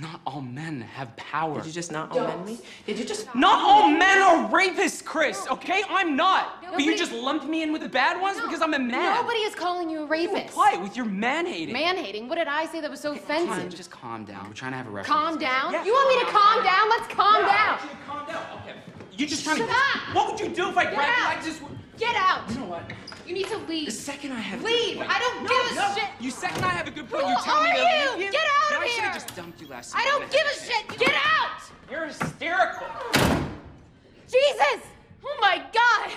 Not 0.00 0.20
all 0.26 0.40
men 0.40 0.80
have 0.82 1.16
power. 1.16 1.56
Did 1.56 1.66
you 1.66 1.72
just 1.72 1.90
not 1.90 2.12
all 2.12 2.26
men 2.26 2.44
me? 2.44 2.58
Did 2.86 2.98
you 2.98 3.04
just 3.04 3.34
Not 3.34 3.58
all 3.58 3.88
men 3.90 4.22
are 4.22 4.48
rapists, 4.50 5.04
Chris, 5.04 5.46
okay? 5.50 5.82
I'm 5.88 6.14
not. 6.14 6.62
But 6.70 6.84
you 6.84 6.96
just 6.96 7.12
lumped 7.12 7.46
me 7.46 7.62
in 7.62 7.72
with 7.72 7.82
the 7.82 7.88
bad 7.88 8.20
ones 8.20 8.40
because 8.40 8.62
I'm 8.62 8.74
a 8.74 8.78
man. 8.78 9.16
Nobody 9.16 9.38
is 9.40 9.54
calling 9.54 9.90
you 9.90 10.02
a 10.02 10.06
rapist. 10.06 10.50
Apply 10.50 10.72
it 10.74 10.80
with 10.80 10.96
your 10.96 11.06
man 11.06 11.46
hating. 11.46 11.72
Man 11.72 11.96
hating. 11.96 12.28
What 12.28 12.36
did 12.36 12.46
I 12.46 12.66
say 12.66 12.80
that 12.80 12.90
was 12.90 13.00
so 13.00 13.12
offensive? 13.12 13.74
Just 13.74 13.90
calm 13.90 14.24
down. 14.24 14.46
We're 14.46 14.54
trying 14.54 14.72
to 14.72 14.78
have 14.78 14.86
a 14.86 14.90
reference. 14.90 15.08
Calm 15.08 15.38
down? 15.38 15.72
Yeah. 15.72 15.84
You 15.84 15.92
want 15.92 16.08
me 16.14 16.24
to 16.26 16.30
calm 16.30 16.62
down? 16.62 16.88
Let's 16.90 17.14
calm 17.14 17.42
down. 17.46 17.78
Calm 18.06 18.26
down. 18.28 18.60
Okay. 18.62 18.74
You 19.16 19.26
just 19.26 19.42
trying 19.42 19.56
Shut 19.56 19.68
to. 19.68 19.74
up. 19.74 20.14
What 20.14 20.30
would 20.30 20.40
you 20.40 20.54
do 20.54 20.68
if 20.68 20.76
I 20.76 20.84
grabbed 20.84 20.96
you? 20.96 21.26
I 21.26 21.42
just. 21.42 21.62
Get 21.98 22.14
out. 22.14 22.48
You 22.48 22.60
know 22.60 22.66
what? 22.66 22.82
You 23.28 23.34
need 23.34 23.46
to 23.48 23.58
leave. 23.58 23.66
The 23.66 23.74
leave. 23.74 23.92
second 23.92 24.32
I 24.32 24.40
have. 24.40 24.62
Leave. 24.64 25.02
I 25.06 25.18
don't 25.18 25.42
no, 25.42 25.48
give 25.50 25.72
a 25.72 25.74
no. 25.74 25.94
shit. 25.94 26.08
You 26.18 26.30
second 26.30 26.64
I 26.64 26.68
have 26.70 26.88
a 26.88 26.90
good 26.90 27.10
point. 27.10 27.24
Who 27.24 27.28
you 27.30 27.36
tell 27.44 27.62
me 27.62 27.68
are 27.70 27.74
to 27.74 27.78
you? 27.80 28.10
leave 28.16 28.24
you. 28.24 28.32
Get 28.32 28.40
out 28.40 28.68
Then 28.70 28.78
of 28.78 28.82
I 28.84 28.86
should 28.86 28.94
here. 29.02 29.10
have 29.10 29.14
just 29.22 29.36
dumped 29.36 29.60
you 29.60 29.68
last. 29.68 29.94
Night. 29.94 30.02
I 30.06 30.08
don't 30.08 30.30
give 30.32 30.46
a 30.46 30.64
shit. 30.64 30.98
Get 30.98 31.14
out. 31.14 31.60
You're 31.90 32.06
hysterical. 32.06 32.86
Jesus. 34.26 34.80
Oh 35.26 35.36
my 35.42 35.62
God. 35.74 36.10